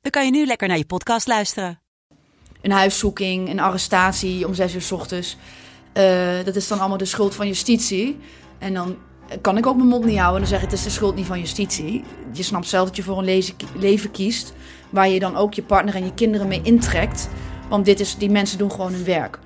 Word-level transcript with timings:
dan 0.00 0.10
kan 0.10 0.24
je 0.24 0.30
nu 0.30 0.46
lekker 0.46 0.68
naar 0.68 0.76
je 0.76 0.86
podcast 0.86 1.26
luisteren. 1.26 1.80
Een 2.60 2.70
huiszoeking, 2.70 3.48
een 3.48 3.60
arrestatie 3.60 4.46
om 4.46 4.54
zes 4.54 4.74
uur 4.74 4.82
s 4.82 4.92
ochtends. 4.92 5.36
Eh, 5.92 6.44
dat 6.44 6.56
is 6.56 6.68
dan 6.68 6.78
allemaal 6.78 6.98
de 6.98 7.04
schuld 7.04 7.34
van 7.34 7.46
justitie. 7.46 8.18
En 8.58 8.74
dan 8.74 8.96
kan 9.40 9.56
ik 9.56 9.66
ook 9.66 9.76
mijn 9.76 9.88
mond 9.88 10.04
niet 10.04 10.18
houden 10.18 10.42
en 10.42 10.48
dan 10.48 10.58
zeg 10.58 10.62
ik 10.62 10.70
het 10.70 10.78
is 10.78 10.84
de 10.84 10.90
schuld 10.90 11.14
niet 11.14 11.26
van 11.26 11.38
justitie. 11.38 12.04
Je 12.32 12.42
snapt 12.42 12.68
zelf 12.68 12.86
dat 12.86 12.96
je 12.96 13.02
voor 13.02 13.18
een 13.18 13.42
leven 13.78 14.10
kiest 14.10 14.52
waar 14.90 15.08
je 15.08 15.20
dan 15.20 15.36
ook 15.36 15.54
je 15.54 15.62
partner 15.62 15.94
en 15.94 16.04
je 16.04 16.14
kinderen 16.14 16.48
mee 16.48 16.60
intrekt. 16.62 17.28
Want 17.68 17.84
dit 17.84 18.00
is, 18.00 18.16
die 18.16 18.30
mensen 18.30 18.58
doen 18.58 18.70
gewoon 18.70 18.92
hun 18.92 19.04
werk. 19.04 19.38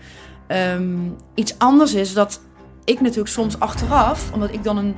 Ehm, 0.46 1.08
iets 1.34 1.58
anders 1.58 1.94
is 1.94 2.12
dat 2.12 2.40
ik 2.84 3.00
natuurlijk 3.00 3.28
soms 3.28 3.58
achteraf, 3.58 4.32
omdat 4.32 4.52
ik 4.52 4.64
dan 4.64 4.76
een 4.76 4.96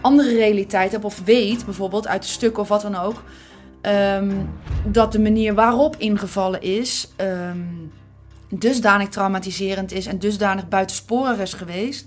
andere 0.00 0.34
realiteit 0.34 0.92
heb 0.92 1.04
of 1.04 1.20
weet, 1.24 1.64
bijvoorbeeld 1.64 2.06
uit 2.06 2.22
de 2.22 2.28
stukken 2.28 2.62
of 2.62 2.68
wat 2.68 2.82
dan 2.82 2.96
ook, 2.96 3.22
ehm, 3.88 4.30
dat 4.84 5.12
de 5.12 5.18
manier 5.18 5.54
waarop 5.54 5.96
ingevallen 5.96 6.62
is 6.62 7.08
ehm, 7.16 7.58
dusdanig 8.48 9.08
traumatiserend 9.08 9.92
is 9.92 10.06
en 10.06 10.18
dusdanig 10.18 10.68
buitensporig 10.68 11.38
is 11.38 11.52
geweest, 11.52 12.06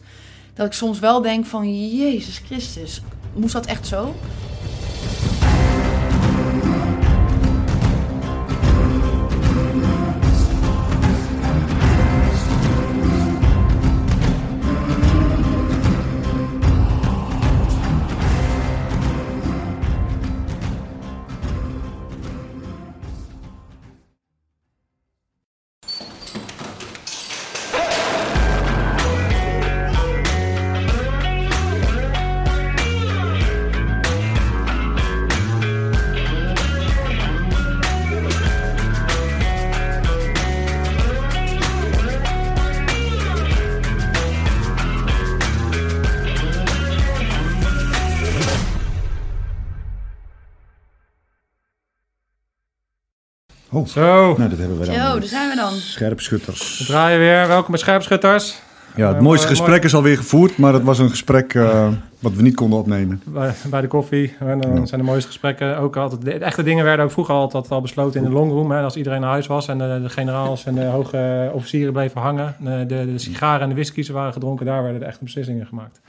dat 0.54 0.66
ik 0.66 0.74
soms 0.74 1.00
wel 1.00 1.22
denk 1.22 1.46
van 1.46 1.90
Jezus 1.98 2.42
Christus, 2.46 3.02
moest 3.34 3.54
dat 3.54 3.66
echt 3.66 3.88
zo? 3.88 4.16
Zo, 53.92 54.36
nou 54.38 54.50
dat 54.50 54.58
hebben 54.60 54.80
we 54.80 54.86
dan. 54.86 54.96
Zo, 54.96 55.02
daar 55.20 55.24
zijn 55.24 55.50
we 55.50 55.56
dan. 55.56 55.72
Scherpschutters. 55.74 56.78
we 56.80 56.86
draaien 56.86 57.20
weer. 57.20 57.48
Welkom 57.48 57.72
bij 57.72 57.80
Scherpschutters. 57.80 58.60
Ja, 58.96 59.08
het 59.08 59.16
Eh, 59.16 59.22
mooiste 59.22 59.46
mooi- 59.48 59.58
gesprek 59.60 59.84
is 59.84 59.94
alweer 59.96 60.18
gevoerd, 60.18 60.58
maar 60.58 60.74
het 60.74 60.84
was 60.84 61.00
een 61.00 61.10
gesprek 61.10 61.54
eh, 61.54 61.88
wat 62.20 62.34
we 62.34 62.42
niet 62.42 62.56
konden 62.56 62.80
opnemen. 62.80 63.22
Bij, 63.26 63.54
bij 63.70 63.82
de 63.82 63.88
koffie. 63.88 64.36
En 64.40 64.60
dan 64.62 64.76
Ja. 64.76 64.86
zijn 64.86 65.02
de 65.02 65.08
mooiste 65.08 65.28
gesprekken. 65.28 65.78
Ook 65.78 65.96
altijd, 65.98 66.22
de 66.22 66.32
echte 66.34 66.64
dingen 66.64 66.84
werden 66.86 67.06
ook 67.06 67.12
vroeger 67.12 67.36
altijd 67.36 67.72
al 67.72 67.82
besloten 67.82 68.20
in 68.24 68.28
de 68.28 68.34
longroom. 68.34 68.72
Hè, 68.72 68.82
als 68.82 68.96
iedereen 68.96 69.22
naar 69.22 69.30
huis 69.30 69.48
was 69.48 69.68
en 69.68 69.78
de, 69.78 70.00
de 70.04 70.10
generaals 70.10 70.66
en 70.66 70.76
de 70.76 70.84
hoge 70.86 71.50
officieren 71.54 71.94
bleven 71.94 72.22
hangen. 72.22 72.56
De, 72.60 72.86
de, 72.88 73.06
de 73.12 73.18
sigaren 73.20 73.62
en 73.62 73.70
de 73.70 73.76
whiskies 73.76 74.10
waren 74.10 74.34
gedronken. 74.34 74.66
Daar 74.66 74.82
werden 74.84 75.00
de 75.00 75.06
echte 75.08 75.24
beslissingen 75.24 75.66
gemaakt. 75.66 76.00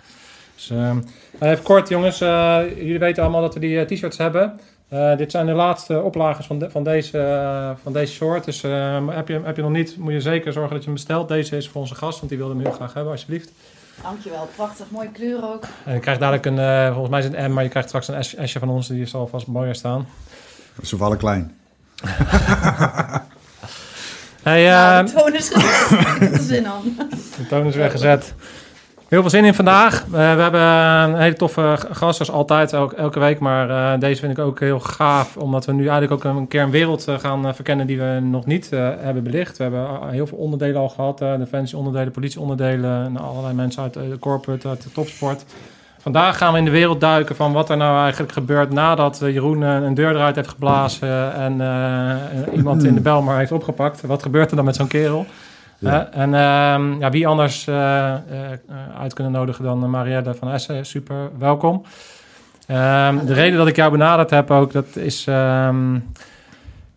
Dus, 0.55 0.71
ehm, 0.71 0.99
even 1.41 1.63
kort 1.65 1.89
jongens. 1.89 2.21
eh, 2.21 2.59
jullie 2.77 2.99
weten 2.99 3.23
allemaal 3.23 3.41
dat 3.43 3.55
we 3.55 3.61
die 3.61 3.79
eh, 3.79 3.87
t-shirts 3.87 4.19
hebben. 4.19 4.53
Eh, 4.93 5.17
dit 5.17 5.31
zijn 5.31 5.47
de 5.47 5.53
laatste 5.53 6.01
oplagers 6.03 6.47
van, 6.47 6.59
de- 6.59 6.71
van, 6.71 6.85
deze, 6.85 7.19
eh, 7.19 7.71
van 7.83 7.93
deze 7.93 8.13
soort. 8.13 8.45
Dus 8.45 8.63
eh, 8.63 8.99
heb, 9.09 9.29
je, 9.29 9.41
heb 9.45 9.57
je 9.57 9.63
nog 9.63 9.71
niet, 9.71 9.97
moet 9.99 10.13
je 10.13 10.21
zeker 10.21 10.53
zorgen 10.53 10.71
dat 10.73 10.79
je 10.81 10.85
hem 10.85 10.95
bestelt. 10.95 11.29
Deze 11.29 11.57
is 11.57 11.69
voor 11.69 11.81
onze 11.81 11.95
gast, 11.95 12.17
want 12.19 12.29
die 12.29 12.39
wilde 12.39 12.55
hem 12.55 12.63
heel 12.63 12.73
graag 12.73 12.95
hebben, 12.95 13.13
alsjeblieft. 13.13 13.51
Dankjewel, 14.03 14.49
prachtig, 14.57 14.87
mooie 14.91 15.11
kleur 15.13 15.45
ook. 15.53 15.65
En 15.85 15.95
je 15.95 16.01
krijgt 16.01 16.21
dadelijk 16.21 16.47
een, 16.47 16.59
eh, 16.59 16.87
volgens 16.91 17.09
mij 17.11 17.19
is 17.19 17.25
het 17.25 17.35
een 17.35 17.51
M, 17.51 17.53
maar 17.55 17.63
je 17.63 17.69
krijgt 17.69 17.89
straks 17.89 18.09
een 18.09 18.25
S- 18.25 18.35
S'je 18.51 18.59
van 18.59 18.69
ons. 18.69 18.87
Die 18.89 19.07
zal 19.07 19.27
vast 19.27 19.47
mooier 19.47 19.75
staan. 19.75 20.07
Ze 20.83 20.97
vallen 20.97 21.19
klein. 21.19 21.55
Hey, 24.43 24.65
Nou, 24.65 25.07
de 25.07 25.13
toon 25.13 25.35
is 25.35 25.49
de 27.37 27.47
toon 27.49 27.67
is 27.67 27.75
weer 27.75 27.91
gezet. 27.91 28.35
Heel 29.13 29.21
veel 29.21 29.31
zin 29.31 29.45
in 29.45 29.55
vandaag. 29.55 30.03
Eh, 30.05 30.11
we 30.11 30.19
hebben 30.19 30.61
een 30.61 31.21
hele 31.21 31.35
toffe 31.35 31.79
gast, 31.91 32.17
zoals 32.17 32.31
altijd, 32.31 32.73
elke, 32.73 32.97
elke 32.97 33.19
week. 33.19 33.39
Maar 33.39 33.71
eh, 33.71 34.01
deze 34.01 34.21
vind 34.21 34.39
ik 34.39 34.45
ook 34.45 34.61
heel 34.61 34.81
gaaf, 34.81 35.37
omdat 35.37 35.65
we 35.65 35.73
nu 35.73 35.89
eigenlijk 35.89 36.13
ook 36.13 36.35
een 36.35 36.49
keer 36.49 36.63
een 36.63 36.71
wereld 36.71 37.09
eh, 37.09 37.19
gaan 37.19 37.55
verkennen 37.55 37.87
die 37.87 37.99
we 37.99 38.19
nog 38.23 38.47
niet 38.47 38.71
hebben 39.01 39.23
belicht. 39.23 39.57
We 39.57 39.63
hebben 39.63 40.09
heel 40.11 40.27
veel 40.27 40.39
onderdelen 40.39 40.81
al 40.81 40.89
gehad, 40.89 41.21
eh 41.21 41.37
defensieonderdelen, 41.39 42.13
politieonderdelen 42.13 43.05
en 43.05 43.17
allerlei 43.17 43.55
mensen 43.55 43.83
uit 43.83 43.95
de 43.95 44.17
corporate, 44.21 44.69
uit 44.69 44.83
de 44.83 44.93
topsport. 44.93 45.45
Vandaag 45.99 46.39
gaan 46.39 46.53
we 46.53 46.59
in 46.59 46.65
de 46.65 46.71
wereld 46.71 47.01
duiken 47.01 47.37
van 47.37 47.53
wat 47.53 47.71
er 47.71 47.77
nou 47.77 48.03
eigenlijk 48.03 48.33
gebeurt 48.33 48.73
nadat 48.73 49.19
Jeroen 49.19 49.61
een 49.61 49.95
deur 49.95 50.15
eruit 50.15 50.37
heeft 50.37 50.49
geblazen 50.49 51.35
en 51.35 51.61
iemand 52.55 52.85
in 52.85 52.95
de 52.95 53.01
Belmar 53.01 53.39
heeft 53.39 53.53
opgepakt. 53.53 54.01
Wat 54.01 54.23
gebeurt 54.23 54.51
er 54.51 54.57
dan 54.57 54.65
met 54.65 54.77
zo'n 54.77 54.87
kerel? 54.87 55.27
Eh, 55.83 56.01
en 56.11 56.35
ehm, 56.35 57.01
ja, 57.01 57.11
wie 57.11 57.27
anders 57.27 57.67
eh, 57.67 58.13
eh, 58.13 58.19
eh, 58.53 58.77
uit 59.01 59.15
kunnen 59.15 59.33
nodigen 59.33 59.65
dan 59.65 59.91
Marielle 59.91 60.35
van 60.35 60.51
Essen. 60.51 60.87
Super, 60.87 61.31
welkom. 61.39 61.83
Ehm, 62.67 63.27
de 63.27 63.33
reden 63.33 63.59
dat 63.59 63.67
ik 63.67 63.77
jou 63.77 63.91
benaderd 63.91 64.31
heb 64.31 64.51
ook, 64.51 64.73
dat 64.73 64.97
is... 64.97 65.27
ehm, 65.27 65.99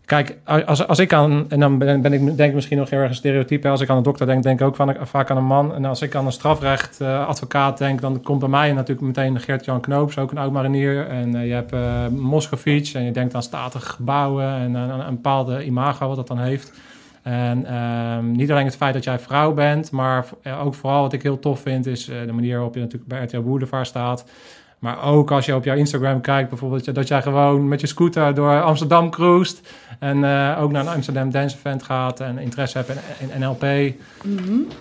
kijk, 0.04 0.36
als, 0.44 0.86
als 0.86 0.98
ik 0.98 1.12
aan... 1.12 1.46
En 1.48 1.60
dan 1.60 1.78
ben, 1.78 2.12
ik 2.12 2.36
denk 2.36 2.54
misschien 2.54 2.78
nog 2.78 2.90
heel 2.90 2.98
erg 2.98 3.08
een 3.08 3.14
stereotype. 3.14 3.68
Als 3.68 3.80
ik 3.80 3.90
aan 3.90 3.96
een 3.96 4.02
dokter 4.02 4.26
denk, 4.26 4.42
denk 4.42 4.60
ik 4.60 4.66
ook 4.66 4.76
van, 4.76 4.96
vaak 5.02 5.30
aan 5.30 5.36
een 5.36 5.44
man. 5.44 5.74
En 5.74 5.84
als 5.84 6.02
ik 6.02 6.14
aan 6.14 6.26
een 6.26 6.32
strafrecht 6.32 7.00
eh, 7.00 7.26
advocaat 7.26 7.78
denk... 7.78 8.00
dan 8.00 8.22
komt 8.22 8.40
bij 8.40 8.48
mij 8.48 8.72
natuurlijk 8.72 9.06
meteen 9.06 9.40
Gert-Jan 9.40 9.80
Knoops, 9.80 10.18
ook 10.18 10.30
een 10.30 10.38
oud-marinier. 10.38 11.08
En 11.08 11.34
eh, 11.34 11.46
je 11.46 11.52
hebt 11.52 11.72
uh, 11.72 12.06
Moscovic 12.08 12.90
en 12.94 13.04
je 13.04 13.10
denkt 13.10 13.34
aan 13.34 13.42
statige 13.42 13.86
gebouwen... 13.86 14.48
en 14.48 14.76
aan 14.76 15.00
een 15.00 15.14
bepaalde 15.14 15.64
imago 15.64 16.06
wat 16.06 16.16
dat 16.16 16.26
dan 16.26 16.38
heeft... 16.38 16.72
En 17.26 17.66
ehm, 17.66 18.32
niet 18.32 18.50
alleen 18.50 18.64
het 18.64 18.76
feit 18.76 18.94
dat 18.94 19.04
jij 19.04 19.18
vrouw 19.18 19.52
bent, 19.52 19.90
maar 19.90 20.24
eh, 20.42 20.66
ook 20.66 20.74
vooral 20.74 21.02
wat 21.02 21.12
ik 21.12 21.22
heel 21.22 21.38
tof 21.38 21.60
vind, 21.60 21.86
is 21.86 22.08
eh, 22.08 22.16
de 22.26 22.32
manier 22.32 22.54
waarop 22.54 22.74
je 22.74 22.80
natuurlijk 22.80 23.08
bij 23.08 23.22
RTL 23.22 23.40
Boulevard 23.40 23.86
staat. 23.86 24.24
Maar 24.78 25.02
ook 25.02 25.30
als 25.30 25.46
je 25.46 25.54
op 25.54 25.64
jouw 25.64 25.76
Instagram 25.76 26.20
kijkt, 26.20 26.48
bijvoorbeeld 26.48 26.94
dat, 26.94 27.08
jij 27.08 27.22
gewoon 27.22 27.68
met 27.68 27.80
je 27.80 27.86
scooter 27.86 28.34
door 28.34 28.62
Amsterdam 28.62 29.10
cruist. 29.10 29.60
En 29.98 30.24
eh, 30.24 30.62
ook 30.62 30.72
naar 30.72 30.86
een 30.86 30.92
Amsterdam 30.92 31.30
Dance 31.30 31.56
Event 31.56 31.82
gaat 31.82 32.20
en 32.20 32.38
interesse 32.38 32.78
hebt 32.78 32.90
in, 32.90 33.30
in 33.30 33.40
NLP. 33.40 33.94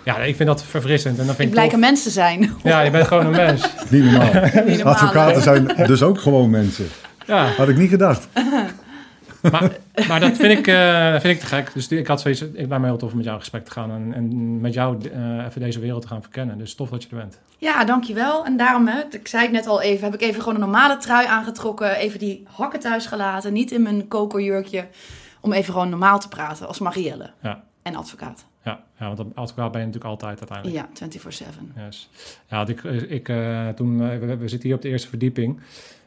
Ja, 0.04 0.18
ik 0.18 0.36
vind 0.36 0.50
dat 0.50 0.64
verfrissend. 0.64 1.20
En 1.20 1.26
dat 1.26 1.36
vind 1.36 1.38
Mhm. 1.38 1.42
Ik 1.48 1.48
ik 1.48 1.54
blijk 1.54 1.66
tof. 1.66 1.74
een 1.74 1.80
mens 1.80 2.04
te 2.04 2.10
zijn. 2.10 2.54
Ja, 2.64 2.82
je 2.82 2.92
bent 2.92 3.08
gewoon 3.08 3.26
een 3.26 3.32
mens. 3.32 3.70
Niet 3.90 4.04
normaal. 4.04 4.34
Niet 4.66 4.76
normaal, 4.76 4.94
Advocaten 4.94 5.36
hè? 5.36 5.42
zijn 5.42 5.88
dus 5.88 6.04
ook 6.04 6.20
gewoon 6.20 6.50
mensen. 6.50 6.86
Ja, 7.26 7.46
Had 7.58 7.70
ik 7.70 7.78
niet 7.78 7.90
gedacht. 7.90 8.28
maar, 9.52 9.78
maar 10.08 10.20
dat 10.20 10.38
vind 10.38 10.60
ik, 10.60 10.68
eh, 10.68 11.12
vind 11.12 11.34
ik 11.34 11.40
te 11.40 11.46
gek. 11.46 11.74
Dus 11.74 11.88
ik 11.88 12.08
had 12.08 12.22
zoiets, 12.22 12.42
ik 12.42 12.54
lijkt 12.54 12.80
me 12.80 12.86
heel 12.86 12.98
tof 12.98 13.10
om 13.10 13.16
met 13.16 13.26
jou 13.26 13.38
in 13.38 13.44
gesprek 13.44 13.66
te 13.66 13.72
gaan 13.72 13.92
en, 13.92 14.14
en 14.14 14.62
met 14.62 14.74
jou 14.74 15.10
eh, 15.10 15.46
even 15.46 15.62
deze 15.62 15.80
wereld 15.80 16.02
te 16.02 16.08
gaan 16.08 16.22
verkennen. 16.22 16.58
Dus 16.58 16.76
tof 16.76 16.90
dat 16.90 17.04
je 17.04 17.10
er 17.10 17.16
bent. 17.16 17.40
Ja, 17.58 17.86
dankjewel. 17.86 18.46
En 18.46 18.58
daarom, 18.58 18.88
hè, 18.88 19.02
ik 19.10 19.28
zei 19.28 19.44
het 19.44 19.52
net 19.52 19.68
al 19.68 19.82
even, 19.82 20.04
heb 20.04 20.14
ik 20.14 20.22
even 20.22 20.42
gewoon 20.42 20.54
een 20.54 20.70
normale 20.70 20.98
trui 20.98 21.28
aangetrokken. 21.28 21.96
Even 21.96 22.20
die 22.20 22.44
hakken 22.48 22.80
thuis 22.80 23.06
gelaten. 23.06 23.54
Niet 23.54 23.72
in 23.72 23.82
mijn 23.82 24.08
kokerjurkje. 24.08 24.88
Om 25.42 25.54
even 25.54 25.74
gewoon 25.74 25.90
normaal 25.90 26.20
te 26.20 26.28
praten 26.28 26.68
als 26.68 26.80
Marielle. 26.80 27.32
Ja. 27.42 27.64
En 27.82 27.96
advocaat. 27.96 28.46
Ja, 28.64 28.84
ja 29.00 29.16
want 29.16 29.36
advocaat 29.36 29.72
ben 29.72 29.82
je 29.82 29.88
natuurlijk 29.88 30.22
altijd 30.22 30.40
uiteindelijk. 30.40 30.90
Ja, 31.00 31.08
24-7. 31.76 31.86
Yes. 31.86 32.10
Ja, 32.50 32.68
ik, 32.68 32.84
ik, 32.84 33.30
eh, 33.30 33.70
toen, 33.70 33.98
we, 33.98 34.38
we 34.38 34.48
zitten 34.48 34.68
hier 34.68 34.78
op 34.78 34.82
de 34.82 34.90
eerste 34.90 35.10
verdieping. 35.10 35.60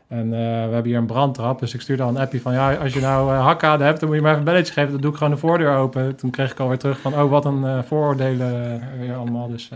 En 0.09 0.25
eh, 0.25 0.39
we 0.39 0.73
hebben 0.73 0.85
hier 0.85 0.97
een 0.97 1.07
brandtrap. 1.07 1.59
Dus 1.59 1.75
ik 1.75 1.81
stuurde 1.81 2.03
al 2.03 2.09
een 2.09 2.19
appje 2.19 2.41
van... 2.41 2.53
Ja, 2.53 2.75
als 2.75 2.93
je 2.93 3.01
nou 3.01 3.33
uh, 3.33 3.79
hebt, 3.79 4.01
dan 4.01 4.09
moet 4.09 4.17
je 4.17 4.23
maar 4.23 4.31
even 4.31 4.47
een 4.47 4.53
belletje 4.53 4.73
geven. 4.73 4.93
Dan 4.93 5.01
doe 5.01 5.11
ik 5.11 5.17
gewoon 5.17 5.33
de 5.33 5.39
voordeur 5.39 5.77
open. 5.77 6.17
Toen 6.17 6.31
kreeg 6.31 6.53
ik 6.53 6.61
alweer 6.61 6.79
terug 6.79 7.01
van... 7.01 7.15
Oh, 7.15 7.31
wat 7.31 7.45
een 7.45 7.63
uh, 7.63 7.83
vooroordelen 7.83 8.83
weer 8.99 9.15
allemaal. 9.15 9.49
Dus 9.49 9.71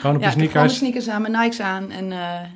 gewoon 0.00 0.16
op 0.16 0.22
ja, 0.22 0.28
je 0.28 0.34
ik 0.34 0.42
heb 0.42 0.50
gewoon 0.50 0.50
sneakers. 0.50 0.52
mijn 0.52 0.70
sneakers 0.70 1.08
aan, 1.08 1.22
mijn 1.22 1.32
Nikes 1.32 1.60
aan. 1.60 1.90
En 1.90 2.06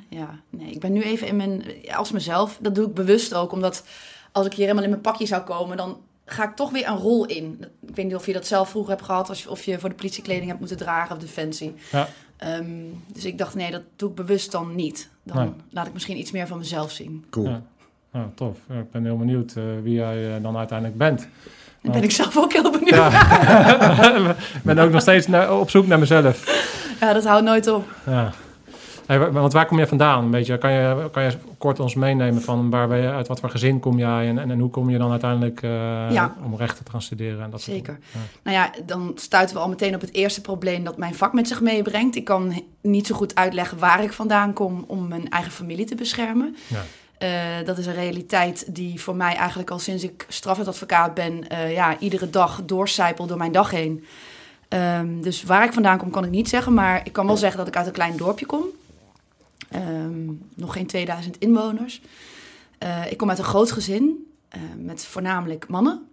ja, 0.09 0.29
nee, 0.49 0.71
ik 0.71 0.79
ben 0.79 0.93
nu 0.93 1.01
even 1.01 1.27
in 1.27 1.35
mijn... 1.35 1.63
Als 1.95 2.11
mezelf. 2.11 2.57
Dat 2.61 2.75
doe 2.75 2.87
ik 2.87 2.93
bewust 2.93 3.33
ook, 3.33 3.51
omdat... 3.51 3.83
als 4.31 4.45
ik 4.45 4.53
hier 4.53 4.61
helemaal 4.61 4.83
in 4.83 4.89
mijn 4.89 5.01
pakje 5.01 5.25
zou 5.25 5.41
komen, 5.41 5.77
dan 5.77 5.97
ga 6.29 6.43
ik 6.43 6.55
toch 6.55 6.71
weer 6.71 6.87
een 6.87 6.97
rol 6.97 7.25
in. 7.25 7.65
Ik 7.87 7.95
weet 7.95 8.05
niet 8.05 8.15
of 8.15 8.25
je 8.25 8.33
dat 8.33 8.47
zelf 8.47 8.69
vroeger 8.69 8.91
hebt 8.91 9.05
gehad, 9.05 9.29
als 9.29 9.43
je, 9.43 9.49
of 9.49 9.63
je 9.63 9.79
voor 9.79 9.89
de 9.89 9.95
politie 9.95 10.23
kleding 10.23 10.47
hebt 10.47 10.59
moeten 10.59 10.77
dragen 10.77 11.15
of 11.15 11.21
defensie. 11.21 11.73
Ja. 11.91 12.07
Ehm, 12.37 12.65
dus 13.13 13.25
ik 13.25 13.37
dacht, 13.37 13.55
nee, 13.55 13.71
dat 13.71 13.81
doe 13.95 14.09
ik 14.09 14.15
bewust 14.15 14.51
dan 14.51 14.75
niet. 14.75 15.09
Dan 15.23 15.37
Nee. 15.37 15.51
laat 15.71 15.87
ik 15.87 15.93
misschien 15.93 16.17
iets 16.17 16.31
meer 16.31 16.47
van 16.47 16.57
mezelf 16.57 16.91
zien. 16.91 17.25
Cool. 17.29 17.47
Ja. 17.49 17.61
Nou, 18.11 18.25
tof. 18.35 18.57
Ja, 18.69 18.79
Ik 18.79 18.91
ben 18.91 19.05
heel 19.05 19.17
benieuwd 19.17 19.53
eh, 19.55 19.63
wie 19.83 19.93
jij 19.93 20.35
eh, 20.35 20.41
dan 20.43 20.57
uiteindelijk 20.57 20.97
bent. 20.97 21.27
Dan 21.81 21.91
ben 21.91 22.03
ik 22.03 22.11
zelf 22.11 22.37
ook 22.37 22.53
heel 22.53 22.71
benieuwd. 22.71 22.89
Ja. 22.95 24.29
ik 24.55 24.63
ben 24.63 24.77
ook 24.77 24.91
nog 24.91 25.01
steeds 25.01 25.27
naar- 25.27 25.59
op 25.59 25.69
zoek 25.69 25.87
naar 25.87 25.99
mezelf. 25.99 26.65
Ja, 26.99 27.13
dat 27.13 27.25
houdt 27.25 27.43
nooit 27.45 27.67
op. 27.67 27.85
Ja. 28.05 28.31
Hey, 29.07 29.31
want 29.31 29.53
waar 29.53 29.65
kom 29.65 29.79
je 29.79 29.87
vandaan? 29.87 30.31
Beetje, 30.31 30.57
kan, 30.57 30.71
je, 30.71 31.09
kan 31.11 31.23
je 31.23 31.31
kort 31.57 31.79
ons 31.79 31.95
meenemen 31.95 32.41
van 32.41 32.69
waar 32.69 32.87
ben 32.87 32.97
je, 33.01 33.09
uit 33.11 33.27
wat 33.27 33.39
voor 33.39 33.49
gezin 33.49 33.79
kom 33.79 33.97
jij 33.97 34.27
en, 34.27 34.37
en, 34.39 34.51
en 34.51 34.59
hoe 34.59 34.69
kom 34.69 34.89
je 34.89 34.97
dan 34.97 35.11
uiteindelijk 35.11 35.61
eh, 35.61 35.69
Ja. 36.11 36.35
om 36.43 36.55
rechten 36.55 36.85
te 36.85 36.91
gaan 36.91 37.01
studeren? 37.01 37.43
En 37.43 37.49
dat 37.49 37.61
soort 37.61 37.75
Zeker. 37.77 37.99
dingen? 38.11 38.27
Nou 38.43 38.57
ja, 38.57 38.71
dan 38.85 39.11
stuiten 39.15 39.55
we 39.55 39.61
al 39.61 39.69
meteen 39.69 39.95
op 39.95 40.01
het 40.01 40.13
eerste 40.13 40.41
probleem 40.41 40.83
dat 40.83 40.97
mijn 40.97 41.15
vak 41.15 41.33
met 41.33 41.47
zich 41.47 41.61
meebrengt. 41.61 42.15
Ik 42.15 42.23
kan 42.23 42.63
niet 42.81 43.07
zo 43.07 43.15
goed 43.15 43.35
uitleggen 43.35 43.77
waar 43.79 44.03
ik 44.03 44.13
vandaan 44.13 44.53
kom 44.53 44.83
om 44.87 45.07
mijn 45.07 45.29
eigen 45.29 45.51
familie 45.51 45.85
te 45.85 45.95
beschermen. 45.95 46.55
Ja. 46.67 46.83
Eh, 47.17 47.65
dat 47.65 47.77
is 47.77 47.85
een 47.85 47.93
realiteit 47.93 48.75
die 48.75 49.01
voor 49.01 49.15
mij 49.15 49.35
eigenlijk 49.35 49.69
al 49.71 49.79
sinds 49.79 50.03
ik 50.03 50.25
strafrechtadvocaat 50.27 51.13
ben, 51.13 51.47
eh, 51.49 51.73
ja, 51.73 51.99
iedere 51.99 52.29
dag 52.29 52.61
doorcijpelt 52.65 53.27
door 53.29 53.37
mijn 53.37 53.51
dag 53.51 53.71
heen. 53.71 54.05
Ehm, 54.67 55.21
dus 55.21 55.43
waar 55.43 55.63
ik 55.65 55.73
vandaan 55.73 55.97
kom 55.97 56.09
kan 56.11 56.23
ik 56.23 56.29
niet 56.31 56.49
zeggen, 56.49 56.73
maar 56.73 57.01
ik 57.03 57.13
kan 57.13 57.25
wel 57.27 57.37
zeggen 57.37 57.57
dat 57.57 57.67
ik 57.67 57.75
uit 57.75 57.87
een 57.87 57.91
klein 57.91 58.17
dorpje 58.17 58.45
kom. 58.45 58.63
Ehm, 59.69 60.25
nog 60.55 60.73
geen 60.73 60.87
2000 60.87 61.37
inwoners. 61.37 62.01
Eh, 62.77 63.11
ik 63.11 63.17
kom 63.17 63.29
uit 63.29 63.37
een 63.37 63.43
groot 63.43 63.71
gezin 63.71 64.31
eh, 64.49 64.61
met 64.77 65.05
voornamelijk 65.05 65.67
mannen. 65.67 66.07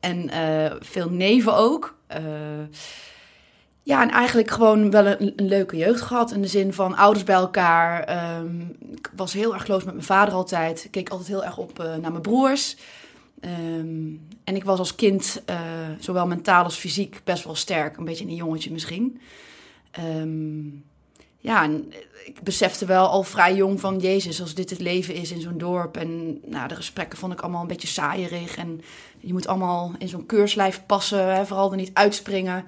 En 0.00 0.28
eh, 0.28 0.76
veel 0.80 1.10
neven 1.10 1.56
ook. 1.56 1.96
Ja, 3.82 4.02
en 4.02 4.10
eigenlijk 4.10 4.50
gewoon 4.50 4.90
wel 4.90 5.06
een, 5.06 5.32
leuke 5.36 5.76
jeugd 5.76 6.00
gehad. 6.00 6.32
In 6.32 6.42
de 6.42 6.48
zin 6.48 6.72
van 6.72 6.96
ouders 6.96 7.24
bij 7.24 7.34
elkaar. 7.34 8.04
Ehm, 8.04 8.60
ik 8.92 9.10
was 9.16 9.32
heel 9.32 9.54
erg 9.54 9.64
close 9.64 9.84
met 9.84 9.94
mijn 9.94 10.06
vader 10.06 10.34
altijd. 10.34 10.84
Ik 10.84 10.90
keek 10.90 11.08
altijd 11.08 11.28
heel 11.28 11.44
erg 11.44 11.58
op 11.58 11.78
naar 11.78 12.10
mijn 12.10 12.20
broers. 12.20 12.76
Ehm, 13.40 14.14
en 14.44 14.56
ik 14.56 14.64
was 14.64 14.78
als 14.78 14.94
kind, 14.94 15.42
zowel 15.98 16.26
mentaal 16.26 16.64
als 16.64 16.76
fysiek, 16.76 17.20
best 17.24 17.44
wel 17.44 17.54
sterk. 17.54 17.96
Een 17.96 18.04
beetje 18.04 18.24
een 18.24 18.34
jongetje 18.34 18.72
misschien. 18.72 19.20
Ja, 21.38 21.62
en 21.62 21.92
ik 22.24 22.42
besefte 22.42 22.86
wel 22.86 23.06
al 23.06 23.22
vrij 23.22 23.54
jong 23.54 23.80
van... 23.80 23.98
Jezus, 23.98 24.40
als 24.40 24.54
dit 24.54 24.70
het 24.70 24.80
leven 24.80 25.14
is 25.14 25.30
in 25.30 25.40
zo'n 25.40 25.58
dorp... 25.58 25.96
en 25.96 26.40
nou, 26.44 26.68
de 26.68 26.74
gesprekken 26.74 27.18
vond 27.18 27.32
ik 27.32 27.40
allemaal 27.40 27.60
een 27.60 27.66
beetje 27.66 27.88
saaierig... 27.88 28.56
en 28.56 28.80
je 29.20 29.32
moet 29.32 29.46
allemaal 29.46 29.92
in 29.98 30.08
zo'n 30.08 30.26
keurslijf 30.26 30.82
passen, 30.86 31.34
hè, 31.34 31.46
vooral 31.46 31.70
er 31.70 31.76
niet 31.76 31.90
uitspringen. 31.92 32.64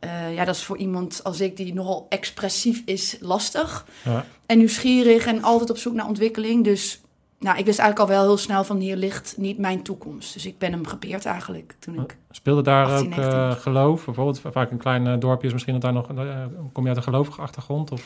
Eh, 0.00 0.34
ja, 0.34 0.44
dat 0.44 0.54
is 0.54 0.64
voor 0.64 0.76
iemand 0.76 1.24
als 1.24 1.40
ik, 1.40 1.56
die 1.56 1.74
nogal 1.74 2.06
expressief 2.08 2.82
is, 2.84 3.16
lastig. 3.20 3.86
Ja. 4.04 4.26
En 4.46 4.58
nieuwsgierig 4.58 5.26
en 5.26 5.42
altijd 5.42 5.70
op 5.70 5.78
zoek 5.78 5.94
naar 5.94 6.06
ontwikkeling. 6.06 6.64
Dus 6.64 7.00
nou, 7.38 7.58
ik 7.58 7.64
wist 7.64 7.78
eigenlijk 7.78 8.10
al 8.10 8.16
wel 8.16 8.26
heel 8.26 8.36
snel 8.36 8.64
van 8.64 8.78
hier 8.78 8.96
ligt 8.96 9.34
niet 9.36 9.58
mijn 9.58 9.82
toekomst. 9.82 10.32
Dus 10.32 10.46
ik 10.46 10.58
ben 10.58 10.72
hem 10.72 10.86
gepeerd 10.86 11.24
eigenlijk 11.24 11.74
toen 11.78 12.00
ik... 12.00 12.16
Speelde 12.30 12.62
daar 12.62 12.86
18, 12.86 12.98
ook 12.98 13.16
19. 13.16 13.38
eh, 13.40 13.50
geloof? 13.50 14.04
Bijvoorbeeld 14.04 14.40
vaak 14.52 14.70
een 14.70 14.78
klein 14.78 15.06
eh, 15.06 15.14
dorpje 15.18 15.46
is 15.46 15.52
misschien 15.52 15.72
dat 15.74 15.82
daar 15.82 15.92
nog... 15.92 16.08
eh, 16.08 16.44
kom 16.72 16.82
je 16.82 16.88
uit 16.88 16.96
een 16.96 17.02
gelovige 17.02 17.40
achtergrond? 17.40 17.90
Of? 17.92 18.02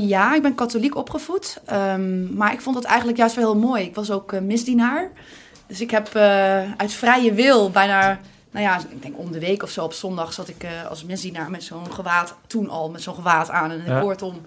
Ja, 0.00 0.34
ik 0.34 0.42
ben 0.42 0.54
katholiek 0.54 0.96
opgevoed. 0.96 1.60
Ehm, 1.64 2.36
maar 2.36 2.52
ik 2.52 2.60
vond 2.60 2.76
het 2.76 2.84
eigenlijk 2.84 3.18
juist 3.18 3.34
wel 3.34 3.52
heel 3.52 3.60
mooi. 3.60 3.84
Ik 3.84 3.94
was 3.94 4.10
ook 4.10 4.40
misdienaar. 4.40 5.10
Dus 5.66 5.80
ik 5.80 5.90
heb 5.90 6.14
uit 6.76 6.92
vrije 6.92 7.32
wil 7.32 7.70
bijna... 7.70 8.20
Nou 8.50 8.64
ja, 8.64 8.78
ik 8.90 9.02
denk 9.02 9.18
om 9.18 9.32
de 9.32 9.40
week 9.40 9.62
of 9.62 9.70
zo 9.70 9.84
op 9.84 9.92
zondag 9.92 10.32
zat 10.32 10.48
ik 10.48 10.66
als 10.88 11.04
misdienaar 11.04 11.50
met 11.50 11.62
zo'n 11.62 11.92
gewaad... 11.92 12.34
Toen 12.46 12.68
al 12.68 12.90
met 12.90 13.02
zo'n 13.02 13.14
gewaad 13.14 13.50
aan 13.50 13.70
en 13.70 13.80
een 13.80 13.94
Ja. 13.94 14.00
koord 14.00 14.22
om. 14.22 14.40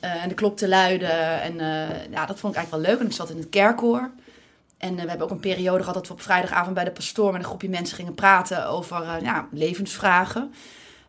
Eh, 0.00 0.22
en 0.22 0.28
de 0.28 0.34
klok 0.34 0.56
te 0.56 0.68
luiden. 0.68 1.42
En 1.42 1.60
eh, 1.60 2.10
ja, 2.10 2.26
dat 2.26 2.38
vond 2.38 2.52
ik 2.52 2.58
eigenlijk 2.58 2.70
wel 2.70 2.80
leuk. 2.80 3.00
En 3.00 3.06
ik 3.06 3.12
zat 3.12 3.30
in 3.30 3.36
het 3.36 3.48
kerkkoor. 3.48 4.10
En 4.78 4.96
eh, 4.96 5.02
we 5.02 5.08
hebben 5.08 5.26
ook 5.26 5.32
een 5.32 5.40
periode 5.40 5.78
gehad 5.78 5.94
dat 5.94 6.06
we 6.06 6.12
op 6.12 6.20
vrijdagavond 6.20 6.74
bij 6.74 6.84
de 6.84 6.90
pastoor... 6.90 7.32
met 7.32 7.40
een 7.40 7.46
groepje 7.46 7.68
mensen 7.68 7.96
gingen 7.96 8.14
praten 8.14 8.68
over 8.68 9.22
ja, 9.22 9.48
levensvragen... 9.52 10.54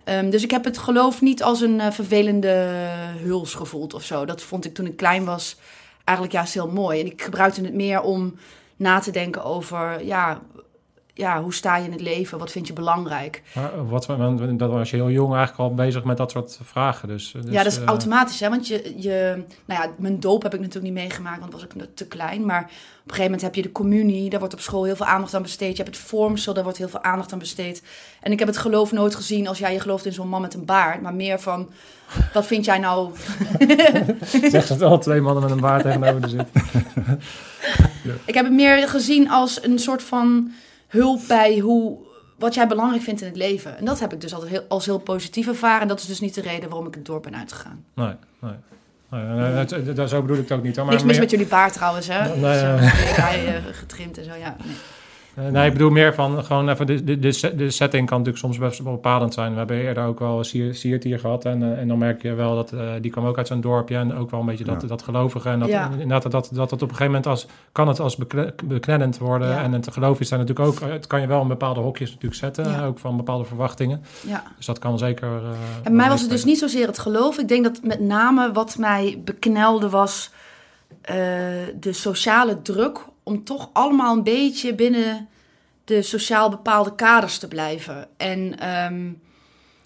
Ehm, 0.03 0.29
dus 0.29 0.43
ik 0.43 0.51
heb 0.51 0.63
het 0.63 0.77
geloof 0.77 1.21
niet 1.21 1.43
als 1.43 1.61
een 1.61 1.93
vervelende 1.93 2.67
huls 3.23 3.53
gevoeld 3.53 3.93
of 3.93 4.03
zo. 4.03 4.25
Dat 4.25 4.41
vond 4.41 4.65
ik 4.65 4.73
toen 4.73 4.85
ik 4.85 4.97
klein 4.97 5.25
was 5.25 5.57
eigenlijk 6.03 6.37
juist 6.37 6.53
heel 6.53 6.71
mooi. 6.71 6.99
En 6.99 7.05
ik 7.05 7.21
gebruikte 7.21 7.61
het 7.61 7.73
meer 7.73 8.01
om 8.01 8.35
na 8.75 8.99
te 8.99 9.11
denken 9.11 9.43
over, 9.43 10.05
ja, 10.05 10.41
ja 11.19 11.41
hoe 11.41 11.53
sta 11.53 11.77
je 11.77 11.85
in 11.85 11.91
het 11.91 12.01
leven? 12.01 12.37
Wat 12.37 12.51
vind 12.51 12.67
je 12.67 12.73
belangrijk? 12.73 13.41
Maar 13.53 13.87
wat, 13.87 14.05
dat 14.57 14.69
was 14.69 14.89
je 14.89 14.95
heel 14.95 15.09
jong 15.09 15.35
eigenlijk 15.35 15.69
al 15.69 15.75
bezig 15.75 16.03
met 16.03 16.17
dat 16.17 16.31
soort 16.31 16.59
vragen. 16.63 17.07
Dus, 17.07 17.31
dus, 17.31 17.51
ja, 17.51 17.63
dat 17.63 17.71
is 17.71 17.79
eh, 17.79 17.85
automatisch, 17.85 18.39
hè? 18.39 18.49
Want 18.49 18.67
je, 18.67 18.93
je, 18.97 19.43
nou 19.65 19.81
ja, 19.81 19.89
mijn 19.97 20.19
doop 20.19 20.43
heb 20.43 20.53
ik 20.53 20.59
natuurlijk 20.59 20.93
niet 20.93 21.03
meegemaakt, 21.03 21.39
want 21.39 21.53
was 21.53 21.63
ik 21.63 21.69
te 21.93 22.07
klein. 22.07 22.45
Maar 22.45 22.61
op 22.61 22.67
een 22.67 23.15
gegeven 23.15 23.23
moment 23.23 23.41
heb 23.41 23.55
je 23.55 23.61
de 23.61 23.71
communie, 23.71 24.29
daar 24.29 24.39
wordt 24.39 24.53
op 24.53 24.59
school 24.59 24.83
heel 24.83 24.95
veel 24.95 25.05
aandacht 25.05 25.33
aan 25.33 25.41
besteed. 25.41 25.77
Je 25.77 25.83
hebt 25.83 25.95
het 25.95 26.05
vormsel, 26.05 26.53
daar 26.53 26.63
wordt 26.63 26.77
heel 26.77 26.89
veel 26.89 27.03
aandacht 27.03 27.33
aan 27.33 27.39
besteed. 27.39 27.83
En 28.21 28.31
ik 28.31 28.39
heb 28.39 28.47
het 28.47 28.57
geloof 28.57 28.91
nooit 28.91 29.15
gezien 29.15 29.47
als 29.47 29.59
jij 29.59 29.73
je 29.73 29.79
gelooft 29.79 30.05
in 30.05 30.13
zo'n 30.13 30.29
man 30.29 30.41
met 30.41 30.53
een 30.53 30.65
baard, 30.65 31.01
maar 31.01 31.13
meer 31.13 31.39
van, 31.39 31.69
wat 32.33 32.45
vind 32.45 32.65
jij 32.65 32.79
nou 32.79 33.11
Zeg 34.51 34.67
dat 34.67 34.81
al 34.81 34.99
twee 34.99 35.21
mannen 35.21 35.43
met 35.43 35.51
een 35.51 35.59
baard 35.59 35.83
tegenover 35.83 36.21
de 36.21 36.29
zit. 36.29 36.47
Ik 38.25 38.33
heb 38.33 38.45
het 38.45 38.53
meer 38.53 38.87
gezien 38.87 39.29
als 39.29 39.63
een 39.63 39.79
soort 39.79 40.03
van 40.03 40.51
hulp 40.89 41.21
bij 41.27 41.57
hoe, 41.59 41.97
wat 42.37 42.53
jij 42.53 42.67
belangrijk 42.67 43.03
vindt 43.03 43.21
in 43.21 43.27
het 43.27 43.35
leven. 43.37 43.77
En 43.77 43.85
dat 43.85 43.99
heb 43.99 44.13
ik 44.13 44.21
dus 44.21 44.33
altijd 44.33 44.51
heel, 44.51 44.65
als 44.67 44.85
heel 44.85 44.97
positief 44.99 45.47
ervaren. 45.47 45.81
En 45.81 45.87
dat 45.87 45.99
is 45.99 46.05
dus 46.05 46.19
niet 46.19 46.33
de 46.33 46.41
reden 46.41 46.69
waarom 46.69 46.87
ik 46.87 46.93
het 46.95 47.05
dorp 47.05 47.23
ben 47.23 47.35
uitgegaan. 47.35 47.83
Nee, 47.93 48.13
nee. 48.39 48.51
nee, 49.09 49.21
nee, 49.23 49.65
dat- 49.65 49.85
dat- 49.85 49.95
dat- 49.95 50.09
zo 50.09 50.21
bedoel 50.21 50.37
ik 50.37 50.49
het 50.49 50.57
ook 50.57 50.63
niet. 50.63 50.75
Maar 50.75 50.85
Niks 50.85 51.03
mis 51.03 51.11
meer- 51.11 51.21
met 51.21 51.31
jullie 51.31 51.47
baard 51.47 51.73
trouwens, 51.73 52.07
hè? 52.07 52.27
Nee, 52.27 52.39
nee, 52.39 53.45
eh, 53.55 53.63
getrimd 53.71 54.17
en 54.17 54.23
zo, 54.23 54.33
ja. 54.35 54.55
Nee. 54.65 54.75
Eh, 55.45 55.51
nee, 55.51 55.65
ik 55.67 55.73
bedoel 55.73 55.89
meer 55.89 56.13
van 56.13 56.43
gewoon 56.43 56.69
even, 56.69 56.85
de, 56.87 57.03
de, 57.03 57.19
de, 57.19 57.55
de 57.55 57.69
setting 57.69 58.07
kan 58.07 58.17
natuurlijk 58.17 58.45
soms 58.45 58.57
best 58.57 58.79
wel 58.83 58.93
bepalend 58.93 59.33
zijn. 59.33 59.51
We 59.51 59.57
hebben 59.57 59.77
eerder 59.77 60.03
ook 60.05 60.19
wel 60.19 60.43
Sier- 60.43 60.75
Siert 60.75 61.03
hier 61.03 61.19
gehad 61.19 61.45
en, 61.45 61.63
eh, 61.63 61.79
en 61.79 61.87
dan 61.87 61.97
merk 61.97 62.21
je 62.21 62.33
wel 62.33 62.55
dat, 62.55 62.71
eh, 62.71 62.79
die 63.01 63.11
kwam 63.11 63.25
ook 63.25 63.37
uit 63.37 63.47
zo'n 63.47 63.61
dorpje 63.61 63.95
en 63.97 64.15
ook 64.15 64.31
wel 64.31 64.39
een 64.39 64.45
beetje 64.45 64.63
dat, 64.63 64.81
Ja. 64.81 64.87
dat 64.87 65.01
gelovige. 65.01 65.49
En 65.49 65.59
dat, 65.59 65.69
Ja. 65.69 65.89
inderdaad, 65.91 66.21
dat, 66.21 66.31
dat, 66.31 66.49
dat 66.53 66.71
het 66.71 66.81
op 66.81 66.89
een 66.89 66.95
gegeven 66.95 67.05
moment 67.05 67.27
als, 67.27 67.45
kan 67.71 67.87
het 67.87 67.99
als 67.99 68.17
beknellend 68.65 69.17
worden. 69.17 69.47
Ja. 69.47 69.61
En 69.63 69.71
het 69.73 69.91
geloof 69.91 70.19
is 70.19 70.29
daar 70.29 70.39
natuurlijk 70.39 70.67
ook, 70.67 70.89
het 70.89 71.07
kan 71.07 71.21
je 71.21 71.27
wel 71.27 71.41
in 71.41 71.47
bepaalde 71.47 71.79
hokjes 71.79 72.09
natuurlijk 72.09 72.35
zetten, 72.39 72.71
Ja. 72.71 72.85
ook 72.85 72.99
van 72.99 73.17
bepaalde 73.17 73.45
verwachtingen. 73.45 74.01
Ja. 74.27 74.43
Dus 74.57 74.65
dat 74.65 74.79
kan 74.79 74.97
zeker... 74.97 75.27
eh, 75.27 75.49
En 75.83 75.95
mij 75.95 76.09
was 76.09 76.21
het 76.21 76.29
dus 76.29 76.43
niet 76.45 76.57
zozeer 76.59 76.87
het 76.87 76.99
geloof. 76.99 77.37
Ik 77.37 77.47
denk 77.47 77.63
dat 77.63 77.79
met 77.83 77.99
name 77.99 78.51
wat 78.51 78.77
mij 78.77 79.21
beknelde 79.25 79.89
was 79.89 80.31
eh, 81.01 81.15
de 81.79 81.93
sociale 81.93 82.61
druk 82.61 82.99
om 83.29 83.43
toch 83.43 83.69
allemaal 83.73 84.15
een 84.15 84.23
beetje 84.23 84.75
binnen 84.75 85.27
de 85.83 86.01
sociaal 86.01 86.49
bepaalde 86.49 86.95
kaders 86.95 87.37
te 87.37 87.47
blijven. 87.47 88.07
En 88.17 88.59
ehm, 88.59 89.11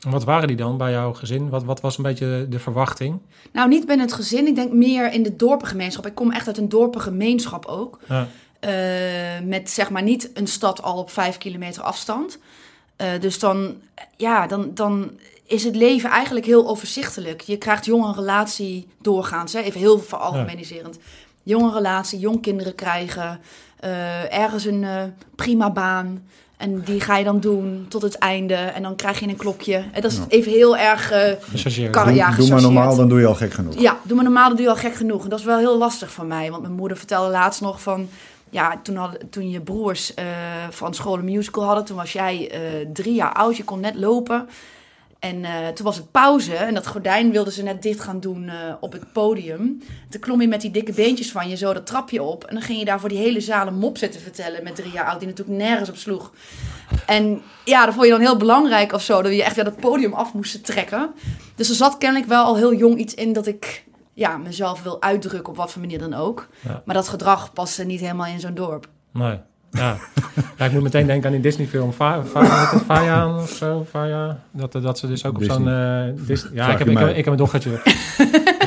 Wat 0.09 0.23
waren 0.23 0.47
die 0.47 0.57
dan 0.57 0.77
bij 0.77 0.91
jouw 0.91 1.13
gezin? 1.13 1.49
Wat, 1.49 1.63
wat 1.63 1.81
was 1.81 1.97
een 1.97 2.03
beetje 2.03 2.45
de 2.49 2.59
verwachting? 2.59 3.19
nou, 3.51 3.69
niet 3.69 3.85
binnen 3.85 4.05
het 4.05 4.15
gezin, 4.15 4.47
ik 4.47 4.55
denk 4.55 4.71
meer 4.73 5.11
in 5.11 5.23
de 5.23 5.35
dorpengemeenschap. 5.35 6.05
Ik 6.05 6.15
kom 6.15 6.31
echt 6.31 6.47
uit 6.47 6.57
een 6.57 6.69
dorpengemeenschap 6.69 7.65
ook. 7.65 7.99
Ja. 8.07 8.27
Eh, 8.59 9.45
met 9.45 9.69
zeg 9.69 9.89
maar 9.89 10.03
niet 10.03 10.29
een 10.33 10.47
stad 10.47 10.81
al 10.81 10.97
op 10.97 11.09
vijf 11.09 11.37
kilometer 11.37 11.83
afstand. 11.83 12.39
Eh, 12.95 13.07
dus 13.19 13.39
dan, 13.39 13.75
ja, 14.17 14.47
dan, 14.47 14.71
dan 14.73 15.11
is 15.45 15.63
het 15.63 15.75
leven 15.75 16.09
eigenlijk 16.09 16.45
heel 16.45 16.67
overzichtelijk. 16.67 17.41
Je 17.41 17.57
krijgt 17.57 17.85
jonge 17.85 18.13
relatie 18.13 18.87
doorgaans, 19.01 19.53
hè? 19.53 19.59
even 19.59 19.79
heel 19.79 19.99
veralgemeniserend. 19.99 20.97
Jonge 21.43 21.71
relatie, 21.73 22.19
jong 22.19 22.41
kinderen 22.41 22.75
krijgen, 22.75 23.39
eh, 23.79 24.33
ergens 24.39 24.65
een 24.65 24.83
eh, 24.83 25.03
prima 25.35 25.71
baan. 25.71 26.23
En 26.57 26.81
die 26.81 26.99
ga 27.01 27.17
je 27.17 27.23
dan 27.23 27.39
doen 27.39 27.85
tot 27.89 28.01
het 28.01 28.17
einde. 28.17 28.53
En 28.55 28.81
dan 28.81 28.95
krijg 28.95 29.19
je 29.19 29.27
een 29.27 29.35
klokje. 29.35 29.75
En 29.91 30.01
dat 30.01 30.11
is 30.11 30.17
Ja. 30.17 30.23
even 30.27 30.51
heel 30.51 30.77
erg... 30.77 31.11
eh. 31.11 31.33
Kar- 31.89 32.05
Doe, 32.05 32.13
ja, 32.13 32.31
doe 32.31 32.49
maar 32.49 32.61
normaal, 32.61 32.95
dan 32.95 33.09
doe 33.09 33.19
je 33.19 33.25
al 33.25 33.35
gek 33.35 33.53
genoeg. 33.53 33.79
ja, 33.79 33.97
doe 34.03 34.15
maar 34.15 34.23
normaal, 34.25 34.47
dat 34.47 34.57
doe 34.57 34.65
je 34.65 34.71
al 34.71 34.77
gek 34.79 34.95
genoeg. 34.95 35.23
En 35.23 35.29
dat 35.29 35.39
is 35.39 35.45
wel 35.45 35.57
heel 35.57 35.77
lastig 35.77 36.11
voor 36.11 36.25
mij. 36.25 36.49
Want 36.51 36.61
mijn 36.61 36.73
moeder 36.73 36.97
vertelde 36.97 37.29
laatst 37.31 37.61
nog 37.61 37.81
van... 37.81 38.09
Ja, 38.49 38.79
toen, 38.83 38.95
hadden, 38.95 39.29
toen 39.29 39.49
je 39.49 39.61
broers 39.61 40.13
eh, 40.13 40.25
van 40.69 40.93
school 40.93 41.17
een 41.17 41.25
musical 41.25 41.63
hadden... 41.63 41.85
toen 41.85 41.97
was 41.97 42.13
jij 42.13 42.49
eh, 42.51 42.59
drie 42.93 43.13
jaar 43.13 43.33
oud, 43.33 43.57
je 43.57 43.63
kon 43.63 43.79
net 43.79 43.95
lopen. 43.95 44.47
En 45.23 45.45
eh, 45.45 45.67
toen 45.67 45.85
was 45.85 45.95
het 45.95 46.11
pauze 46.11 46.55
en 46.55 46.73
dat 46.73 46.87
gordijn 46.87 47.31
wilden 47.31 47.53
ze 47.53 47.63
net 47.63 47.81
dicht 47.81 47.99
gaan 47.99 48.19
doen 48.19 48.49
eh, 48.49 48.55
op 48.79 48.91
het 48.91 49.11
podium. 49.11 49.81
Toen 50.09 50.21
klom 50.21 50.41
je 50.41 50.47
met 50.47 50.61
die 50.61 50.71
dikke 50.71 50.93
beentjes 50.93 51.31
van 51.31 51.49
je 51.49 51.55
zo 51.55 51.73
dat 51.73 51.85
trapje 51.85 52.23
op. 52.23 52.43
En 52.43 52.53
dan 52.53 52.63
ging 52.63 52.79
je 52.79 52.85
daar 52.85 52.99
voor 52.99 53.09
die 53.09 53.17
hele 53.17 53.41
zaal 53.41 53.67
een 53.67 53.77
mop 53.77 53.97
zitten 53.97 54.21
vertellen 54.21 54.63
met 54.63 54.75
drie 54.75 54.91
jaar 54.91 55.05
oud... 55.05 55.19
die 55.19 55.27
natuurlijk 55.27 55.57
nergens 55.57 55.89
op 55.89 55.95
sloeg. 55.95 56.31
En 57.05 57.41
ja, 57.65 57.85
dat 57.85 57.93
vond 57.93 58.05
je 58.05 58.11
dan 58.11 58.21
heel 58.21 58.37
belangrijk 58.37 58.93
of 58.93 59.01
zo... 59.01 59.21
dat 59.21 59.33
je 59.33 59.43
echt 59.43 59.55
weer 59.55 59.63
dat 59.63 59.79
podium 59.79 60.13
af 60.13 60.33
moest 60.33 60.65
trekken. 60.65 61.11
Dus 61.55 61.69
er 61.69 61.75
zat 61.75 61.97
kennelijk 61.97 62.29
wel 62.29 62.45
al 62.45 62.55
heel 62.55 62.73
jong 62.73 62.97
iets 62.97 63.13
in 63.13 63.33
dat 63.33 63.47
ik 63.47 63.85
ja, 64.13 64.37
mezelf 64.37 64.83
wil 64.83 65.01
uitdrukken 65.01 65.49
op 65.49 65.57
wat 65.57 65.71
voor 65.71 65.81
manier 65.81 65.99
dan 65.99 66.13
ook. 66.13 66.47
Ja. 66.59 66.81
Maar 66.85 66.95
dat 66.95 67.07
gedrag 67.07 67.53
paste 67.53 67.83
niet 67.83 67.99
helemaal 67.99 68.25
in 68.25 68.39
zo'n 68.39 68.53
dorp. 68.53 68.87
Nee. 69.11 69.39
Ja. 69.73 69.97
ja, 70.57 70.65
ik 70.65 70.71
moet 70.71 70.83
meteen 70.83 71.05
denken 71.05 71.25
aan 71.25 71.31
die 71.33 71.41
Disney-film. 71.41 71.91
Faya 71.93 73.35
of 73.35 73.49
zo? 73.49 73.85
Faya. 73.89 74.39
Dat, 74.51 74.71
dat 74.71 74.99
ze 74.99 75.07
dus 75.07 75.25
ook 75.25 75.35
op 75.35 75.43
zo'n... 75.43 75.69
Eh, 75.69 76.03
Dis- 76.15 76.47
ja, 76.53 76.71
ik 76.71 76.77
heb, 76.77 76.87
ik, 76.87 76.97
heb, 76.97 77.09
ik 77.09 77.15
heb 77.15 77.27
een 77.27 77.35
dochtertje. 77.37 77.79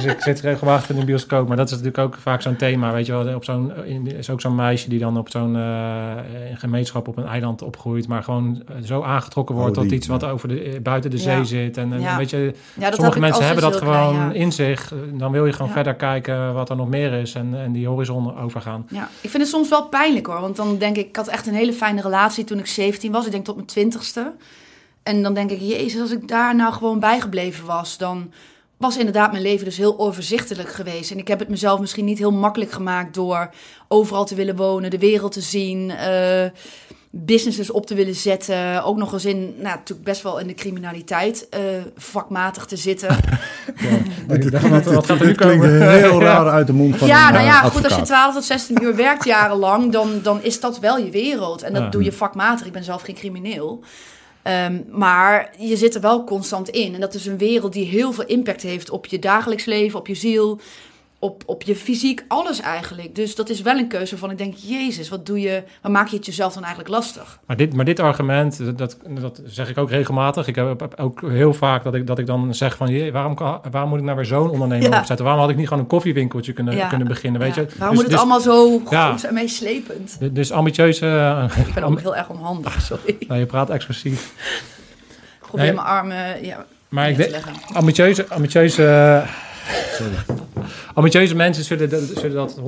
Dus 0.03 0.13
ik 0.13 0.21
zit 0.23 0.41
regelmatig 0.41 0.91
in 0.91 0.97
de 0.99 1.05
bioscoop. 1.05 1.49
Maar 1.49 1.57
dat 1.57 1.67
is 1.67 1.71
natuurlijk 1.73 1.99
ook 1.99 2.17
vaak 2.21 2.43
zo'n 2.43 2.57
thema. 2.57 2.93
Weet 2.93 3.07
je 3.07 3.13
wel, 3.13 3.35
op 3.35 3.45
zo'n, 3.45 3.73
in- 3.85 4.17
is 4.17 4.31
ook 4.31 4.41
zo'n 4.41 4.55
meisje 4.55 4.89
die 4.89 4.99
dan 4.99 5.19
op 5.19 5.31
zo'n 5.31 5.57
eh, 5.57 6.51
in 6.51 6.57
gemeenschap 6.57 7.09
op 7.09 7.17
een 7.17 7.27
eiland 7.27 7.63
opgroeit. 7.63 8.09
Maar 8.09 8.23
gewoon 8.23 8.63
eh, 8.69 8.75
zo 8.85 9.03
aangetrokken 9.03 9.55
wordt 9.55 9.77
Oh, 9.77 9.83
tot 9.83 9.93
iets 9.93 10.07
wat 10.07 10.25
over 10.25 10.49
de, 10.49 10.61
eh, 10.63 10.81
buiten 10.81 11.11
de 11.11 11.17
Ja. 11.17 11.23
zee 11.23 11.45
zit. 11.45 11.77
En, 11.77 11.93
en 11.93 12.01
Ja. 12.01 12.17
weet 12.17 12.31
je, 12.31 12.55
Ja, 12.75 12.85
dat 12.91 12.95
sommige 12.95 13.21
mensen 13.21 13.45
hebben 13.45 13.63
dat 13.65 13.77
gewoon 13.77 14.15
klein, 14.15 14.29
ja. 14.29 14.33
in 14.33 14.53
zich. 14.53 14.93
Dan 15.13 15.33
wil 15.33 15.47
je 15.47 15.53
gewoon 15.53 15.69
Ja. 15.69 15.73
verder 15.75 15.95
kijken 15.95 16.55
wat 16.55 16.71
er 16.71 16.77
nog 16.77 16.89
meer 16.89 17.13
is. 17.13 17.35
En, 17.35 17.55
en 17.55 17.73
die 17.73 17.87
horizon 17.89 18.37
overgaan. 18.39 18.87
Ja, 18.91 19.09
ik 19.21 19.31
vind 19.31 19.43
het 19.43 19.53
soms 19.53 19.69
wel 19.69 19.85
pijnlijk 19.89 20.27
hoor. 20.27 20.41
Want 20.41 20.57
dan 20.57 20.79
denk 20.79 20.97
ik, 20.97 21.07
ik 21.09 21.17
had 21.17 21.29
echt 21.29 21.47
een 21.47 21.55
hele 21.55 21.73
fijne 21.73 22.01
relatie 22.01 22.45
toen 22.45 22.59
ik 22.59 22.67
17 22.67 23.13
was. 23.13 23.27
Ik 23.27 23.33
denk 23.33 23.45
tot 23.45 23.55
mijn 23.55 23.67
twintigste. 23.67 24.33
En 25.03 25.23
dan 25.23 25.35
denk 25.35 25.51
ik, 25.51 25.61
jezus, 25.61 26.01
als 26.01 26.11
ik 26.11 26.29
daar 26.29 26.55
nou 26.57 26.73
gewoon 26.73 27.01
bijgebleven 27.01 27.67
was, 27.67 27.99
dan 27.99 28.31
was 28.77 28.97
inderdaad 28.97 29.31
mijn 29.31 29.43
leven 29.43 29.65
dus 29.65 29.77
heel 29.77 29.99
overzichtelijk 29.99 30.73
geweest. 30.73 31.11
En 31.11 31.19
ik 31.19 31.29
heb 31.29 31.39
het 31.39 31.49
mezelf 31.49 31.81
misschien 31.81 32.05
niet 32.05 32.19
heel 32.19 32.33
makkelijk 32.33 32.73
gemaakt 32.73 33.15
door 33.15 33.51
overal 33.89 34.25
te 34.25 34.35
willen 34.35 34.57
wonen, 34.57 34.91
de 34.91 34.99
wereld 34.99 35.33
te 35.33 35.41
zien, 35.41 35.91
eh, 35.91 36.45
businesses 37.11 37.71
op 37.71 37.87
te 37.87 37.95
willen 37.95 38.15
zetten. 38.15 38.85
Ook 38.85 38.97
nog 38.97 39.13
eens 39.13 39.25
in, 39.25 39.39
nou 39.39 39.77
natuurlijk 39.77 40.05
best 40.07 40.23
wel 40.23 40.39
in 40.39 40.47
de 40.47 40.55
criminaliteit 40.55 41.49
eh, 41.49 41.61
vakmatig 41.97 42.65
te 42.65 42.77
zitten. 42.77 43.09
Wat, 44.71 44.85
wat 44.85 45.07
gaat 45.07 45.21
er 45.21 45.27
nu 45.27 45.35
komen? 45.35 45.91
heel 45.91 46.21
raar 46.21 46.49
uit 46.49 46.67
de 46.67 46.73
mond 46.73 46.97
van 46.97 47.09
ja, 47.15 47.27
een 47.27 47.33
nou 47.35 47.47
eh, 47.47 47.51
ja, 47.53 47.61
goed, 47.61 47.85
als 47.85 47.97
je 47.97 48.03
12 48.03 48.35
tot 48.35 48.45
16 48.45 48.83
uur 48.83 48.97
werkt 48.97 49.25
jarenlang, 49.25 49.93
dan, 49.93 50.21
dan 50.23 50.43
is 50.43 50.61
dat 50.61 50.79
wel 50.79 50.99
je 50.99 51.11
wereld. 51.11 51.63
En 51.63 51.73
dat 51.73 51.83
Ja. 51.83 51.89
doe 51.89 52.05
je 52.05 52.13
vakmatig. 52.13 52.67
Ik 52.67 52.73
ben 52.73 52.85
zelf 52.85 53.03
geen 53.03 53.15
crimineel. 53.15 53.85
Ehm, 54.47 54.81
maar 54.91 55.55
je 55.59 55.77
zit 55.77 55.95
er 55.95 56.01
wel 56.01 56.25
constant 56.25 56.69
in. 56.69 56.95
En 56.95 57.01
dat 57.01 57.15
is 57.15 57.27
een 57.27 57.39
wereld 57.39 57.73
die 57.73 57.85
heel 57.85 58.13
veel 58.13 58.27
impact 58.27 58.63
heeft 58.63 58.91
op 58.91 59.07
je 59.07 59.19
dagelijks 59.19 59.65
leven, 59.65 59.99
op 59.99 60.07
je 60.07 60.15
ziel, 60.15 60.61
op, 61.27 61.43
op 61.47 61.63
je 61.63 61.77
fysiek, 61.77 62.25
alles 62.29 62.61
eigenlijk. 62.61 63.15
Dus 63.15 63.35
dat 63.35 63.49
is 63.49 63.61
wel 63.63 63.77
een 63.79 63.89
keuze 63.89 64.19
van, 64.19 64.31
ik 64.31 64.39
denk, 64.39 64.55
jezus, 64.57 65.09
wat 65.09 65.27
doe 65.27 65.41
je, 65.41 65.63
waar 65.83 65.93
maak 65.93 66.09
je 66.09 66.17
het 66.17 66.27
jezelf 66.27 66.53
dan 66.53 66.63
eigenlijk 66.65 66.95
lastig? 66.95 67.39
Maar 67.47 67.57
dit, 67.57 67.75
maar 67.75 67.85
dit 67.85 68.01
argument, 68.01 68.79
dat, 68.79 68.97
dat 69.21 69.41
zeg 69.47 69.69
ik 69.69 69.79
ook 69.79 69.91
regelmatig. 69.91 70.47
Ik 70.47 70.55
heb 70.55 70.95
ook 71.01 71.21
heel 71.31 71.55
vaak 71.55 71.85
dat 71.85 71.95
ik, 71.95 72.07
dat 72.07 72.19
ik 72.19 72.27
dan 72.27 72.55
zeg 72.55 72.77
van... 72.77 72.89
"Jee, 72.89 73.13
waarom, 73.13 73.35
kan- 73.35 73.61
waarom 73.71 73.91
moet 73.91 73.99
ik 73.99 74.05
nou 74.05 74.17
weer 74.17 74.25
zo'n 74.27 74.51
onderneming 74.51 74.93
Ja. 74.93 74.99
opzetten? 74.99 75.25
Waarom 75.25 75.43
had 75.43 75.51
ik 75.51 75.57
niet 75.57 75.69
gewoon 75.69 75.83
een 75.83 75.89
koffiewinkeltje 75.89 76.53
kunnen, 76.53 76.77
Ja. 76.77 76.89
kunnen 76.89 77.07
beginnen, 77.09 77.41
weet 77.41 77.55
Ja. 77.55 77.61
je? 77.61 77.69
Waarom 77.79 77.97
Dus- 77.97 78.05
moet 78.05 78.05
het 78.05 78.11
dus- 78.11 78.19
allemaal 78.21 78.41
zo 78.81 78.81
Ja. 78.91 79.07
groot 79.09 79.23
en 79.23 79.35
meeslepend? 79.35 80.19
Dus 80.35 80.53
ambitieuze... 80.53 81.07
eh, 81.07 81.67
Ik 81.67 81.75
ben 81.75 81.83
ook 81.85 82.01
heel 82.01 82.17
erg 82.17 82.29
onhandig, 82.29 82.81
sorry. 82.83 83.17
Nou, 83.29 83.41
je 83.41 83.47
praat 83.47 83.71
expressief. 83.71 84.33
probeer 85.41 85.65
Nee. 85.67 85.75
mijn 85.75 85.87
armen 85.87 86.45
ja, 86.45 86.65
Maar 86.89 87.11
ik 87.11 87.17
denk, 87.17 87.31
leggen. 87.31 87.53
ambitieuze, 87.73 88.27
ambitieuze, 89.67 90.25
ambitieuze 90.95 91.35
mensen 91.35 91.65
zullen 91.65 91.91
dat, 91.91 92.03
zullen 92.03 92.37
dat 92.37 92.61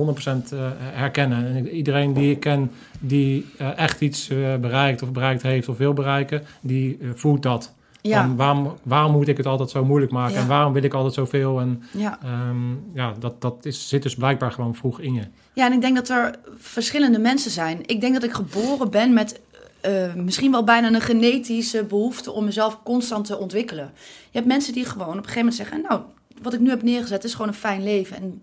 100% 0.49 0.53
eh, 0.53 0.59
herkennen. 0.79 1.45
En 1.55 1.69
iedereen 1.69 2.13
die 2.13 2.31
ik 2.31 2.39
ken 2.39 2.71
die 2.99 3.45
eh, 3.57 3.77
echt 3.77 4.01
iets 4.01 4.29
eh, 4.29 4.55
bereikt 4.55 5.01
of 5.01 5.11
bereikt 5.11 5.41
heeft 5.41 5.69
of 5.69 5.77
wil 5.77 5.93
bereiken, 5.93 6.43
die 6.61 6.97
voelt 7.13 7.43
dat. 7.43 7.73
Ja, 8.01 8.21
Van 8.25 8.35
waarom, 8.35 8.75
waarom 8.83 9.11
moet 9.11 9.27
ik 9.27 9.37
het 9.37 9.45
altijd 9.45 9.69
zo 9.69 9.85
moeilijk 9.85 10.11
maken 10.11 10.33
Ja. 10.33 10.41
en 10.41 10.47
waarom 10.47 10.73
wil 10.73 10.83
ik 10.83 10.93
altijd 10.93 11.13
zoveel? 11.13 11.59
En 11.59 11.83
ja. 11.91 12.19
ehm, 12.23 12.71
ja, 12.93 13.13
dat, 13.19 13.41
dat 13.41 13.65
is, 13.65 13.87
zit 13.89 14.03
dus 14.03 14.15
blijkbaar 14.15 14.51
gewoon 14.51 14.75
vroeg 14.75 14.99
in 14.99 15.13
je. 15.13 15.23
Ja, 15.53 15.65
en 15.65 15.73
ik 15.73 15.81
denk 15.81 15.95
dat 15.95 16.09
er 16.09 16.35
verschillende 16.57 17.19
mensen 17.19 17.51
zijn. 17.51 17.79
Ik 17.85 18.01
denk 18.01 18.13
dat 18.13 18.23
ik 18.23 18.33
geboren 18.33 18.89
ben 18.89 19.13
met 19.13 19.39
eh, 19.81 20.13
misschien 20.13 20.51
wel 20.51 20.63
bijna 20.63 20.87
een 20.87 21.01
genetische 21.01 21.83
behoefte 21.83 22.31
om 22.31 22.45
mezelf 22.45 22.79
constant 22.83 23.25
te 23.25 23.37
ontwikkelen. 23.37 23.91
Je 24.31 24.37
hebt 24.37 24.45
mensen 24.45 24.73
die 24.73 24.85
gewoon 24.85 25.17
op 25.17 25.17
een 25.17 25.29
gegeven 25.29 25.39
moment 25.39 25.55
zeggen: 25.55 25.81
Nou, 25.81 26.01
wat 26.41 26.53
ik 26.53 26.59
nu 26.59 26.69
heb 26.69 26.83
neergezet 26.83 27.23
is 27.23 27.31
gewoon 27.31 27.47
een 27.47 27.53
fijn 27.53 27.83
leven. 27.83 28.17
En 28.17 28.41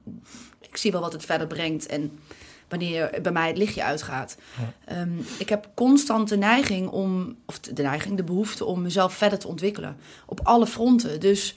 ik 0.60 0.76
zie 0.76 0.92
wel 0.92 1.00
wat 1.00 1.12
het 1.12 1.24
verder 1.24 1.46
brengt. 1.46 1.86
En 1.86 2.18
wanneer 2.68 3.18
bij 3.22 3.32
mij 3.32 3.48
het 3.48 3.58
lichtje 3.58 3.84
uitgaat. 3.84 4.36
Ehm, 4.84 5.18
ik 5.38 5.48
heb 5.48 5.68
constant 5.74 6.28
de 6.28 6.36
neiging 6.36 6.88
om, 6.88 7.36
of 7.46 7.58
de 7.58 7.82
neiging, 7.82 8.16
de 8.16 8.24
behoefte 8.24 8.64
om 8.64 8.82
mezelf 8.82 9.14
verder 9.14 9.38
te 9.38 9.48
ontwikkelen. 9.48 9.96
Op 10.26 10.40
alle 10.42 10.66
fronten. 10.66 11.20
Dus, 11.20 11.56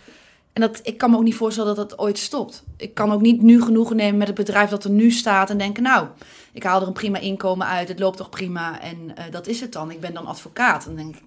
en 0.53 0.61
dat, 0.61 0.79
ik 0.83 0.97
kan 0.97 1.09
me 1.09 1.17
ook 1.17 1.23
niet 1.23 1.35
voorstellen 1.35 1.75
dat 1.75 1.89
dat 1.89 1.99
ooit 1.99 2.17
stopt. 2.17 2.63
Ik 2.77 2.93
kan 2.93 3.11
ook 3.11 3.21
niet 3.21 3.41
nu 3.41 3.61
genoegen 3.61 3.95
nemen 3.95 4.17
met 4.17 4.27
het 4.27 4.35
bedrijf 4.35 4.69
dat 4.69 4.83
er 4.83 4.89
nu 4.89 5.11
staat 5.11 5.49
en 5.49 5.57
denken, 5.57 5.83
nou, 5.83 6.07
ik 6.51 6.63
haal 6.63 6.81
er 6.81 6.87
een 6.87 6.93
prima 6.93 7.17
inkomen 7.17 7.67
uit, 7.67 7.87
het 7.87 7.99
loopt 7.99 8.17
toch 8.17 8.29
prima 8.29 8.81
en 8.81 9.15
eh, 9.15 9.23
dat 9.31 9.47
is 9.47 9.61
het 9.61 9.71
dan. 9.71 9.91
Ik 9.91 9.99
ben 9.99 10.13
dan 10.13 10.25
advocaat. 10.25 10.85
En 10.85 10.95
dan 10.95 11.03
denk 11.03 11.15
ik, 11.15 11.23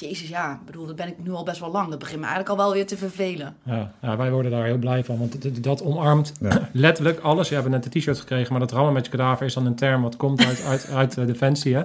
jezus 0.00 0.28
ja, 0.28 0.52
ik 0.52 0.66
bedoel, 0.66 0.86
dat 0.86 0.96
ben 0.96 1.08
ik 1.08 1.14
nu 1.18 1.30
al 1.30 1.44
best 1.44 1.60
wel 1.60 1.70
lang. 1.70 1.88
Dat 1.88 1.98
begint 1.98 2.20
me 2.20 2.26
eigenlijk 2.26 2.58
al 2.58 2.64
wel 2.64 2.72
weer 2.72 2.86
te 2.86 2.96
vervelen. 2.96 3.56
Ja, 3.62 3.92
ja, 4.02 4.16
wij 4.16 4.30
worden 4.30 4.50
daar 4.50 4.64
heel 4.64 4.78
blij 4.78 5.04
van, 5.04 5.18
want 5.18 5.62
dat, 5.62 5.82
omarmt 5.82 6.32
Ja. 6.40 6.68
letterlijk 6.72 7.20
alles. 7.20 7.48
Je 7.48 7.54
hebt 7.54 7.68
net 7.68 7.84
een 7.84 8.00
t-shirt 8.00 8.18
gekregen, 8.18 8.50
maar 8.50 8.60
dat 8.60 8.72
rammen 8.72 8.92
met 8.92 9.04
je 9.04 9.10
kadaver 9.10 9.46
is 9.46 9.54
dan 9.54 9.66
een 9.66 9.74
term 9.74 10.02
wat 10.02 10.16
komt 10.16 10.44
uit, 10.44 10.64
uit, 10.64 10.90
uit 11.00 11.16
eh, 11.16 11.26
Defensie. 11.26 11.74
Hè? 11.74 11.84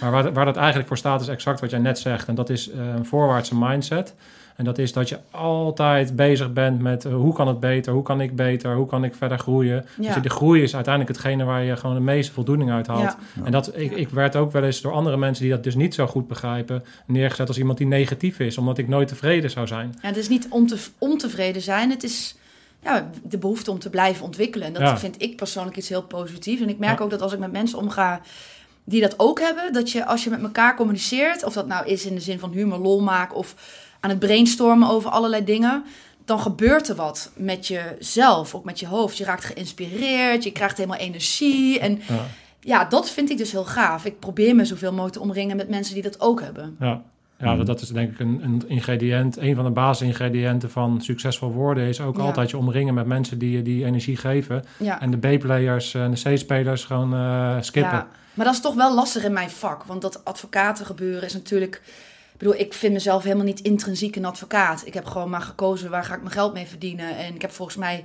Maar 0.00 0.10
waar, 0.10 0.32
waar 0.32 0.44
dat 0.44 0.56
eigenlijk 0.56 0.88
voor 0.88 0.98
staat 0.98 1.20
is 1.20 1.28
exact 1.28 1.60
wat 1.60 1.70
jij 1.70 1.78
net 1.78 1.98
zegt. 1.98 2.28
En 2.28 2.34
dat 2.34 2.50
is 2.50 2.70
eh, 2.70 2.94
een 2.94 3.06
voorwaartse 3.06 3.58
mindset. 3.58 4.14
En 4.56 4.64
dat 4.64 4.78
is 4.78 4.92
dat 4.92 5.08
je 5.08 5.18
altijd 5.30 6.16
bezig 6.16 6.52
bent 6.52 6.80
met 6.80 7.04
eh, 7.04 7.14
hoe 7.14 7.34
kan 7.34 7.48
het 7.48 7.60
beter, 7.60 7.92
hoe 7.92 8.02
kan 8.02 8.20
ik 8.20 8.36
beter, 8.36 8.74
hoe 8.74 8.86
kan 8.86 9.04
ik 9.04 9.14
verder 9.14 9.38
groeien. 9.38 9.86
Ja. 9.98 10.14
Dus 10.14 10.22
de 10.22 10.30
groei 10.30 10.62
is 10.62 10.74
uiteindelijk 10.74 11.16
hetgene 11.16 11.44
waar 11.44 11.62
je 11.62 11.76
gewoon 11.76 11.96
de 11.96 12.02
meeste 12.02 12.32
voldoening 12.32 12.70
uit 12.70 12.86
haalt. 12.86 13.00
Ja. 13.02 13.44
En 13.44 13.52
dat, 13.52 13.76
ik, 13.76 13.92
ik 13.92 14.08
werd 14.08 14.36
ook 14.36 14.52
wel 14.52 14.64
eens 14.64 14.80
door 14.80 14.92
andere 14.92 15.16
mensen 15.16 15.44
die 15.44 15.52
dat 15.52 15.64
dus 15.64 15.74
niet 15.74 15.94
zo 15.94 16.06
goed 16.06 16.28
begrijpen, 16.28 16.84
neergezet 17.06 17.48
als 17.48 17.58
iemand 17.58 17.78
die 17.78 17.86
negatief 17.86 18.38
is, 18.38 18.58
omdat 18.58 18.78
ik 18.78 18.88
nooit 18.88 19.08
tevreden 19.08 19.50
zou 19.50 19.66
zijn. 19.66 19.94
Ja, 20.02 20.08
het 20.08 20.16
is 20.16 20.28
niet 20.28 20.46
om 20.50 20.66
te, 20.66 20.76
ontevreden 20.98 21.62
zijn, 21.62 21.90
het 21.90 22.02
is 22.02 22.36
ja, 22.82 23.10
de 23.22 23.38
behoefte 23.38 23.70
om 23.70 23.78
te 23.78 23.90
blijven 23.90 24.24
ontwikkelen. 24.24 24.66
En 24.66 24.72
dat 24.72 24.82
Ja. 24.82 24.98
vind 24.98 25.22
ik 25.22 25.36
persoonlijk 25.36 25.76
iets 25.76 25.88
heel 25.88 26.02
positiefs. 26.02 26.62
En 26.62 26.68
ik 26.68 26.78
merk 26.78 26.98
Ja. 26.98 27.04
ook 27.04 27.10
dat 27.10 27.20
als 27.22 27.32
ik 27.32 27.38
met 27.38 27.52
mensen 27.52 27.78
omga 27.78 28.20
die 28.84 29.00
dat 29.00 29.14
ook 29.16 29.40
hebben, 29.40 29.72
dat 29.72 29.90
je 29.90 30.06
als 30.06 30.24
je 30.24 30.30
met 30.30 30.42
elkaar 30.42 30.76
communiceert, 30.76 31.44
of 31.44 31.52
dat 31.52 31.66
nou 31.66 31.86
is 31.86 32.06
in 32.06 32.14
de 32.14 32.20
zin 32.20 32.38
van 32.38 32.52
humor, 32.52 32.78
lol 32.78 33.00
maken 33.00 33.36
of 33.36 33.54
aan 34.02 34.10
het 34.10 34.18
brainstormen 34.18 34.88
over 34.88 35.10
allerlei 35.10 35.44
dingen, 35.44 35.84
dan 36.24 36.40
gebeurt 36.40 36.88
er 36.88 36.94
wat 36.94 37.30
met 37.36 37.66
jezelf, 37.66 38.54
ook 38.54 38.64
met 38.64 38.80
je 38.80 38.86
hoofd. 38.86 39.16
Je 39.16 39.24
raakt 39.24 39.44
geïnspireerd, 39.44 40.44
je 40.44 40.52
krijgt 40.52 40.76
helemaal 40.76 40.98
energie. 40.98 41.78
En 41.78 42.00
Ja. 42.08 42.26
ja, 42.60 42.84
dat 42.84 43.10
vind 43.10 43.30
ik 43.30 43.38
dus 43.38 43.52
heel 43.52 43.64
gaaf. 43.64 44.04
Ik 44.04 44.18
probeer 44.18 44.54
me 44.54 44.64
zoveel 44.64 44.90
mogelijk 44.90 45.14
te 45.14 45.20
omringen 45.20 45.56
met 45.56 45.68
mensen 45.68 45.94
die 45.94 46.02
dat 46.02 46.20
ook 46.20 46.40
hebben. 46.40 46.76
Ja, 46.80 47.02
ja 47.38 47.56
dat, 47.56 47.66
dat 47.66 47.80
is 47.80 47.88
denk 47.88 48.12
ik 48.12 48.18
een, 48.20 48.40
een 48.44 48.62
ingrediënt. 48.66 49.36
Een 49.36 49.54
van 49.54 49.64
de 49.64 49.70
basisingrediënten 49.70 50.70
van 50.70 51.00
succesvol 51.00 51.50
worden 51.52 51.86
is 51.86 52.00
ook 52.00 52.16
Ja. 52.16 52.22
altijd 52.22 52.50
je 52.50 52.56
omringen 52.56 52.94
met 52.94 53.06
mensen 53.06 53.38
die 53.38 53.50
je 53.50 53.62
die 53.62 53.84
energie 53.84 54.16
geven. 54.16 54.64
Ja. 54.76 55.00
En 55.00 55.10
de 55.10 55.16
B-players 55.36 55.94
en 55.94 56.10
de 56.10 56.32
C-spelers 56.34 56.84
gewoon 56.84 57.14
eh, 57.14 57.56
skippen. 57.60 57.92
Ja, 57.92 58.08
maar 58.34 58.44
dat 58.46 58.54
is 58.54 58.60
toch 58.60 58.74
wel 58.74 58.94
lastig 58.94 59.24
in 59.24 59.32
mijn 59.32 59.50
vak. 59.50 59.84
Want 59.84 60.02
dat 60.02 60.24
advocaten 60.24 60.86
gebeuren 60.86 61.22
is 61.24 61.32
natuurlijk... 61.32 61.82
Bedoel, 62.42 62.60
ik 62.60 62.74
vind 62.74 62.92
mezelf 62.92 63.22
helemaal 63.22 63.44
niet 63.44 63.60
intrinsiek 63.60 64.16
een 64.16 64.24
advocaat. 64.24 64.86
Ik 64.86 64.94
heb 64.94 65.04
gewoon 65.04 65.30
maar 65.30 65.40
gekozen 65.40 65.90
waar 65.90 66.04
ga 66.04 66.14
ik 66.14 66.20
mijn 66.20 66.32
geld 66.32 66.52
mee 66.52 66.66
verdienen. 66.66 67.16
En 67.16 67.34
ik 67.34 67.42
heb 67.42 67.50
volgens 67.50 67.76
mij... 67.76 68.04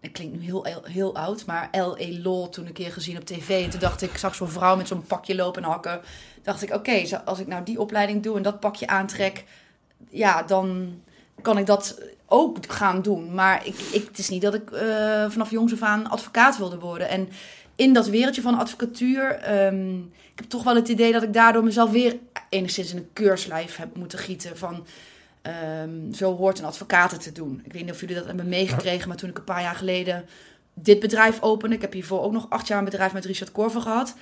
Het 0.00 0.12
klinkt 0.12 0.38
nu 0.38 0.44
heel, 0.44 0.66
heel 0.82 1.14
oud, 1.14 1.46
maar 1.46 1.68
L.A. 1.72 2.22
Law 2.22 2.48
toen 2.48 2.66
een 2.66 2.72
keer 2.72 2.92
gezien 2.92 3.16
op 3.16 3.24
tv. 3.24 3.64
En 3.64 3.70
toen 3.70 3.80
dacht 3.80 4.02
ik, 4.02 4.16
zag 4.16 4.34
zo'n 4.34 4.48
vrouw 4.48 4.76
met 4.76 4.88
zo'n 4.88 5.02
pakje 5.02 5.34
lopen 5.34 5.62
en 5.62 5.68
hakken. 5.68 6.00
dacht 6.42 6.62
ik, 6.62 6.74
oké, 6.74 7.20
als 7.24 7.38
ik 7.38 7.46
nou 7.46 7.64
die 7.64 7.80
opleiding 7.80 8.22
doe 8.22 8.36
en 8.36 8.42
dat 8.42 8.60
pakje 8.60 8.86
aantrek... 8.86 9.44
Ja, 10.08 10.42
dan 10.42 10.94
kan 11.42 11.58
ik 11.58 11.66
dat 11.66 12.00
ook 12.26 12.56
gaan 12.68 13.02
doen. 13.02 13.34
Maar 13.34 13.66
ik, 13.66 13.78
ik, 13.92 14.06
het 14.06 14.18
is 14.18 14.28
niet 14.28 14.42
dat 14.42 14.54
ik 14.54 14.70
eh, 14.70 15.24
vanaf 15.28 15.50
jongs 15.50 15.72
af 15.72 15.82
aan 15.82 16.10
advocaat 16.10 16.58
wilde 16.58 16.78
worden. 16.78 17.08
En 17.08 17.28
in 17.76 17.92
dat 17.92 18.08
wereldje 18.08 18.42
van 18.42 18.58
advocatuur... 18.58 19.30
ehm, 19.30 19.98
ik 19.98 20.42
heb 20.42 20.44
toch 20.48 20.62
wel 20.62 20.74
het 20.74 20.88
idee 20.88 21.12
dat 21.12 21.22
ik 21.22 21.32
daardoor 21.32 21.64
mezelf 21.64 21.90
weer 21.90 22.16
enigszins 22.48 22.90
in 22.90 22.96
een 22.96 23.08
keurslijf 23.12 23.76
heb 23.76 23.96
moeten 23.96 24.18
gieten 24.18 24.56
van... 24.58 24.86
ehm, 25.42 26.12
zo 26.12 26.36
hoort 26.36 26.58
een 26.58 26.64
advocaat 26.64 27.10
het 27.10 27.22
te 27.22 27.32
doen. 27.32 27.60
Ik 27.64 27.72
weet 27.72 27.82
niet 27.84 27.92
of 27.92 28.00
jullie 28.00 28.14
dat 28.16 28.26
hebben 28.26 28.48
meegekregen, 28.48 29.08
maar 29.08 29.16
toen 29.16 29.30
ik 29.30 29.38
een 29.38 29.44
paar 29.44 29.62
jaar 29.62 29.74
geleden 29.74 30.24
dit 30.74 31.00
bedrijf 31.00 31.42
opende... 31.42 31.74
Ik 31.74 31.80
heb 31.80 31.92
hiervoor 31.92 32.22
ook 32.22 32.32
nog 32.32 32.46
acht 32.50 32.66
jaar 32.66 32.78
een 32.78 32.84
bedrijf 32.84 33.12
met 33.12 33.24
Richard 33.24 33.52
Korver 33.52 33.80
gehad... 33.80 34.14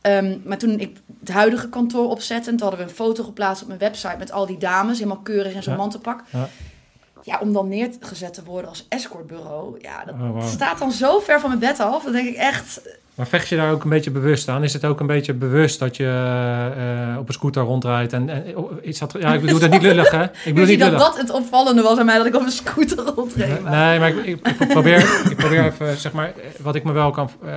Ehm, 0.00 0.38
maar 0.44 0.58
toen 0.58 0.80
ik 0.80 0.96
het 1.20 1.28
huidige 1.28 1.68
kantoor 1.68 2.08
opzette, 2.10 2.50
toen 2.50 2.60
hadden 2.60 2.78
we 2.78 2.84
een 2.84 2.90
foto 2.94 3.24
geplaatst 3.24 3.62
op 3.62 3.68
mijn 3.68 3.80
website 3.80 4.16
met 4.18 4.32
al 4.32 4.46
die 4.46 4.58
dames, 4.58 4.98
helemaal 4.98 5.22
keurig 5.22 5.52
in 5.54 5.62
zo'n 5.62 5.72
Ja. 5.72 5.78
mantelpak. 5.78 6.22
Ja. 6.32 6.48
Ja, 7.22 7.38
om 7.40 7.52
dan 7.52 7.68
neergezet 7.68 8.34
te 8.34 8.44
worden 8.44 8.68
als 8.70 8.86
escortbureau, 8.88 9.78
ja, 9.80 10.04
dat 10.04 10.14
Oh, 10.14 10.46
staat 10.46 10.78
dan 10.78 10.92
zo 10.92 11.18
ver 11.20 11.40
van 11.40 11.48
mijn 11.48 11.60
bed 11.60 11.80
af. 11.80 12.02
Dan 12.02 12.12
denk 12.12 12.28
ik 12.28 12.36
echt, 12.36 12.80
Maar 13.14 13.26
vecht 13.26 13.48
je 13.48 13.56
daar 13.56 13.70
ook 13.72 13.84
een 13.84 13.90
beetje 13.90 14.10
bewust 14.10 14.48
aan? 14.48 14.62
Is 14.62 14.72
het 14.72 14.84
ook 14.84 15.00
een 15.00 15.06
beetje 15.06 15.32
bewust 15.34 15.78
dat 15.78 15.96
je 15.96 16.04
eh, 16.76 17.18
op 17.18 17.28
een 17.28 17.34
scooter 17.34 17.62
rondrijdt? 17.62 18.12
En, 18.12 18.28
en 18.28 18.56
oh, 18.56 18.72
is 18.80 18.98
dat, 18.98 19.14
ja, 19.20 19.34
ik 19.34 19.40
bedoel 19.40 19.58
dat 19.58 19.70
niet 19.70 19.82
lullig, 19.82 20.10
hè? 20.10 20.22
Ik 20.24 20.30
bedoel 20.44 20.64
niet 20.66 20.78
dat 20.80 20.90
lullig. 20.90 21.04
dat 21.06 21.18
het 21.18 21.30
opvallende 21.30 21.82
was 21.82 21.98
aan 21.98 22.06
mij, 22.06 22.16
dat 22.16 22.26
ik 22.26 22.34
op 22.36 22.42
een 22.42 22.50
scooter 22.50 23.04
rondreed. 23.14 23.64
Nee, 23.64 23.98
maar 23.98 24.08
ik, 24.08 24.16
ik, 24.24 24.46
ik 24.60 24.68
probeer, 24.68 24.98
ik 25.30 25.36
probeer 25.36 25.64
even, 25.64 25.96
zeg 25.96 26.12
maar, 26.12 26.32
wat 26.62 26.74
ik 26.74 26.84
me 26.84 26.92
wel 26.92 27.10
kan, 27.10 27.30
eh, 27.44 27.52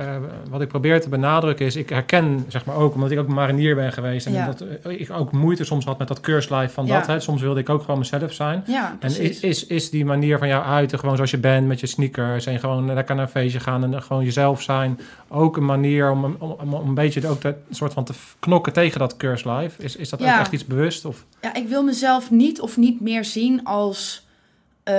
wat 0.50 0.60
ik 0.60 0.68
probeer 0.68 1.00
te 1.00 1.08
benadrukken 1.08 1.66
is, 1.66 1.76
ik 1.76 1.88
herken, 1.88 2.44
zeg 2.48 2.64
maar 2.64 2.76
ook, 2.76 2.94
omdat 2.94 3.10
ik 3.10 3.18
ook 3.18 3.28
marinier 3.28 3.74
ben 3.74 3.92
geweest 3.92 4.26
en 4.26 4.32
Ja. 4.32 4.46
dat 4.46 4.60
eh, 4.82 5.00
ik 5.00 5.10
ook 5.10 5.32
moeite 5.32 5.64
soms 5.64 5.84
had 5.84 5.98
met 5.98 6.08
dat 6.08 6.20
keurslijf 6.20 6.72
van 6.72 6.86
Ja. 6.86 6.98
dat, 6.98 7.06
hè. 7.06 7.20
Soms 7.20 7.42
wilde 7.42 7.60
ik 7.60 7.68
ook 7.68 7.80
gewoon 7.80 7.98
mezelf 7.98 8.32
zijn. 8.32 8.62
Ja, 8.66 8.90
En 8.90 8.98
precies. 8.98 9.20
is, 9.28 9.40
is, 9.40 9.66
is 9.66 9.90
die 9.90 10.04
manier 10.04 10.38
van 10.38 10.48
jou 10.48 10.64
uiten, 10.64 10.98
gewoon 10.98 11.14
zoals 11.14 11.30
je 11.30 11.38
bent, 11.38 11.66
met 11.66 11.80
je 11.80 11.86
sneakers 11.86 12.46
en 12.46 12.58
gewoon 12.58 12.94
lekker 12.94 13.14
naar 13.14 13.24
een 13.24 13.30
feestje 13.30 13.60
gaan 13.60 13.84
en 13.94 14.02
gewoon 14.02 14.24
jezelf 14.24 14.62
zijn, 14.62 15.00
ook 15.28 15.45
een 15.56 15.64
manier 15.64 16.10
om, 16.10 16.24
om, 16.24 16.34
om, 16.38 16.74
om 16.74 16.88
een 16.88 16.94
beetje 16.94 17.28
ook 17.28 17.40
dat 17.42 17.56
soort 17.70 17.92
van 17.92 18.04
te 18.04 18.12
knokken 18.38 18.72
tegen 18.72 18.98
dat 18.98 19.16
keurslijf? 19.16 19.78
Is, 19.78 19.96
is 19.96 20.08
dat 20.08 20.20
Ja. 20.20 20.34
ook 20.34 20.40
echt 20.40 20.52
iets 20.52 20.64
bewust? 20.64 21.04
Of? 21.04 21.24
Ja, 21.40 21.54
ik 21.54 21.68
wil 21.68 21.82
mezelf 21.82 22.30
niet 22.30 22.60
of 22.60 22.76
niet 22.76 23.00
meer 23.00 23.24
zien 23.24 23.64
als 23.64 24.26
eh, 24.82 24.94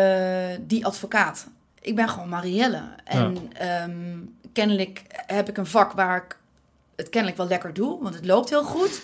die 0.61 0.85
advocaat. 0.85 1.47
Ik 1.81 1.95
ben 1.95 2.09
gewoon 2.09 2.29
Marielle. 2.29 2.81
En 3.03 3.37
ehm, 3.53 4.17
kennelijk 4.53 5.01
heb 5.09 5.49
ik 5.49 5.57
een 5.57 5.65
vak 5.65 5.91
waar 5.91 6.17
ik 6.17 6.37
het 6.95 7.09
kennelijk 7.09 7.37
wel 7.37 7.47
lekker 7.47 7.73
doe, 7.73 8.03
want 8.03 8.15
het 8.15 8.25
loopt 8.25 8.49
heel 8.49 8.63
goed. 8.63 9.01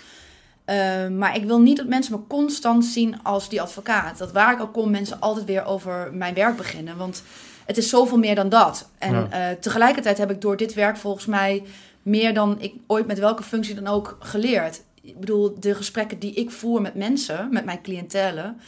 Eh, 0.66 1.08
maar 1.08 1.36
ik 1.36 1.44
wil 1.46 1.60
niet 1.62 1.78
dat 1.78 1.88
mensen 1.88 2.14
me 2.14 2.28
constant 2.28 2.86
zien 2.86 3.24
als 3.24 3.50
die 3.50 3.62
advocaat. 3.62 4.18
Dat 4.18 4.32
waar 4.32 4.54
ik 4.54 4.62
ook 4.62 4.74
kom, 4.74 4.92
mensen 4.92 5.20
altijd 5.20 5.46
weer 5.46 5.66
over 5.66 6.14
mijn 6.14 6.34
werk 6.34 6.58
beginnen. 6.58 6.98
Want 6.98 7.24
het 7.66 7.78
is 7.78 7.90
zoveel 7.90 8.18
meer 8.18 8.36
dan 8.36 8.50
dat. 8.50 8.90
En 8.98 9.14
Ja. 9.14 9.28
eh, 9.30 9.58
tegelijkertijd 9.60 10.18
heb 10.18 10.32
ik 10.32 10.42
door 10.42 10.58
dit 10.58 10.74
werk 10.74 10.98
volgens 10.98 11.26
mij 11.26 11.64
meer 12.02 12.34
dan 12.34 12.56
ik 12.60 12.74
ooit 12.88 13.08
met 13.08 13.20
welke 13.20 13.44
functie 13.44 13.76
dan 13.76 13.88
ook 13.88 14.18
geleerd. 14.20 14.82
Ik 15.02 15.20
bedoel, 15.20 15.56
de 15.60 15.76
gesprekken 15.76 16.20
die 16.20 16.34
ik 16.34 16.52
voer 16.52 16.82
met 16.82 16.96
mensen, 16.96 17.48
met 17.52 17.66
mijn 17.66 17.82
cliëntelen. 17.82 18.60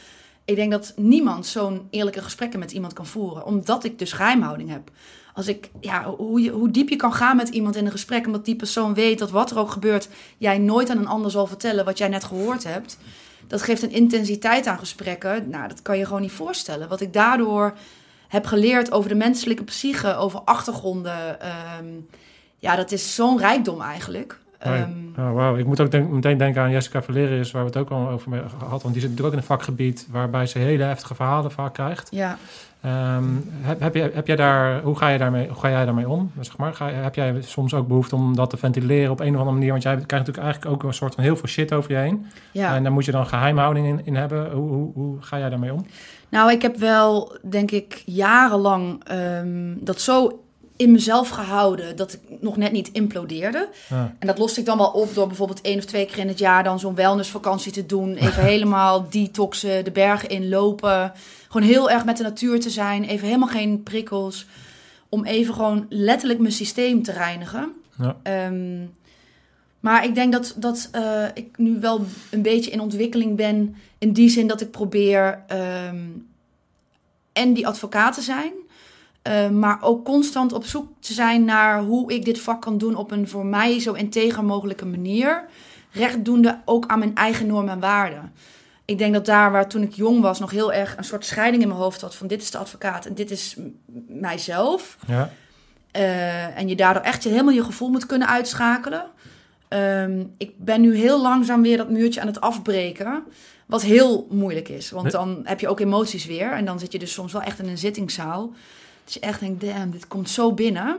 Ik 0.44 0.56
denk 0.56 0.70
dat 0.70 0.92
niemand 0.96 1.46
zo'n 1.46 1.86
eerlijke 1.90 2.22
gesprekken 2.22 2.58
met 2.58 2.72
iemand 2.72 2.92
kan 2.92 3.06
voeren. 3.06 3.44
Omdat 3.44 3.84
ik 3.84 3.98
dus 3.98 4.12
geheimhouding 4.12 4.70
heb. 4.70 4.90
Als 5.34 5.46
ik, 5.46 5.70
ja, 5.80 6.04
hoe, 6.04 6.40
je, 6.40 6.50
hoe 6.50 6.70
diep 6.70 6.88
je 6.88 6.96
kan 6.96 7.12
gaan 7.12 7.36
met 7.36 7.48
iemand 7.48 7.76
in 7.76 7.84
een 7.86 7.90
gesprek. 7.90 8.26
Omdat 8.26 8.44
die 8.44 8.56
persoon 8.56 8.94
weet 8.94 9.18
dat 9.18 9.30
wat 9.30 9.50
er 9.50 9.58
ook 9.58 9.70
gebeurt. 9.70 10.08
jij 10.38 10.58
nooit 10.58 10.90
aan 10.90 10.98
een 10.98 11.06
ander 11.06 11.30
zal 11.30 11.46
vertellen 11.46 11.84
wat 11.84 11.98
jij 11.98 12.08
net 12.08 12.24
gehoord 12.24 12.64
hebt. 12.64 12.98
Dat 13.46 13.62
geeft 13.62 13.82
een 13.82 13.90
intensiteit 13.92 14.66
aan 14.66 14.78
gesprekken. 14.78 15.48
Nou, 15.48 15.68
dat 15.68 15.82
kan 15.82 15.98
je 15.98 16.04
gewoon 16.06 16.20
niet 16.20 16.32
voorstellen. 16.32 16.88
Wat 16.88 17.00
ik 17.00 17.12
daardoor 17.12 17.74
heb 18.28 18.46
geleerd 18.46 18.92
over 18.92 19.08
de 19.08 19.14
menselijke 19.14 19.64
psyche, 19.64 20.16
over 20.16 20.40
achtergronden. 20.44 21.40
ehm, 21.40 21.84
ja, 22.58 22.76
dat 22.76 22.92
is 22.92 23.14
zo'n 23.14 23.38
rijkdom 23.38 23.80
eigenlijk. 23.80 24.38
Ehm, 24.58 24.90
Oh, 25.18 25.32
wauw. 25.32 25.56
Ik 25.56 25.66
moet 25.66 25.80
ook 25.80 25.90
denk- 25.90 26.10
meteen 26.10 26.36
denken 26.38 26.62
aan 26.62 26.70
Jessica 26.70 27.02
Valerius, 27.02 27.50
waar 27.50 27.62
we 27.62 27.68
het 27.68 27.76
ook 27.78 27.90
al 27.90 28.08
over 28.08 28.32
gehad. 28.58 28.82
Want 28.82 28.94
die 28.94 29.02
zit 29.02 29.10
natuurlijk 29.10 29.26
ook 29.26 29.32
in 29.32 29.38
een 29.38 29.44
vakgebied 29.44 30.06
waarbij 30.10 30.46
ze 30.46 30.58
hele 30.58 30.82
heftige 30.82 31.14
verhalen 31.14 31.50
vaak 31.50 31.74
krijgt. 31.74 32.08
ja. 32.10 32.38
Ehm, 32.80 33.24
heb, 33.60 33.80
heb, 33.80 33.94
je, 33.94 34.10
heb 34.14 34.26
jij 34.26 34.36
daar, 34.36 34.82
hoe, 34.82 34.96
ga 34.96 35.08
je 35.08 35.18
daarmee, 35.18 35.46
hoe 35.48 35.56
ga 35.58 35.68
jij 35.70 35.84
daarmee 35.84 36.08
om? 36.08 36.32
Zeg 36.40 36.56
maar, 36.56 36.74
ga, 36.74 36.88
heb 36.90 37.14
jij 37.14 37.34
soms 37.42 37.74
ook 37.74 37.88
behoefte 37.88 38.14
om 38.14 38.36
dat 38.36 38.50
te 38.50 38.56
ventileren 38.56 39.10
op 39.10 39.20
een 39.20 39.28
of 39.32 39.36
andere 39.36 39.52
manier? 39.56 39.70
Want 39.70 39.82
jij 39.82 39.92
krijgt 39.92 40.10
natuurlijk 40.26 40.44
eigenlijk 40.44 40.74
ook 40.74 40.82
een 40.82 40.94
soort 40.94 41.14
van 41.14 41.24
heel 41.24 41.36
veel 41.36 41.48
shit 41.48 41.72
over 41.72 41.90
je 41.90 41.96
heen. 41.96 42.26
ja. 42.52 42.74
En 42.74 42.82
daar 42.82 42.92
moet 42.92 43.04
je 43.04 43.10
dan 43.12 43.26
geheimhouding 43.26 43.86
in, 43.86 44.00
in 44.04 44.14
hebben. 44.16 44.50
Hoe, 44.52 44.68
hoe, 44.68 44.90
hoe 44.94 45.16
ga 45.22 45.38
jij 45.38 45.48
daarmee 45.50 45.72
om? 45.72 45.86
Nou, 46.28 46.50
ik 46.50 46.62
heb 46.62 46.76
wel, 46.76 47.36
denk 47.42 47.70
ik, 47.70 48.02
jarenlang 48.04 49.04
ehm, 49.04 49.74
dat 49.78 50.00
zo 50.00 50.40
in 50.76 50.92
mezelf 50.92 51.28
gehouden 51.28 51.96
dat 51.96 52.12
ik 52.12 52.20
nog 52.40 52.56
net 52.56 52.72
niet 52.72 52.92
implodeerde. 52.92 53.68
Ja. 53.88 54.14
En 54.18 54.26
dat 54.26 54.38
loste 54.38 54.60
ik 54.60 54.66
dan 54.66 54.78
wel 54.78 54.90
op 54.90 55.14
door 55.14 55.26
bijvoorbeeld 55.26 55.60
één 55.60 55.78
of 55.78 55.84
twee 55.84 56.06
keer 56.06 56.18
in 56.18 56.28
het 56.28 56.38
jaar 56.38 56.64
dan 56.64 56.78
zo'n 56.78 56.94
wellnessvakantie 56.94 57.72
te 57.72 57.86
doen. 57.86 58.14
Even 58.14 58.42
helemaal 58.52 59.06
detoxen, 59.10 59.84
de 59.84 59.90
bergen 59.90 60.28
inlopen. 60.28 61.12
Gewoon 61.48 61.66
heel 61.66 61.90
erg 61.90 62.04
met 62.04 62.16
de 62.16 62.22
natuur 62.22 62.60
te 62.60 62.70
zijn. 62.70 63.04
Even 63.04 63.26
helemaal 63.26 63.48
geen 63.48 63.82
prikkels. 63.82 64.46
Om 65.08 65.24
even 65.24 65.54
gewoon 65.54 65.86
letterlijk 65.88 66.40
mijn 66.40 66.52
systeem 66.52 67.02
te 67.02 67.12
reinigen. 67.12 67.72
Ja. 67.98 68.16
Ehm, 68.22 68.84
maar 69.86 70.04
ik 70.04 70.14
denk 70.14 70.32
dat, 70.32 70.54
dat 70.56 70.88
eh, 70.92 71.24
ik 71.34 71.58
nu 71.58 71.80
wel 71.80 72.04
een 72.30 72.42
beetje 72.42 72.70
in 72.70 72.80
ontwikkeling 72.80 73.36
ben. 73.36 73.76
In 73.98 74.12
die 74.12 74.28
zin 74.28 74.46
dat 74.46 74.60
ik 74.60 74.70
probeer 74.70 75.42
ehm, 75.46 75.96
en 77.32 77.52
die 77.52 77.66
advocaat 77.66 78.14
te 78.14 78.20
zijn. 78.22 78.52
eh, 79.22 79.48
maar 79.48 79.82
ook 79.82 80.04
constant 80.04 80.52
op 80.52 80.64
zoek 80.64 80.88
te 81.00 81.12
zijn 81.12 81.44
naar 81.44 81.82
hoe 81.82 82.12
ik 82.12 82.24
dit 82.24 82.40
vak 82.40 82.60
kan 82.60 82.78
doen 82.78 82.94
op 82.94 83.10
een 83.10 83.28
voor 83.28 83.46
mij 83.46 83.80
zo 83.80 83.92
integer 83.92 84.44
mogelijke 84.44 84.86
manier. 84.86 85.44
Rechtdoende 85.90 86.60
ook 86.64 86.86
aan 86.86 86.98
mijn 86.98 87.14
eigen 87.14 87.46
normen 87.46 87.72
en 87.72 87.80
waarden. 87.80 88.32
Ik 88.84 88.98
denk 88.98 89.14
dat 89.14 89.26
daar 89.26 89.52
waar 89.52 89.68
toen 89.68 89.82
ik 89.82 89.94
jong 89.94 90.20
was 90.20 90.38
nog 90.38 90.50
heel 90.50 90.72
erg 90.72 90.96
een 90.96 91.04
soort 91.04 91.24
scheiding 91.24 91.62
in 91.62 91.68
mijn 91.68 91.80
hoofd 91.80 92.00
had 92.00 92.14
van 92.14 92.26
dit 92.26 92.42
is 92.42 92.50
de 92.50 92.58
advocaat 92.58 93.06
en 93.06 93.14
dit 93.14 93.30
is 93.30 93.56
mijzelf. 94.08 94.96
Ja. 95.06 95.30
Eh, 95.90 96.58
en 96.58 96.68
je 96.68 96.76
daardoor 96.76 97.02
echt 97.02 97.22
je, 97.22 97.28
helemaal 97.28 97.54
je 97.54 97.64
gevoel 97.64 97.90
moet 97.90 98.06
kunnen 98.06 98.28
uitschakelen. 98.28 99.06
Ehm, 99.68 100.24
ik 100.36 100.52
ben 100.56 100.80
nu 100.80 100.96
heel 100.96 101.22
langzaam 101.22 101.62
weer 101.62 101.76
dat 101.76 101.90
muurtje 101.90 102.20
aan 102.20 102.26
het 102.26 102.40
afbreken. 102.40 103.24
Wat 103.66 103.82
heel 103.82 104.26
moeilijk 104.30 104.68
is. 104.68 104.90
Want 104.90 105.10
dan 105.10 105.40
heb 105.44 105.60
je 105.60 105.68
ook 105.68 105.80
emoties 105.80 106.26
weer. 106.26 106.52
En 106.52 106.64
dan 106.64 106.78
zit 106.78 106.92
je 106.92 106.98
dus 106.98 107.12
soms 107.12 107.32
wel 107.32 107.42
echt 107.42 107.58
in 107.58 107.68
een 107.68 107.78
zittingszaal. 107.78 108.52
Dat 109.04 109.14
je 109.14 109.20
echt 109.20 109.40
denkt, 109.40 109.60
damn, 109.60 109.90
dit 109.90 110.08
komt 110.08 110.30
zo 110.30 110.52
binnen. 110.52 110.98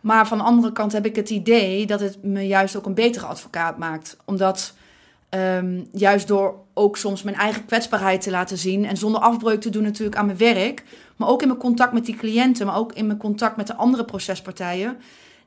Maar 0.00 0.26
van 0.26 0.38
de 0.38 0.44
andere 0.44 0.72
kant 0.72 0.92
heb 0.92 1.06
ik 1.06 1.16
het 1.16 1.30
idee 1.30 1.86
dat 1.86 2.00
het 2.00 2.22
me 2.22 2.46
juist 2.46 2.76
ook 2.76 2.86
een 2.86 2.94
betere 2.94 3.26
advocaat 3.26 3.78
maakt. 3.78 4.16
Omdat 4.24 4.74
ehm, 5.28 5.80
juist 5.92 6.28
door 6.28 6.54
ook 6.74 6.96
soms 6.96 7.22
mijn 7.22 7.36
eigen 7.36 7.64
kwetsbaarheid 7.64 8.20
te 8.20 8.30
laten 8.30 8.58
zien. 8.58 8.84
En 8.84 8.96
zonder 8.96 9.20
afbreuk 9.20 9.60
te 9.60 9.70
doen 9.70 9.82
natuurlijk 9.82 10.16
aan 10.16 10.26
mijn 10.26 10.38
werk. 10.38 10.84
Maar 11.16 11.28
ook 11.28 11.42
in 11.42 11.48
mijn 11.48 11.60
contact 11.60 11.92
met 11.92 12.06
die 12.06 12.16
cliënten. 12.16 12.66
Maar 12.66 12.76
ook 12.76 12.92
in 12.92 13.06
mijn 13.06 13.18
contact 13.18 13.56
met 13.56 13.66
de 13.66 13.74
andere 13.74 14.04
procespartijen. 14.04 14.96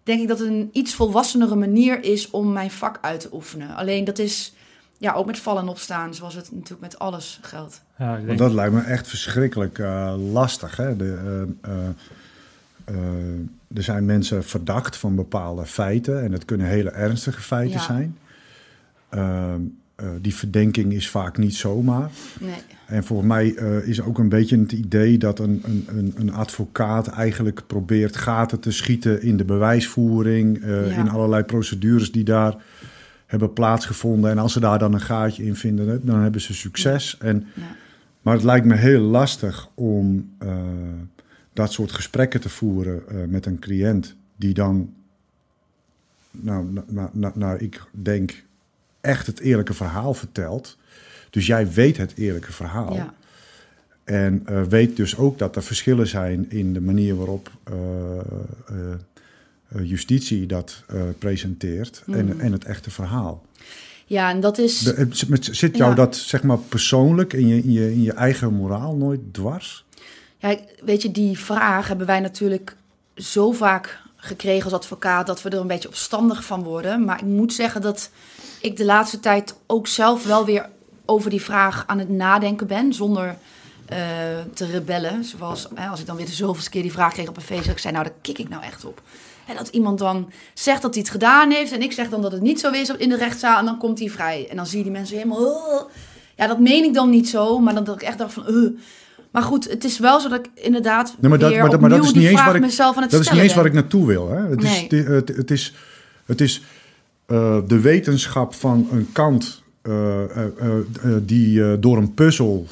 Denk 0.04 0.22
ik 0.22 0.28
dat 0.28 0.40
het 0.40 0.48
een 0.48 0.70
iets 0.72 0.94
volwassenere 0.96 1.56
manier 1.56 2.04
is 2.04 2.30
om 2.30 2.52
mijn 2.52 2.72
vak 2.72 2.98
uit 3.02 3.20
te 3.20 3.30
oefenen. 3.34 3.76
Alleen 3.76 4.04
dat 4.04 4.20
is 4.20 4.54
ja, 4.98 5.14
ook 5.14 5.26
met 5.26 5.40
vallen 5.40 5.62
en 5.62 5.68
opstaan. 5.68 6.14
Zoals 6.14 6.36
het 6.36 6.52
natuurlijk 6.52 6.82
met 6.82 7.00
alles 7.00 7.40
geldt. 7.42 7.82
Ja, 7.98 8.18
ik 8.18 8.26
denk, 8.26 8.38
dat 8.38 8.52
lijkt 8.54 8.74
me 8.74 8.82
echt 8.82 9.08
verschrikkelijk 9.08 9.80
eh, 9.80 10.14
lastig. 10.32 10.76
Hè? 10.78 10.96
De, 10.96 11.48
eh, 11.62 11.72
eh, 11.72 11.88
eh, 12.86 13.76
er 13.78 13.84
zijn 13.84 14.06
mensen 14.06 14.44
verdacht 14.44 14.98
van 14.98 15.16
bepaalde 15.16 15.66
feiten. 15.66 16.24
En 16.24 16.32
het 16.32 16.46
kunnen 16.46 16.68
hele 16.68 16.90
ernstige 16.90 17.42
feiten 17.42 17.80
Ja. 17.80 17.84
zijn. 17.84 18.18
Eh, 20.04 20.10
die 20.22 20.36
verdenking 20.36 20.94
is 20.94 21.10
vaak 21.10 21.38
niet 21.38 21.56
zomaar. 21.56 22.10
Nee. 22.40 22.56
En 22.86 23.04
voor 23.04 23.26
mij 23.26 23.56
eh, 23.56 23.88
is 23.88 24.02
ook 24.02 24.18
een 24.18 24.30
beetje 24.30 24.60
het 24.60 24.72
idee 24.72 25.18
dat 25.18 25.40
een, 25.40 25.64
een, 25.88 26.14
een, 26.16 26.34
advocaat 26.34 27.08
eigenlijk 27.08 27.62
probeert 27.68 28.16
gaten 28.16 28.60
te 28.60 28.72
schieten 28.72 29.22
in 29.22 29.38
de 29.38 29.46
bewijsvoering, 29.46 30.64
eh, 30.64 30.92
Ja. 30.92 31.00
in 31.00 31.10
allerlei 31.10 31.44
procedures 31.44 32.12
die 32.12 32.24
daar 32.24 32.56
hebben 33.26 33.54
plaatsgevonden. 33.54 34.32
En 34.32 34.38
als 34.38 34.54
ze 34.54 34.60
daar 34.60 34.80
dan 34.80 34.94
een 34.94 35.02
gaatje 35.02 35.44
in 35.44 35.56
vinden, 35.56 36.06
dan 36.06 36.20
hebben 36.20 36.42
ze 36.42 36.54
succes. 36.54 37.18
En, 37.20 37.48
Ja. 37.56 37.62
Maar 38.22 38.34
het 38.34 38.44
lijkt 38.44 38.66
me 38.66 38.76
heel 38.76 39.02
lastig 39.02 39.70
om 39.74 40.32
dat 41.54 41.72
soort 41.72 41.92
gesprekken 41.92 42.42
te 42.42 42.50
voeren 42.50 43.04
met 43.30 43.46
een 43.46 43.60
cliënt 43.60 44.16
die 44.36 44.54
dan, 44.54 44.94
nou, 46.32 46.72
nou, 46.72 46.86
nou, 46.90 47.10
nou, 47.14 47.34
nou, 47.36 47.58
ik 47.58 47.82
denk, 47.92 48.44
echt 49.04 49.28
het 49.28 49.40
eerlijke 49.40 49.74
verhaal 49.74 50.14
vertelt. 50.14 50.78
Dus 51.30 51.46
jij 51.46 51.72
weet 51.72 51.98
het 51.98 52.14
eerlijke 52.16 52.52
verhaal. 52.54 52.94
Ja. 52.94 53.14
En 54.04 54.42
eh, 54.46 54.62
weet 54.62 54.96
dus 54.96 55.18
ook 55.18 55.38
dat 55.40 55.56
er 55.56 55.64
verschillen 55.64 56.08
zijn 56.08 56.46
in 56.50 56.74
de 56.74 56.82
manier 56.82 57.16
waarop 57.16 57.52
eh, 57.64 57.74
eh, 58.68 59.84
justitie 59.90 60.46
dat 60.46 60.84
presenteert 61.18 62.04
en, 62.12 62.26
Mhm. 62.26 62.40
en 62.40 62.52
het 62.52 62.66
echte 62.66 62.92
verhaal. 62.92 63.46
ja, 64.06 64.30
en 64.30 64.40
dat 64.40 64.58
is... 64.58 64.80
De- 64.80 65.08
zit 65.40 65.78
jou 65.78 65.90
Ja. 65.90 65.96
dat 65.96 66.16
zeg 66.16 66.44
maar 66.44 66.58
persoonlijk 66.58 67.34
in 67.34 67.48
je, 67.48 67.64
in, 67.64 67.72
je, 67.72 67.92
in 67.92 68.02
je 68.04 68.14
eigen 68.14 68.54
moraal 68.54 68.96
nooit 68.96 69.20
dwars? 69.32 69.86
Ja, 70.38 70.58
weet 70.86 71.02
je, 71.02 71.12
die 71.12 71.38
vraag 71.40 71.88
hebben 71.88 72.08
wij 72.08 72.20
natuurlijk 72.20 72.76
zo 73.16 73.52
vaak 73.52 74.00
gekregen 74.24 74.64
als 74.64 74.74
advocaat 74.74 75.28
dat 75.28 75.42
we 75.42 75.50
er 75.50 75.60
een 75.60 75.68
beetje 75.68 75.88
opstandig 75.88 76.44
van 76.44 76.64
worden. 76.64 77.06
Maar 77.06 77.18
ik 77.18 77.26
moet 77.26 77.54
zeggen 77.54 77.82
dat 77.82 78.10
ik 78.62 78.78
de 78.78 78.86
laatste 78.86 79.20
tijd 79.20 79.56
ook 79.68 79.88
zelf 79.88 80.26
wel 80.26 80.46
weer 80.46 80.70
over 81.06 81.30
die 81.30 81.42
vraag 81.42 81.84
aan 81.88 82.00
het 82.00 82.10
nadenken 82.10 82.68
ben, 82.68 82.94
zonder 82.94 83.38
eh, 83.86 83.98
te 84.54 84.66
rebellen. 84.66 85.24
Zoals 85.24 85.68
hè, 85.76 85.88
als 85.88 86.00
ik 86.00 86.06
dan 86.06 86.16
weer 86.16 86.26
de 86.26 86.32
zoveelste 86.32 86.70
keer 86.70 86.82
die 86.82 86.92
vraag 86.92 87.14
kreeg 87.14 87.28
op 87.28 87.36
een 87.36 87.42
feest, 87.42 87.64
dat 87.64 87.74
ik 87.74 87.80
zei, 87.80 87.94
nou 87.94 88.06
daar 88.06 88.16
kik 88.22 88.38
ik 88.38 88.50
nou 88.50 88.64
echt 88.64 88.86
op. 88.86 89.02
En 89.48 89.56
dat 89.56 89.68
iemand 89.68 90.00
dan 90.00 90.32
zegt 90.54 90.82
dat 90.82 90.94
hij 90.94 91.04
het 91.04 91.12
gedaan 91.12 91.52
heeft 91.52 91.72
en 91.72 91.82
ik 91.82 91.92
zeg 91.92 92.10
dan 92.10 92.22
dat 92.22 92.32
het 92.32 92.42
niet 92.42 92.60
zo 92.60 92.72
is 92.72 92.90
in 92.90 93.10
de 93.10 93.18
rechtszaal 93.18 93.60
en 93.60 93.66
dan 93.66 93.78
komt 93.78 94.00
hij 94.00 94.10
vrij. 94.10 94.48
En 94.50 94.56
dan 94.56 94.66
zie 94.66 94.78
je 94.78 94.84
die 94.84 94.94
mensen 94.94 95.18
helemaal... 95.18 95.90
Ja, 96.36 96.48
dat 96.48 96.60
meen 96.60 96.84
ik 96.84 96.94
dan 96.94 97.10
niet 97.10 97.30
zo, 97.30 97.60
maar 97.60 97.74
dan 97.74 97.84
dat 97.84 97.96
ik 97.96 98.02
echt 98.02 98.18
dacht 98.18 98.34
van... 98.34 98.78
Maar 99.34 99.44
goed, 99.44 99.70
het 99.70 99.84
is 99.84 100.00
wel 100.00 100.20
zo 100.20 100.30
dat 100.30 100.40
ik 100.46 100.52
inderdaad 100.64 101.16
Nee, 101.20 101.30
maar 101.30 101.40
dat- 101.40 101.50
weer 101.50 101.62
maar 101.62 101.70
dat- 101.70 101.80
maar 101.80 101.90
dat 101.90 102.00
opnieuw 102.00 102.14
is 102.14 102.20
niet 102.22 102.30
eens 102.32 102.46
waar 102.46 102.56
ik- 102.56 102.62
mezelf 102.62 102.96
aan 102.96 103.02
het 103.02 103.12
Dat 103.12 103.22
is 103.22 103.32
niet 103.32 103.42
eens 103.42 103.54
waar 103.54 103.66
ik 103.66 103.74
naartoe 103.74 104.06
wil. 104.08 104.30
Hè? 104.30 104.48
Het, 104.50 104.62
Nee. 104.62 104.82
is, 104.84 104.90
de- 104.90 104.96
het, 105.12 105.28
het 105.28 105.52
is, 105.52 105.74
het 106.26 106.42
is 106.42 106.62
eh, 107.26 107.58
de 107.68 107.80
wetenschap 107.80 108.54
van 108.54 108.88
een 108.92 109.10
kant 109.12 109.62
eh, 109.82 110.24
eh, 110.24 110.50
die 111.22 111.80
door 111.80 111.98
een 111.98 112.14
puzzel 112.14 112.68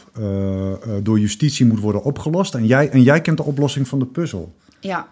door 1.04 1.20
justitie 1.20 1.66
moet 1.66 1.80
worden 1.80 2.04
opgelost. 2.04 2.56
En 2.56 2.66
jij, 2.66 2.90
en 2.90 3.04
jij 3.04 3.22
kent 3.22 3.38
de 3.38 3.44
oplossing 3.44 3.88
van 3.88 4.00
de 4.00 4.06
puzzel. 4.06 4.54
Ja. 4.80 5.08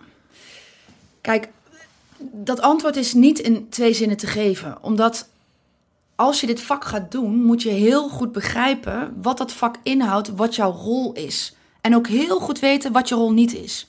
Kijk, 1.21 1.47
dat 2.33 2.61
antwoord 2.61 2.95
is 2.95 3.13
niet 3.13 3.39
in 3.39 3.67
twee 3.69 3.93
zinnen 3.93 4.17
te 4.17 4.27
geven. 4.27 4.77
Omdat 4.81 5.27
als 6.19 6.39
je 6.41 6.47
dit 6.47 6.61
vak 6.61 6.85
gaat 6.85 7.11
doen, 7.11 7.43
moet 7.43 7.61
je 7.61 7.69
heel 7.69 8.09
goed 8.09 8.31
begrijpen 8.31 9.13
wat 9.21 9.37
dat 9.37 9.51
vak 9.51 9.75
inhoudt, 9.83 10.29
wat 10.35 10.55
jouw 10.55 10.71
rol 10.71 11.13
is. 11.13 11.55
En 11.81 11.95
ook 11.95 12.07
heel 12.07 12.39
goed 12.39 12.59
weten 12.59 12.91
wat 12.91 13.09
je 13.09 13.15
rol 13.15 13.31
niet 13.31 13.55
is. 13.55 13.87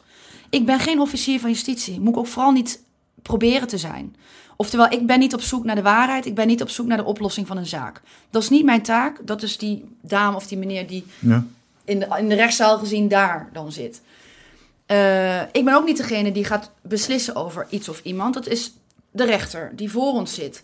Ik 0.51 0.67
ben 0.67 0.81
geen 0.81 1.01
officier 1.01 1.41
van 1.41 1.51
justitie. 1.51 2.01
Moet 2.01 2.13
ik 2.13 2.19
ook 2.19 2.27
vooral 2.27 2.53
niet 2.53 2.83
proberen 3.23 3.69
te 3.69 3.79
zijn. 3.79 4.17
Oftewel, 4.57 4.93
ik 4.93 5.07
ben 5.07 5.19
niet 5.19 5.35
op 5.35 5.41
zoek 5.41 5.65
naar 5.65 5.75
de 5.75 5.83
waarheid. 5.83 6.27
Ik 6.27 6.35
ben 6.35 6.47
niet 6.47 6.63
op 6.63 6.69
zoek 6.69 6.87
naar 6.87 6.97
de 6.97 7.05
oplossing 7.05 7.47
van 7.47 7.57
een 7.57 7.67
zaak. 7.67 8.01
Dat 8.31 8.43
is 8.43 8.49
niet 8.49 8.65
mijn 8.65 8.83
taak. 8.83 9.27
Dat 9.27 9.43
is 9.43 9.59
die 9.59 9.85
dame 10.01 10.37
of 10.37 10.47
die 10.47 10.59
meneer 10.59 10.87
die 10.87 11.05
Ja? 11.19 11.45
in 11.85 11.99
de, 11.99 12.07
in 12.19 12.29
de 12.29 12.35
rechtszaal 12.35 12.79
gezien 12.79 13.09
daar 13.09 13.49
dan 13.53 13.73
zit. 13.73 14.01
Eh, 14.87 15.41
ik 15.41 15.65
ben 15.65 15.75
ook 15.75 15.87
niet 15.87 15.97
degene 15.97 16.33
die 16.33 16.45
gaat 16.45 16.71
beslissen 16.83 17.35
over 17.35 17.67
iets 17.71 17.89
of 17.89 18.01
iemand. 18.03 18.35
Dat 18.35 18.47
is 18.47 18.73
de 19.11 19.25
rechter 19.25 19.73
die 19.77 19.91
voor 19.91 20.13
ons 20.13 20.35
zit. 20.35 20.63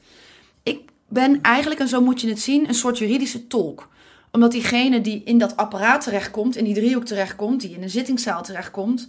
Ben 1.08 1.42
eigenlijk, 1.42 1.80
en 1.80 1.88
zo 1.88 2.00
moet 2.00 2.20
je 2.20 2.28
het 2.28 2.40
zien, 2.40 2.68
een 2.68 2.74
soort 2.74 2.98
juridische 2.98 3.46
tolk. 3.46 3.88
Omdat 4.30 4.52
diegene 4.52 5.00
die 5.00 5.22
in 5.24 5.38
dat 5.38 5.56
apparaat 5.56 6.02
terechtkomt, 6.02 6.56
in 6.56 6.64
die 6.64 6.74
driehoek 6.74 7.04
terechtkomt, 7.04 7.60
die 7.60 7.74
in 7.74 7.82
een 7.82 7.90
zittingszaal 7.90 8.42
terechtkomt, 8.42 9.08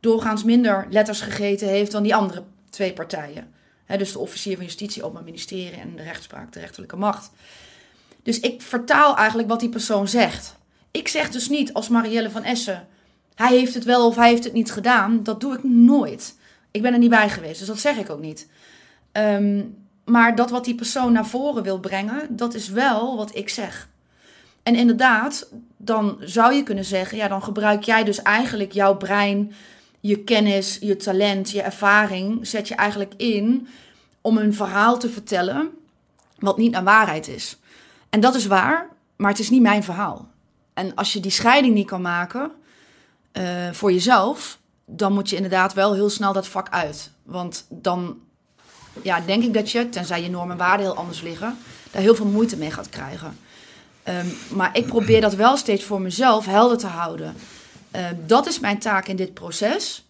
doorgaans 0.00 0.44
minder 0.44 0.86
letters 0.90 1.20
gegeten 1.20 1.68
heeft 1.68 1.92
dan 1.92 2.02
die 2.02 2.14
andere 2.14 2.42
twee 2.70 2.92
partijen. 2.92 3.52
Dus 3.98 4.12
de 4.12 4.18
officier 4.18 4.56
van 4.56 4.64
justitie, 4.64 5.02
openbaar 5.02 5.24
ministerie 5.24 5.80
en 5.80 5.96
de 5.96 6.02
rechtspraak, 6.02 6.52
de 6.52 6.60
rechterlijke 6.60 6.96
macht. 6.96 7.30
Dus 8.22 8.40
ik 8.40 8.62
vertaal 8.62 9.16
eigenlijk 9.16 9.48
wat 9.48 9.60
die 9.60 9.68
persoon 9.68 10.08
zegt. 10.08 10.56
Ik 10.90 11.08
zeg 11.08 11.30
dus 11.30 11.48
niet 11.48 11.72
als 11.72 11.88
Marielle 11.88 12.30
van 12.30 12.44
Essen, 12.44 12.86
hij 13.34 13.56
heeft 13.56 13.74
het 13.74 13.84
wel 13.84 14.06
of 14.06 14.16
hij 14.16 14.28
heeft 14.28 14.44
het 14.44 14.52
niet 14.52 14.72
gedaan. 14.72 15.22
Dat 15.22 15.40
doe 15.40 15.54
ik 15.54 15.64
nooit. 15.64 16.36
Ik 16.70 16.82
ben 16.82 16.92
er 16.92 16.98
niet 16.98 17.10
bij 17.10 17.30
geweest, 17.30 17.58
dus 17.58 17.68
dat 17.68 17.78
zeg 17.78 17.96
ik 17.96 18.10
ook 18.10 18.20
niet. 18.20 18.48
Ehm, 19.12 19.62
maar 20.04 20.36
dat 20.36 20.50
wat 20.50 20.64
die 20.64 20.74
persoon 20.74 21.12
naar 21.12 21.26
voren 21.26 21.62
wil 21.62 21.80
brengen, 21.80 22.36
dat 22.36 22.54
is 22.54 22.68
wel 22.68 23.16
wat 23.16 23.34
ik 23.36 23.48
zeg. 23.48 23.88
En 24.62 24.74
inderdaad, 24.74 25.48
dan 25.76 26.16
zou 26.20 26.54
je 26.54 26.62
kunnen 26.62 26.84
zeggen, 26.84 27.18
ja, 27.18 27.28
dan 27.28 27.42
gebruik 27.42 27.82
jij 27.82 28.04
dus 28.04 28.22
eigenlijk 28.22 28.72
jouw 28.72 28.96
brein, 28.96 29.52
je 30.00 30.24
kennis, 30.24 30.78
je 30.80 30.96
talent, 30.96 31.50
je 31.50 31.62
ervaring, 31.62 32.46
zet 32.46 32.68
je 32.68 32.74
eigenlijk 32.74 33.14
in 33.16 33.68
om 34.20 34.38
een 34.38 34.54
verhaal 34.54 34.98
te 34.98 35.08
vertellen 35.08 35.70
wat 36.38 36.56
niet 36.56 36.72
naar 36.72 36.84
waarheid 36.84 37.28
is. 37.28 37.58
En 38.10 38.20
dat 38.20 38.34
is 38.34 38.46
waar, 38.46 38.88
maar 39.16 39.30
het 39.30 39.38
is 39.38 39.50
niet 39.50 39.62
mijn 39.62 39.82
verhaal. 39.82 40.28
En 40.74 40.94
als 40.94 41.12
je 41.12 41.20
die 41.20 41.30
scheiding 41.30 41.74
niet 41.74 41.86
kan 41.86 42.02
maken 42.02 42.50
eh, 43.32 43.70
voor 43.72 43.92
jezelf, 43.92 44.58
dan 44.86 45.12
moet 45.12 45.30
je 45.30 45.36
inderdaad 45.36 45.72
wel 45.72 45.94
heel 45.94 46.10
snel 46.10 46.32
dat 46.32 46.48
vak 46.48 46.68
uit. 46.70 47.10
Want 47.22 47.66
dan 47.68 48.18
ja, 49.02 49.20
denk 49.20 49.42
ik 49.42 49.54
dat 49.54 49.70
je, 49.70 49.88
tenzij 49.88 50.22
je 50.22 50.30
normen 50.30 50.50
en 50.50 50.58
waarden 50.58 50.86
heel 50.86 50.96
anders 50.96 51.20
liggen, 51.20 51.56
daar 51.90 52.02
heel 52.02 52.14
veel 52.14 52.26
moeite 52.26 52.56
mee 52.56 52.70
gaat 52.70 52.88
krijgen. 52.88 53.38
Ehm, 54.02 54.26
maar 54.48 54.76
ik 54.76 54.86
probeer 54.86 55.20
dat 55.20 55.34
wel 55.34 55.56
steeds 55.56 55.84
voor 55.84 56.00
mezelf 56.00 56.46
helder 56.46 56.78
te 56.78 56.86
houden. 56.86 57.34
Ehm, 57.90 58.14
dat 58.26 58.46
is 58.46 58.60
mijn 58.60 58.78
taak 58.78 59.06
in 59.06 59.16
dit 59.16 59.34
proces. 59.34 60.06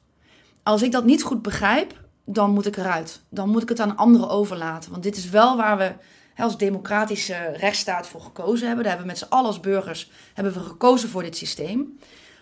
Als 0.62 0.82
ik 0.82 0.92
dat 0.92 1.04
niet 1.04 1.22
goed 1.22 1.42
begrijp, 1.42 1.92
dan 2.24 2.50
moet 2.50 2.66
ik 2.66 2.76
eruit. 2.76 3.20
Dan 3.28 3.48
moet 3.48 3.62
ik 3.62 3.68
het 3.68 3.80
aan 3.80 3.96
anderen 3.96 4.28
overlaten. 4.28 4.90
Want 4.90 5.02
dit 5.02 5.16
is 5.16 5.30
wel 5.30 5.56
waar 5.56 5.78
we 5.78 5.92
als 6.36 6.58
democratische 6.58 7.52
rechtsstaat 7.56 8.06
voor 8.06 8.20
gekozen 8.20 8.66
hebben. 8.66 8.84
Daar 8.84 8.94
hebben 8.94 9.12
we 9.12 9.18
met 9.18 9.28
z'n 9.28 9.34
allen 9.34 9.46
als 9.46 9.60
burgers 9.60 10.10
hebben 10.34 10.52
we 10.52 10.60
gekozen 10.60 11.08
voor 11.08 11.22
dit 11.22 11.36
systeem. 11.36 11.98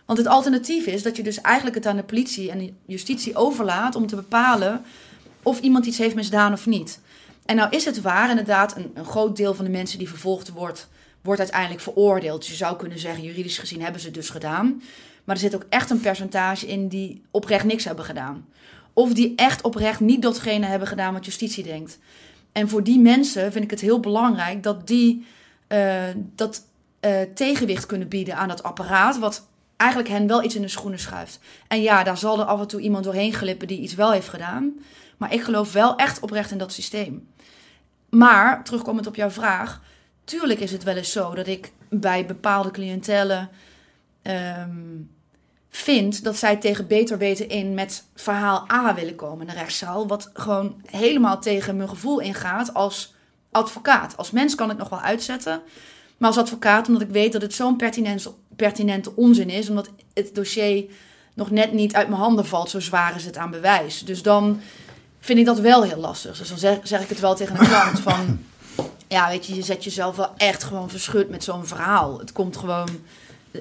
Want 0.07 0.19
het 0.19 0.27
alternatief 0.27 0.87
is 0.87 1.03
dat 1.03 1.17
je 1.17 1.23
dus 1.23 1.41
eigenlijk 1.41 1.77
het 1.77 1.87
aan 1.87 1.97
de 1.97 2.03
politie 2.03 2.51
en 2.51 2.59
de 2.59 2.73
justitie 2.87 3.37
overlaat 3.37 3.95
om 3.95 4.07
te 4.07 4.17
bepalen 4.17 4.85
of 5.43 5.61
iemand 5.61 5.87
iets 5.87 5.99
heeft 5.99 6.15
misdaan 6.15 6.53
of 6.53 6.67
niet. 6.67 7.01
En 7.45 7.57
nou 7.57 7.71
is 7.71 7.85
het 7.85 8.01
waar, 8.01 8.31
inderdaad, 8.31 8.77
een, 8.77 8.91
een 8.95 9.05
groot 9.05 9.37
deel 9.37 9.55
van 9.55 9.65
de 9.65 9.71
mensen 9.71 9.99
die 9.99 10.09
vervolgd 10.09 10.51
wordt, 10.51 10.89
wordt 11.23 11.41
uiteindelijk 11.41 11.81
veroordeeld. 11.81 12.47
Je 12.47 12.55
zou 12.55 12.77
kunnen 12.77 12.99
zeggen, 12.99 13.25
juridisch 13.25 13.59
gezien 13.59 13.83
hebben 13.83 14.01
ze 14.01 14.07
het 14.07 14.15
dus 14.15 14.31
gedaan. 14.31 14.83
Maar 15.25 15.35
er 15.35 15.43
zit 15.43 15.55
ook 15.55 15.67
echt 15.69 15.91
een 15.91 16.01
percentage 16.01 16.67
in 16.67 16.89
die 16.89 17.23
oprecht 17.31 17.65
niks 17.65 17.85
hebben 17.85 18.05
gedaan. 18.05 18.47
Of 18.93 19.13
die 19.13 19.33
echt 19.37 19.63
oprecht 19.63 20.01
niet 20.01 20.23
datgene 20.23 20.67
hebben 20.67 20.89
gedaan 20.89 21.13
wat 21.13 21.25
justitie 21.25 21.65
denkt. 21.65 21.99
En 22.53 22.69
voor 22.69 22.83
die 22.83 22.99
mensen 22.99 23.53
vind 23.53 23.65
ik 23.65 23.71
het 23.71 23.81
heel 23.81 24.01
belangrijk 24.01 24.63
dat 24.63 24.87
die 24.87 25.27
eh, 25.67 26.05
dat 26.35 26.67
eh, 27.01 27.21
tegenwicht 27.35 27.87
kunnen 27.87 28.09
bieden 28.09 28.37
aan 28.37 28.49
dat 28.49 28.63
apparaat, 28.63 29.19
wat 29.19 29.47
eigenlijk 29.77 30.11
hen 30.11 30.27
wel 30.27 30.43
iets 30.43 30.55
in 30.55 30.63
de 30.63 30.69
schoenen 30.69 30.99
schuift. 30.99 31.39
En 31.69 31.83
ja, 31.83 32.03
daar 32.03 32.19
zal 32.19 32.41
er 32.41 32.45
af 32.45 32.61
en 32.61 32.67
toe 32.67 32.81
iemand 32.81 33.05
doorheen 33.05 33.33
glippen 33.33 33.67
die 33.67 33.81
iets 33.81 33.95
wel 33.95 34.13
heeft 34.13 34.29
gedaan. 34.29 34.73
Maar 35.23 35.33
ik 35.33 35.43
geloof 35.43 35.73
wel 35.73 35.97
echt 35.97 36.21
oprecht 36.21 36.51
in 36.51 36.59
dat 36.59 36.73
systeem. 36.73 37.29
Maar, 38.11 38.65
terugkomend 38.65 39.07
op 39.07 39.15
jouw 39.15 39.31
vraag, 39.31 39.81
tuurlijk 40.25 40.61
is 40.61 40.73
het 40.73 40.83
wel 40.83 40.97
eens 40.97 41.13
zo 41.13 41.35
dat 41.35 41.47
ik 41.47 41.73
bij 41.89 42.27
bepaalde 42.27 42.71
cliëntelen 42.71 43.51
ehm, 44.23 45.01
vind 45.69 46.25
dat 46.25 46.37
zij 46.37 46.57
tegen 46.57 46.87
beter 46.87 47.19
weten 47.19 47.49
in 47.49 47.75
met 47.75 48.05
verhaal 48.15 48.71
A 48.73 48.95
willen 48.95 49.15
komen 49.15 49.47
in 49.47 49.53
de 49.53 49.59
rechtszaal. 49.59 50.07
Wat 50.07 50.31
gewoon 50.33 50.83
helemaal 50.91 51.41
tegen 51.41 51.77
mijn 51.77 51.89
gevoel 51.89 52.21
ingaat 52.21 52.75
als 52.75 53.15
advocaat. 53.51 54.17
Als 54.17 54.31
mens 54.31 54.55
kan 54.55 54.71
ik 54.71 54.79
nog 54.79 54.89
wel 54.89 55.01
uitzetten. 55.01 55.61
Maar 56.17 56.29
als 56.29 56.39
advocaat, 56.39 56.87
omdat 56.87 57.03
ik 57.03 57.11
weet 57.11 57.33
dat 57.33 57.43
het 57.43 57.55
zo'n 57.55 57.77
pertinente 58.57 59.17
onzin 59.17 59.51
is. 59.51 59.69
Omdat 59.69 59.91
het 60.15 60.35
dossier 60.35 60.85
nog 61.35 61.51
net 61.51 61.73
niet 61.73 61.95
uit 61.95 62.09
mijn 62.09 62.21
handen 62.21 62.47
valt. 62.47 62.71
Zo 62.71 62.81
zwaar 62.81 63.17
is 63.17 63.25
het 63.25 63.37
aan 63.37 63.51
bewijs. 63.51 64.05
Dus 64.05 64.23
dan 64.23 64.61
vind 65.25 65.39
ik 65.39 65.45
dat 65.45 65.59
wel 65.61 65.83
heel 65.83 65.97
lastig. 65.99 66.39
Dus 66.39 66.49
dan 66.49 66.59
zeg, 66.59 66.79
zeg 66.83 67.01
ik 67.03 67.09
het 67.09 67.21
wel 67.21 67.35
tegen 67.35 67.59
een 67.61 67.67
klant 67.67 68.01
van... 68.09 68.45
Ja, 69.09 69.29
weet 69.29 69.47
je, 69.47 69.55
je 69.55 69.63
zet 69.63 69.85
jezelf 69.85 70.17
wel 70.17 70.31
echt 70.37 70.65
gewoon 70.65 70.91
verschut 70.91 71.31
met 71.31 71.45
zo'n 71.45 71.67
verhaal. 71.67 72.19
Het 72.19 72.33
komt 72.33 72.57
gewoon... 72.57 72.89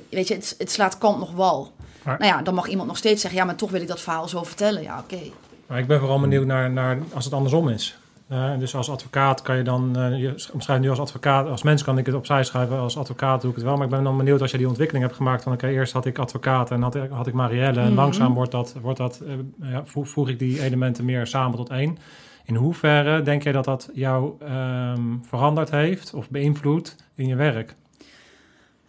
Weet 0.09 0.27
je, 0.27 0.33
het, 0.33 0.55
het 0.57 0.71
slaat 0.71 0.97
kant 0.97 1.19
nog 1.19 1.31
wal. 1.31 1.71
Maar- 2.03 2.19
Nou 2.19 2.31
ja, 2.33 2.41
dan 2.41 2.53
mag 2.53 2.67
iemand 2.67 2.87
nog 2.87 2.97
steeds 2.97 3.21
zeggen... 3.21 3.39
Ja, 3.39 3.45
maar 3.45 3.55
toch 3.55 3.69
wil 3.71 3.81
ik 3.81 3.87
dat 3.87 4.01
verhaal 4.01 4.27
zo 4.27 4.43
vertellen. 4.43 4.81
Ja, 4.81 4.99
oké. 4.99 5.19
Maar 5.67 5.79
ik 5.79 5.87
ben 5.87 5.99
vooral 5.99 6.19
benieuwd 6.19 6.45
naar, 6.45 6.71
naar 6.71 6.97
als 7.13 7.25
het 7.25 7.33
andersom 7.33 7.69
is. 7.69 7.97
Eh, 8.31 8.57
dus 8.59 8.75
als 8.75 8.89
advocaat 8.89 9.41
kan 9.41 9.57
je 9.57 9.63
dan, 9.63 9.95
eh, 9.97 10.19
je 10.19 10.49
omschrijft 10.53 10.81
nu 10.83 10.89
als 10.89 10.99
advocaat, 10.99 11.47
als 11.47 11.63
mens 11.63 11.83
kan 11.83 11.97
ik 11.97 12.05
het 12.05 12.15
opzij 12.15 12.43
schrijven, 12.43 12.79
als 12.79 12.97
advocaat 12.97 13.41
doe 13.41 13.49
ik 13.49 13.55
het 13.55 13.65
wel. 13.65 13.75
Maar 13.75 13.85
ik 13.85 13.89
ben 13.91 14.03
dan 14.03 14.17
benieuwd 14.17 14.41
als 14.41 14.51
je 14.51 14.57
die 14.57 14.67
ontwikkeling 14.67 15.03
hebt 15.05 15.17
gemaakt 15.17 15.43
van 15.43 15.53
oké, 15.53 15.67
eerst 15.67 15.93
had 15.93 16.05
ik 16.05 16.17
advocaat 16.17 16.71
en 16.71 16.81
had, 16.81 16.95
ik- 16.95 17.09
had 17.09 17.27
ik 17.27 17.33
Marielle. 17.33 17.79
En 17.79 17.85
Mhm. 17.85 17.95
langzaam 17.95 18.33
wordt 18.33 18.51
dat, 18.51 18.75
wordt 18.81 18.97
dat 18.97 19.21
eh, 19.27 19.33
ja, 19.71 19.85
voeg, 19.85 20.07
voeg 20.09 20.29
ik 20.29 20.39
die 20.39 20.61
elementen 20.63 21.05
meer 21.05 21.27
samen 21.27 21.57
tot 21.57 21.69
één. 21.69 21.97
In 22.45 22.55
hoeverre 22.55 23.21
denk 23.21 23.43
jij 23.43 23.51
dat 23.51 23.65
dat 23.65 23.89
jou 23.93 24.33
ehm, 24.39 25.01
veranderd 25.21 25.71
heeft 25.71 26.13
of 26.13 26.29
beïnvloedt 26.29 26.95
in 27.15 27.27
je 27.27 27.35
werk? 27.35 27.75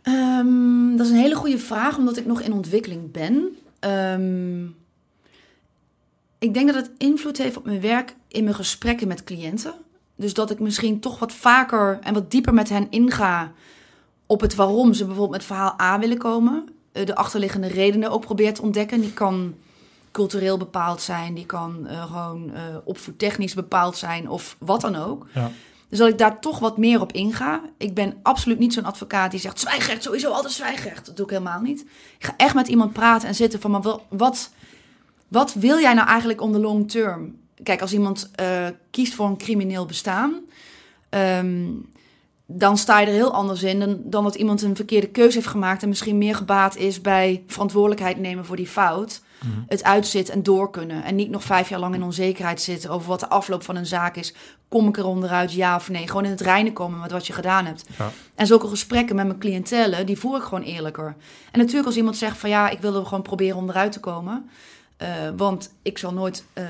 Ehm, 0.03 0.97
dat 0.97 1.07
is 1.07 1.13
een 1.13 1.19
hele 1.19 1.35
goede 1.35 1.59
vraag, 1.59 1.97
omdat 1.97 2.17
ik 2.17 2.27
nog 2.27 2.41
in 2.41 2.53
ontwikkeling 2.53 3.13
ben. 3.13 3.49
Ehm, 3.81 4.65
ik 6.39 6.55
denk 6.55 6.67
dat 6.73 6.75
het 6.87 6.91
invloed 6.99 7.39
heeft 7.39 7.57
op 7.57 7.65
mijn 7.65 7.81
werk 7.81 8.15
in 8.33 8.45
mijn 8.45 8.57
gesprekken 8.57 9.09
met 9.09 9.25
cliënten. 9.25 9.75
Dus 10.17 10.35
dat 10.35 10.51
ik 10.51 10.61
misschien 10.61 11.01
toch 11.01 11.19
wat 11.19 11.33
vaker 11.33 11.99
en 12.03 12.15
wat 12.15 12.31
dieper 12.31 12.55
met 12.55 12.69
hen 12.69 12.87
inga 12.91 13.53
op 14.27 14.41
het 14.41 14.55
waarom 14.55 14.95
ze 14.95 15.05
bijvoorbeeld 15.05 15.37
met 15.39 15.47
verhaal 15.47 15.81
A 15.81 15.99
willen 15.99 16.19
komen. 16.19 16.69
Eh, 16.93 17.07
De 17.07 17.15
achterliggende 17.15 17.69
redenen 17.69 18.11
ook 18.11 18.25
probeer 18.25 18.55
te 18.55 18.63
ontdekken. 18.63 19.01
Die 19.01 19.13
kan 19.13 19.55
cultureel 20.11 20.57
bepaald 20.57 21.03
zijn, 21.03 21.35
die 21.35 21.47
kan 21.47 21.87
eh, 21.87 22.07
gewoon 22.07 22.55
eh 22.55 22.77
opvoedtechnisch 22.85 23.55
bepaald 23.55 23.97
zijn 23.97 24.29
of 24.29 24.57
wat 24.59 24.81
dan 24.81 24.97
ook. 24.97 25.27
Ja. 25.35 25.51
Dus 25.89 25.99
dat 26.01 26.09
ik 26.09 26.19
daar 26.19 26.41
toch 26.41 26.59
wat 26.59 26.79
meer 26.79 27.01
op 27.01 27.13
inga. 27.13 27.61
Ik 27.77 27.95
ben 27.95 28.17
absoluut 28.23 28.59
niet 28.59 28.73
zo'n 28.73 28.85
advocaat 28.85 29.31
die 29.31 29.41
zegt 29.41 29.61
zwijgrecht, 29.61 30.03
sowieso 30.03 30.31
altijd 30.31 30.53
zwijgrecht. 30.53 31.07
Dat 31.07 31.17
doe 31.17 31.25
ik 31.25 31.31
helemaal 31.31 31.61
niet. 31.61 31.81
Ik 32.19 32.25
ga 32.25 32.35
echt 32.37 32.55
met 32.55 32.69
iemand 32.69 32.93
praten 32.93 33.29
en 33.29 33.35
zitten 33.35 33.61
van, 33.61 33.71
maar 33.71 33.99
wat, 34.09 34.51
wat 35.29 35.55
wil 35.55 35.79
jij 35.79 35.95
nou 35.95 36.09
eigenlijk 36.09 36.41
on 36.41 36.53
the 36.53 36.59
long 36.59 36.91
term? 36.91 37.35
Kijk, 37.63 37.81
als 37.81 37.93
iemand 37.93 38.31
eh, 38.35 38.67
kiest 38.91 39.15
voor 39.15 39.27
een 39.27 39.37
crimineel 39.37 39.87
bestaan, 39.87 40.41
ehm, 41.09 41.67
dan 42.47 42.79
sta 42.79 43.01
je 43.01 43.07
er 43.07 43.13
heel 43.13 43.33
anders 43.33 43.63
in 43.63 43.81
dan, 43.81 44.01
dan 44.05 44.25
dat 44.25 44.35
iemand 44.35 44.63
een 44.63 44.77
verkeerde 44.77 45.09
keuze 45.09 45.37
heeft 45.37 45.51
gemaakt 45.51 45.83
en 45.83 45.89
misschien 45.89 46.19
meer 46.19 46.35
gebaat 46.35 46.77
is 46.77 47.01
bij 47.01 47.43
verantwoordelijkheid 47.47 48.19
nemen 48.19 48.45
voor 48.45 48.57
die 48.57 48.67
fout. 48.67 49.23
Mhm. 49.43 49.61
Het 49.67 49.85
uitzit 49.85 50.29
en 50.29 50.43
door 50.43 50.71
kunnen. 50.71 51.05
En 51.05 51.15
niet 51.15 51.31
nog 51.31 51.45
vijf 51.45 51.69
jaar 51.69 51.81
lang 51.81 51.95
in 51.95 52.03
onzekerheid 52.03 52.61
zitten 52.61 52.91
over 52.91 53.09
wat 53.09 53.21
de 53.21 53.29
afloop 53.29 53.63
van 53.63 53.77
een 53.77 53.87
zaak 53.87 54.17
is. 54.17 54.35
Kom 54.69 54.89
ik 54.89 54.97
er 54.97 55.07
onderuit, 55.07 55.53
ja 55.53 55.77
of 55.77 55.89
nee? 55.89 56.07
Gewoon 56.07 56.25
in 56.25 56.31
het 56.31 56.41
reinen 56.41 56.73
komen 56.73 57.01
met 57.01 57.11
wat 57.11 57.27
je 57.27 57.33
gedaan 57.33 57.67
hebt. 57.67 57.85
Ja. 57.99 58.11
En 58.35 58.47
zulke 58.47 58.69
gesprekken 58.69 59.17
met 59.17 59.27
mijn 59.27 59.39
cliëntelen, 59.39 60.07
die 60.07 60.19
voer 60.19 60.37
ik 60.37 60.43
gewoon 60.43 60.63
eerlijker. 60.63 61.17
En 61.51 61.59
natuurlijk 61.59 61.87
als 61.87 61.97
iemand 61.97 62.17
zegt 62.17 62.39
van 62.39 62.51
ja, 62.51 62.69
ik 62.69 62.81
wil 62.81 62.95
er 62.95 63.05
gewoon 63.05 63.23
proberen 63.23 63.57
onderuit 63.57 63.93
te 63.93 64.01
komen. 64.01 64.51
Eh, 65.03 65.31
want 65.37 65.75
ik 65.83 65.99
zal 65.99 66.13
nooit 66.13 66.45
eh, 66.53 66.65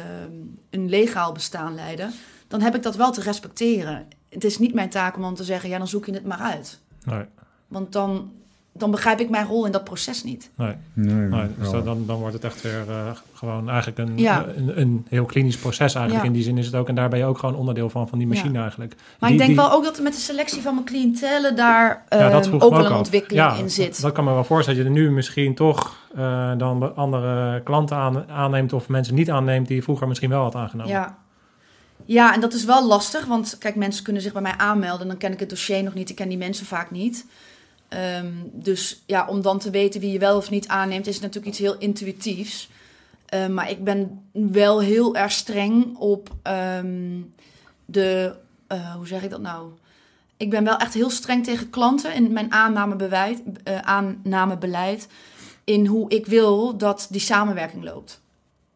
een 0.70 0.88
legaal 0.88 1.32
bestaan 1.32 1.74
leiden. 1.74 2.12
Dan 2.48 2.60
heb 2.60 2.74
ik 2.74 2.82
dat 2.82 2.96
wel 2.96 3.12
te 3.12 3.20
respecteren. 3.20 4.06
Het 4.28 4.44
is 4.44 4.58
niet 4.58 4.74
mijn 4.74 4.90
taak 4.90 5.16
om 5.16 5.22
dan 5.22 5.34
te 5.34 5.44
zeggen, 5.44 5.68
ja 5.68 5.78
dan 5.78 5.88
zoek 5.88 6.06
je 6.06 6.12
het 6.12 6.24
maar 6.24 6.38
uit. 6.38 6.80
Nee, 7.04 7.24
Want 7.68 7.92
dan, 7.92 8.32
dan 8.74 8.90
begrijp 8.90 9.20
ik 9.20 9.30
mijn 9.30 9.46
rol 9.46 9.66
in 9.66 9.72
dat 9.72 9.84
proces 9.84 10.24
niet. 10.24 10.50
nee. 10.54 10.74
Nee, 10.92 11.14
nee. 11.14 11.46
Dus 11.58 11.70
dat- 11.70 11.84
dan, 11.84 12.06
dan 12.06 12.18
wordt 12.18 12.34
het 12.34 12.44
echt 12.44 12.62
weer 12.62 12.84
eh, 12.88 13.10
gewoon 13.32 13.68
eigenlijk 13.68 13.98
een, 13.98 14.18
Ja. 14.18 14.44
een, 14.56 14.80
een 14.80 15.06
heel 15.08 15.24
klinisch 15.24 15.56
proces 15.56 15.94
eigenlijk. 15.94 16.14
Ja. 16.14 16.22
In 16.30 16.32
die 16.32 16.42
zin 16.42 16.58
is 16.58 16.66
het 16.66 16.74
ook. 16.74 16.88
En 16.88 16.94
daar 16.94 17.08
ben 17.08 17.18
je 17.18 17.24
ook 17.24 17.38
gewoon 17.38 17.54
onderdeel 17.56 17.90
van, 17.90 18.08
van 18.08 18.18
die 18.18 18.26
machine 18.26 18.52
Ja. 18.52 18.60
eigenlijk. 18.60 18.94
Maar 19.18 19.28
Die- 19.30 19.38
ik 19.38 19.44
denk 19.44 19.48
die- 19.48 19.56
wel 19.68 19.72
ook 19.72 19.84
dat 19.84 19.96
er 19.96 20.02
met 20.02 20.12
de 20.12 20.20
selectie 20.20 20.62
van 20.62 20.74
mijn 20.74 20.86
cliëntelen 20.86 21.56
daar 21.56 22.04
Ja, 22.08 22.28
dat 22.28 22.46
ehm, 22.46 22.54
ook 22.54 22.70
wel 22.74 22.86
een 22.86 22.92
ontwikkeling 22.92 23.40
Ja, 23.46 23.54
in 23.56 23.70
zit. 23.70 24.00
Dat 24.00 24.12
kan 24.12 24.24
me 24.24 24.32
wel 24.32 24.44
voorstellen 24.44 24.82
dat 24.84 24.88
je 24.92 24.94
er 24.98 25.04
nu 25.04 25.10
misschien 25.10 25.54
toch 25.54 26.00
eh, 26.16 26.52
dan 26.56 26.96
andere 26.96 27.60
klanten 27.62 27.96
aan, 27.96 28.30
aanneemt 28.30 28.72
of 28.72 28.88
mensen 28.88 29.14
niet 29.14 29.30
aanneemt 29.30 29.66
die 29.66 29.76
je 29.76 29.82
vroeger 29.82 30.08
misschien 30.08 30.30
wel 30.30 30.42
had 30.42 30.54
aangenomen. 30.54 30.92
Ja. 30.92 31.16
ja, 32.04 32.34
en 32.34 32.40
dat 32.40 32.52
is 32.52 32.64
wel 32.64 32.86
lastig, 32.86 33.24
want 33.26 33.56
kijk, 33.58 33.74
mensen 33.74 34.04
kunnen 34.04 34.22
zich 34.22 34.32
bij 34.32 34.42
mij 34.42 34.54
aanmelden. 34.56 35.06
Dan 35.06 35.16
ken 35.16 35.32
ik 35.32 35.40
het 35.40 35.48
dossier 35.50 35.82
nog 35.82 35.94
niet, 35.94 36.10
ik 36.10 36.16
ken 36.16 36.28
die 36.28 36.38
mensen 36.38 36.66
vaak 36.66 36.90
niet. 36.90 37.26
Ehm, 37.92 38.32
dus 38.52 39.02
ja, 39.06 39.26
om 39.26 39.42
dan 39.42 39.58
te 39.58 39.70
weten 39.70 40.00
wie 40.00 40.12
je 40.12 40.18
wel 40.18 40.36
of 40.36 40.50
niet 40.50 40.68
aanneemt, 40.68 41.06
is 41.06 41.20
natuurlijk 41.20 41.46
iets 41.46 41.58
heel 41.58 41.78
intuïtiefs. 41.78 42.68
Ehm, 43.26 43.54
maar 43.54 43.70
ik 43.70 43.84
ben 43.84 44.28
wel 44.32 44.80
heel 44.80 45.16
erg 45.16 45.32
streng 45.32 45.96
op 45.96 46.30
ehm, 46.42 47.20
de, 47.84 48.34
eh, 48.66 48.94
hoe 48.94 49.06
zeg 49.06 49.22
ik 49.22 49.30
dat 49.30 49.40
nou? 49.40 49.70
Ik 50.36 50.50
ben 50.50 50.64
wel 50.64 50.76
echt 50.76 50.94
heel 50.94 51.10
streng 51.10 51.44
tegen 51.44 51.70
klanten 51.70 52.14
in 52.14 52.32
mijn 52.32 52.52
aannamebeleid, 52.52 53.42
eh, 53.64 53.78
aannamebeleid. 53.78 55.08
In 55.64 55.86
hoe 55.86 56.10
ik 56.10 56.26
wil 56.26 56.76
dat 56.76 57.06
die 57.10 57.20
samenwerking 57.20 57.84
loopt. 57.84 58.20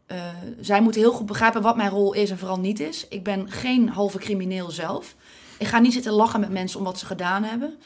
Eh, 0.07 0.19
zij 0.61 0.81
moeten 0.81 1.01
heel 1.01 1.13
goed 1.13 1.27
begrijpen 1.27 1.63
wat 1.63 1.77
mijn 1.77 1.91
rol 1.91 2.13
is 2.13 2.31
en 2.31 2.39
vooral 2.39 2.61
niet 2.61 2.81
is. 2.81 3.09
Ik 3.09 3.25
ben 3.25 3.51
geen 3.51 3.89
halve 3.89 4.19
crimineel 4.19 4.71
zelf. 4.71 5.15
Ik 5.59 5.67
ga 5.67 5.79
niet 5.79 5.93
zitten 5.93 6.13
lachen 6.13 6.41
met 6.41 6.51
mensen 6.51 6.79
om 6.79 6.85
wat 6.85 6.99
ze 6.99 7.07
gedaan 7.07 7.43
hebben. 7.43 7.79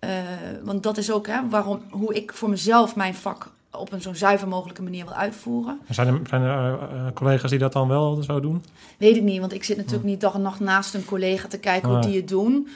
Eh, 0.00 0.10
want 0.62 0.82
dat 0.82 0.96
is 0.96 1.12
ook 1.12 1.26
hè, 1.26 1.48
waarom, 1.48 1.82
hoe 1.90 2.14
ik 2.14 2.32
voor 2.32 2.50
mezelf 2.50 2.96
mijn 2.96 3.14
vak 3.14 3.50
op 3.70 3.92
een 3.92 4.02
zo 4.02 4.14
zuiver 4.14 4.48
mogelijke 4.48 4.82
manier 4.82 5.04
wil 5.04 5.14
uitvoeren. 5.14 5.80
Zijn 5.88 6.08
er, 6.08 6.20
zijn 6.28 6.42
er 6.42 6.48
eh, 6.50 7.06
eh, 7.06 7.12
collega's 7.14 7.50
die 7.50 7.58
dat 7.58 7.72
dan 7.72 7.88
wel 7.88 8.22
zo 8.22 8.40
doen? 8.40 8.64
Weet 8.96 9.16
ik 9.16 9.22
niet, 9.22 9.40
want 9.40 9.52
ik 9.52 9.64
zit 9.64 9.76
natuurlijk 9.76 10.04
niet 10.04 10.20
dag 10.20 10.34
en 10.34 10.42
nacht 10.42 10.60
naast 10.60 10.94
een 10.94 11.04
collega 11.04 11.48
te 11.48 11.58
kijken 11.58 11.88
hoe 11.88 12.00
die 12.00 12.16
het 12.16 12.28
doen. 12.28 12.68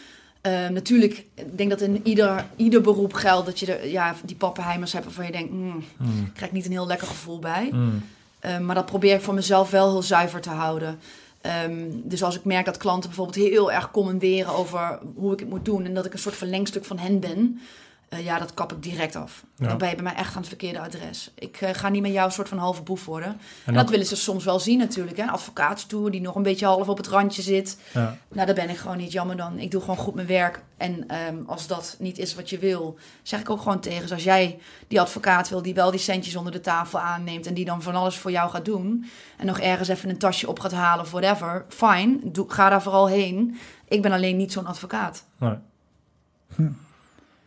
Natuurlijk, 0.70 1.24
ik 1.34 1.58
denk 1.58 1.70
dat 1.70 1.80
in 1.80 2.00
ieder, 2.02 2.46
ieder 2.56 2.80
beroep 2.80 3.12
geldt 3.12 3.46
dat 3.46 3.58
je 3.58 3.80
ja, 3.84 4.14
die 4.24 4.36
pappenheimers 4.36 4.92
hebt 4.92 5.04
waarvan 5.04 5.26
je 5.26 5.32
denkt, 5.32 5.50
hmm, 5.50 5.84
Mm. 5.96 6.24
ik 6.26 6.34
krijg 6.34 6.52
niet 6.52 6.64
een 6.64 6.70
heel 6.70 6.86
lekker 6.86 7.06
gevoel 7.06 7.38
bij. 7.38 7.68
Mm. 7.72 8.02
Eh, 8.44 8.58
maar 8.58 8.74
dat 8.74 8.86
probeer 8.86 9.14
ik 9.14 9.20
voor 9.20 9.34
mezelf 9.34 9.70
wel 9.70 9.90
heel 9.90 10.02
zuiver 10.02 10.40
te 10.40 10.50
houden. 10.50 10.98
Ehm, 11.44 11.90
dus 12.04 12.22
als 12.22 12.36
ik 12.36 12.44
merk 12.44 12.64
dat 12.64 12.76
klanten 12.76 13.08
bijvoorbeeld 13.08 13.46
heel 13.46 13.72
erg 13.72 13.90
commanderen 13.90 14.54
over 14.54 14.98
hoe 15.14 15.32
ik 15.32 15.40
het 15.40 15.48
moet 15.48 15.64
doen 15.64 15.84
en 15.84 15.94
dat 15.94 16.04
ik 16.04 16.12
een 16.12 16.18
soort 16.18 16.36
verlengstuk 16.36 16.84
van 16.84 16.98
hen 16.98 17.20
ben, 17.20 17.60
eh, 18.08 18.24
ja, 18.24 18.38
dat 18.38 18.54
kap 18.54 18.72
ik 18.72 18.82
direct 18.82 19.16
af. 19.16 19.44
Ja. 19.56 19.68
Dan 19.68 19.78
ben 19.78 19.88
je 19.88 19.94
bij 19.94 20.04
mij 20.04 20.14
echt 20.14 20.30
aan 20.34 20.38
het 20.40 20.48
verkeerde 20.48 20.80
adres. 20.80 21.30
Ik 21.34 21.56
eh, 21.60 21.70
ga 21.72 21.88
niet 21.88 22.02
met 22.02 22.12
jou 22.12 22.26
een 22.26 22.32
soort 22.32 22.48
van 22.48 22.58
halve 22.58 22.82
boef 22.82 23.04
worden. 23.04 23.28
En, 23.28 23.38
En 23.64 23.74
dat 23.74 23.82
ook- 23.82 23.90
willen 23.90 24.06
ze 24.06 24.16
soms 24.16 24.44
wel 24.44 24.60
zien 24.60 24.78
natuurlijk. 24.78 25.16
Hè? 25.16 25.22
Een 25.22 25.30
advocaatstoer 25.30 26.10
die 26.10 26.20
nog 26.20 26.34
een 26.34 26.42
beetje 26.42 26.66
half 26.66 26.88
op 26.88 26.96
het 26.96 27.06
randje 27.06 27.42
zit. 27.42 27.78
ja. 27.92 28.16
Nou, 28.28 28.46
daar 28.46 28.54
ben 28.54 28.70
ik 28.70 28.76
gewoon 28.76 28.96
niet 28.96 29.12
jammer 29.12 29.36
dan. 29.36 29.58
Ik 29.58 29.70
doe 29.70 29.80
gewoon 29.80 29.96
goed 29.96 30.14
mijn 30.14 30.26
werk. 30.26 30.62
En 30.76 31.08
ehm, 31.08 31.36
als 31.46 31.66
dat 31.66 31.96
niet 31.98 32.18
is 32.18 32.34
wat 32.34 32.50
je 32.50 32.58
wil, 32.58 32.98
zeg 33.22 33.40
ik 33.40 33.50
ook 33.50 33.60
gewoon 33.60 33.80
tegen. 33.80 34.00
Dus 34.02 34.12
als 34.12 34.24
jij 34.24 34.58
die 34.88 35.00
advocaat 35.00 35.48
wil 35.48 35.62
die 35.62 35.74
wel 35.74 35.90
die 35.90 36.00
centjes 36.00 36.36
onder 36.36 36.52
de 36.52 36.60
tafel 36.60 36.98
aanneemt 36.98 37.46
en 37.46 37.54
die 37.54 37.64
dan 37.64 37.82
van 37.82 37.94
alles 37.94 38.16
voor 38.16 38.30
jou 38.30 38.50
gaat 38.50 38.64
doen. 38.64 39.04
En 39.36 39.46
nog 39.46 39.58
ergens 39.60 39.88
even 39.88 40.10
een 40.10 40.18
tasje 40.18 40.48
op 40.48 40.60
gaat 40.60 40.72
halen 40.72 41.04
of 41.04 41.10
whatever. 41.10 41.64
Fine, 41.68 42.18
ga 42.48 42.68
daar 42.68 42.82
vooral 42.82 43.08
heen. 43.08 43.58
Ik 43.88 44.02
ben 44.02 44.12
alleen 44.12 44.36
niet 44.36 44.52
zo'n 44.52 44.66
advocaat. 44.66 45.24
Nee. 45.38 45.54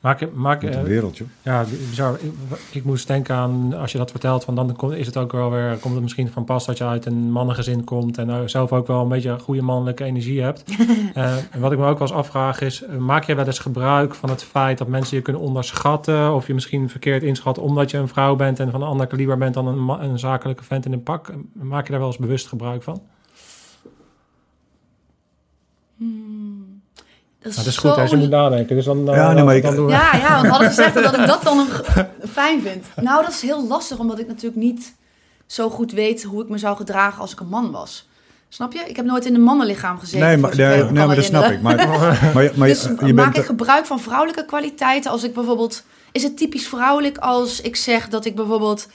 Maak, 0.07 0.33
maak, 0.33 0.63
eh, 0.63 0.75
een 0.75 0.83
wereld, 0.83 1.17
joh. 1.17 1.27
Ja, 1.41 1.65
bizar. 1.89 2.17
Ik, 2.21 2.31
ik 2.71 2.83
moest 2.83 3.07
denken 3.07 3.35
aan, 3.35 3.73
als 3.73 3.91
je 3.91 3.97
dat 3.97 4.11
vertelt, 4.11 4.43
van 4.43 4.55
dan 4.55 4.75
kom- 4.75 4.91
is 4.91 5.05
het 5.05 5.17
ook 5.17 5.31
wel 5.31 5.51
weer, 5.51 5.77
komt 5.77 5.93
het 5.93 6.03
misschien 6.03 6.29
van 6.31 6.43
pas 6.43 6.65
dat 6.65 6.77
je 6.77 6.83
uit 6.83 7.05
een 7.05 7.31
mannengezin 7.31 7.83
komt 7.83 8.17
en 8.17 8.27
nou 8.27 8.49
zelf 8.49 8.73
ook 8.73 8.87
wel 8.87 9.01
een 9.01 9.07
beetje 9.07 9.39
goede 9.39 9.61
mannelijke 9.61 10.03
energie 10.03 10.41
hebt. 10.41 10.63
Eh, 11.13 11.35
en 11.51 11.59
wat 11.59 11.71
ik 11.71 11.77
me 11.77 11.85
ook 11.85 11.99
wel 11.99 12.07
eens 12.07 12.17
afvraag 12.17 12.61
is, 12.61 12.83
eh, 12.83 12.97
maak 12.97 13.23
je 13.23 13.35
wel 13.35 13.45
eens 13.45 13.59
gebruik 13.59 14.15
van 14.15 14.29
het 14.29 14.43
feit 14.43 14.77
dat 14.77 14.87
mensen 14.87 15.17
je 15.17 15.23
kunnen 15.23 15.41
onderschatten 15.41 16.33
of 16.33 16.47
je 16.47 16.53
misschien 16.53 16.89
verkeerd 16.89 17.23
inschat 17.23 17.57
omdat 17.57 17.91
je 17.91 17.97
een 17.97 18.07
vrouw 18.07 18.35
bent 18.35 18.59
en 18.59 18.71
van 18.71 18.81
een 18.81 18.87
ander 18.87 19.07
kaliber 19.07 19.37
bent 19.37 19.53
dan 19.53 19.67
een, 19.67 20.09
een 20.09 20.19
zakelijke 20.19 20.63
vent 20.63 20.85
in 20.85 20.93
een 20.93 21.03
pak? 21.03 21.33
Maak 21.53 21.85
je 21.85 21.89
daar 21.91 21.99
wel 21.99 22.09
eens 22.09 22.17
bewust 22.17 22.47
gebruik 22.47 22.83
van? 22.83 23.01
Dat 27.41 27.51
Nou, 27.53 27.55
dat 27.65 27.73
is 27.73 27.77
goed, 27.77 27.91
als 27.97 28.09
je 28.09 28.15
moet 28.15 28.29
nadenken. 28.29 28.75
Dus 28.75 28.85
dan, 28.85 29.09
eh, 29.09 29.15
Ja, 29.15 29.25
nee, 29.27 29.35
dan- 29.35 29.45
maar 29.45 29.55
ik- 29.55 29.63
dan 29.63 29.75
doen 29.75 29.85
we- 29.85 29.91
Ja, 29.91 30.09
ja, 30.15 30.29
want 30.29 30.41
we 30.41 30.47
hadden 30.49 30.67
gezegd 30.67 30.93
dat 30.93 31.17
ik 31.17 31.27
dat 31.27 31.43
dan 31.43 31.57
nog 31.57 31.83
fijn 32.39 32.61
vind. 32.61 32.85
Nou, 32.95 33.23
dat 33.23 33.31
is 33.31 33.41
heel 33.41 33.67
lastig, 33.67 33.97
omdat 33.97 34.19
ik 34.19 34.27
natuurlijk 34.27 34.55
niet 34.61 34.95
zo 35.45 35.69
goed 35.69 35.91
weet 35.91 36.23
hoe 36.23 36.41
ik 36.43 36.49
me 36.49 36.57
zou 36.57 36.75
gedragen 36.77 37.21
als 37.21 37.31
ik 37.31 37.39
een 37.39 37.47
man 37.47 37.71
was. 37.71 38.07
Snap 38.49 38.73
je? 38.73 38.79
Ik 38.79 38.95
heb 38.95 39.05
nooit 39.05 39.25
in 39.25 39.35
een 39.35 39.41
mannenlichaam 39.41 39.99
gezeten. 39.99 40.27
Nee, 40.27 40.37
maar, 40.37 40.55
nee, 40.55 40.83
nee, 40.83 41.05
maar 41.05 41.15
dat 41.15 41.25
snap 41.25 41.43
ik. 41.51 41.61
Maar, 41.61 41.75
maar, 42.33 42.43
je- 42.43 42.51
maar 42.55 42.67
je- 42.67 42.73
dus 42.73 42.83
je 43.05 43.13
maak 43.13 43.25
bent... 43.25 43.37
ik 43.37 43.45
gebruik 43.45 43.85
van 43.85 43.99
vrouwelijke 43.99 44.45
kwaliteiten 44.45 45.11
als 45.11 45.23
ik 45.23 45.33
bijvoorbeeld... 45.33 45.83
Is 46.11 46.23
het 46.23 46.37
typisch 46.37 46.67
vrouwelijk 46.67 47.17
als 47.17 47.61
ik 47.61 47.75
zeg 47.75 48.07
dat 48.09 48.25
ik 48.25 48.35
bijvoorbeeld 48.35 48.87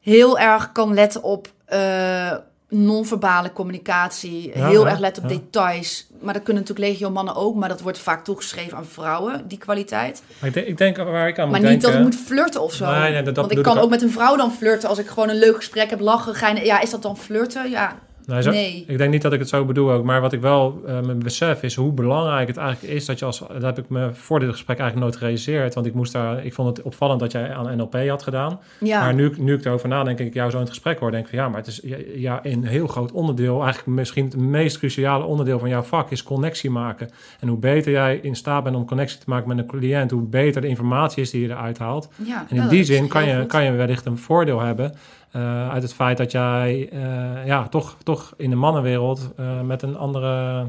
heel 0.00 0.38
erg 0.38 0.72
kan 0.72 0.94
letten 0.94 1.22
op 1.22 1.48
eh, 1.64 2.32
non-verbale 2.68 3.52
communicatie. 3.52 4.52
Ja, 4.54 4.66
heel 4.68 4.84
ja, 4.84 4.90
erg 4.90 4.98
letten 4.98 5.22
op 5.24 5.30
ja. 5.30 5.36
details. 5.36 6.06
Maar 6.20 6.34
dat 6.34 6.42
kunnen 6.42 6.62
natuurlijk 6.62 6.88
legio 6.90 7.10
mannen 7.10 7.34
ook. 7.34 7.54
Maar 7.54 7.68
dat 7.68 7.80
wordt 7.80 7.98
vaak 7.98 8.24
toegeschreven 8.24 8.76
aan 8.76 8.84
vrouwen, 8.86 9.48
die 9.48 9.58
kwaliteit. 9.58 10.22
Maar 10.38 10.48
ik, 10.48 10.54
denk, 10.54 10.66
ik 10.66 10.78
denk 10.78 10.96
waar 10.96 11.28
ik 11.28 11.38
aan 11.38 11.50
Maar 11.50 11.60
moet 11.60 11.70
niet 11.70 11.80
denken... 11.80 12.00
dat 12.00 12.06
ik 12.08 12.16
moet 12.16 12.26
flirten 12.26 12.60
of 12.62 12.72
zo. 12.72 12.90
Nee, 12.90 13.00
nee, 13.00 13.22
dat- 13.22 13.24
dat 13.24 13.36
Want 13.46 13.58
ik 13.58 13.62
kan 13.62 13.76
ik 13.76 13.82
ook 13.82 13.90
met 13.90 14.02
een 14.02 14.10
vrouw 14.10 14.36
dan 14.36 14.52
flirten 14.52 14.88
als 14.88 14.98
ik 14.98 15.06
gewoon 15.06 15.28
een 15.28 15.38
leuk 15.38 15.56
gesprek 15.56 15.90
heb, 15.90 16.00
lachen, 16.00 16.34
gein. 16.34 16.64
Ja, 16.64 16.80
is 16.80 16.90
dat 16.90 17.02
dan 17.02 17.16
flirten? 17.18 17.70
Ja, 17.70 17.96
Nee, 18.28 18.42
zo- 18.42 18.50
Nee. 18.50 18.84
Ik 18.86 18.98
denk 18.98 19.10
niet 19.12 19.22
dat 19.22 19.32
ik 19.32 19.38
het 19.38 19.48
zo 19.48 19.64
bedoel 19.64 19.90
ook. 19.92 20.04
Maar 20.04 20.20
wat 20.20 20.32
ik 20.32 20.40
wel 20.40 20.80
eh 20.86 21.00
me 21.00 21.14
besef 21.14 21.62
is 21.62 21.74
hoe 21.74 21.92
belangrijk 21.92 22.48
het 22.48 22.56
eigenlijk 22.56 22.94
is 22.94 23.04
dat 23.06 23.18
je 23.18 23.24
als... 23.24 23.38
Dat 23.38 23.62
heb 23.62 23.78
ik 23.78 23.88
me 23.88 24.10
voor 24.12 24.40
dit 24.40 24.48
gesprek 24.50 24.78
eigenlijk 24.78 25.00
nooit 25.08 25.16
gerealiseerd. 25.18 25.74
Want 25.74 25.86
ik 25.86 25.94
moest 25.94 26.12
daar... 26.12 26.44
Ik 26.44 26.54
vond 26.54 26.76
het 26.76 26.86
opvallend 26.86 27.20
dat 27.20 27.32
jij 27.32 27.54
aan 27.54 27.76
NLP 27.76 28.08
had 28.08 28.22
gedaan. 28.22 28.60
ja. 28.80 29.00
Maar 29.00 29.14
nu, 29.14 29.26
ik- 29.26 29.38
nu 29.38 29.54
ik 29.54 29.64
erover 29.64 29.88
nadenk 29.88 30.18
en 30.18 30.26
ik 30.26 30.34
jou 30.34 30.50
zo 30.50 30.56
in 30.56 30.62
het 30.62 30.72
gesprek 30.72 30.98
hoor... 30.98 31.10
denk 31.10 31.24
ik 31.24 31.30
van 31.30 31.38
ja, 31.38 31.48
maar 31.48 31.58
het 31.58 31.66
is 31.66 31.80
ja, 32.14 32.40
een 32.42 32.64
heel 32.66 32.86
groot 32.86 33.12
onderdeel... 33.12 33.62
Eigenlijk 33.62 33.86
misschien 33.98 34.24
het 34.24 34.36
meest 34.36 34.78
cruciale 34.78 35.24
onderdeel 35.24 35.58
van 35.58 35.68
jouw 35.68 35.82
vak... 35.82 36.10
is 36.10 36.22
connectie 36.22 36.70
maken. 36.70 37.08
En 37.40 37.48
hoe 37.48 37.58
beter 37.58 37.92
jij 37.92 38.18
in 38.22 38.36
staat 38.36 38.64
bent 38.64 38.76
om 38.76 38.84
connectie 38.86 39.18
te 39.18 39.24
maken 39.28 39.48
met 39.48 39.58
een 39.58 39.66
cliënt... 39.66 40.10
hoe 40.10 40.22
beter 40.22 40.60
de 40.60 40.68
informatie 40.68 41.22
is 41.22 41.30
die 41.30 41.40
je 41.42 41.48
eruit 41.48 41.78
haalt. 41.78 42.08
ja. 42.24 42.44
En 42.48 42.56
in 42.56 42.62
Ja, 42.62 42.68
die 42.68 42.84
zin 42.84 43.08
kan 43.08 43.24
je, 43.26 43.38
goed. 43.38 43.46
kan 43.46 43.64
je 43.64 43.70
wellicht 43.72 44.06
een 44.06 44.18
voordeel 44.18 44.60
hebben 44.60 44.94
eh, 45.30 45.70
uit 45.70 45.82
het 45.82 45.94
feit 45.94 46.16
dat 46.16 46.32
jij 46.32 46.88
eh, 46.92 47.46
ja, 47.46 47.68
toch, 47.68 47.96
toch 48.02 48.34
in 48.36 48.50
de 48.50 48.56
mannenwereld 48.56 49.30
eh, 49.36 49.60
met 49.60 49.82
een 49.82 49.96
andere, 49.96 50.66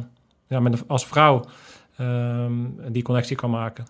ja, 0.48 0.60
met 0.60 0.88
als 0.88 1.08
vrouw 1.08 1.46
ehm, 1.98 2.54
die 2.88 3.04
connectie 3.04 3.36
kan 3.36 3.50
maken. 3.50 3.88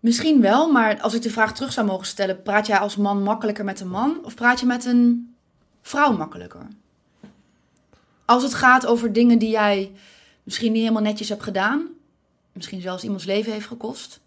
Misschien 0.00 0.40
wel, 0.40 0.72
maar 0.72 1.00
als 1.00 1.14
ik 1.14 1.22
de 1.22 1.30
vraag 1.30 1.54
terug 1.54 1.72
zou 1.72 1.86
mogen 1.86 2.06
stellen, 2.06 2.42
praat 2.42 2.66
jij 2.66 2.78
als 2.78 2.96
man 2.96 3.22
makkelijker 3.22 3.64
met 3.64 3.80
een 3.80 3.88
man 3.88 4.18
of 4.24 4.34
praat 4.34 4.60
je 4.60 4.66
met 4.66 4.84
een 4.84 5.34
vrouw 5.82 6.16
makkelijker? 6.16 6.66
Als 8.24 8.42
het 8.42 8.54
gaat 8.54 8.86
over 8.86 9.12
dingen 9.12 9.38
die 9.38 9.50
jij 9.50 9.92
misschien 10.42 10.72
niet 10.72 10.82
helemaal 10.82 11.02
netjes 11.02 11.28
hebt 11.28 11.42
gedaan, 11.42 11.86
misschien 12.52 12.80
zelfs 12.80 13.04
iemands 13.04 13.24
leven 13.24 13.52
heeft 13.52 13.66
gekost, 13.66 14.20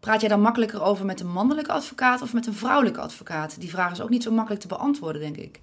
praat 0.00 0.20
jij 0.20 0.28
dan 0.28 0.40
makkelijker 0.40 0.82
over 0.82 1.04
met 1.06 1.20
een 1.20 1.30
mannelijke 1.32 1.72
advocaat 1.72 2.22
of 2.22 2.32
met 2.32 2.46
een 2.46 2.54
vrouwelijke 2.54 3.00
advocaat? 3.00 3.60
Die 3.60 3.70
vraag 3.70 3.92
is 3.92 4.00
ook 4.00 4.10
niet 4.10 4.22
zo 4.22 4.30
makkelijk 4.30 4.62
te 4.62 4.68
beantwoorden, 4.68 5.20
denk 5.22 5.36
ik. 5.36 5.60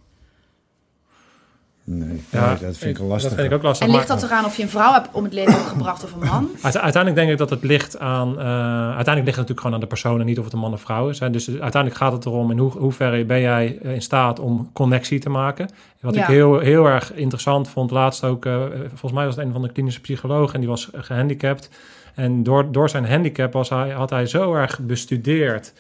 Nee, 1.90 2.24
Ja, 2.30 2.48
nee, 2.48 2.58
dat 2.60 2.78
vind 2.78 2.92
ik 2.92 2.98
wel 2.98 3.08
lastig. 3.08 3.30
Dat 3.30 3.40
vind 3.40 3.52
ik 3.52 3.58
ook 3.58 3.64
lastig. 3.64 3.88
En 3.88 3.94
ligt 3.94 4.08
dat 4.08 4.24
eraan 4.24 4.46
of 4.46 4.58
je 4.58 4.64
een 4.64 4.70
vrouw 4.70 4.94
hebt 4.94 5.08
om 5.12 5.24
het 5.24 5.34
leven 5.34 5.54
hebt 5.54 5.66
gebracht 5.66 6.04
of 6.04 6.14
een 6.14 6.20
man? 6.28 6.50
Uite- 6.62 6.80
Uiteindelijk 6.82 7.16
denk 7.16 7.32
ik 7.32 7.38
dat 7.38 7.50
het 7.50 7.64
ligt 7.64 8.00
aan. 8.00 8.30
eh, 8.40 8.46
uiteindelijk 8.46 9.06
ligt 9.08 9.26
het 9.26 9.26
natuurlijk 9.36 9.60
gewoon 9.60 9.74
aan 9.74 9.80
de 9.80 9.88
persoon 9.88 10.20
en 10.20 10.26
niet 10.26 10.38
of 10.38 10.44
het 10.44 10.54
een 10.54 10.60
man 10.60 10.74
of 10.74 10.82
vrouw 10.82 11.10
is. 11.10 11.20
Hè. 11.20 11.30
Dus 11.30 11.48
uiteindelijk 11.50 11.96
gaat 11.96 12.12
het 12.12 12.26
erom 12.26 12.52
in 12.52 12.58
hoe, 12.58 12.72
hoeverre 12.72 13.26
ben 13.26 13.40
jij 13.42 13.80
eh, 13.82 13.94
in 13.94 14.02
staat 14.02 14.40
om 14.40 14.70
connectie 14.74 15.20
te 15.20 15.30
maken. 15.30 15.70
Wat 16.02 16.16
Ja. 16.16 16.22
ik 16.22 16.28
heel, 16.28 16.60
heel 16.60 16.86
erg 16.86 17.14
interessant 17.14 17.70
vond, 17.70 17.92
laatst 17.92 18.24
ook, 18.24 18.46
eh, 18.46 18.56
volgens 18.88 19.12
mij 19.12 19.26
was 19.26 19.36
het 19.36 19.46
een 19.46 19.52
van 19.52 19.62
de 19.62 19.72
klinische 19.72 20.02
psychologen 20.02 20.54
en 20.54 20.60
die 20.60 20.70
was 20.70 20.90
gehandicapt. 20.94 21.70
En 22.18 22.44
door, 22.44 22.72
door 22.72 22.90
zijn 22.90 23.06
handicap 23.06 23.54
was 23.54 23.70
hij, 23.70 23.90
had 23.90 24.10
hij 24.10 24.26
zo 24.26 24.54
erg 24.54 24.80
bestudeerd. 24.80 25.74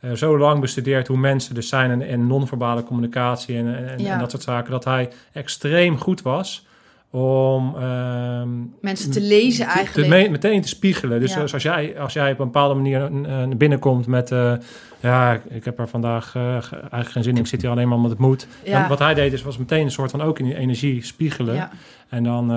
eh, 0.00 0.12
zo 0.12 0.38
lang 0.38 0.60
bestudeerd 0.60 1.06
hoe 1.08 1.16
mensen 1.16 1.54
dus 1.54 1.68
zijn 1.68 1.90
en, 1.90 2.02
en 2.02 2.26
non-verbale 2.26 2.82
communicatie 2.84 3.56
en, 3.56 3.88
en, 3.88 3.98
Ja. 3.98 4.12
en 4.12 4.18
dat 4.18 4.30
soort 4.30 4.42
zaken, 4.42 4.70
dat 4.70 4.84
hij 4.84 5.08
extreem 5.32 5.98
goed 5.98 6.22
was 6.22 6.66
om 7.10 7.74
ehm, 7.76 8.48
Mensen 8.80 9.10
te 9.10 9.20
lezen 9.20 9.64
te- 9.66 9.70
te 9.72 9.78
eigenlijk. 9.78 10.08
me- 10.08 10.28
meteen 10.28 10.60
te 10.62 10.68
spiegelen. 10.68 11.20
Dus 11.20 11.34
Ja. 11.34 11.40
als, 11.40 11.62
jij, 11.62 11.98
als 12.00 12.12
jij 12.12 12.32
op 12.32 12.38
een 12.38 12.44
bepaalde 12.44 12.74
manier 12.74 13.10
eh, 13.26 13.48
binnenkomt 13.56 14.06
met... 14.06 14.30
eh, 14.30 14.52
ja, 15.00 15.40
ik 15.48 15.64
heb 15.64 15.78
er 15.78 15.88
vandaag 15.88 16.30
ge- 16.30 16.40
eigenlijk 16.70 17.10
geen 17.10 17.22
zin 17.22 17.34
in. 17.34 17.40
Ik 17.40 17.46
zit 17.46 17.60
hier 17.60 17.70
alleen 17.70 17.86
maar 17.88 17.96
omdat 17.96 18.10
het 18.10 18.20
moet. 18.20 18.46
Ja. 18.64 18.78
Dan, 18.80 18.88
wat 18.88 18.98
hij 18.98 19.14
deed 19.14 19.32
is, 19.32 19.42
was 19.42 19.58
meteen 19.58 19.84
een 19.84 19.90
soort 19.90 20.10
van 20.10 20.22
ook 20.22 20.38
in 20.38 20.44
die 20.44 20.56
energie 20.56 21.04
spiegelen. 21.04 21.54
Ja. 21.54 21.70
En 22.08 22.24
dan... 22.24 22.50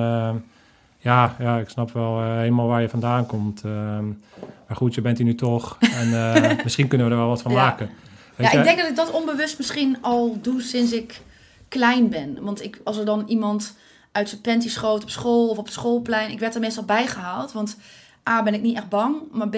ja, 1.07 1.35
ja, 1.39 1.57
ik 1.57 1.69
snap 1.69 1.91
wel 1.91 2.19
eh, 2.21 2.35
helemaal 2.37 2.67
waar 2.67 2.81
je 2.81 2.89
vandaan 2.89 3.25
komt. 3.25 3.61
Ehm, 3.63 4.05
maar 4.67 4.77
goed, 4.77 4.95
je 4.95 5.01
bent 5.01 5.17
hier 5.17 5.25
nu 5.27 5.35
toch. 5.35 5.77
En 6.01 6.33
eh, 6.33 6.63
misschien 6.63 6.87
kunnen 6.87 7.07
we 7.07 7.13
er 7.13 7.19
wel 7.19 7.27
wat 7.29 7.41
van 7.41 7.51
Ja. 7.51 7.57
maken. 7.63 7.89
Weet 8.35 8.47
Ja, 8.47 8.53
je? 8.53 8.57
ik 8.57 8.63
denk 8.63 8.77
dat 8.77 8.89
ik 8.89 8.95
dat 8.95 9.11
onbewust 9.11 9.57
misschien 9.57 9.97
al 10.01 10.37
doe 10.41 10.61
sinds 10.61 10.91
ik 10.91 11.21
klein 11.67 12.09
ben. 12.09 12.37
Want 12.41 12.63
ik, 12.63 12.81
als 12.83 12.97
er 12.97 13.05
dan 13.05 13.23
iemand 13.27 13.75
uit 14.11 14.29
zijn 14.29 14.41
panty 14.41 14.69
schoot 14.69 15.03
op 15.03 15.09
school 15.09 15.49
of 15.49 15.57
op 15.57 15.65
het 15.65 15.73
schoolplein, 15.73 16.31
ik 16.31 16.39
werd 16.39 16.55
er 16.55 16.61
meestal 16.61 16.83
bijgehaald. 16.83 17.51
Want 17.51 17.77
A, 18.29 18.43
ben 18.43 18.53
ik 18.53 18.61
niet 18.61 18.75
echt 18.77 18.89
bang, 18.89 19.15
maar 19.31 19.49
B, 19.49 19.57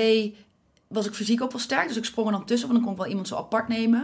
was 0.88 1.06
ik 1.06 1.14
fysiek 1.14 1.42
ook 1.42 1.52
wel 1.52 1.62
sterk. 1.62 1.88
Dus 1.88 1.98
ik 1.98 2.06
sprong 2.06 2.28
er 2.28 2.34
dan 2.34 2.46
tussen, 2.46 2.68
want 2.68 2.80
dan 2.80 2.88
kon 2.88 2.92
ik 2.98 3.02
wel 3.02 3.10
iemand 3.10 3.28
zo 3.28 3.36
apart 3.36 3.68
nemen. 3.68 4.00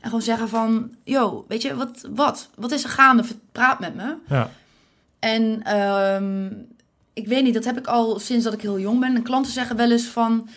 En 0.00 0.04
gewoon 0.08 0.22
zeggen 0.22 0.48
van, 0.48 0.90
yo, 1.04 1.44
weet 1.48 1.62
je, 1.62 1.76
wat, 1.76 2.08
wat, 2.14 2.48
wat 2.54 2.70
is 2.72 2.84
er 2.84 2.90
gaande? 2.90 3.22
Praat 3.52 3.80
met 3.80 3.94
me. 3.94 4.14
Ja. 4.28 4.50
En 5.18 5.62
ehm, 5.62 6.48
ik 7.16 7.26
weet 7.26 7.42
niet, 7.42 7.54
dat 7.54 7.64
heb 7.64 7.78
ik 7.78 7.86
al 7.86 8.18
sinds 8.18 8.44
dat 8.44 8.52
ik 8.52 8.60
heel 8.60 8.78
jong 8.78 9.00
ben. 9.00 9.14
En 9.14 9.22
klanten 9.22 9.52
zeggen 9.52 9.76
wel 9.76 9.90
eens 9.90 10.06
van... 10.06 10.48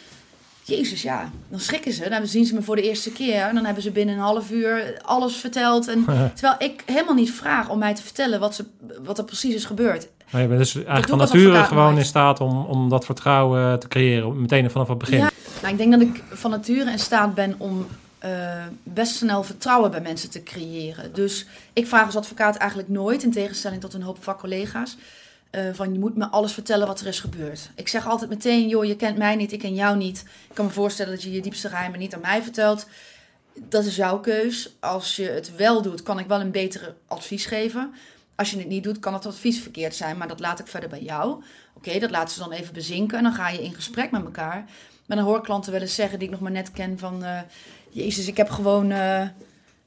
Jezus, 0.64 1.02
ja, 1.02 1.32
dan 1.50 1.60
schrikken 1.60 1.94
ze. 1.94 2.10
Dan 2.10 2.28
zien 2.28 2.46
ze 2.46 2.54
me 2.54 2.62
voor 2.62 2.76
de 2.76 2.82
eerste 2.82 3.12
keer. 3.12 3.42
En 3.42 3.56
dan 3.56 3.66
hebben 3.66 3.84
ze 3.84 3.92
binnen 3.92 4.16
een 4.16 4.22
half 4.22 4.52
uur 4.52 5.00
alles 5.02 5.36
verteld. 5.36 5.88
En, 5.88 6.06
terwijl 6.36 6.56
ik 6.60 6.84
helemaal 6.86 7.14
niet 7.14 7.32
vraag 7.32 7.70
om 7.70 7.80
mij 7.80 7.96
te 7.96 8.04
vertellen 8.04 8.40
wat, 8.40 8.56
ze, 8.56 8.66
wat 9.04 9.18
er 9.18 9.24
precies 9.24 9.56
is 9.56 9.66
gebeurd. 9.66 10.08
Maar 10.30 10.42
je 10.42 10.48
bent 10.48 10.60
dus 10.60 10.76
eigenlijk 10.76 11.08
van 11.08 11.18
nature 11.18 11.64
gewoon 11.64 11.98
in 11.98 12.06
staat 12.06 12.40
om, 12.40 12.66
om 12.66 12.90
dat 12.90 13.06
vertrouwen 13.06 13.80
te 13.80 13.88
creëren. 13.88 14.42
Meteen 14.42 14.72
vanaf 14.72 14.88
het 14.88 14.98
begin. 14.98 15.18
Ja. 15.18 15.30
Nou, 15.62 15.74
ik 15.74 15.78
denk 15.78 15.92
dat 15.92 16.02
ik 16.02 16.24
van 16.30 16.52
nature 16.52 16.92
in 16.92 17.00
staat 17.00 17.34
ben 17.34 17.56
om 17.58 17.88
eh, 18.20 18.32
best 18.84 19.16
snel 19.16 19.44
vertrouwen 19.44 19.92
bij 19.92 20.02
mensen 20.02 20.30
te 20.30 20.44
creëren. 20.44 21.14
Dus 21.14 21.46
ik 21.74 21.88
vraag 21.88 22.06
als 22.06 22.16
advocaat 22.16 22.56
eigenlijk 22.56 22.90
nooit, 22.90 23.24
in 23.24 23.32
tegenstelling 23.32 23.82
tot 23.82 23.94
een 23.94 24.02
hoop 24.02 24.24
vakcollega's, 24.24 24.98
eh, 25.50 25.62
van 25.74 25.94
je 25.94 26.00
moet 26.00 26.16
me 26.16 26.28
alles 26.28 26.54
vertellen 26.54 26.88
wat 26.88 27.00
er 27.02 27.08
is 27.08 27.20
gebeurd. 27.20 27.70
Ik 27.76 27.88
zeg 27.88 28.08
altijd 28.08 28.30
meteen, 28.30 28.68
joh, 28.68 28.86
je 28.86 28.96
kent 28.96 29.18
mij 29.18 29.36
niet, 29.36 29.52
ik 29.52 29.60
ken 29.60 29.74
jou 29.74 29.98
niet. 29.98 30.24
Ik 30.50 30.56
kan 30.56 30.66
me 30.66 30.72
voorstellen 30.72 31.14
dat 31.14 31.24
je 31.24 31.32
je 31.32 31.42
diepste 31.42 31.70
geheimen 31.70 32.00
niet 32.00 32.14
aan 32.14 32.22
mij 32.22 32.42
vertelt. 32.42 32.88
Dat 33.56 33.86
is 33.86 33.96
jouw 33.96 34.20
keus. 34.20 34.76
Als 34.80 35.16
je 35.16 35.30
het 35.30 35.56
wel 35.56 35.82
doet, 35.82 36.04
kan 36.04 36.20
ik 36.20 36.28
wel 36.28 36.40
een 36.40 36.52
betere 36.52 36.96
advies 37.08 37.46
geven. 37.46 37.94
Als 38.36 38.52
je 38.52 38.58
het 38.58 38.68
niet 38.68 38.84
doet, 38.84 39.00
kan 39.00 39.14
het 39.14 39.26
advies 39.26 39.62
verkeerd 39.62 39.96
zijn, 39.96 40.18
maar 40.18 40.28
dat 40.28 40.40
laat 40.40 40.60
ik 40.60 40.68
verder 40.68 40.90
bij 40.90 41.02
jou. 41.02 41.44
Oké, 41.74 42.00
dat 42.00 42.12
laten 42.12 42.34
ze 42.34 42.40
dan 42.40 42.52
even 42.52 42.74
bezinken 42.74 43.18
en 43.18 43.24
dan 43.24 43.34
ga 43.34 43.50
je 43.50 43.64
in 43.64 43.74
gesprek 43.74 44.12
met 44.12 44.24
elkaar. 44.24 44.66
Maar 45.06 45.18
dan 45.18 45.26
hoor 45.26 45.38
ik 45.38 45.44
klanten 45.44 45.72
wel 45.72 45.82
eens 45.82 45.96
zeggen 45.96 46.20
die 46.20 46.28
ik 46.28 46.34
nog 46.34 46.44
maar 46.44 46.52
net 46.52 46.72
ken 46.72 47.00
van... 47.00 47.24
eh, 47.24 47.40
Jezus, 47.90 48.28
ik 48.28 48.38
heb 48.38 48.50
gewoon 48.50 48.92
eh, 48.92 49.28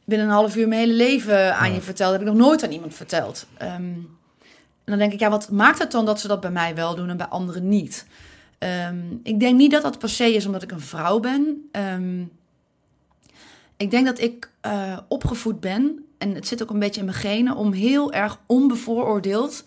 binnen 0.04 0.26
een 0.26 0.32
half 0.32 0.56
uur 0.56 0.68
mijn 0.68 0.80
hele 0.80 0.92
leven 0.92 1.56
aan 1.56 1.72
je 1.74 1.80
verteld. 1.80 2.10
Dat 2.10 2.20
heb 2.20 2.28
ik 2.28 2.34
nog 2.34 2.46
nooit 2.46 2.62
aan 2.64 2.70
iemand 2.70 2.94
verteld. 2.94 3.46
Ehm, 3.56 3.92
en 4.84 4.90
dan 4.92 4.98
denk 4.98 5.12
ik, 5.12 5.20
ja, 5.20 5.30
wat 5.30 5.50
maakt 5.50 5.78
het 5.78 5.90
dan 5.90 6.04
dat 6.04 6.20
ze 6.20 6.28
dat 6.28 6.40
bij 6.40 6.50
mij 6.50 6.74
wel 6.74 6.94
doen 6.94 7.08
en 7.08 7.16
bij 7.16 7.26
anderen 7.26 7.68
niet? 7.68 8.06
Ehm, 8.58 8.96
ik 9.22 9.40
denk 9.40 9.56
niet 9.56 9.70
dat 9.70 9.82
dat 9.82 9.98
per 9.98 10.08
se 10.08 10.34
is 10.34 10.46
omdat 10.46 10.62
ik 10.62 10.70
een 10.70 10.80
vrouw 10.80 11.20
ben. 11.20 11.68
Ehm, 11.72 12.24
ik 13.76 13.90
denk 13.90 14.06
dat 14.06 14.20
ik 14.20 14.50
eh, 14.60 14.98
opgevoed 15.08 15.60
ben, 15.60 16.04
en 16.18 16.34
het 16.34 16.46
zit 16.46 16.62
ook 16.62 16.70
een 16.70 16.78
beetje 16.78 17.00
in 17.00 17.06
mijn 17.06 17.18
genen, 17.18 17.56
om 17.56 17.72
heel 17.72 18.12
erg 18.12 18.40
onbevooroordeeld 18.46 19.64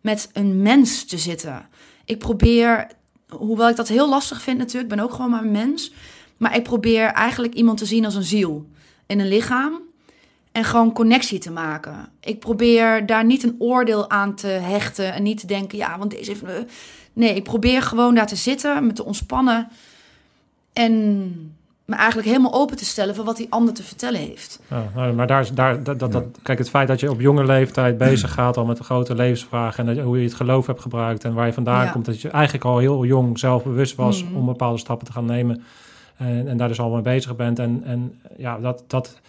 met 0.00 0.30
een 0.32 0.62
mens 0.62 1.04
te 1.04 1.18
zitten. 1.18 1.68
Ik 2.04 2.18
probeer, 2.18 2.86
hoewel 3.28 3.68
ik 3.68 3.76
dat 3.76 3.88
heel 3.88 4.08
lastig 4.08 4.42
vind 4.42 4.58
natuurlijk, 4.58 4.90
ik 4.90 4.96
ben 4.96 5.04
ook 5.04 5.12
gewoon 5.12 5.30
maar 5.30 5.42
een 5.42 5.50
mens. 5.50 5.92
Maar 6.36 6.56
ik 6.56 6.62
probeer 6.62 7.06
eigenlijk 7.06 7.54
iemand 7.54 7.78
te 7.78 7.86
zien 7.86 8.04
als 8.04 8.14
een 8.14 8.22
ziel 8.22 8.68
in 9.06 9.20
een 9.20 9.28
lichaam. 9.28 9.80
En 10.52 10.64
gewoon 10.64 10.92
connectie 10.92 11.38
te 11.38 11.50
maken. 11.50 12.08
Ik 12.20 12.38
probeer 12.40 13.06
daar 13.06 13.24
niet 13.24 13.42
een 13.42 13.56
oordeel 13.58 14.10
aan 14.10 14.34
te 14.34 14.46
hechten. 14.46 15.12
En 15.14 15.22
niet 15.22 15.40
te 15.40 15.46
denken, 15.46 15.78
ja, 15.78 15.98
want 15.98 16.10
deze 16.10 16.30
heeft... 16.30 16.44
Nee, 17.12 17.34
ik 17.34 17.42
probeer 17.44 17.82
gewoon 17.82 18.14
daar 18.14 18.26
te 18.26 18.36
zitten, 18.36 18.86
me 18.86 18.92
te 18.92 19.04
ontspannen. 19.04 19.68
En 20.72 21.22
me 21.84 21.94
eigenlijk 21.94 22.28
helemaal 22.28 22.52
open 22.54 22.76
te 22.76 22.84
stellen 22.84 23.14
voor 23.14 23.24
wat 23.24 23.36
die 23.36 23.46
ander 23.50 23.74
te 23.74 23.82
vertellen 23.82 24.20
heeft. 24.20 24.60
Ja, 24.70 24.84
nou, 24.94 25.12
maar 25.14 25.26
daar, 25.26 25.40
is- 25.40 25.52
daar, 25.52 25.82
dat, 25.82 25.98
dat, 25.98 26.12
dat, 26.12 26.24
kijk, 26.42 26.58
het 26.58 26.70
feit 26.70 26.88
dat 26.88 27.00
je 27.00 27.10
op 27.10 27.20
jonge 27.20 27.44
leeftijd 27.44 27.98
bezig 28.08 28.32
gaat 28.32 28.56
al 28.56 28.64
met 28.64 28.76
de 28.76 28.84
grote 28.84 29.14
levensvragen 29.14 29.78
en 29.78 29.86
dat, 29.86 29.96
je- 29.96 30.02
hoe 30.02 30.18
je 30.18 30.24
het 30.24 30.34
geloof 30.34 30.66
hebt 30.66 30.80
gebruikt 30.80 31.24
en 31.24 31.34
waar 31.34 31.46
je 31.46 31.52
vandaan 31.52 31.84
Ja. 31.84 31.90
komt, 31.90 32.04
dat 32.04 32.20
je 32.20 32.28
eigenlijk 32.28 32.64
al 32.64 32.78
heel 32.78 33.04
jong 33.04 33.38
zelf 33.38 33.62
bewust 33.64 33.94
was 33.96 34.24
Mhm. 34.24 34.36
om 34.36 34.46
bepaalde 34.46 34.78
stappen 34.78 35.06
te 35.06 35.12
gaan 35.12 35.24
nemen 35.24 35.64
en, 36.16 36.48
en 36.48 36.56
daar 36.56 36.68
dus 36.68 36.80
al 36.80 36.90
mee 36.90 37.02
bezig 37.02 37.36
bent. 37.36 37.58
En, 37.58 37.82
en 37.84 38.20
ja, 38.36 38.58
dat, 38.58 38.84
dat 38.86 39.20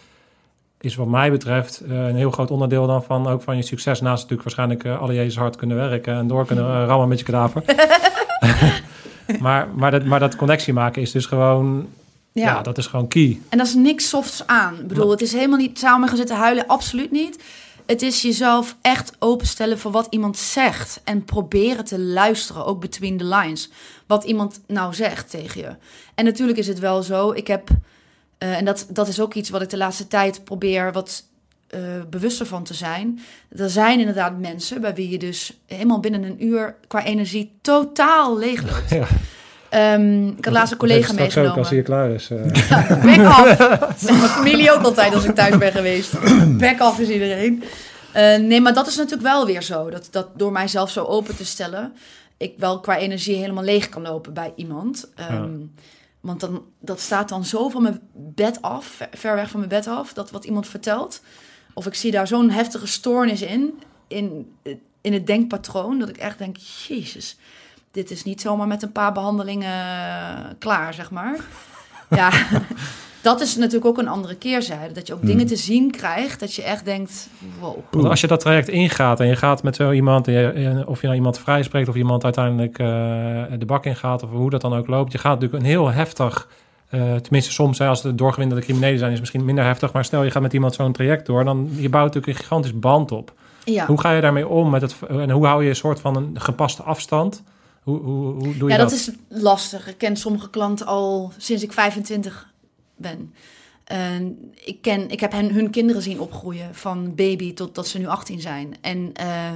is 0.84 0.94
wat 0.94 1.06
mij 1.06 1.30
betreft 1.30 1.80
eh, 1.80 2.06
een 2.06 2.16
heel 2.16 2.30
groot 2.30 2.50
onderdeel 2.50 2.86
dan 2.86 3.02
van 3.02 3.26
ook 3.26 3.42
van 3.42 3.56
je 3.56 3.62
succes. 3.62 4.00
Naast 4.00 4.22
natuurlijk 4.22 4.42
waarschijnlijk 4.42 4.84
eh, 4.84 5.00
alle 5.00 5.14
Jezus 5.14 5.36
hard 5.36 5.56
kunnen 5.56 5.76
werken 5.76 6.14
en 6.14 6.26
door 6.26 6.46
kunnen 6.46 6.64
eh, 6.64 6.84
rammen 6.88 7.08
met 7.08 7.18
je 7.18 7.24
kadaver. 7.24 7.62
maar, 9.40 9.68
maar, 9.74 9.90
dat, 9.90 10.04
maar 10.04 10.20
dat 10.20 10.36
connectie 10.36 10.72
maken 10.72 11.02
is 11.02 11.10
dus 11.10 11.26
gewoon, 11.26 11.88
ja. 12.32 12.62
dat 12.62 12.78
is 12.78 12.86
gewoon 12.86 13.08
key. 13.08 13.40
En 13.48 13.58
dat 13.58 13.66
is 13.66 13.74
niks 13.74 14.08
softs 14.08 14.46
aan. 14.46 14.74
Ik 14.80 14.88
bedoel, 14.88 15.10
het 15.10 15.22
is 15.22 15.32
helemaal 15.32 15.58
niet 15.58 15.78
samen 15.78 16.08
gaan 16.08 16.16
zitten 16.16 16.36
huilen, 16.36 16.66
absoluut 16.66 17.10
niet. 17.10 17.42
Het 17.86 18.02
is 18.02 18.22
jezelf 18.22 18.76
echt 18.80 19.12
openstellen 19.18 19.78
voor 19.78 19.90
wat 19.90 20.06
iemand 20.10 20.38
zegt. 20.38 21.00
En 21.04 21.24
proberen 21.24 21.84
te 21.84 21.98
luisteren, 21.98 22.66
ook 22.66 22.80
between 22.80 23.16
the 23.16 23.24
lines. 23.24 23.70
Wat 24.06 24.24
iemand 24.24 24.60
nou 24.66 24.94
zegt 24.94 25.30
tegen 25.30 25.60
je. 25.60 25.76
En 26.14 26.24
natuurlijk 26.24 26.58
is 26.58 26.66
het 26.66 26.78
wel 26.78 27.02
zo, 27.02 27.32
ik 27.32 27.46
heb... 27.46 27.68
eh, 28.38 28.56
en 28.56 28.64
dat, 28.64 28.86
dat 28.88 29.08
is 29.08 29.20
ook 29.20 29.34
iets 29.34 29.50
wat 29.50 29.62
ik 29.62 29.70
de 29.70 29.76
laatste 29.76 30.08
tijd 30.08 30.44
probeer 30.44 30.92
wat 30.92 31.24
eh, 31.68 31.80
bewuster 32.10 32.46
van 32.46 32.64
te 32.64 32.74
zijn. 32.74 33.20
Er 33.56 33.70
zijn 33.70 33.98
inderdaad 33.98 34.38
mensen 34.38 34.80
bij 34.80 34.94
wie 34.94 35.08
je 35.10 35.18
dus 35.18 35.58
helemaal 35.66 36.00
binnen 36.00 36.22
een 36.22 36.44
uur 36.44 36.74
qua 36.88 37.04
energie 37.04 37.52
totaal 37.60 38.38
leegloopt. 38.38 38.90
Ja. 38.94 39.06
Ehm, 39.68 40.26
ik 40.28 40.44
had 40.44 40.54
laatst 40.54 40.72
een 40.72 40.78
collega 40.78 41.12
meegenomen. 41.12 41.56
als 41.56 41.70
hij 41.70 41.82
klaar 41.82 42.10
is. 42.10 42.30
eh. 42.30 42.42
Back. 43.16 43.58
Dat 43.80 44.00
zegt 44.00 44.18
mijn 44.18 44.28
familie 44.30 44.72
ook 44.72 44.82
altijd 44.82 45.14
als 45.14 45.24
ik 45.24 45.34
thuis 45.34 45.58
ben 45.58 45.72
geweest. 45.72 46.12
Back 46.58 46.80
af 46.80 46.98
is 46.98 47.08
iedereen. 47.08 47.62
Nee, 48.40 48.60
maar 48.60 48.74
dat 48.74 48.86
is 48.86 48.96
natuurlijk 48.96 49.22
wel 49.22 49.46
weer 49.46 49.62
zo. 49.62 49.90
Dat, 49.90 50.08
dat 50.10 50.28
door 50.38 50.52
mijzelf 50.52 50.90
zo 50.90 51.04
open 51.04 51.36
te 51.36 51.44
stellen... 51.44 51.92
ik 52.36 52.52
wel 52.58 52.80
qua 52.80 52.96
energie 52.98 53.36
helemaal 53.36 53.64
leeg 53.64 53.88
kan 53.88 54.02
lopen 54.02 54.32
bij 54.34 54.52
iemand. 54.56 55.10
Ehm, 55.14 55.32
Ja. 55.32 55.48
Want 56.24 56.40
dan, 56.40 56.64
dat 56.80 57.00
staat 57.00 57.28
dan 57.28 57.44
zo 57.44 57.68
van 57.68 57.82
mijn 57.82 58.00
bed 58.12 58.62
af, 58.62 59.08
ver, 59.10 59.34
weg 59.34 59.50
van 59.50 59.58
mijn 59.58 59.70
bed 59.70 59.86
af... 59.86 60.12
dat 60.12 60.30
wat 60.30 60.44
iemand 60.44 60.68
vertelt. 60.68 61.22
Of 61.74 61.86
ik 61.86 61.94
zie 61.94 62.10
daar 62.10 62.26
zo'n 62.26 62.50
heftige 62.50 62.86
stoornis 62.86 63.42
in, 63.42 63.82
in, 64.08 64.56
in 65.00 65.12
het 65.12 65.26
denkpatroon... 65.26 65.98
dat 65.98 66.08
ik 66.08 66.16
echt 66.16 66.38
denk, 66.38 66.56
jezus... 66.56 67.36
Dit 67.90 68.10
is 68.10 68.24
niet 68.24 68.40
zomaar 68.40 68.66
met 68.66 68.82
een 68.82 68.92
paar 68.92 69.12
behandelingen 69.12 69.72
eh, 69.72 70.50
klaar, 70.58 70.94
zeg 70.94 71.10
maar. 71.10 71.38
Ja, 72.10 72.30
dat 73.24 73.40
is 73.40 73.56
natuurlijk 73.56 73.84
ook 73.84 73.98
een 73.98 74.08
andere 74.08 74.34
keerzijde. 74.34 74.94
Dat 74.94 75.06
je 75.06 75.14
ook 75.14 75.26
dingen 75.26 75.46
te 75.46 75.56
zien 75.56 75.90
krijgt, 75.90 76.40
dat 76.40 76.54
je 76.54 76.62
echt 76.62 76.84
denkt, 76.84 77.28
wow. 77.60 77.76
Want 77.90 78.08
als 78.08 78.20
je 78.20 78.26
dat 78.26 78.40
traject 78.40 78.68
ingaat 78.68 79.20
en 79.20 79.26
je 79.26 79.36
gaat 79.36 79.62
met 79.62 79.76
zo 79.76 79.92
iemand, 79.92 80.28
of 80.86 81.00
je 81.00 81.06
nou 81.06 81.14
iemand 81.14 81.38
vrijspreekt 81.38 81.88
of 81.88 81.94
iemand 81.94 82.24
uiteindelijk 82.24 82.78
eh, 82.78 82.86
de 83.58 83.66
bak 83.66 83.84
ingaat 83.84 84.22
of 84.22 84.30
hoe 84.30 84.50
dat 84.50 84.60
dan 84.60 84.74
ook 84.74 84.86
loopt, 84.86 85.12
je 85.12 85.18
gaat 85.18 85.34
natuurlijk 85.34 85.62
een 85.62 85.68
heel 85.68 85.90
heftig, 85.90 86.48
eh, 86.88 87.14
tenminste 87.14 87.52
soms 87.52 87.78
hè, 87.78 87.86
als 87.86 88.02
de 88.02 88.14
doorgewinterde 88.14 88.64
criminelen 88.64 88.98
zijn, 88.98 89.12
is 89.12 89.20
misschien 89.20 89.44
minder 89.44 89.64
heftig, 89.64 89.92
maar 89.92 90.04
stel 90.04 90.22
je 90.22 90.30
gaat 90.30 90.42
met 90.42 90.52
iemand 90.52 90.74
zo'n 90.74 90.92
traject 90.92 91.26
door, 91.26 91.44
dan 91.44 91.68
je 91.76 91.88
bouwt 91.88 92.14
natuurlijk 92.14 92.38
een 92.38 92.44
gigantisch 92.44 92.78
band 92.78 93.12
op. 93.12 93.32
Ja, 93.64 93.86
Hoe 93.86 94.00
ga 94.00 94.12
je 94.12 94.20
daarmee 94.20 94.48
om 94.48 94.70
met 94.70 94.82
het 94.82 94.96
en 95.08 95.30
hoe 95.30 95.46
hou 95.46 95.62
je 95.62 95.68
een 95.68 95.76
soort 95.76 96.00
van 96.00 96.16
een 96.16 96.40
gepaste 96.40 96.82
afstand? 96.82 97.42
Hoe, 97.82 98.00
hoe, 98.00 98.32
hoe 98.32 98.56
doe 98.56 98.68
je 98.68 98.74
ja 98.74 98.80
dat? 98.80 98.90
dat 98.90 98.98
is 98.98 99.10
lastig. 99.28 99.88
Ik 99.88 99.98
ken 99.98 100.16
sommige 100.16 100.50
klanten 100.50 100.86
al 100.86 101.32
sinds 101.36 101.62
ik 101.62 101.72
25 101.72 102.52
ben. 102.96 103.34
En 103.84 104.52
ik, 104.64 104.82
ken, 104.82 105.10
ik 105.10 105.20
heb 105.20 105.32
hen, 105.32 105.52
hun 105.52 105.70
kinderen 105.70 106.02
zien 106.02 106.20
opgroeien, 106.20 106.74
van 106.74 107.14
baby 107.14 107.54
tot 107.54 107.74
dat 107.74 107.88
ze 107.88 107.98
nu 107.98 108.06
18 108.06 108.40
zijn. 108.40 108.76
En 108.80 109.10
eh, 109.14 109.52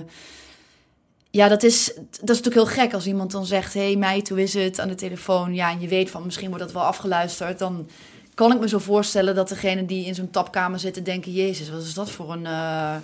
ja, 1.30 1.48
dat 1.48 1.62
is, 1.62 1.94
dat 1.94 2.36
is 2.36 2.42
natuurlijk 2.42 2.54
heel 2.54 2.84
gek 2.84 2.94
als 2.94 3.06
iemand 3.06 3.30
dan 3.30 3.46
zegt... 3.46 3.74
hey 3.74 3.96
meid, 3.96 4.28
hoe 4.28 4.42
is 4.42 4.54
het 4.54 4.80
aan 4.80 4.88
de 4.88 4.94
telefoon? 4.94 5.54
Ja, 5.54 5.70
en 5.70 5.80
je 5.80 5.88
weet 5.88 6.10
van 6.10 6.24
misschien 6.24 6.48
wordt 6.48 6.64
dat 6.64 6.72
wel 6.72 6.82
afgeluisterd. 6.82 7.58
Dan 7.58 7.88
kan 8.34 8.52
ik 8.52 8.60
me 8.60 8.68
zo 8.68 8.78
voorstellen 8.78 9.34
dat 9.34 9.48
degene 9.48 9.84
die 9.84 10.06
in 10.06 10.14
zo'n 10.14 10.30
tapkamer 10.30 10.78
zitten 10.78 11.04
denken... 11.04 11.32
Jezus, 11.32 11.70
wat 11.70 11.82
is 11.82 11.94
dat 11.94 12.10
voor 12.10 12.32
een 12.32 12.44
uh, 12.44 12.96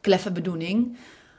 kleffe 0.00 0.30
bedoeling? 0.30 0.96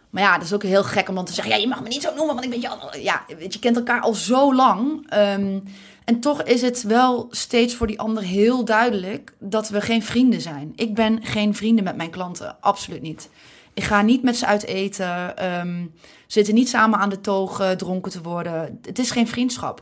Maar 0.10 0.24
ja, 0.24 0.34
dat 0.34 0.46
is 0.46 0.54
ook 0.54 0.64
heel 0.64 0.84
gek 0.84 1.10
om 1.10 1.16
dan 1.16 1.26
te 1.26 1.34
zeggen... 1.34 1.54
Ja, 1.54 1.60
je 1.60 1.68
mag 1.68 1.82
me 1.82 1.88
niet 1.88 2.02
zo 2.02 2.14
noemen, 2.16 2.34
want 2.34 2.44
ik 2.44 2.50
ben 2.50 2.62
je... 2.62 3.02
Ja, 3.02 3.26
je, 3.28 3.60
kent 3.60 3.76
elkaar 3.76 4.02
al 4.02 4.14
zo 4.14 4.56
lang. 4.56 5.14
Um, 5.14 5.64
en 6.06 6.20
toch 6.20 6.44
is 6.44 6.62
het 6.62 6.84
wel 6.84 7.28
steeds 7.32 7.76
voor 7.76 7.88
die 7.88 8.00
ander 8.00 8.24
heel 8.24 8.66
duidelijk... 8.66 9.34
dat 9.40 9.70
we 9.70 9.82
geen 9.82 10.04
vrienden 10.04 10.42
zijn. 10.42 10.74
Ik 10.76 10.96
ben 10.96 11.26
geen 11.26 11.56
vrienden 11.56 11.84
met 11.84 11.96
mijn 11.96 12.10
klanten, 12.10 12.58
absoluut 12.60 13.02
niet. 13.02 13.30
Ik 13.74 13.84
ga 13.84 14.02
niet 14.02 14.24
met 14.24 14.38
ze 14.38 14.46
uit 14.46 14.66
eten. 14.66 15.46
Um, 15.60 15.94
zitten 16.28 16.54
niet 16.54 16.70
samen 16.70 17.00
aan 17.00 17.10
de 17.10 17.22
togen 17.22 17.78
dronken 17.78 18.12
te 18.12 18.22
worden. 18.22 18.80
Het 18.82 19.00
is 19.00 19.12
geen 19.12 19.28
vriendschap. 19.28 19.82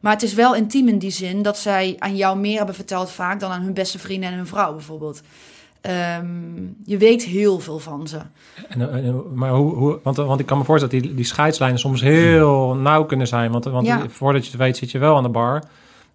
Maar 0.00 0.12
het 0.12 0.22
is 0.22 0.34
wel 0.34 0.54
intiem 0.54 0.88
in 0.88 0.98
die 0.98 1.10
zin 1.10 1.42
dat 1.42 1.58
zij 1.58 1.96
aan 1.98 2.16
jou 2.16 2.38
meer 2.38 2.56
hebben 2.56 2.74
verteld 2.74 3.10
vaak 3.10 3.40
dan 3.40 3.50
aan 3.50 3.62
hun 3.62 3.74
beste 3.74 3.98
vrienden 3.98 4.30
en 4.30 4.36
hun 4.36 4.46
vrouw 4.46 4.72
bijvoorbeeld. 4.72 5.20
Um, 5.86 6.76
je 6.84 6.98
weet 6.98 7.24
heel 7.24 7.60
veel 7.60 7.78
van 7.78 8.08
ze. 8.08 8.18
En, 8.68 8.92
en, 8.92 9.22
maar 9.34 9.50
hoe, 9.50 9.74
hoe, 9.74 9.98
want, 10.02 10.16
want 10.16 10.40
ik 10.40 10.46
kan 10.46 10.58
me 10.58 10.64
voorstellen 10.64 10.94
dat 10.94 11.04
die, 11.04 11.14
die 11.14 11.24
scheidslijnen 11.24 11.78
soms 11.78 12.00
heel 12.00 12.74
nauw 12.74 13.04
kunnen 13.04 13.26
zijn. 13.26 13.50
Want, 13.50 13.64
want 13.64 13.86
ja. 13.86 14.08
voordat 14.08 14.44
je 14.44 14.50
het 14.50 14.60
weet 14.60 14.76
zit 14.76 14.90
je 14.90 14.98
wel 14.98 15.16
aan 15.16 15.22
de 15.22 15.28
bar. 15.28 15.64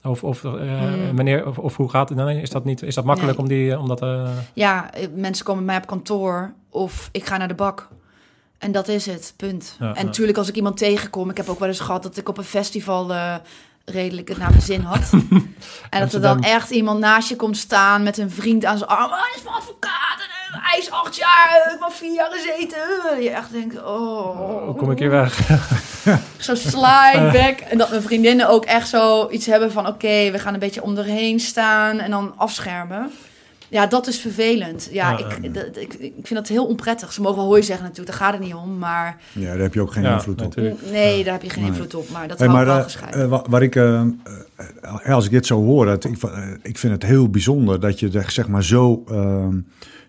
Of, 0.04 0.24
of, 0.24 0.44
uh, 0.44 0.52
mm. 0.54 1.16
meneer, 1.16 1.48
of, 1.48 1.58
of, 1.58 1.76
hoe 1.76 1.90
gaat 1.90 2.10
het? 2.10 2.18
dan? 2.18 2.30
is 2.30 2.50
dat, 2.50 2.66
niet, 2.66 2.82
is 2.82 2.96
dat 2.96 3.06
makkelijk 3.06 3.38
nee. 3.38 3.46
om, 3.46 3.54
die, 3.54 3.80
om 3.80 3.88
dat... 3.88 4.02
Uh... 4.02 4.30
Ja, 4.54 4.90
mensen 5.16 5.46
komen 5.46 5.66
bij 5.66 5.74
mij 5.74 5.84
op 5.84 5.90
kantoor 5.90 6.54
of 6.70 7.10
ik 7.12 7.26
ga 7.26 7.38
naar 7.38 7.48
de 7.48 7.54
bak. 7.54 7.88
En 8.58 8.72
dat 8.72 8.88
is 8.88 9.06
het, 9.06 9.34
punt. 9.38 9.76
Ja, 9.80 9.96
en 9.96 10.06
natuurlijk 10.06 10.38
als 10.38 10.50
ik 10.50 10.56
iemand 10.56 10.78
tegenkom... 10.78 11.30
Ik 11.30 11.38
heb 11.38 11.50
ook 11.50 11.60
wel 11.60 11.68
eens 11.68 11.80
gehad 11.80 12.04
dat 12.04 12.18
ik 12.18 12.30
op 12.30 12.38
een 12.38 12.44
festival... 12.44 13.12
Uh, 13.12 13.36
redelijk 13.90 14.28
het 14.28 14.38
naar 14.38 14.50
mijn 14.50 14.62
zin 14.62 14.82
had. 14.82 15.10
en 15.90 16.00
dat 16.00 16.14
er 16.14 16.22
dan 16.22 16.44
echt 16.44 16.70
iemand 16.70 17.00
naast 17.00 17.30
je 17.30 17.36
komt 17.36 17.58
staan... 17.58 18.04
met 18.04 18.18
een 18.18 18.32
vriend 18.32 18.66
aan 18.66 18.78
zijn 18.78 18.90
arm. 18.90 19.04
Oh, 19.04 19.10
dat 19.10 19.36
is 19.36 19.44
mijn 19.44 19.56
advocaat. 19.56 20.18
En, 20.20 20.60
hij 20.62 20.80
is 20.80 20.92
acht 20.92 21.16
jaar. 21.16 21.72
Ik 21.74 21.80
heb 21.80 21.92
vier 21.92 22.14
jaar 22.14 22.32
gezeten. 22.32 23.22
Je 23.22 23.30
echt 23.30 23.52
denkt... 23.52 23.84
Oh, 23.84 24.66
hoe 24.66 24.76
kom 24.76 24.92
ik 24.92 25.00
hier 25.00 25.10
weg? 25.10 25.40
zo 26.38 26.56
slide 26.56 27.30
back. 27.40 27.60
En 27.60 27.78
dat 27.78 27.90
mijn 27.90 28.02
vriendinnen 28.02 28.50
ook 28.50 28.66
echt 28.66 28.90
zo 28.90 29.30
iets 29.30 29.46
hebben 29.46 29.72
van... 29.72 29.88
oké, 29.88 29.96
okay, 29.96 30.32
we 30.32 30.40
gaan 30.40 30.54
een 30.54 30.60
beetje 30.60 30.84
om 30.84 30.98
erheen 30.98 31.40
staan... 31.40 32.00
en 32.00 32.12
dan 32.12 32.34
afschermen. 32.36 33.12
Ja, 33.70 33.88
dat 33.88 34.08
is 34.08 34.20
vervelend. 34.20 34.90
Ja, 34.92 35.18
ik, 35.18 35.54
dat, 35.54 35.78
ik, 35.78 35.94
ik 35.94 36.14
vind 36.14 36.34
dat 36.34 36.48
heel 36.48 36.66
onprettig. 36.66 37.14
Ze 37.14 37.22
mogen 37.22 37.38
wel 37.38 37.46
hooi 37.46 37.64
zeggen 37.64 37.86
natuurlijk, 37.86 38.18
daar 38.18 38.28
gaat 38.28 38.34
het 38.34 38.44
niet 38.44 38.54
om, 38.54 38.78
maar... 38.78 39.22
Ja, 39.32 39.52
daar 39.52 39.60
heb 39.60 39.74
je 39.74 39.82
ook 39.82 39.92
geen 39.92 40.04
ja, 40.04 40.14
invloed 40.14 40.42
op. 40.42 40.56
Nee, 40.92 41.24
daar 41.24 41.34
heb 41.34 41.42
je 41.42 41.50
geen 41.50 41.66
invloed 41.66 41.96
op, 41.96 42.10
maar 42.10 42.28
dat 42.28 42.40
hey, 42.40 42.48
maar, 42.48 42.66
wel 42.66 42.78
uh, 42.78 42.84
gescheiden. 42.84 43.30
Uh, 43.30 43.40
waar 43.50 43.62
ik, 43.62 43.76
uh, 43.76 44.04
als 45.06 45.26
ik 45.26 45.32
dit 45.32 45.46
zo 45.46 45.64
hoor, 45.64 45.86
dat, 45.86 46.04
ik, 46.04 46.18
ik 46.62 46.78
vind 46.78 46.94
het 46.94 47.04
heel 47.04 47.30
bijzonder 47.30 47.80
dat 47.80 48.00
je 48.00 48.24
zeg 48.28 48.48
maar 48.48 48.64
zo 48.64 49.04
ehm, 49.08 49.60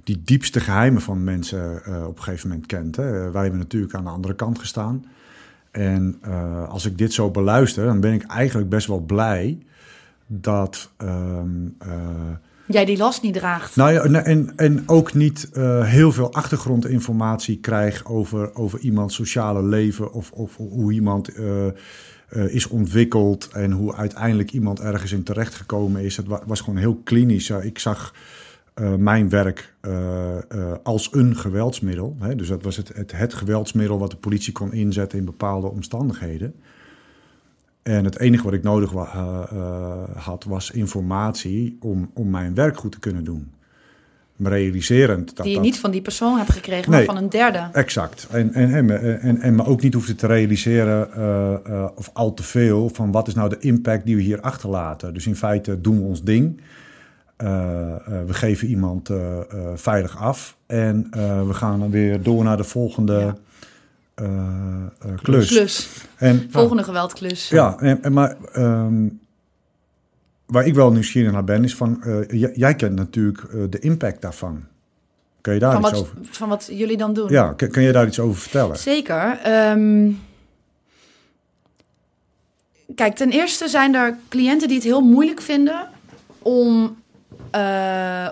die 0.05 0.23
diepste 0.25 0.61
geheimen 0.61 1.03
van 1.03 1.25
mensen 1.25 1.83
op 2.07 2.17
een 2.17 2.23
gegeven 2.23 2.49
moment 2.49 2.67
kent. 2.67 2.97
Hè. 2.97 3.31
Wij 3.31 3.43
hebben 3.43 3.61
natuurlijk 3.61 3.95
aan 3.95 4.05
de 4.05 4.11
andere 4.11 4.35
kant 4.35 4.59
gestaan. 4.59 5.05
En 5.71 6.21
als 6.69 6.87
ik 6.87 6.99
dit 6.99 7.13
zo 7.13 7.31
beluister, 7.31 7.85
dan 7.85 8.01
ben 8.01 8.13
ik 8.13 8.27
eigenlijk 8.27 8.69
best 8.69 8.87
wel 8.87 9.01
blij 9.01 9.59
dat... 10.27 10.91
Ehm, 10.97 11.67
jij 12.73 12.85
die 12.85 12.97
last 12.97 13.23
niet 13.23 13.35
draagt. 13.35 13.77
Nou 13.77 13.93
ja, 13.93 14.23
en, 14.23 14.57
en 14.57 14.83
ook 14.87 15.15
niet 15.15 15.51
uh, 15.53 15.85
heel 15.85 16.13
veel 16.13 16.33
achtergrondinformatie 16.33 17.59
krijg 17.59 18.07
over, 18.07 18.55
over 18.55 18.79
iemands 18.79 19.15
sociale 19.15 19.63
leven 19.63 20.13
of, 20.13 20.31
of 20.31 20.57
hoe 20.57 20.93
iemand 20.93 21.39
uh, 21.39 21.67
uh, 21.67 22.55
is 22.55 22.69
ontwikkeld 22.69 23.49
en 23.53 23.71
hoe 23.71 23.95
uiteindelijk 23.95 24.53
iemand 24.53 24.81
ergens 24.81 25.13
in 25.13 25.23
terechtgekomen 25.23 26.03
is. 26.03 26.17
Het 26.17 26.27
was 26.47 26.61
gewoon 26.61 26.79
heel 26.79 27.01
klinisch. 27.05 27.51
ik 27.51 27.79
zag 27.79 28.15
mijn 28.99 29.29
werk 29.29 29.75
als 30.83 31.09
een 31.13 31.37
geweldsmiddel. 31.37 32.17
Hè? 32.21 32.35
Dus 32.35 32.49
dat 32.49 32.63
was 32.63 32.77
het, 32.77 32.93
het 33.13 33.35
geweldsmiddel 33.35 33.99
wat 33.99 34.11
de 34.11 34.17
politie 34.17 34.53
kon 34.53 34.73
inzetten 34.73 35.19
in 35.19 35.25
bepaalde 35.25 35.67
omstandigheden. 35.67 36.55
En 37.91 38.05
het 38.05 38.19
enige 38.19 38.45
wat 38.45 38.53
ik 38.53 38.63
nodig 38.63 38.93
uh, 38.93 39.43
uh, 39.53 39.93
had 40.17 40.45
was 40.45 40.71
informatie 40.71 41.77
om, 41.81 42.11
om 42.15 42.31
mijn 42.31 42.55
werk 42.55 42.77
goed 42.77 42.93
te 42.93 42.99
kunnen 42.99 43.25
doen. 43.25 43.53
Realiserend 44.43 45.37
dat 45.37 45.45
Die 45.45 45.55
je 45.55 45.61
niet 45.61 45.79
van 45.79 45.91
die 45.91 46.03
persoon 46.03 46.37
hebt 46.37 46.51
gekregen, 46.51 46.91
nee, 46.91 47.07
maar 47.07 47.15
van 47.15 47.23
een 47.25 47.31
derde. 47.31 47.69
Exact. 47.73 48.27
En, 48.31 48.53
en, 48.53 48.75
en, 48.75 49.21
en, 49.21 49.41
en 49.41 49.55
me 49.55 49.65
ook 49.65 49.83
niet 49.83 49.95
hoefde 49.95 50.15
te 50.15 50.27
realiseren 50.27 51.09
uh, 51.19 51.87
of 51.95 52.11
al 52.13 52.35
te 52.35 52.43
veel 52.43 52.89
van 52.89 53.13
wat 53.13 53.29
is 53.29 53.35
nou 53.35 53.49
de 53.49 53.59
impact 53.59 54.07
die 54.07 54.17
we 54.17 54.23
hier 54.23 54.41
achterlaten. 54.41 55.15
Dus 55.15 55.27
in 55.27 55.37
feite 55.37 55.81
doen 55.81 55.97
we 55.97 56.05
ons 56.05 56.23
ding. 56.23 56.61
we 58.27 58.27
geven 58.29 58.69
iemand 58.69 59.11
veilig 59.75 60.19
af 60.19 60.57
en 60.67 61.09
we 61.47 61.55
gaan 61.55 61.81
dan 61.81 61.91
weer 61.91 62.23
door 62.23 62.45
naar 62.45 62.57
de 62.57 62.65
volgende... 62.65 63.19
Ja 63.19 63.37
klus. 65.23 65.49
klus. 65.49 65.89
En, 66.17 66.49
Volgende 66.51 66.83
geweldklus. 66.83 67.49
Ja, 67.49 67.79
en, 67.79 68.03
en 68.03 68.13
maar 68.13 68.37
um, 68.57 69.21
waar 70.47 70.67
ik 70.67 70.75
wel 70.75 70.93
nieuwsgierig 70.93 71.33
naar 71.33 71.45
ben, 71.45 71.65
is 71.65 71.75
van, 71.75 72.03
uh, 72.07 72.55
jij 72.57 72.75
kent 72.75 72.97
natuurlijk 72.97 73.71
de 73.71 73.79
impact 73.79 74.23
daarvan. 74.23 74.65
Kun 75.41 75.55
je 75.55 75.59
daar 75.59 75.73
van 75.73 75.81
iets 75.81 75.91
wat, 75.91 76.01
over? 76.01 76.17
Van 76.23 76.49
wat 76.49 76.69
jullie 76.73 76.97
dan 76.97 77.15
doen? 77.15 77.29
Ja, 77.31 77.53
kun, 77.53 77.71
kun 77.71 77.83
je 77.83 77.93
daar 77.93 78.07
iets 78.07 78.21
over 78.21 78.41
vertellen? 78.41 78.79
Zeker. 78.79 79.39
Um, 79.71 80.23
kijk, 82.95 83.15
ten 83.15 83.31
eerste 83.31 83.69
zijn 83.69 83.95
er 83.95 84.17
cliënten 84.29 84.69
die 84.69 84.77
het 84.77 84.87
heel 84.87 85.01
moeilijk 85.01 85.41
vinden 85.41 85.89
om 86.39 86.97
uh, 87.55 88.29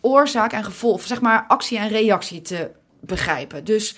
oorzaak 0.00 0.52
en 0.52 0.64
gevolg, 0.64 1.02
zeg 1.02 1.20
maar 1.20 1.44
actie 1.48 1.78
en 1.78 1.88
reactie 1.88 2.42
te 2.42 2.70
begrijpen. 3.00 3.64
Dus 3.64 3.96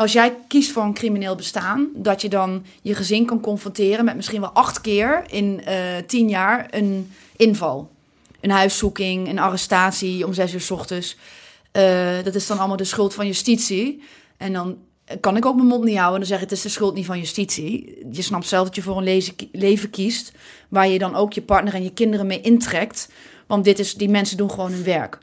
als 0.00 0.12
jij 0.12 0.36
kiest 0.48 0.70
voor 0.70 0.82
een 0.82 0.94
crimineel 0.94 1.34
bestaan, 1.34 1.88
dat 1.94 2.22
je 2.22 2.28
dan 2.28 2.64
je 2.82 2.94
gezin 2.94 3.26
kan 3.26 3.40
confronteren 3.40 4.04
met 4.04 4.16
misschien 4.16 4.40
wel 4.40 4.50
acht 4.50 4.80
keer 4.80 5.22
in 5.30 5.62
uh, 5.68 5.74
tien 6.06 6.28
jaar 6.28 6.66
een 6.70 7.12
inval. 7.36 7.90
Een 8.40 8.50
huiszoeking, 8.50 9.28
een 9.28 9.38
arrestatie 9.38 10.26
om 10.26 10.32
zes 10.32 10.54
uur 10.54 10.60
s 10.60 10.70
ochtends. 10.70 11.16
Uh, 11.72 12.22
dat 12.24 12.34
is 12.34 12.46
dan 12.46 12.58
allemaal 12.58 12.76
de 12.76 12.84
schuld 12.84 13.14
van 13.14 13.26
justitie. 13.26 14.02
En 14.36 14.52
dan 14.52 14.76
kan 15.20 15.36
ik 15.36 15.46
ook 15.46 15.54
mijn 15.54 15.66
mond 15.66 15.84
niet 15.84 15.96
houden 15.96 16.14
en 16.14 16.20
dan 16.20 16.28
zeggen 16.28 16.48
het 16.48 16.56
is 16.56 16.62
de 16.62 16.68
schuld 16.68 16.94
niet 16.94 17.06
van 17.06 17.18
justitie. 17.18 17.98
Je 18.12 18.22
snapt 18.22 18.46
zelf 18.46 18.66
dat 18.66 18.74
je 18.74 18.82
voor 18.82 18.96
een 18.96 19.22
leven 19.52 19.90
kiest 19.90 20.32
waar 20.68 20.88
je 20.88 20.98
dan 20.98 21.14
ook 21.14 21.32
je 21.32 21.42
partner 21.42 21.74
en 21.74 21.82
je 21.82 21.92
kinderen 21.92 22.26
mee 22.26 22.40
intrekt. 22.40 23.08
Want 23.46 23.64
dit 23.64 23.78
is, 23.78 23.94
die 23.94 24.08
mensen 24.08 24.36
doen 24.36 24.50
gewoon 24.50 24.72
hun 24.72 24.84
werk. 24.84 25.18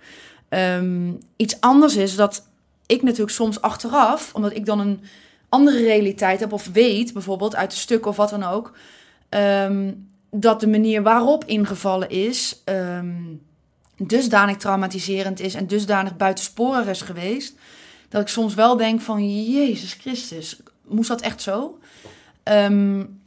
Um, 0.49 1.17
iets 1.35 1.61
anders 1.61 1.95
is 1.95 2.15
dat 2.15 2.47
ik 2.87 3.03
natuurlijk 3.03 3.31
soms 3.31 3.61
achteraf, 3.61 4.33
omdat 4.33 4.55
ik 4.55 4.65
dan 4.65 4.79
een 4.79 5.01
andere 5.49 5.77
realiteit 5.77 6.39
heb 6.39 6.51
of 6.51 6.69
weet, 6.73 7.13
bijvoorbeeld 7.13 7.55
uit 7.55 7.71
de 7.71 7.77
stukken 7.77 8.09
of 8.11 8.17
wat 8.17 8.29
dan 8.29 8.43
ook, 8.43 8.73
um, 9.29 10.07
dat 10.31 10.59
de 10.59 10.67
manier 10.67 11.03
waarop 11.03 11.45
ingevallen 11.45 12.09
is 12.09 12.61
um, 12.65 13.41
dusdanig 13.97 14.57
traumatiserend 14.57 15.39
is 15.39 15.53
en 15.53 15.67
dusdanig 15.67 16.17
buitensporig 16.17 16.87
is 16.87 17.01
geweest, 17.01 17.55
dat 18.09 18.21
ik 18.21 18.27
soms 18.27 18.53
wel 18.53 18.77
denk 18.77 19.01
van 19.01 19.43
Jezus 19.51 19.93
Christus, 19.93 20.59
moest 20.87 21.09
dat 21.09 21.21
echt 21.21 21.41
zo? 21.41 21.79
Um, 22.43 23.21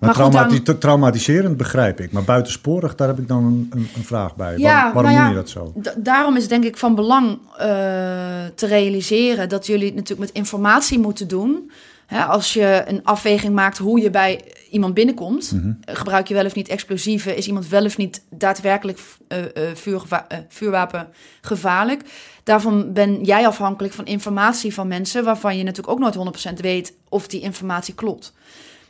maar, 0.00 0.14
traumati 0.14 0.62
dan... 0.62 0.78
traumatiserend 0.78 1.56
begrijp 1.56 2.00
ik, 2.00 2.12
maar 2.12 2.24
buitensporig, 2.24 2.94
daar 2.94 3.08
heb 3.08 3.18
ik 3.18 3.28
dan 3.28 3.44
een, 3.44 3.70
een, 3.70 3.88
een 3.96 4.04
vraag 4.04 4.36
bij. 4.36 4.58
Ja, 4.58 4.92
waarom 4.92 5.12
ja, 5.12 5.20
noem 5.20 5.28
je 5.28 5.36
dat 5.36 5.50
zo? 5.50 5.72
Daarom 5.96 6.36
is 6.36 6.48
denk 6.48 6.64
ik 6.64 6.76
van 6.76 6.94
belang 6.94 7.28
uh, 7.28 7.58
te 8.54 8.66
realiseren 8.66 9.48
dat 9.48 9.66
jullie 9.66 9.86
het 9.86 9.94
natuurlijk 9.94 10.20
met 10.20 10.36
informatie 10.36 10.98
moeten 10.98 11.28
doen. 11.28 11.70
als 12.28 12.52
je 12.52 12.84
een 12.86 13.00
afweging 13.04 13.54
maakt 13.54 13.78
hoe 13.78 14.00
je 14.00 14.10
bij 14.10 14.44
iemand 14.70 14.94
binnenkomt, 14.94 15.52
mm 15.52 15.60
-hmm. 15.60 15.78
gebruik 15.96 16.28
je 16.28 16.34
wel 16.34 16.44
of 16.44 16.54
niet 16.54 16.68
explosieven, 16.68 17.36
is 17.36 17.46
iemand 17.46 17.68
wel 17.68 17.84
of 17.84 17.96
niet 17.96 18.22
daadwerkelijk 18.30 18.98
uh, 19.28 19.38
uh, 19.38 19.44
vuurwapen 20.48 21.08
gevaarlijk. 21.40 22.02
Daarvan 22.44 22.92
ben 22.92 23.24
jij 23.24 23.46
afhankelijk 23.46 23.94
van 23.94 24.06
informatie 24.06 24.74
van 24.74 24.88
mensen 24.88 25.24
waarvan 25.24 25.56
je 25.56 25.64
natuurlijk 25.64 25.92
ook 26.02 26.14
nooit 26.14 26.50
100% 26.50 26.60
weet 26.60 26.94
of 27.08 27.26
die 27.28 27.40
informatie 27.40 27.94
klopt. 27.94 28.32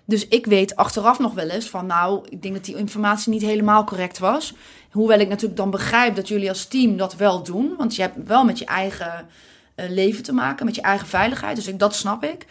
Dus 0.09 0.28
ik 0.28 0.46
weet 0.46 0.76
achteraf 0.76 1.18
nog 1.18 1.34
wel 1.34 1.48
eens 1.48 1.68
van, 1.68 1.86
nou, 1.86 2.26
ik 2.28 2.42
denk 2.42 2.54
dat 2.54 2.64
die 2.64 2.76
informatie 2.76 3.32
niet 3.32 3.42
helemaal 3.42 3.84
correct 3.84 4.18
was. 4.18 4.54
Hoewel 4.90 5.20
ik 5.20 5.28
natuurlijk 5.28 5.57
dan 5.57 5.70
begrijp 5.70 6.16
dat 6.16 6.28
jullie 6.28 6.48
als 6.48 6.64
team 6.66 6.96
dat 6.96 7.16
wel 7.16 7.42
doen. 7.42 7.74
Want 7.76 7.96
je 7.96 8.02
hebt 8.02 8.16
wel 8.26 8.44
met 8.44 8.59
je 8.59 8.64
eigen 8.64 9.28
uh, 9.76 9.88
leven 9.88 10.22
te 10.22 10.32
maken, 10.32 10.66
met 10.66 10.74
je 10.74 10.80
eigen 10.80 11.07
veiligheid. 11.07 11.57
Dus 11.57 11.66
ik, 11.66 11.78
dat 11.78 11.94
snap 11.94 12.24
ik. 12.24 12.46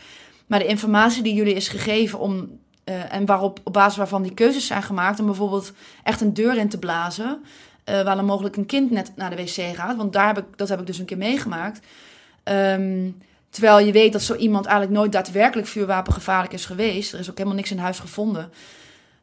Maar 0.48 0.60
de 0.60 0.66
informatie 0.66 1.24
die 1.24 1.34
jullie 1.34 1.54
is 1.54 1.68
gegeven 1.68 2.20
om, 2.20 2.60
uh, 2.86 3.14
en 3.14 3.26
waarop, 3.26 3.60
op 3.64 3.74
basis 3.74 3.98
waarvan 3.98 4.22
die 4.24 4.34
keuzes 4.34 4.68
zijn 4.68 4.84
gemaakt, 4.84 5.20
om 5.20 5.26
bijvoorbeeld 5.26 5.72
echt 6.04 6.22
een 6.22 6.34
deur 6.34 6.58
in 6.58 6.70
te 6.70 6.80
blazen. 6.80 7.44
eh, 7.84 8.04
waar 8.04 8.16
dan 8.16 8.26
mogelijk 8.26 8.56
een 8.56 8.66
kind 8.66 8.92
net 8.92 9.12
naar 9.16 9.30
de 9.30 9.36
wc 9.36 9.76
gaat. 9.76 9.96
Want 9.96 10.14
daar 10.14 10.28
heb 10.28 10.38
ik, 10.38 10.46
dat 10.56 10.70
heb 10.70 10.80
ik 10.80 10.86
dus 10.88 11.00
een 11.00 11.06
keer 11.06 11.18
meegemaakt. 11.18 11.80
Ehm, 12.44 13.10
terwijl 13.56 13.86
je 13.86 13.92
weet 13.92 14.12
dat 14.14 14.22
zo 14.22 14.36
iemand 14.36 14.66
eigenlijk 14.66 14.98
nooit 14.98 15.12
daadwerkelijk 15.12 15.68
vuurwapengevaarlijk 15.68 16.54
is 16.54 16.66
geweest. 16.66 17.14
Er 17.14 17.20
is 17.20 17.30
ook 17.30 17.38
helemaal 17.38 17.58
niks 17.58 17.72
in 17.72 17.78
huis 17.78 18.00
gevonden. 18.00 18.50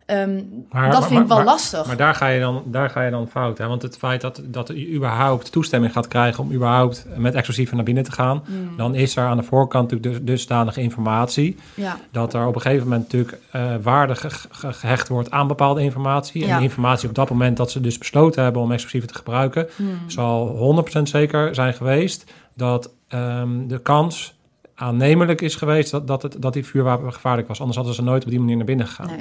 Ehm, 0.07 0.35
Maar- 0.71 0.91
dat 0.91 1.01
maar- 1.01 1.09
vind 1.09 1.21
ik 1.21 1.27
wel 1.27 1.37
maar- 1.37 1.47
lastig. 1.47 1.87
Maar 1.87 1.97
daar 1.97 2.15
ga 2.15 2.27
je 2.29 2.41
dan, 2.41 2.63
daar 2.67 2.91
ga 2.91 3.03
je 3.03 3.11
dan 3.11 3.29
fout. 3.29 3.59
Hè? 3.59 3.67
Want 3.67 3.83
het 3.83 3.97
feit 3.99 4.21
dat, 4.21 4.41
dat 4.45 4.69
je 4.69 4.93
überhaupt 4.93 5.53
toestemming 5.53 5.93
gaat 5.93 6.09
krijgen 6.09 6.45
om 6.45 6.53
überhaupt 6.53 7.07
met 7.17 7.35
explosieven 7.35 7.77
naar 7.77 7.85
binnen 7.85 8.05
te 8.05 8.13
gaan, 8.13 8.43
Mm. 8.47 8.77
dan 8.77 8.95
is 8.95 9.17
er 9.17 9.25
aan 9.27 9.37
de 9.37 9.43
voorkant 9.43 9.91
natuurlijk 9.91 10.13
dus, 10.25 10.25
dusdanige 10.27 10.81
informatie 10.81 11.57
ja. 11.75 11.97
dat 12.11 12.35
er 12.35 12.47
op 12.47 12.55
een 12.55 12.61
gegeven 12.61 12.85
moment 12.89 13.03
natuurlijk 13.03 13.39
eh 13.51 13.75
waarde 13.83 14.15
ge- 14.15 14.31
ge- 14.51 14.73
gehecht 14.73 15.09
wordt 15.09 15.31
aan 15.31 15.47
bepaalde 15.47 15.83
informatie. 15.83 16.43
En 16.43 16.49
Ja. 16.49 16.55
die 16.55 16.65
informatie 16.69 17.09
op 17.09 17.15
dat 17.15 17.31
moment 17.31 17.57
dat 17.57 17.71
ze 17.71 17.81
dus 17.81 17.99
besloten 17.99 18.43
hebben 18.43 18.63
om 18.63 18.73
explosieven 18.73 19.09
te 19.09 19.15
gebruiken, 19.15 19.69
Hmm. 19.77 19.99
zal 20.07 20.47
100% 20.47 21.09
zeker 21.09 21.55
zijn 21.55 21.75
geweest 21.75 22.33
dat 22.55 22.91
ehm, 23.13 23.67
de 23.67 23.79
kans 23.79 24.35
aannemelijk 24.75 25.41
is 25.41 25.55
geweest 25.55 25.91
dat, 25.91 26.07
dat, 26.07 26.23
het, 26.23 26.37
dat 26.39 26.53
die 26.53 26.67
vuurwapen 26.67 27.13
gevaarlijk 27.13 27.49
was. 27.49 27.59
Anders 27.59 27.77
hadden 27.77 27.95
ze 27.95 28.03
nooit 28.03 28.25
op 28.25 28.31
die 28.31 28.39
manier 28.39 28.57
naar 28.57 28.65
binnen 28.65 28.87
gegaan. 28.87 29.07
Nee. 29.07 29.17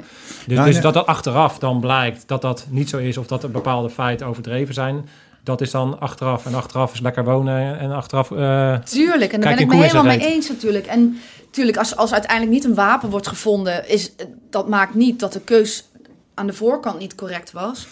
Dus, 0.46 0.56
Nou, 0.56 0.64
dus 0.64 0.74
nee. 0.74 0.82
dat 0.82 0.94
dat 0.94 1.06
achteraf 1.06 1.58
dan 1.58 1.80
blijkt 1.80 2.28
dat 2.28 2.42
dat 2.42 2.66
niet 2.68 2.88
zo 2.88 2.98
is 2.98 3.16
of 3.16 3.26
dat 3.26 3.42
er 3.42 3.50
bepaalde 3.50 3.90
feiten 3.90 4.26
overdreven 4.26 4.74
zijn, 4.74 5.08
dat 5.44 5.60
is 5.60 5.70
dan 5.70 6.00
achteraf. 6.00 6.46
En 6.46 6.54
achteraf 6.54 6.92
is 6.92 7.00
lekker 7.00 7.24
wonen 7.24 7.78
en 7.78 7.90
achteraf... 7.90 8.30
eh, 8.30 8.78
Tuurlijk, 8.78 9.32
en 9.32 9.40
daar 9.40 9.54
ben 9.54 9.62
ik 9.62 9.68
me 9.68 9.76
helemaal 9.76 10.04
mee 10.04 10.26
eens 10.26 10.48
natuurlijk. 10.48 10.86
En 10.86 11.18
tuurlijk, 11.50 11.76
als, 11.76 11.96
als 11.96 12.12
uiteindelijk 12.12 12.52
niet 12.52 12.64
een 12.64 12.74
wapen 12.74 13.10
wordt 13.10 13.28
gevonden, 13.28 13.88
is, 13.88 14.12
dat 14.50 14.68
maakt 14.68 14.94
niet 14.94 15.20
dat 15.20 15.32
de 15.32 15.40
keus 15.40 15.88
aan 16.34 16.46
de 16.46 16.52
voorkant 16.52 16.98
niet 16.98 17.14
correct 17.14 17.52
was. 17.52 17.86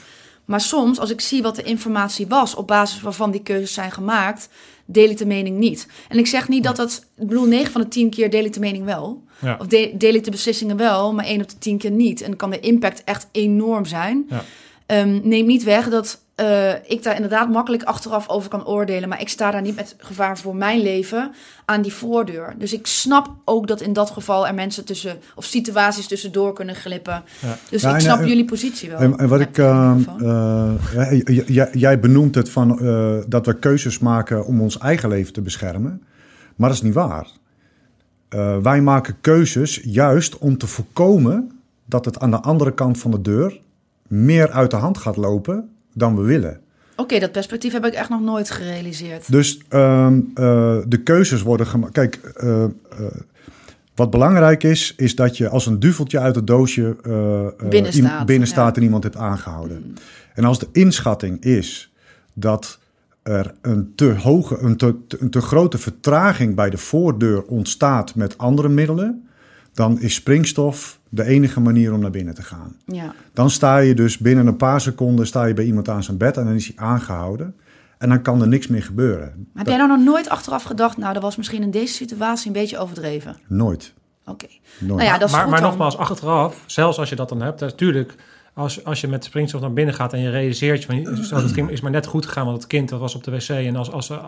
Maar 0.44 0.60
soms, 0.60 0.98
als 0.98 1.10
ik 1.10 1.20
zie 1.20 1.42
wat 1.42 1.56
de 1.56 1.62
informatie 1.62 2.26
was, 2.26 2.54
op 2.54 2.66
basis 2.66 3.00
waarvan 3.00 3.30
die 3.30 3.42
keuzes 3.42 3.74
zijn 3.74 3.90
gemaakt, 3.90 4.48
deel 4.92 5.10
ik 5.10 5.16
de 5.18 5.26
mening 5.26 5.58
niet. 5.58 5.86
En 6.08 6.18
ik 6.18 6.26
zeg 6.26 6.48
niet 6.48 6.64
dat 6.64 6.76
dat, 6.76 7.06
ik 7.16 7.26
bedoel, 7.26 7.44
9 7.46 7.72
van 7.72 7.80
de 7.80 7.88
10 7.88 8.10
keer 8.10 8.30
deel 8.30 8.44
ik 8.44 8.52
de 8.52 8.60
mening 8.60 8.84
wel. 8.84 9.22
ja. 9.40 9.56
Of 9.60 9.66
de- 9.66 9.90
deel 9.94 10.14
ik 10.14 10.24
de 10.24 10.30
beslissingen 10.30 10.76
wel, 10.76 11.14
maar 11.14 11.24
1 11.24 11.40
op 11.42 11.48
de 11.48 11.58
10 11.58 11.78
keer 11.78 11.90
niet. 11.90 12.20
En 12.20 12.26
dan 12.28 12.36
kan 12.36 12.50
de 12.50 12.60
impact 12.60 13.04
echt 13.04 13.28
enorm 13.32 13.84
zijn. 13.84 14.26
Ja. 14.28 14.44
Ehm, 14.86 15.20
neem 15.22 15.46
niet 15.46 15.62
weg 15.62 15.88
dat 15.88 16.20
eh, 16.40 16.72
ik 16.86 17.02
daar 17.02 17.14
inderdaad 17.14 17.48
makkelijk 17.48 17.82
achteraf 17.82 18.28
over 18.28 18.50
kan 18.50 18.66
oordelen. 18.66 19.08
Maar 19.08 19.20
ik 19.20 19.28
sta 19.28 19.50
daar 19.50 19.62
niet 19.62 19.76
met 19.76 19.94
gevaar 19.98 20.38
voor 20.38 20.56
mijn 20.56 20.80
leven 20.80 21.32
aan 21.64 21.82
die 21.82 21.92
voordeur. 21.92 22.54
Dus 22.58 22.72
ik 22.72 22.86
snap 22.86 23.30
ook 23.44 23.66
dat 23.66 23.80
in 23.80 23.92
dat 23.92 24.10
geval 24.10 24.46
er 24.46 24.54
mensen 24.54 24.84
tussen, 24.84 25.18
of 25.34 25.44
situaties 25.44 26.06
tussendoor 26.06 26.52
kunnen 26.52 26.74
glippen. 26.74 27.22
Ja. 27.40 27.56
Dus 27.70 27.82
Ja, 27.82 27.94
ik 27.94 28.00
snap 28.00 28.20
eh, 28.20 28.26
jullie 28.26 28.44
positie 28.44 28.90
wel. 28.90 28.98
En, 28.98 29.18
en 29.18 29.28
wat 29.28 29.40
ik. 29.40 29.58
er 29.58 29.96
eh, 31.26 31.68
jij 31.72 32.00
benoemt 32.00 32.34
het 32.34 32.50
van 32.50 32.68
dat 33.28 33.46
we 33.46 33.58
keuzes 33.58 33.98
maken 33.98 34.46
om 34.46 34.60
ons 34.60 34.78
eigen 34.78 35.08
leven 35.08 35.32
te 35.32 35.40
beschermen. 35.40 36.02
Maar 36.56 36.68
dat 36.68 36.78
is 36.78 36.84
niet 36.84 36.94
waar. 36.94 37.26
Wij 38.62 38.80
maken 38.80 39.16
keuzes 39.20 39.80
juist 39.84 40.38
om 40.38 40.58
te 40.58 40.66
voorkomen 40.66 41.60
dat 41.84 42.04
het 42.04 42.18
aan 42.18 42.30
de 42.30 42.40
andere 42.40 42.74
kant 42.74 42.98
van 42.98 43.10
de 43.10 43.20
deur 43.20 43.60
meer 44.06 44.50
uit 44.50 44.70
de 44.70 44.76
hand 44.76 44.98
gaat 44.98 45.16
lopen 45.16 45.70
dan 45.92 46.16
we 46.16 46.22
willen. 46.22 46.60
Oké, 46.96 47.18
dat 47.18 47.32
perspectief 47.32 47.72
heb 47.72 47.84
ik 47.86 47.92
echt 47.94 48.08
nog 48.08 48.20
nooit 48.20 48.50
gerealiseerd. 48.50 49.30
Dus 49.30 49.60
ehm, 49.68 50.20
eh, 50.34 50.78
de 50.86 51.00
keuzes 51.04 51.42
worden 51.42 51.66
gemaakt. 51.66 51.92
Kijk, 51.92 52.14
eh, 52.36 52.64
eh, 52.64 52.70
wat 53.94 54.10
belangrijk 54.10 54.62
is, 54.62 54.94
is 54.96 55.14
dat 55.14 55.36
je 55.36 55.48
als 55.48 55.66
een 55.66 55.80
duveltje 55.80 56.18
uit 56.18 56.34
het 56.34 56.46
doosje 56.46 56.96
eh, 57.02 57.46
eh, 57.46 57.52
Binnen 57.68 57.92
iem- 57.94 58.06
staat, 58.06 58.26
binnen 58.26 58.46
ja. 58.48 58.52
staat 58.54 58.76
en 58.76 58.82
iemand 58.82 59.02
hebt 59.02 59.16
aangehouden. 59.16 59.94
En 60.34 60.44
als 60.44 60.58
de 60.58 60.68
inschatting 60.72 61.42
is 61.44 61.92
dat 62.34 62.78
er 63.22 63.54
een 63.62 63.92
te 63.94 64.14
hoge, 64.14 64.58
een 64.58 64.76
te, 64.76 64.96
een 65.08 65.30
te 65.30 65.40
grote 65.40 65.78
vertraging 65.78 66.54
bij 66.54 66.70
de 66.70 66.78
voordeur 66.78 67.42
ontstaat 67.42 68.14
met 68.14 68.38
andere 68.38 68.68
middelen, 68.68 69.28
dan 69.74 70.00
is 70.00 70.14
springstof 70.14 70.99
de 71.10 71.24
enige 71.24 71.60
manier 71.60 71.92
om 71.92 72.00
naar 72.00 72.10
binnen 72.10 72.34
te 72.34 72.42
gaan. 72.42 72.76
Ja. 72.84 73.14
Dan 73.32 73.50
sta 73.50 73.78
je 73.78 73.94
dus 73.94 74.18
binnen 74.18 74.46
een 74.46 74.56
paar 74.56 74.80
seconden 74.80 75.26
sta 75.26 75.44
je 75.44 75.54
bij 75.54 75.64
iemand 75.64 75.88
aan 75.88 76.02
zijn 76.02 76.16
bed 76.16 76.36
en 76.36 76.44
dan 76.44 76.54
is 76.54 76.66
hij 76.66 76.86
aangehouden. 76.86 77.54
En 77.98 78.08
dan 78.08 78.22
kan 78.22 78.40
er 78.40 78.48
niks 78.48 78.66
meer 78.66 78.82
gebeuren. 78.82 79.48
Heb 79.54 79.66
jij 79.66 79.76
nou 79.76 79.88
nog 79.88 80.04
nooit 80.04 80.28
achteraf 80.28 80.62
gedacht, 80.62 80.96
nou, 80.96 81.12
dat 81.12 81.22
was 81.22 81.36
misschien 81.36 81.62
in 81.62 81.70
deze 81.70 81.94
situatie 81.94 82.46
een 82.46 82.52
beetje 82.52 82.78
overdreven? 82.78 83.36
Nooit. 83.46 83.92
Oké. 84.26 84.46
Nou 84.78 85.02
ja, 85.02 85.18
dat 85.18 85.28
is 85.28 85.34
maar 85.34 85.42
goed 85.42 85.50
maar 85.50 85.60
dan. 85.60 85.68
nogmaals, 85.68 85.96
achteraf, 85.96 86.62
zelfs 86.66 86.98
als 86.98 87.08
je 87.08 87.16
dat 87.16 87.28
dan 87.28 87.42
hebt, 87.42 87.60
natuurlijk, 87.60 88.14
als, 88.54 88.84
als 88.84 89.00
je 89.00 89.08
met 89.08 89.24
springstof 89.24 89.60
naar 89.60 89.72
binnen 89.72 89.94
gaat 89.94 90.12
en 90.12 90.20
je 90.20 90.30
realiseert 90.30 90.82
je 90.82 90.86
van, 90.86 91.24
zo, 91.24 91.40
dat 91.40 91.52
kind 91.52 91.70
is 91.70 91.80
maar 91.80 91.90
net 91.90 92.06
goed 92.06 92.26
gegaan, 92.26 92.44
want 92.44 92.56
het 92.56 92.66
kind 92.66 92.88
dat 92.88 93.00
was 93.00 93.14
op 93.14 93.24
de 93.24 93.30
wc 93.30 93.48
en 93.48 93.76
als, 93.76 93.92
als, 93.92 94.10
eh, 94.10 94.18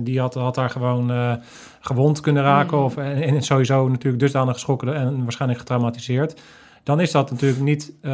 die 0.00 0.20
had, 0.20 0.34
had 0.34 0.54
daar 0.54 0.70
gewoon 0.70 1.10
eh, 1.10 1.32
gewond 1.80 2.20
kunnen 2.20 2.42
raken 2.42 2.78
Mm. 2.78 2.84
of 2.84 2.96
en, 2.96 3.22
en 3.22 3.42
sowieso 3.42 3.88
natuurlijk 3.88 4.22
dusdanig 4.22 4.54
geschrokken 4.54 4.94
en 4.94 5.22
waarschijnlijk 5.22 5.60
getraumatiseerd. 5.60 6.40
Dan 6.82 7.00
is 7.00 7.10
dat 7.10 7.30
natuurlijk 7.30 7.60
niet 7.60 7.92
eh, 8.00 8.10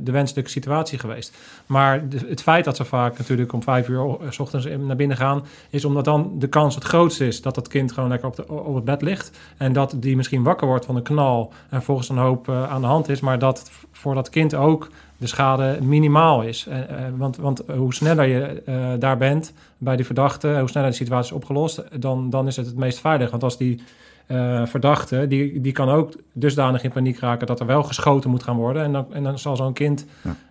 de 0.00 0.10
wenselijke 0.10 0.50
situatie 0.50 0.98
geweest. 0.98 1.36
Maar 1.66 2.02
het 2.26 2.42
feit 2.42 2.64
dat 2.64 2.76
ze 2.76 2.84
vaak 2.84 3.18
natuurlijk 3.18 3.52
om 3.52 3.62
vijf 3.62 3.88
uur 3.88 4.16
s 4.28 4.38
ochtends 4.38 4.66
naar 4.78 4.96
binnen 4.96 5.16
gaan, 5.16 5.44
is 5.70 5.84
omdat 5.84 6.04
dan 6.04 6.32
de 6.38 6.48
kans 6.48 6.74
het 6.74 6.84
grootste 6.84 7.26
is 7.26 7.42
dat 7.42 7.54
dat 7.54 7.68
kind 7.68 7.92
gewoon 7.92 8.08
lekker 8.08 8.28
op, 8.28 8.36
de, 8.36 8.48
op 8.48 8.74
het 8.74 8.84
bed 8.84 9.02
ligt. 9.02 9.38
En 9.56 9.72
dat 9.72 9.94
die 9.96 10.16
misschien 10.16 10.42
wakker 10.42 10.66
wordt 10.66 10.84
van 10.84 10.96
een 10.96 11.02
knal 11.02 11.52
en 11.68 11.82
volgens 11.82 12.08
een 12.08 12.16
hoop 12.16 12.48
eh, 12.48 12.70
aan 12.70 12.80
de 12.80 12.86
hand 12.86 13.08
is. 13.08 13.20
Maar 13.20 13.38
dat 13.38 13.70
voor 13.92 14.14
dat 14.14 14.30
kind 14.30 14.54
ook 14.54 14.90
de 15.16 15.26
schade 15.26 15.78
minimaal 15.82 16.42
is. 16.42 16.66
Eh, 16.66 16.78
want, 17.16 17.36
want 17.36 17.62
hoe 17.76 17.94
sneller 17.94 18.26
je 18.26 18.62
daar 18.98 19.16
bent 19.16 19.52
bij 19.78 19.96
die 19.96 20.06
verdachte, 20.06 20.58
hoe 20.58 20.68
sneller 20.68 20.90
de 20.90 20.96
situatie 20.96 21.30
is 21.30 21.36
opgelost, 21.36 21.82
dan, 22.00 22.30
dan 22.30 22.46
is 22.46 22.56
het 22.56 22.66
het 22.66 22.76
meest 22.76 22.98
veilig. 22.98 23.30
Want 23.30 23.42
als 23.42 23.56
die 23.56 23.80
eh, 24.26 24.66
verdachte, 24.66 25.26
die, 25.28 25.60
die 25.60 25.72
kan 25.72 25.88
ook 25.88 26.12
dusdanig 26.32 26.82
in 26.82 26.90
paniek 26.92 27.18
raken 27.18 27.46
dat 27.46 27.60
er 27.60 27.66
wel 27.66 27.82
geschoten 27.82 28.30
moet 28.30 28.42
gaan 28.42 28.56
worden. 28.56 28.82
En 28.82 28.92
dan, 28.92 29.06
en 29.14 29.22
dan 29.22 29.38
zal 29.38 29.56
zo'n 29.56 29.72
kind 29.72 30.04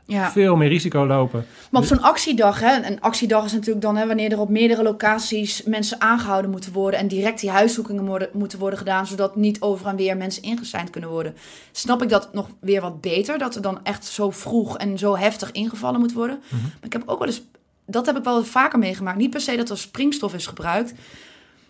Ja. 0.05 0.31
veel 0.31 0.55
meer 0.55 0.67
risico 0.67 1.05
lopen. 1.05 1.45
Maar 1.71 1.81
op 1.81 1.87
zo'n 1.87 2.01
actiedag, 2.01 2.59
hè, 2.59 2.85
een 2.87 3.01
actiedag 3.01 3.45
is 3.45 3.51
natuurlijk 3.53 3.81
dan 3.81 3.95
hè, 3.97 4.07
wanneer 4.07 4.31
er 4.31 4.39
op 4.39 4.49
meerdere 4.49 4.83
locaties 4.83 5.63
mensen 5.63 6.01
aangehouden 6.01 6.51
moeten 6.51 6.71
worden 6.73 6.99
en 6.99 7.07
direct 7.07 7.39
die 7.39 7.49
huiszoekingen 7.49 8.05
worden, 8.05 8.29
moeten 8.33 8.59
worden 8.59 8.79
gedaan, 8.79 9.07
zodat 9.07 9.35
niet 9.35 9.61
over 9.61 9.87
en 9.87 9.95
weer 9.95 10.17
mensen 10.17 10.43
ingeseind 10.43 10.89
kunnen 10.89 11.09
worden. 11.09 11.35
Snap 11.71 12.01
ik 12.03 12.09
dat 12.09 12.33
nog 12.33 12.47
weer 12.59 12.81
wat 12.81 13.01
beter, 13.01 13.37
dat 13.37 13.55
er 13.55 13.61
dan 13.61 13.79
echt 13.83 14.05
zo 14.05 14.29
vroeg 14.29 14.77
en 14.77 14.97
zo 14.97 15.17
heftig 15.17 15.51
ingevallen 15.51 15.99
moet 15.99 16.13
worden. 16.13 16.39
Mhm. 16.49 16.61
Maar 16.61 16.71
ik 16.81 16.93
heb 16.93 17.03
ook 17.05 17.19
wel 17.19 17.27
eens, 17.27 17.41
dat 17.85 18.05
heb 18.05 18.17
ik 18.17 18.23
wel 18.23 18.43
vaker 18.43 18.79
meegemaakt. 18.79 19.17
Niet 19.17 19.29
per 19.29 19.41
se 19.41 19.55
dat 19.55 19.69
er 19.69 19.77
springstof 19.77 20.33
is 20.33 20.47
gebruikt, 20.47 20.93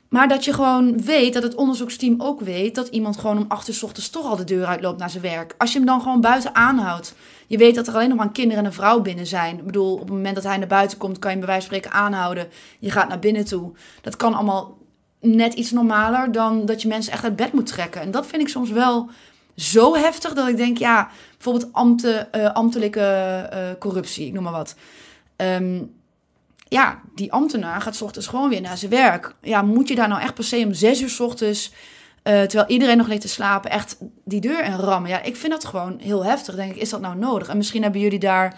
maar 0.09 0.27
dat 0.27 0.45
je 0.45 0.53
gewoon 0.53 1.01
weet, 1.01 1.33
dat 1.33 1.43
het 1.43 1.55
onderzoeksteam 1.55 2.15
ook 2.17 2.41
weet, 2.41 2.75
dat 2.75 2.87
iemand 2.87 3.17
gewoon 3.17 3.37
om 3.37 3.45
acht 3.47 3.67
uur 3.67 3.79
ochtends 3.81 4.09
toch 4.09 4.25
al 4.25 4.35
de 4.35 4.43
deur 4.43 4.65
uitloopt 4.65 4.99
naar 4.99 5.09
zijn 5.09 5.23
werk. 5.23 5.55
Als 5.57 5.71
je 5.71 5.77
hem 5.77 5.87
dan 5.87 6.01
gewoon 6.01 6.21
buiten 6.21 6.55
aanhoudt. 6.55 7.15
Je 7.47 7.57
weet 7.57 7.75
dat 7.75 7.87
er 7.87 7.93
alleen 7.93 8.07
nog 8.07 8.17
maar 8.17 8.25
een 8.25 8.31
kinder 8.31 8.57
en 8.57 8.65
een 8.65 8.73
vrouw 8.73 9.01
binnen 9.01 9.27
zijn. 9.27 9.57
Ik 9.57 9.65
bedoel, 9.65 9.93
op 9.93 9.99
het 9.99 10.09
moment 10.09 10.35
dat 10.35 10.43
hij 10.43 10.57
naar 10.57 10.67
buiten 10.67 10.97
komt, 10.97 11.19
kan 11.19 11.31
je 11.31 11.37
hem 11.37 11.45
bij 11.45 11.55
wijze 11.55 11.67
van 11.67 11.77
spreken 11.77 11.99
aanhouden. 11.99 12.47
Je 12.79 12.91
gaat 12.91 13.09
naar 13.09 13.19
binnen 13.19 13.45
toe. 13.45 13.71
Dat 14.01 14.15
kan 14.15 14.33
allemaal 14.33 14.77
net 15.19 15.53
iets 15.53 15.71
normaler 15.71 16.31
dan 16.31 16.65
dat 16.65 16.81
je 16.81 16.87
mensen 16.87 17.13
echt 17.13 17.23
uit 17.23 17.35
bed 17.35 17.53
moet 17.53 17.65
trekken. 17.65 18.01
En 18.01 18.11
dat 18.11 18.27
vind 18.27 18.41
ik 18.41 18.47
soms 18.47 18.71
wel 18.71 19.09
zo 19.55 19.95
heftig 19.95 20.33
dat 20.33 20.47
ik 20.47 20.57
denk, 20.57 20.77
ja, 20.77 21.09
bijvoorbeeld 21.37 22.01
eh, 22.31 22.53
ambtelijke 22.53 23.01
eh, 23.51 23.59
corruptie, 23.79 24.27
ik 24.27 24.33
noem 24.33 24.43
maar 24.43 24.51
wat. 24.51 24.75
Ehm, 25.35 25.81
ja, 26.67 27.01
die 27.15 27.31
ambtenaar 27.31 27.81
gaat 27.81 27.95
's 27.95 28.01
ochtends 28.01 28.27
gewoon 28.27 28.49
weer 28.49 28.61
naar 28.61 28.77
zijn 28.77 28.91
werk. 28.91 29.35
Ja, 29.41 29.61
moet 29.61 29.87
je 29.87 29.95
daar 29.95 30.07
nou 30.07 30.21
echt 30.21 30.33
per 30.33 30.43
se 30.43 30.63
om 30.65 30.73
zes 30.73 31.01
uur 31.01 31.09
's 31.09 31.19
ochtends, 31.19 31.73
eh, 32.23 32.41
terwijl 32.41 32.69
iedereen 32.69 32.97
nog 32.97 33.07
ligt 33.07 33.21
te 33.21 33.27
slapen, 33.27 33.71
echt 33.71 33.97
die 34.25 34.41
deur 34.41 34.63
in 34.65 34.73
rammen? 34.73 35.09
Ja, 35.09 35.23
ik 35.23 35.35
vind 35.35 35.51
dat 35.51 35.65
gewoon 35.65 35.97
heel 36.01 36.25
heftig. 36.25 36.55
Denk 36.55 36.71
ik, 36.75 36.81
is 36.81 36.89
dat 36.89 37.01
nou 37.01 37.15
nodig? 37.17 37.47
En 37.47 37.57
misschien 37.57 37.83
hebben 37.83 38.01
jullie 38.01 38.19
daar 38.19 38.55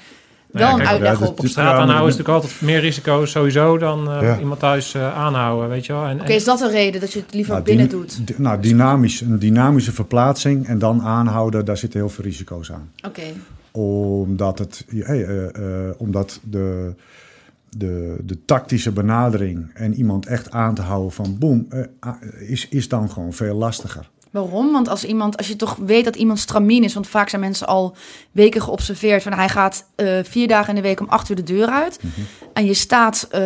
wel 0.47 0.67
ja, 0.67 0.71
een 0.71 0.77
kijk, 0.77 0.89
uitleg 0.89 1.11
ja, 1.11 1.17
dus- 1.19 1.27
op. 1.27 1.33
Op 1.33 1.39
Oké, 1.39 1.47
straat 1.47 1.67
aanhouden 1.79 2.07
is 2.07 2.15
natuurlijk 2.17 2.43
altijd 2.43 2.61
meer 2.61 2.79
risico 2.79 3.25
sowieso 3.25 3.77
dan 3.77 4.11
eh, 4.11 4.21
Ja. 4.21 4.39
iemand 4.39 4.59
thuis 4.59 4.93
eh, 4.93 5.17
aanhouden, 5.17 5.69
weet 5.69 5.85
je 5.85 5.93
wel. 5.93 6.05
En, 6.05 6.19
en- 6.19 6.27
is 6.35 6.43
dat 6.43 6.61
een 6.61 6.69
reden 6.71 7.01
dat 7.01 7.13
je 7.13 7.19
het 7.19 7.33
liever 7.33 7.53
Nou, 7.53 7.65
binnen 7.65 7.89
doet? 7.89 8.37
nou, 8.37 8.61
dynamisch, 8.61 9.21
een 9.21 9.39
dynamische 9.39 9.91
verplaatsing 9.91 10.67
en 10.67 10.79
dan 10.79 11.01
aanhouden, 11.01 11.65
daar 11.65 11.77
zitten 11.77 11.99
heel 11.99 12.09
veel 12.09 12.23
risico's 12.23 12.71
aan. 12.71 12.91
Oké, 13.07 13.21
Omdat, 13.71 14.59
het, 14.59 14.85
eh, 14.89 15.45
eh, 15.47 15.93
omdat 15.97 16.39
de, 16.43 16.93
de, 17.69 18.17
de 18.23 18.45
tactische 18.45 18.91
benadering 18.91 19.71
en 19.73 19.93
iemand 19.93 20.25
echt 20.25 20.51
aan 20.51 20.75
te 20.75 20.81
houden 20.81 21.11
van 21.11 21.37
boem, 21.37 21.65
eh, 21.69 21.81
ah, 21.99 22.15
is, 22.47 22.67
is 22.69 22.89
dan 22.89 23.09
gewoon 23.09 23.33
veel 23.33 23.55
lastiger. 23.55 24.09
Waarom? 24.31 24.71
Want 24.71 24.89
als 24.89 25.05
iemand, 25.05 25.37
als 25.37 25.47
je 25.47 25.55
toch 25.55 25.75
weet 25.75 26.05
dat 26.05 26.15
iemand 26.15 26.39
stramien 26.39 26.83
is, 26.83 26.93
want 26.93 27.07
vaak 27.07 27.29
zijn 27.29 27.41
mensen 27.41 27.67
al 27.67 27.95
weken 28.31 28.61
geobserveerd 28.61 29.23
van 29.23 29.33
hij 29.33 29.49
gaat 29.49 29.85
eh, 29.95 30.19
vier 30.23 30.47
dagen 30.47 30.69
in 30.69 30.75
de 30.75 30.87
week 30.87 30.99
om 30.99 31.09
acht 31.09 31.29
uur 31.29 31.35
de 31.35 31.43
deur 31.43 31.67
uit. 31.67 31.99
En 32.53 32.65
je 32.65 32.73
staat 32.73 33.27
eh, 33.29 33.39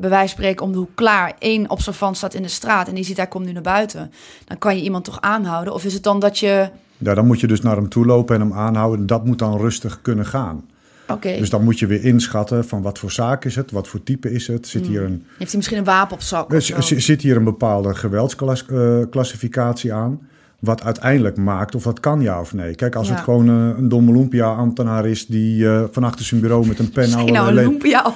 bij 0.00 0.10
wijze 0.10 0.18
van 0.18 0.28
spreken 0.28 0.66
om 0.66 0.72
de 0.72 0.78
hoek 0.78 0.94
klaar. 0.94 1.34
Eén 1.38 1.70
observant 1.70 2.16
staat 2.16 2.34
in 2.34 2.42
de 2.42 2.48
straat 2.48 2.88
en 2.88 2.94
die 2.94 3.04
ziet 3.04 3.16
hij 3.16 3.26
komt 3.26 3.46
nu 3.46 3.52
naar 3.52 3.62
buiten. 3.62 4.12
Dan 4.44 4.58
kan 4.58 4.76
je 4.76 4.82
iemand 4.82 5.04
toch 5.04 5.20
aanhouden? 5.20 5.74
Of 5.74 5.84
is 5.84 5.94
het 5.94 6.02
dan 6.02 6.20
dat 6.20 6.38
je. 6.38 6.70
Ja, 6.98 7.14
dan 7.14 7.26
moet 7.26 7.40
je 7.40 7.46
dus 7.46 7.60
naar 7.60 7.76
hem 7.76 7.88
toe 7.88 8.06
lopen 8.06 8.34
en 8.34 8.40
hem 8.40 8.52
aanhouden. 8.52 9.00
En 9.00 9.06
dat 9.06 9.24
moet 9.24 9.38
dan 9.38 9.56
rustig 9.56 10.02
kunnen 10.02 10.26
gaan. 10.26 10.64
Oké. 11.12 11.36
Dus 11.38 11.50
dan 11.50 11.64
moet 11.64 11.78
je 11.78 11.86
weer 11.86 12.04
inschatten 12.04 12.64
van 12.64 12.82
wat 12.82 12.98
voor 12.98 13.10
zaak 13.10 13.44
is 13.44 13.56
het, 13.56 13.70
wat 13.70 13.88
voor 13.88 14.02
type 14.02 14.32
is 14.32 14.46
het. 14.46 14.68
Zit 14.68 14.86
hier 14.86 15.02
een, 15.02 15.24
Heeft 15.38 15.48
hij 15.50 15.56
misschien 15.56 15.78
een 15.78 15.84
wapen 15.84 16.14
op 16.14 16.22
zak? 16.22 16.50
eh, 16.50 16.56
of 16.56 16.62
z- 16.62 16.68
zo? 16.68 16.80
z- 16.80 16.92
zit 16.96 17.22
hier 17.22 17.36
een 17.36 17.44
bepaalde 17.44 17.94
geweldsclassificatie 17.94 19.92
aan? 19.92 20.20
Wat 20.58 20.82
uiteindelijk 20.84 21.36
maakt 21.36 21.74
of 21.74 21.82
dat 21.82 22.00
kan 22.00 22.20
ja 22.20 22.40
of 22.40 22.54
nee. 22.54 22.74
Kijk, 22.74 22.94
als 22.94 23.08
Ja. 23.08 23.14
het 23.14 23.22
gewoon 23.22 23.48
eh, 23.48 23.78
een 23.78 23.88
domme 23.88 24.10
Olympia-ambtenaar 24.10 25.06
is 25.06 25.26
die 25.26 25.68
eh, 25.68 25.82
van 25.90 26.04
achter 26.04 26.24
zijn 26.24 26.40
bureau 26.40 26.66
met 26.66 26.78
een 26.78 26.90
pen 26.96 27.02
Misschien 27.04 27.32
nou 27.32 27.38
allerlei, 27.38 27.66
een 27.66 27.70
lumpia. 27.72 28.02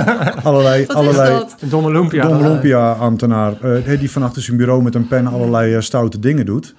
allerlei, 0.48 0.86
Wat 0.86 0.90
is 0.90 0.94
allerlei 1.02 1.30
dat? 1.38 1.56
Een 1.60 1.68
domme 1.68 1.92
lumpia. 1.92 2.22
Dom 2.28 2.38
Eh, 2.38 2.46
Olympia-ambtenaar 2.46 3.60
eh, 3.84 3.98
die 3.98 4.10
van 4.10 4.22
achter 4.22 4.42
zijn 4.42 4.56
bureau 4.56 4.82
met 4.82 4.94
een 4.94 5.08
pen 5.08 5.26
allerlei 5.26 5.74
eh, 5.74 5.80
stoute 5.80 6.18
dingen 6.18 6.46
doet. 6.46 6.74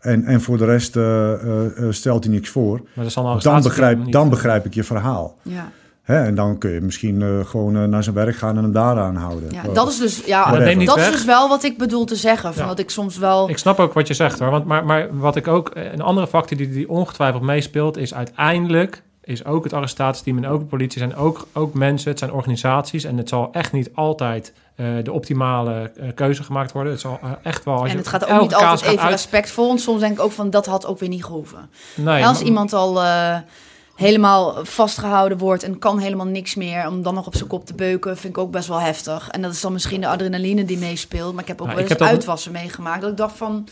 En, 0.00 0.24
en 0.24 0.40
voor 0.40 0.58
de 0.58 0.64
rest 0.64 0.96
eh, 0.96 1.32
eh, 1.32 1.66
eh, 1.66 1.92
stelt 1.92 2.24
hij 2.24 2.32
niks 2.32 2.48
voor. 2.48 2.76
Maar 2.76 2.88
dat 2.94 3.06
is 3.36 3.42
dan, 3.42 3.62
begrijp, 3.62 3.98
niet. 3.98 4.12
dan 4.12 4.28
begrijp 4.28 4.64
ik 4.64 4.74
je 4.74 4.84
verhaal. 4.84 5.36
Ja. 5.42 5.70
Hè? 6.08 6.24
En 6.24 6.34
dan 6.34 6.58
kun 6.58 6.70
je 6.70 6.80
misschien 6.80 7.22
eh, 7.22 7.28
gewoon 7.44 7.76
eh, 7.76 7.84
naar 7.84 8.02
zijn 8.02 8.14
werk 8.14 8.36
gaan 8.36 8.56
en 8.56 8.62
hem 8.62 8.72
daar 8.72 8.98
aanhouden. 8.98 9.50
Ja, 9.52 9.62
dat 9.72 9.88
is 9.88 9.98
dus, 9.98 10.24
ja, 10.24 10.50
dat 10.50 10.98
is 10.98 11.10
dus 11.10 11.24
wel 11.24 11.48
wat 11.48 11.62
ik 11.62 11.78
bedoel 11.78 12.04
te 12.04 12.16
zeggen. 12.16 12.54
Van 12.54 12.62
Ja. 12.62 12.68
Dat 12.68 12.78
ik 12.78 12.90
soms 12.90 13.18
wel... 13.18 13.48
Ik 13.48 13.58
snap 13.58 13.78
ook 13.78 13.92
wat 13.92 14.08
je 14.08 14.14
zegt 14.14 14.38
hoor. 14.38 14.50
Want, 14.50 14.64
maar, 14.64 14.84
maar 14.84 15.08
wat 15.18 15.36
ik 15.36 15.48
ook. 15.48 15.70
Een 15.74 16.00
andere 16.00 16.26
factor 16.26 16.56
die, 16.56 16.70
die 16.70 16.88
ongetwijfeld 16.88 17.42
meespeelt, 17.42 17.96
is 17.96 18.14
uiteindelijk. 18.14 19.02
Is 19.22 19.44
ook 19.44 19.64
het 19.64 19.72
arrestatieteam 19.72 20.36
en 20.36 20.46
ook 20.46 20.60
de 20.60 20.66
politie 20.66 20.98
zijn 20.98 21.16
ook, 21.16 21.46
ook 21.52 21.74
mensen, 21.74 22.10
het 22.10 22.18
zijn 22.18 22.32
organisaties. 22.32 23.04
En 23.04 23.16
het 23.16 23.28
zal 23.28 23.48
echt 23.52 23.72
niet 23.72 23.90
altijd 23.94 24.52
de 25.02 25.12
optimale 25.12 25.90
eh, 25.96 26.08
keuze 26.14 26.42
gemaakt 26.42 26.72
worden. 26.72 26.92
Het 26.92 27.00
zal 27.00 27.18
eh, 27.22 27.30
echt 27.42 27.64
wel. 27.64 27.74
Als 27.74 27.82
en 27.84 27.90
je 27.90 27.96
het 27.96 28.08
gaat 28.08 28.26
ook 28.26 28.40
niet 28.40 28.54
altijd 28.54 28.82
even 28.82 29.02
uit- 29.02 29.10
respectvol. 29.10 29.70
En 29.70 29.78
soms 29.78 30.00
denk 30.00 30.12
ik 30.18 30.24
ook 30.24 30.32
van, 30.32 30.50
dat 30.50 30.66
had 30.66 30.86
ook 30.86 30.98
weer 30.98 31.08
niet 31.08 31.24
gehoeven. 31.24 31.70
Nee, 31.94 32.26
als 32.26 32.36
maar- 32.38 32.46
iemand 32.46 32.72
al 32.72 33.02
eh, 33.02 33.36
helemaal 33.94 34.64
vastgehouden 34.64 35.38
wordt 35.38 35.62
en 35.62 35.78
kan 35.78 35.98
helemaal 35.98 36.26
niks 36.26 36.54
meer... 36.54 36.86
om 36.88 37.02
dan 37.02 37.14
nog 37.14 37.26
op 37.26 37.34
zijn 37.36 37.48
kop 37.48 37.66
te 37.66 37.74
beuken, 37.74 38.16
vind 38.16 38.36
ik 38.36 38.42
ook 38.42 38.50
best 38.50 38.68
wel 38.68 38.80
heftig. 38.80 39.28
En 39.28 39.42
dat 39.42 39.52
is 39.52 39.60
dan 39.60 39.72
misschien 39.72 40.00
de 40.00 40.08
adrenaline 40.08 40.64
die 40.64 40.78
meespeelt. 40.78 41.32
Maar 41.32 41.42
ik 41.42 41.48
heb 41.48 41.60
ook 41.60 41.66
Ja, 41.68 41.72
wel 41.74 41.82
eens 41.82 41.92
dat- 41.96 42.08
uitwassen 42.08 42.52
meegemaakt. 42.52 43.00
Dat 43.00 43.10
ik 43.10 43.16
dacht 43.16 43.36
van... 43.36 43.68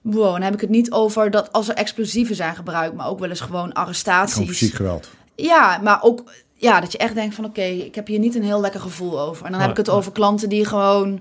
Wow, 0.00 0.32
dan 0.32 0.42
heb 0.42 0.54
ik 0.54 0.60
het 0.60 0.70
niet 0.70 0.92
over 0.92 1.30
dat 1.30 1.52
als 1.52 1.68
er 1.68 1.74
explosieven 1.74 2.34
zijn 2.36 2.54
gebruikt... 2.54 2.94
maar 2.96 3.08
ook 3.08 3.18
wel 3.18 3.28
eens 3.28 3.40
gewoon 3.40 3.56
Gewoon 3.60 3.72
arrestaties. 3.72 4.46
fysiek 4.48 4.74
geweld. 4.74 5.10
Ja, 5.34 5.78
maar 5.82 5.98
ook 6.02 6.30
ja, 6.60 6.80
dat 6.80 6.92
je 6.92 6.98
echt 6.98 7.14
denkt 7.14 7.34
van 7.34 7.44
oké, 7.44 7.62
ik 7.62 7.94
heb 7.94 8.06
hier 8.06 8.18
niet 8.18 8.34
een 8.34 8.42
heel 8.42 8.60
lekker 8.60 8.80
gevoel 8.80 9.20
over. 9.20 9.46
En 9.46 9.52
dan 9.52 9.60
heb 9.60 9.70
ik 9.70 9.76
het 9.76 9.90
over 9.90 10.12
klanten 10.12 10.48
die 10.48 10.64
gewoon 10.64 11.20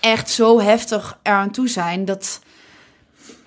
echt 0.00 0.30
zo 0.30 0.60
heftig 0.60 1.18
eraan 1.22 1.50
toe 1.50 1.68
zijn 1.68 2.04
dat 2.04 2.40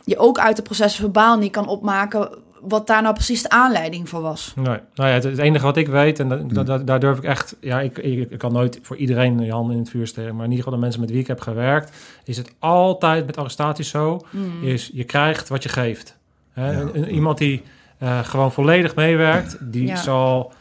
je 0.06 0.18
ook 0.18 0.40
uit 0.40 0.56
de 0.56 0.62
processen 0.62 1.02
verbaal 1.02 1.38
niet 1.38 1.52
kan 1.52 1.68
opmaken 1.68 2.30
wat 2.62 2.88
daar 2.88 3.02
nou 3.02 3.14
precies 3.14 3.42
de 3.42 3.50
aanleiding 3.50 4.10
voor 4.10 4.22
was. 4.22 4.54
Nee, 4.56 4.66
nou 4.66 5.10
ja, 5.10 5.14
het, 5.16 5.24
het 5.24 5.38
enige 5.38 5.66
wat 5.66 5.78
ik 5.78 5.88
weet, 5.88 6.20
en 6.20 6.32
Hmm. 6.32 6.54
dat, 6.54 6.66
dat- 6.66 6.88
daar 6.88 7.00
durf 7.00 7.18
ik 7.18 7.24
echt, 7.24 7.56
ja, 7.62 7.80
ik, 7.82 7.98
ik, 7.98 8.32
ik 8.32 8.38
kan 8.38 8.54
nooit 8.54 8.80
voor 8.82 8.96
iedereen 8.98 9.40
je 9.40 9.52
handen 9.52 9.74
in 9.76 9.82
het 9.82 9.90
vuur 9.90 10.08
steken, 10.08 10.36
maar 10.36 10.46
in 10.46 10.52
ieder 10.52 10.64
geval 10.64 10.80
de 10.80 10.84
mensen 10.86 11.02
met 11.02 11.10
wie 11.12 11.20
ik 11.20 11.28
heb 11.28 11.42
gewerkt, 11.42 11.92
is 12.24 12.38
het 12.38 12.52
altijd 12.60 13.26
met 13.26 13.38
arrestaties 13.38 13.90
zo, 13.90 14.22
is 14.62 14.90
je 14.94 15.04
krijgt 15.04 15.50
wat 15.50 15.64
je 15.64 15.70
geeft. 15.70 16.18
Hè? 16.52 16.72
Ja. 16.72 16.80
Een- 16.80 16.98
een- 16.98 17.10
iemand 17.10 17.38
die 17.38 17.62
eh, 17.98 18.20
gewoon 18.20 18.52
volledig 18.52 18.96
meewerkt, 18.96 19.58
die 19.62 19.88
Ja. 19.88 19.96
zal, 19.96 20.54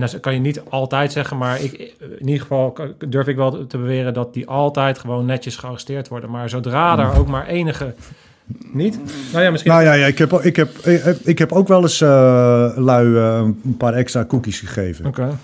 en 0.00 0.10
dat 0.10 0.20
kan 0.20 0.34
je 0.34 0.40
niet 0.40 0.62
altijd 0.68 1.12
zeggen, 1.12 1.36
maar 1.36 1.60
ik, 1.60 1.72
in 2.18 2.26
ieder 2.26 2.40
geval 2.40 2.76
durf 3.08 3.26
ik 3.26 3.36
wel 3.36 3.66
te 3.66 3.78
beweren 3.78 4.14
dat 4.14 4.34
die 4.34 4.48
altijd 4.48 4.98
gewoon 4.98 5.26
netjes 5.26 5.56
gearresteerd 5.56 6.08
worden. 6.08 6.30
Maar 6.30 6.48
zodra 6.48 6.96
daar 6.96 7.18
ook 7.18 7.28
maar 7.28 7.46
enige, 7.46 7.94
niet? 8.72 8.98
Nou 9.32 9.44
ja, 9.44 9.50
misschien... 9.50 9.72
Nou 9.72 9.84
ja, 9.84 9.92
ja 9.92 10.06
ik, 10.06 10.18
heb, 10.18 10.32
ik, 10.32 10.56
heb, 10.56 10.76
ik, 11.24 11.38
heb 11.38 11.52
ook 11.52 11.68
wel 11.68 11.82
eens 11.82 12.00
eh, 12.00 12.08
lui 12.76 13.16
eh, 13.16 13.40
een 13.64 13.76
paar 13.76 13.94
extra 13.94 14.24
cookies 14.24 14.58
gegeven. 14.60 15.06
Oké. 15.06 15.38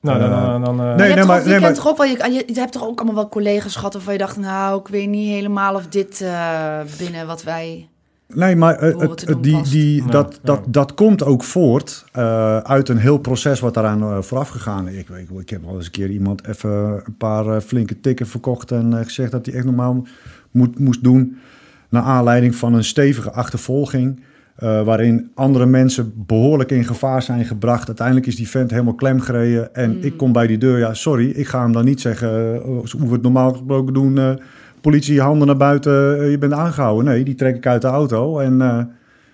Nou, 0.00 0.18
dan... 0.18 0.32
Eh, 0.32 0.50
dan, 0.50 0.64
dan 0.64 0.80
eh, 0.80 0.94
nee, 0.94 1.08
je, 1.08 1.14
hebt 1.14 1.16
toch 1.16 1.26
maar- 1.26 1.38
ook, 1.38 1.44
je 1.44 1.50
nee, 1.50 1.60
maar- 1.60 1.74
toch 1.74 1.88
ook 1.88 1.96
wel, 1.96 2.06
je, 2.06 2.16
je, 2.32 2.52
je 2.54 2.60
hebt 2.60 2.72
toch 2.72 2.84
ook 2.84 2.98
allemaal 2.98 3.14
wel 3.14 3.28
collega's 3.28 3.76
gehad 3.76 3.92
waarvan 3.92 4.12
je 4.12 4.18
dacht, 4.18 4.36
nou, 4.36 4.80
ik 4.80 4.88
weet 4.88 5.08
niet 5.08 5.28
helemaal 5.28 5.74
of 5.74 5.86
dit 5.86 6.20
eh, 6.20 6.80
binnen 6.98 7.26
wat 7.26 7.42
wij... 7.42 7.88
Nee, 8.34 8.56
maar 8.56 8.74
eh, 8.74 8.98
het, 8.98 9.24
doen 9.26 9.42
die, 9.42 9.62
die, 9.62 10.02
Ja, 10.04 10.08
dat, 10.10 10.32
ja. 10.34 10.38
dat, 10.42 10.60
dat 10.68 10.94
komt 10.94 11.24
ook 11.24 11.44
voort 11.44 12.04
eh, 12.12 12.56
uit 12.58 12.88
een 12.88 12.98
heel 12.98 13.18
proces 13.18 13.60
wat 13.60 13.74
daaraan 13.74 14.02
eh, 14.02 14.22
vooraf 14.22 14.48
gegaan 14.48 14.88
is. 14.88 14.96
Ik, 14.96 15.08
weet, 15.08 15.30
ik 15.40 15.50
heb 15.50 15.64
al 15.66 15.74
eens 15.76 15.84
een 15.84 15.90
keer 15.90 16.10
iemand 16.10 16.46
even 16.46 16.70
een 17.06 17.16
paar 17.18 17.46
eh, 17.46 17.60
flinke 17.60 18.00
tikken 18.00 18.26
verkocht 18.26 18.70
en 18.70 18.92
eh, 18.98 19.04
gezegd 19.04 19.30
dat 19.30 19.46
hij 19.46 19.54
echt 19.54 19.64
normaal 19.64 20.06
moet, 20.50 20.78
moest 20.78 21.02
doen. 21.02 21.36
Naar 21.88 22.02
aanleiding 22.02 22.54
van 22.54 22.74
een 22.74 22.84
stevige 22.84 23.30
achtervolging. 23.32 24.20
eh, 24.56 24.82
waarin 24.84 25.30
andere 25.34 25.66
mensen 25.66 26.12
behoorlijk 26.26 26.70
in 26.70 26.84
gevaar 26.84 27.22
zijn 27.22 27.44
gebracht. 27.44 27.86
Uiteindelijk 27.86 28.26
is 28.26 28.36
die 28.36 28.48
vent 28.48 28.70
helemaal 28.70 28.94
klem 28.94 29.20
gereden. 29.20 29.74
En 29.74 29.90
Mm. 29.90 30.02
ik 30.02 30.16
kom 30.16 30.32
bij 30.32 30.46
die 30.46 30.58
deur. 30.58 30.78
Ja, 30.78 30.94
sorry, 30.94 31.30
ik 31.30 31.46
ga 31.46 31.62
hem 31.62 31.72
dan 31.72 31.84
niet 31.84 32.00
zeggen 32.00 32.54
eh, 32.54 32.60
hoe 32.98 33.06
we 33.06 33.12
het 33.12 33.22
normaal 33.22 33.50
gesproken 33.52 33.94
doen. 33.94 34.38
Politie, 34.80 35.20
handen 35.20 35.46
naar 35.46 35.56
buiten, 35.56 36.20
eh, 36.20 36.30
je 36.30 36.38
bent 36.38 36.52
aangehouden. 36.52 37.04
Nee, 37.04 37.24
die 37.24 37.34
trek 37.34 37.56
ik 37.56 37.66
uit 37.66 37.82
de 37.82 37.88
auto 37.88 38.38
en 38.38 38.60
eh, 38.60 38.76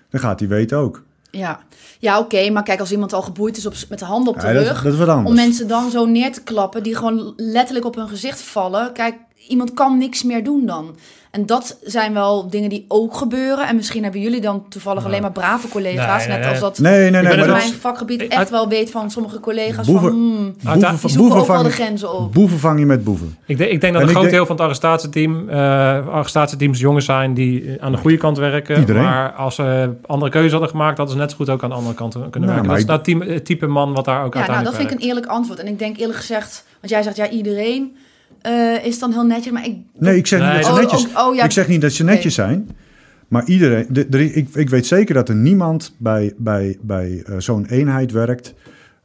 dan 0.09 0.19
gaat 0.19 0.39
hij 0.39 0.49
weten 0.49 0.77
ook. 0.77 1.03
Ja, 1.31 1.59
ja 1.99 2.19
oké, 2.19 2.49
maar 2.49 2.63
kijk, 2.63 2.79
als 2.79 2.91
iemand 2.91 3.13
al 3.13 3.21
geboeid 3.21 3.57
is 3.57 3.65
op, 3.65 3.73
met 3.89 3.99
de 3.99 4.05
handen 4.05 4.33
op 4.33 4.39
de 4.39 4.47
Ja, 4.47 4.51
rug... 4.51 5.05
dat. 5.05 5.25
Om 5.25 5.35
mensen 5.35 5.67
dan 5.67 5.91
zo 5.91 6.05
neer 6.05 6.31
te 6.31 6.43
klappen, 6.43 6.83
die 6.83 6.95
gewoon 6.95 7.33
letterlijk 7.35 7.85
op 7.85 7.95
hun 7.95 8.09
gezicht 8.09 8.41
vallen. 8.41 8.93
Kijk, 8.93 9.15
iemand 9.47 9.73
kan 9.73 9.97
niks 9.97 10.23
meer 10.23 10.43
doen 10.43 10.65
dan. 10.65 10.95
En 11.31 11.45
dat 11.45 11.77
zijn 11.83 12.13
wel 12.13 12.49
dingen 12.49 12.69
die 12.69 12.85
ook 12.87 13.15
gebeuren. 13.15 13.67
En 13.67 13.75
misschien 13.75 14.03
hebben 14.03 14.21
jullie 14.21 14.41
dan 14.41 14.65
toevallig 14.69 15.05
alleen 15.05 15.21
maar 15.21 15.31
brave 15.31 15.67
collega's. 15.67 16.17
Nee, 16.17 16.27
nee, 16.27 16.27
net 16.27 16.39
nee. 16.39 16.49
als 16.49 16.59
dat 16.59 16.79
Nee, 16.79 16.99
nee, 16.99 17.11
nee. 17.11 17.21
ik 17.23 17.31
in 17.31 17.37
dat, 17.37 17.47
mijn 17.47 17.73
vakgebied 17.73 18.21
Ik- 18.21 18.29
echt 18.29 18.39
uit- 18.39 18.49
wel 18.49 18.67
weet 18.69 18.91
van 18.91 19.11
sommige 19.11 19.39
collega's 19.39 19.85
Boeven- 19.87 20.09
van... 20.09 20.17
hmm, 20.17 20.55
boeven, 20.63 20.97
die 21.01 21.09
zoeken 21.09 21.37
ook 21.39 21.47
wel 21.47 21.57
de 21.57 21.61
vang, 21.63 21.73
grenzen 21.73 22.13
op. 22.13 22.33
boeven 22.33 22.59
vang 22.59 22.79
je 22.79 22.85
met 22.85 23.03
boeven. 23.03 23.37
Ik, 23.45 23.57
denk- 23.57 23.71
ik 23.71 23.81
denk 23.81 23.93
dat 23.93 24.01
En 24.01 24.07
een 24.07 24.13
groot 24.13 24.23
denk- 24.23 24.35
deel 24.35 24.45
van 24.45 24.55
het 24.55 24.63
arrestatieteam, 24.65 25.49
eh 25.49 26.07
arrestatieteams 26.07 26.79
jongens 26.79 27.05
zijn 27.05 27.33
die 27.33 27.63
eh, 27.75 27.83
aan 27.83 27.91
de 27.91 27.97
goede 27.97 28.17
kant 28.17 28.37
werken. 28.37 28.79
Iedereen. 28.79 29.03
Maar 29.03 29.31
als 29.31 29.55
ze 29.55 29.93
andere 30.05 30.31
keuze 30.31 30.51
hadden 30.51 30.69
gemaakt, 30.69 30.97
hadden 30.97 31.15
ze 31.15 31.21
net 31.21 31.31
zo 31.31 31.37
goed 31.37 31.49
ook 31.49 31.63
aan 31.63 31.69
de 31.69 31.75
andere 31.75 31.95
kant 31.95 32.13
kunnen 32.13 32.31
Nou, 32.31 32.45
werken. 32.45 32.65
maar 32.67 32.85
Dat 32.97 33.07
is 33.07 33.13
ik- 33.13 33.19
nou 33.25 33.41
type, 33.41 33.67
man 33.67 33.93
wat 33.93 34.05
daar 34.05 34.23
ook 34.25 34.33
Ja, 34.33 34.39
nou, 34.39 34.51
uiteindelijk 34.51 34.65
dat 34.65 34.75
vind 34.75 34.91
ik 34.91 34.97
een 34.99 35.07
eerlijk 35.07 35.25
antwoord. 35.25 35.59
En 35.59 35.67
ik 35.67 35.79
denk 35.79 35.97
eerlijk 35.97 36.19
gezegd, 36.19 36.65
want 36.79 36.91
jij 36.93 37.03
zegt 37.03 37.15
ja, 37.15 37.29
iedereen 37.29 37.95
eh, 38.47 38.85
is 38.85 38.99
dan 38.99 39.11
heel 39.11 39.25
netjes. 39.25 39.53
Maar 39.53 39.65
ik... 39.65 39.75
Nee, 39.97 40.17
ik 40.17 40.27
zeg 40.27 40.39
Nee, 40.39 40.47
niet 40.53 40.57
dat 40.57 40.65
ze 40.65 40.71
Oh, 40.71 40.79
netjes 40.91 41.07
oh, 41.15 41.27
oh, 41.27 41.35
ja. 41.35 41.43
Ik 41.43 41.51
zeg 41.51 41.67
niet 41.67 41.81
dat 41.81 41.91
ze 41.91 42.03
netjes 42.03 42.33
zijn. 42.33 42.69
Maar 43.27 43.45
iedereen, 43.45 43.85
de, 43.89 44.09
de- 44.09 44.33
ik, 44.33 44.47
ik 44.55 44.69
weet 44.69 44.85
zeker 44.87 45.13
dat 45.13 45.29
er 45.29 45.35
niemand 45.35 45.95
bij, 45.97 46.33
bij, 46.37 46.77
bij 46.81 47.23
eh, 47.25 47.35
zo'n 47.37 47.65
eenheid 47.65 48.11
werkt 48.11 48.53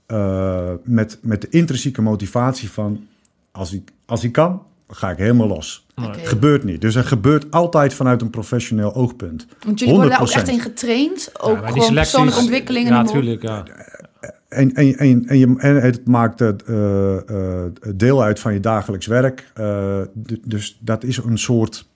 eh, 0.07 0.71
met, 0.85 1.19
met 1.23 1.41
de 1.41 1.47
intrinsieke 1.51 2.03
motivatie 2.03 2.71
van 2.71 3.07
als 3.53 3.73
ik, 3.73 3.91
als 4.07 4.25
ik 4.25 4.33
kan, 4.33 4.63
ga 4.89 5.11
ik 5.11 5.19
helemaal 5.19 5.47
los. 5.47 5.87
Gebeurt 6.23 6.65
niet. 6.65 6.81
Dus 6.81 6.95
er 6.95 7.05
gebeurt 7.05 7.51
altijd 7.51 7.95
vanuit 7.95 8.23
een 8.23 8.31
professioneel 8.31 8.95
oogpunt. 8.95 9.47
Want 9.67 9.79
jullie 9.79 9.95
worden 9.95 10.13
daar 10.13 10.21
ook 10.23 10.31
100%. 10.31 10.33
echt 10.33 10.49
in 10.49 10.61
getraind. 10.61 11.31
Ook 11.41 11.51
Ja, 11.61 11.67
gewoon 11.67 11.69
selecties- 11.69 11.95
persoonlijke 11.95 12.41
ontwikkeling. 12.41 12.87
en 12.87 12.93
Ja, 12.93 13.03
noem 13.03 13.13
maar 13.13 13.23
op. 13.23 13.29
natuurlijk. 13.39 13.69
Ja. 13.69 14.11
En, 14.49 14.75
en, 14.75 14.97
en, 14.97 15.27
en, 15.27 15.39
je, 15.39 15.55
en 15.59 15.83
het 15.83 16.07
maakt 16.07 16.41
eh, 16.41 17.65
deel 17.95 18.23
uit 18.23 18.41
van 18.41 18.53
je 18.53 18.61
dagelijks 18.61 19.07
werk. 19.07 19.51
Eh, 19.55 20.03
dus 20.43 20.79
dat 20.81 21.05
is 21.05 21.17
een 21.17 21.39
soort, 21.39 21.89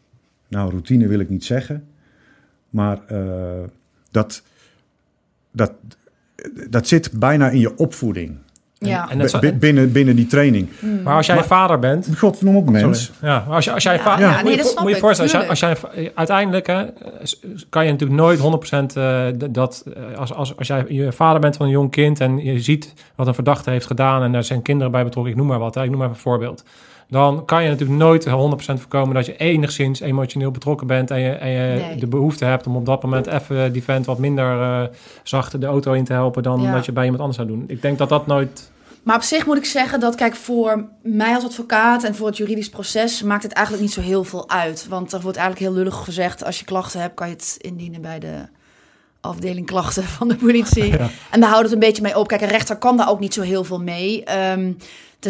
nou 0.49 0.71
routine 0.71 1.07
wil 1.07 1.21
ik 1.21 1.29
niet 1.29 1.45
zeggen. 1.45 1.87
Maar 2.71 3.01
dat, 4.11 4.43
dat, 5.51 5.73
dat 6.71 6.87
zit 6.87 7.13
bijna 7.19 7.51
in 7.51 7.61
je 7.61 7.77
opvoeding. 7.77 8.37
Ja. 8.79 9.11
En 9.11 9.19
dat 9.19 9.59
binnen, 9.59 9.93
binnen 9.93 10.17
die 10.17 10.27
training. 10.27 10.69
Maar 11.05 11.17
als 11.17 11.27
jij 11.27 11.45
vader 11.45 11.79
bent, 11.79 12.09
God, 12.19 12.43
noem 12.43 12.57
op 12.57 12.71
mens. 12.71 13.05
Sorry. 13.05 13.33
Ja, 13.33 13.45
maar 13.47 13.55
als, 13.55 13.65
je, 13.65 13.73
als 13.73 13.83
jij 13.83 13.95
Ja, 13.95 14.01
va- 14.03 14.19
ja, 14.19 14.31
moet 14.33 14.43
nee, 14.43 14.57
je, 14.57 14.77
moet 14.81 14.91
je 14.91 14.97
voorstellen, 14.97 15.49
als 15.49 15.61
jij, 15.61 15.69
als 15.69 15.81
tuurlijk. 15.81 15.95
jij 15.95 16.13
uiteindelijk 16.15 16.67
hè, 16.67 16.85
kan 17.69 17.85
je 17.85 17.91
natuurlijk 17.91 18.21
nooit 18.21 18.39
100% 18.39 18.97
eh, 18.97 19.27
dat 19.51 19.85
eh, 19.97 20.19
als, 20.19 20.33
als, 20.35 20.57
als 20.57 20.67
jij 20.67 20.85
je 20.89 21.13
vader 21.13 21.41
bent 21.41 21.57
van 21.57 21.67
een 21.67 21.73
jong 21.73 21.91
kind 21.91 22.21
en 22.21 22.45
je 22.45 22.61
ziet 22.61 22.93
wat 23.15 23.27
een 23.27 23.35
verdachte 23.35 23.71
heeft 23.71 23.87
gedaan 23.87 24.23
en 24.23 24.35
er 24.35 24.45
zijn 24.45 24.63
kinderen 24.63 24.93
bij 24.93 25.05
betrokken, 25.05 25.33
ik 25.33 25.39
noem 25.39 25.47
maar 25.49 25.59
wat, 25.59 25.75
hè, 25.75 25.83
ik 25.83 25.91
noem 25.91 25.99
maar 25.99 26.09
een 26.09 26.17
voorbeeld. 26.17 26.65
Dan 27.09 27.45
kan 27.45 27.63
je 27.63 27.69
natuurlijk 27.69 27.99
nooit 27.99 28.25
100% 28.25 28.29
voorkomen 28.81 29.15
dat 29.15 29.27
je 29.27 29.37
enigszins 29.37 30.01
emotioneel 30.01 30.51
betrokken 30.51 30.87
bent 30.87 31.11
en 31.11 31.21
je, 31.21 31.31
en 31.31 31.49
je 31.51 31.81
Nee. 31.81 31.97
de 31.97 32.07
behoefte 32.07 32.45
hebt 32.45 32.67
om 32.67 32.77
op 32.77 32.87
dat 32.87 33.03
moment 33.03 33.27
even 33.27 33.73
die 33.73 33.83
vent 33.83 34.07
wat 34.07 34.19
minder 34.19 34.61
eh, 34.61 34.83
zacht 35.23 35.61
de 35.61 35.67
auto 35.67 35.93
in 35.93 36.05
te 36.05 36.13
helpen 36.13 36.43
dan 36.43 36.61
Ja. 36.63 36.73
dat 36.73 36.85
je 36.85 36.93
bij 36.93 37.03
iemand 37.05 37.21
anders 37.23 37.39
zou 37.39 37.49
doen. 37.57 37.65
Ik 37.69 37.83
denk 37.83 37.99
dat 37.99 38.09
dat 38.09 38.27
nooit 38.27 38.71
Maar 39.03 39.17
op 39.17 39.23
zich 39.23 39.47
moet 39.47 39.57
ik 39.57 39.65
zeggen 39.65 40.01
dat, 40.01 40.15
kijk, 40.15 40.35
voor 40.37 40.85
mij 41.03 41.35
als 41.35 41.45
advocaat 41.45 42.05
en 42.05 42.15
voor 42.15 42.27
het 42.27 42.37
juridisch 42.37 42.69
proces 42.69 43.23
maakt 43.23 43.43
het 43.43 43.53
eigenlijk 43.53 43.85
niet 43.87 43.95
zo 43.95 44.01
heel 44.01 44.25
veel 44.25 44.49
uit. 44.51 44.87
Want 44.89 45.13
er 45.13 45.21
wordt 45.21 45.37
eigenlijk 45.37 45.67
heel 45.67 45.77
lullig 45.79 46.05
gezegd, 46.05 46.45
als 46.45 46.59
je 46.59 46.65
klachten 46.65 47.01
hebt, 47.01 47.15
kan 47.15 47.29
je 47.29 47.33
het 47.35 47.57
indienen 47.61 48.01
bij 48.01 48.19
de 48.19 48.35
afdeling 49.21 49.67
klachten 49.67 50.03
van 50.05 50.29
de 50.29 50.37
politie. 50.37 50.85
Ja. 50.99 51.09
En 51.31 51.41
daar 51.41 51.49
houdt 51.51 51.65
het 51.65 51.73
een 51.73 51.79
beetje 51.79 52.03
mee 52.03 52.19
op. 52.19 52.29
Kijk, 52.29 52.41
een 52.41 52.49
rechter 52.49 52.77
kan 52.77 52.97
daar 52.97 53.11
ook 53.11 53.21
niet 53.21 53.35
zo 53.35 53.43
heel 53.43 53.65
veel 53.65 53.81
mee. 53.81 54.25
Ehm 54.25 54.73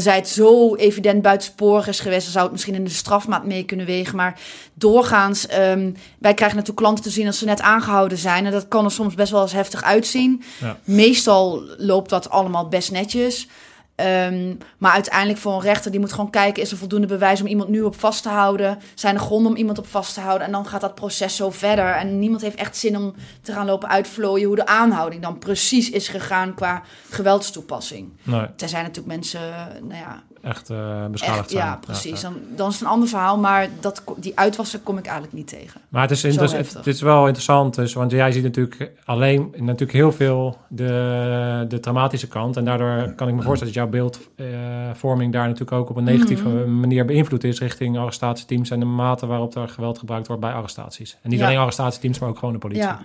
tenzij 0.03 0.17
het 0.17 0.29
zo 0.29 0.75
evident 0.75 1.23
buitensporig 1.23 1.89
is 1.89 2.01
geweest, 2.01 2.23
dan 2.23 2.33
zou 2.33 2.45
het 2.45 2.53
misschien 2.53 2.75
in 2.75 2.85
de 2.85 2.91
strafmaat 2.91 3.45
mee 3.45 3.65
kunnen 3.65 3.87
wegen. 3.87 4.17
Maar 4.17 4.41
doorgaans, 4.75 5.47
ehm, 5.47 5.91
wij 6.19 6.35
krijgen 6.35 6.57
natuurlijk 6.57 6.87
klanten 6.87 7.05
te 7.05 7.11
zien 7.11 7.27
als 7.27 7.39
ze 7.39 7.45
net 7.45 7.61
aangehouden 7.61 8.19
zijn. 8.19 8.47
En 8.47 8.53
dat 8.53 8.69
kan 8.69 8.85
er 8.85 8.91
soms 8.91 9.15
best 9.15 9.33
wel 9.33 9.43
eens 9.43 9.53
heftig 9.53 9.83
uitzien. 9.83 10.43
Ja. 10.61 10.79
Meestal 10.85 11.63
loopt 11.77 12.11
dat 12.11 12.31
allemaal 12.31 12.69
best 12.69 12.91
netjes. 12.91 13.49
Ehm, 13.97 14.55
maar 14.79 14.93
uiteindelijk 14.93 15.39
voor 15.39 15.53
een 15.53 15.61
rechter, 15.61 15.91
die 15.91 16.01
moet 16.01 16.13
gewoon 16.13 16.31
kijken... 16.31 16.63
is 16.63 16.71
er 16.71 16.77
voldoende 16.77 17.07
bewijs 17.07 17.41
om 17.41 17.47
iemand 17.47 17.69
nu 17.69 17.83
op 17.83 18.01
vast 18.01 18.23
te 18.23 18.29
houden? 18.29 18.79
Zijn 18.95 19.15
er 19.15 19.21
gronden 19.21 19.53
om 19.53 19.59
iemand 19.59 19.79
op 19.79 19.87
vast 19.87 20.15
te 20.15 20.21
houden? 20.21 20.47
En 20.47 20.53
dan 20.53 20.67
gaat 20.67 20.81
dat 20.81 20.95
proces 20.95 21.37
zo 21.37 21.51
verder. 21.51 21.95
En 21.95 22.19
niemand 22.19 22.43
heeft 22.43 22.57
echt 22.57 22.77
zin 22.77 22.97
om 22.97 23.15
te 23.43 23.53
gaan 23.53 23.67
lopen 23.67 23.89
uitvlooien... 23.89 24.47
hoe 24.47 24.57
de 24.57 24.67
aanhouding 24.67 25.23
dan 25.23 25.39
precies 25.39 25.91
is 25.91 26.09
gegaan 26.09 26.55
qua 26.55 26.83
geweldstoepassing. 27.11 28.13
Nee, 28.23 28.47
Tenzij 28.57 28.81
natuurlijk 28.83 29.09
mensen, 29.09 29.41
nou 29.83 30.01
ja, 30.01 30.23
echt 30.47 30.71
eh, 30.71 31.07
beschadigd 31.07 31.41
echt, 31.41 31.51
zijn. 31.51 31.65
ja, 31.67 31.77
precies. 31.81 32.21
Dan, 32.21 32.35
dan 32.57 32.69
is 32.69 32.75
het 32.75 32.83
een 32.83 32.89
ander 32.91 33.09
verhaal, 33.09 33.39
maar 33.39 33.69
dat, 33.81 34.03
die 34.17 34.39
uitwassen 34.39 34.83
kom 34.83 34.99
ik 34.99 35.05
eigenlijk 35.05 35.35
niet 35.37 35.49
tegen. 35.49 35.81
Maar 35.89 36.03
het 36.03 36.11
is, 36.11 36.25
inter- 36.25 36.57
het, 36.57 36.73
het 36.75 36.87
is 36.87 37.01
wel 37.01 37.23
interessant, 37.25 37.75
dus, 37.75 37.93
want 37.95 38.11
jij 38.11 38.33
ziet 38.33 38.43
natuurlijk 38.43 38.91
alleen 39.05 39.55
natuurlijk 39.57 39.93
heel 39.93 40.13
veel 40.13 40.59
de, 40.69 41.65
de 41.69 41.81
traumatische 41.81 42.29
kant. 42.29 42.57
En 42.57 42.65
daardoor 42.65 43.13
kan 43.15 43.29
ik 43.29 43.35
me 43.35 43.43
voorstellen 43.43 43.75
dat 43.75 43.83
jouw 43.83 43.91
beeldvorming 43.91 45.33
daar 45.33 45.45
natuurlijk 45.45 45.73
ook 45.73 45.91
op 45.91 45.97
een 45.97 46.05
negatieve 46.05 46.49
Mhm. 46.49 46.81
manier 46.81 47.05
beïnvloed 47.05 47.45
is 47.45 47.61
richting 47.61 47.99
arrestatieteams 47.99 48.71
en 48.71 48.79
de 48.81 48.85
mate 48.87 49.27
waarop 49.27 49.55
er 49.57 49.69
geweld 49.69 49.99
gebruikt 49.99 50.27
wordt 50.27 50.43
bij 50.43 50.53
arrestaties. 50.53 51.17
En 51.23 51.31
niet 51.31 51.39
Ja. 51.39 51.47
alleen 51.47 51.59
arrestatieteams, 51.59 52.19
maar 52.19 52.29
ook 52.29 52.39
gewoon 52.39 52.55
de 52.55 52.61
politie. 52.61 52.83
Ja, 52.85 53.01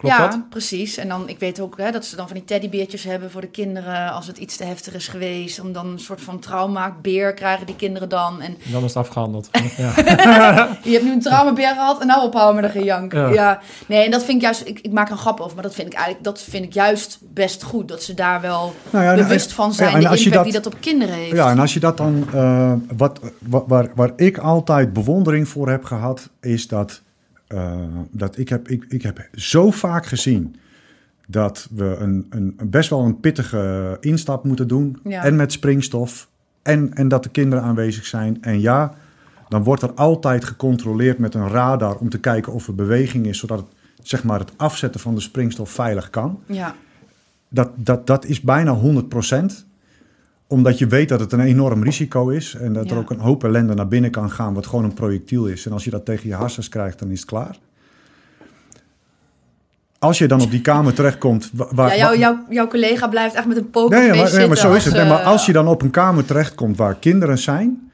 Klopt 0.00 0.16
ja 0.16 0.28
dat? 0.28 0.48
precies. 0.48 0.96
En 0.96 1.08
dan, 1.08 1.28
ik 1.28 1.38
weet 1.38 1.60
ook 1.60 1.76
hè, 1.78 1.90
dat 1.90 2.04
ze 2.04 2.16
dan 2.16 2.26
van 2.26 2.36
die 2.36 2.44
teddybeertjes 2.44 3.04
hebben 3.04 3.30
voor 3.30 3.40
de 3.40 3.46
kinderen... 3.48 4.12
als 4.12 4.26
het 4.26 4.38
iets 4.38 4.56
te 4.56 4.64
heftig 4.64 4.94
is 4.94 5.08
geweest. 5.08 5.60
Om 5.60 5.72
dan 5.72 5.86
een 5.86 5.98
soort 5.98 6.20
van 6.20 6.38
trauma, 6.38 6.96
beer 7.02 7.34
krijgen 7.34 7.66
die 7.66 7.76
kinderen 7.76 8.08
dan. 8.08 8.40
En 8.40 8.56
En 8.64 8.72
dan 8.72 8.80
is 8.84 8.88
het 8.94 8.96
afgehandeld. 8.96 9.48
ja. 9.76 9.92
je 10.82 10.90
hebt 10.92 11.04
nu 11.04 11.12
een 11.12 11.20
traumabeer 11.20 11.68
gehad 11.68 12.00
en 12.00 12.06
nou 12.06 12.24
ophouden 12.26 12.62
met 12.62 12.74
een 12.74 12.80
gejank. 12.80 13.12
Ja. 13.12 13.28
Ja. 13.28 13.60
nee, 13.86 14.04
en 14.04 14.10
dat 14.10 14.22
vind 14.24 14.36
ik 14.36 14.42
juist... 14.42 14.62
Ik, 14.66 14.78
ik 14.80 14.92
maak 14.92 15.10
een 15.10 15.16
grap 15.18 15.40
over, 15.40 15.54
maar 15.54 15.62
dat 15.64 15.74
vind 15.74 15.86
ik 15.86 15.92
eigenlijk... 15.94 16.24
dat 16.24 16.40
vind 16.42 16.64
ik 16.64 16.72
juist 16.72 17.18
best 17.32 17.62
goed. 17.62 17.88
Dat 17.88 18.02
ze 18.02 18.14
daar 18.14 18.40
wel 18.40 18.74
Nou 18.90 19.04
ja, 19.04 19.10
en- 19.12 19.16
bewust 19.16 19.52
van 19.52 19.68
ja, 19.68 19.74
zijn. 19.74 19.94
en 19.94 20.00
de 20.00 20.08
als 20.08 20.18
je 20.18 20.24
impact 20.24 20.44
dat- 20.44 20.52
die 20.52 20.62
dat 20.62 20.74
op 20.74 20.80
kinderen 20.80 21.14
heeft. 21.14 21.36
Ja, 21.36 21.50
en 21.50 21.58
als 21.58 21.74
je 21.74 21.80
dat 21.80 21.96
dan. 21.96 22.26
eh, 22.32 22.72
wat, 22.96 23.20
wa- 23.38 23.64
waar, 23.66 23.90
waar 23.94 24.12
ik 24.16 24.38
altijd 24.38 24.92
bewondering 24.92 25.48
voor 25.48 25.68
heb 25.70 25.84
gehad, 25.84 26.28
is 26.40 26.68
dat. 26.68 27.02
Eh, 27.50 27.80
dat 28.10 28.38
ik, 28.38 28.48
heb, 28.48 28.68
ik, 28.68 28.84
ik 28.88 29.02
heb 29.02 29.28
zo 29.32 29.70
vaak 29.70 30.06
gezien 30.06 30.56
dat 31.26 31.68
we 31.70 31.96
een, 31.98 32.26
een, 32.30 32.56
best 32.64 32.90
wel 32.90 33.04
een 33.04 33.20
pittige 33.20 33.96
instap 34.00 34.44
moeten 34.44 34.68
doen. 34.68 34.98
Ja. 35.04 35.24
En 35.24 35.36
met 35.36 35.52
springstof. 35.52 36.28
En, 36.62 36.94
en 36.94 37.08
dat 37.08 37.22
de 37.22 37.28
kinderen 37.28 37.64
aanwezig 37.64 38.06
zijn. 38.06 38.42
En 38.42 38.60
ja, 38.60 38.94
dan 39.48 39.62
wordt 39.62 39.82
er 39.82 39.92
altijd 39.92 40.44
gecontroleerd 40.44 41.18
met 41.18 41.34
een 41.34 41.48
radar 41.48 41.96
om 41.96 42.08
te 42.08 42.18
kijken 42.18 42.52
of 42.52 42.66
er 42.66 42.74
beweging 42.74 43.26
is, 43.26 43.38
zodat 43.38 43.58
het, 43.58 43.68
zeg 44.02 44.24
maar, 44.24 44.38
het 44.38 44.52
afzetten 44.56 45.00
van 45.00 45.14
de 45.14 45.20
springstof 45.20 45.70
veilig 45.70 46.10
kan. 46.10 46.40
Ja, 46.46 46.74
Dat, 47.48 47.70
dat, 47.76 48.06
dat 48.06 48.24
is 48.24 48.40
bijna 48.40 48.78
100%. 48.80 49.69
Omdat 50.50 50.78
je 50.78 50.86
weet 50.86 51.08
dat 51.08 51.20
het 51.20 51.32
een 51.32 51.40
enorm 51.40 51.82
risico 51.82 52.28
is. 52.28 52.54
En 52.54 52.72
dat 52.72 52.90
er 52.90 52.96
ook 52.96 53.10
een 53.10 53.18
hoop 53.18 53.44
ellende 53.44 53.74
naar 53.74 53.88
binnen 53.88 54.10
kan 54.10 54.30
gaan. 54.30 54.54
Wat 54.54 54.66
gewoon 54.66 54.84
een 54.84 54.94
projectiel 54.94 55.46
is. 55.46 55.66
En 55.66 55.72
als 55.72 55.84
je 55.84 55.90
dat 55.90 56.04
tegen 56.04 56.28
je 56.28 56.36
hersens 56.36 56.68
krijgt, 56.68 56.98
dan 56.98 57.10
is 57.10 57.20
het 57.20 57.28
klaar. 57.28 57.56
Als 59.98 60.18
je 60.18 60.28
dan 60.28 60.40
op 60.40 60.50
die 60.50 60.60
kamer 60.60 60.94
terechtkomt. 60.94 61.50
wa- 61.52 61.68
Waar, 61.74 61.96
ja 61.96 62.14
jouw, 62.48 62.66
collega 62.68 63.08
blijft 63.08 63.34
echt 63.34 63.46
met 63.46 63.56
een 63.56 63.62
Nee, 63.62 63.70
pokerface 63.72 64.06
ja, 64.16 64.22
maar, 64.22 64.32
nee, 64.32 64.48
maar 64.48 64.56
zo 64.56 64.72
is 64.72 64.84
het. 64.84 64.94
Nee, 64.94 65.08
maar 65.08 65.20
eh, 65.20 65.26
als 65.26 65.46
je 65.46 65.52
dan 65.52 65.66
op 65.68 65.82
een 65.82 65.90
kamer 65.90 66.24
terechtkomt 66.24 66.76
waar 66.76 66.94
kinderen 66.94 67.38
zijn. 67.38 67.90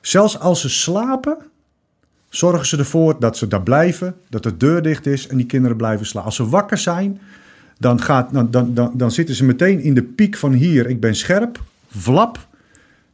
Zelfs 0.00 0.38
als 0.38 0.60
ze 0.60 0.68
slapen. 0.68 1.36
Zorgen 2.28 2.66
ze 2.66 2.78
ervoor 2.78 3.16
dat 3.20 3.36
ze 3.36 3.46
daar 3.48 3.62
blijven. 3.62 4.14
Dat 4.28 4.42
de 4.42 4.56
deur 4.56 4.82
dicht 4.82 5.06
is 5.06 5.26
en 5.26 5.36
die 5.36 5.46
kinderen 5.46 5.76
blijven 5.76 6.06
slapen. 6.06 6.26
Als 6.28 6.36
ze 6.36 6.48
wakker 6.48 6.78
zijn. 6.78 7.20
Dan, 7.78 8.00
gaat, 8.00 8.32
dan, 8.32 8.50
dan, 8.50 8.74
dan, 8.74 8.90
dan 8.94 9.10
zitten 9.10 9.34
ze 9.34 9.44
meteen 9.44 9.80
in 9.80 9.94
de 9.94 10.02
piek 10.02 10.36
van 10.36 10.52
hier. 10.52 10.88
Ik 10.88 11.00
ben 11.00 11.14
scherp. 11.14 11.60
Vlap. 11.96 12.50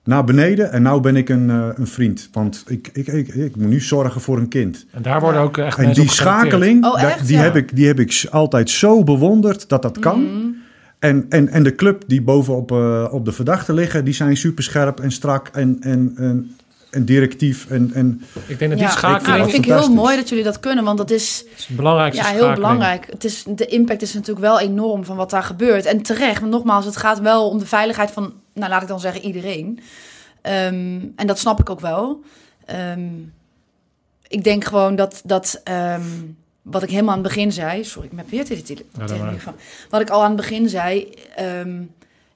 Naar 0.05 0.25
beneden. 0.25 0.73
En 0.73 0.83
nou 0.83 1.01
ben 1.01 1.17
ik 1.17 1.29
een, 1.29 1.51
eh, 1.51 1.69
een 1.75 1.87
vriend. 1.87 2.29
Want 2.33 2.65
ik, 2.67 2.91
ik, 2.93 3.07
ik, 3.07 3.29
ik 3.29 3.57
moet 3.57 3.69
nu 3.69 3.81
zorgen 3.81 4.21
voor 4.21 4.39
een 4.39 4.49
kind. 4.49 4.87
En 4.93 5.03
daar 5.03 5.21
worden 5.21 5.41
ook 5.41 5.57
echt 5.57 5.79
En 5.79 5.93
die 5.93 6.11
schakeling, 6.11 6.85
Oh, 6.85 7.03
echt? 7.03 7.27
die, 7.27 7.37
Ja. 7.37 7.43
heb 7.43 7.57
ik, 7.57 7.77
die 7.77 7.87
heb 7.87 8.01
ik 8.01 8.27
altijd 8.31 8.71
zo 8.71 9.05
bewonderd 9.05 9.69
dat 9.69 9.83
dat 9.83 9.99
kan. 9.99 10.23
Mhm. 10.23 10.47
En, 10.99 11.27
en, 11.29 11.49
en 11.49 11.63
de 11.63 11.75
club 11.75 12.03
die 12.07 12.23
bovenop 12.23 12.73
uh, 12.73 13.07
op 13.11 13.25
de 13.25 13.33
verdachte 13.33 13.73
liggen, 13.73 14.05
die 14.05 14.15
zijn 14.15 14.37
super 14.37 14.65
scherp 14.65 15.01
en 15.01 15.11
strak 15.13 15.49
en, 15.49 15.77
en, 15.81 16.13
en, 16.17 16.57
en 16.91 17.05
directief. 17.05 17.67
En, 17.71 17.91
en 17.95 18.23
Ik 18.47 18.59
denk 18.59 18.71
dat 18.71 18.79
die 18.79 18.89
ja, 18.89 18.91
schakeling 18.95 19.39
dat 19.43 19.51
vind 19.51 19.65
ik 19.65 19.71
heel 19.71 19.81
fantastisch. 19.81 19.97
mooi 20.05 20.17
dat 20.17 20.29
jullie 20.29 20.45
dat 20.45 20.61
kunnen, 20.61 20.85
want 20.85 20.99
dat 20.99 21.11
is 21.11 21.45
is 21.57 21.67
de 21.67 21.75
belangrijkste 21.75 22.23
ja, 22.23 22.29
heel 22.29 22.39
schakeling. 22.39 22.69
belangrijk. 22.69 23.07
Het 23.11 23.25
is, 23.25 23.45
de 23.49 23.67
impact 23.67 24.03
is 24.03 24.13
natuurlijk 24.15 24.47
wel 24.47 24.61
enorm 24.61 25.05
van 25.05 25.17
wat 25.17 25.31
daar 25.31 25.43
gebeurt. 25.43 25.85
En 25.87 26.03
terecht, 26.03 26.41
want 26.41 26.53
nogmaals, 26.53 26.85
het 26.85 26.97
gaat 26.97 27.21
wel 27.21 27.49
om 27.49 27.59
de 27.59 27.67
veiligheid 27.67 28.11
van, 28.11 28.33
nou 28.59 28.71
laat 28.71 28.83
ik 28.83 28.89
dan 28.89 29.01
zeggen, 29.01 29.23
iedereen. 29.23 29.81
Ehm, 30.43 31.01
en 31.17 31.27
dat 31.27 31.39
snap 31.39 31.61
ik 31.61 31.71
ook 31.71 31.81
wel. 31.81 32.21
Ehm, 32.65 33.09
ik 34.29 34.45
denk 34.45 34.65
gewoon 34.65 34.97
dat, 34.97 35.21
dat 35.25 35.61
ehm, 35.65 36.03
wat 36.63 36.83
ik 36.83 36.91
helemaal 36.91 37.15
aan 37.15 37.23
het 37.23 37.29
begin 37.29 37.53
zei... 37.53 37.85
Sorry, 37.85 38.09
ik 38.13 38.17
heb 38.19 38.29
weer 38.31 38.45
tele- 38.45 38.83
Ja, 38.99 39.35
van. 39.39 39.55
Wat 39.91 40.01
ik 40.01 40.11
al 40.11 40.21
aan 40.23 40.29
het 40.29 40.37
begin 40.37 40.69
zei... 40.69 41.09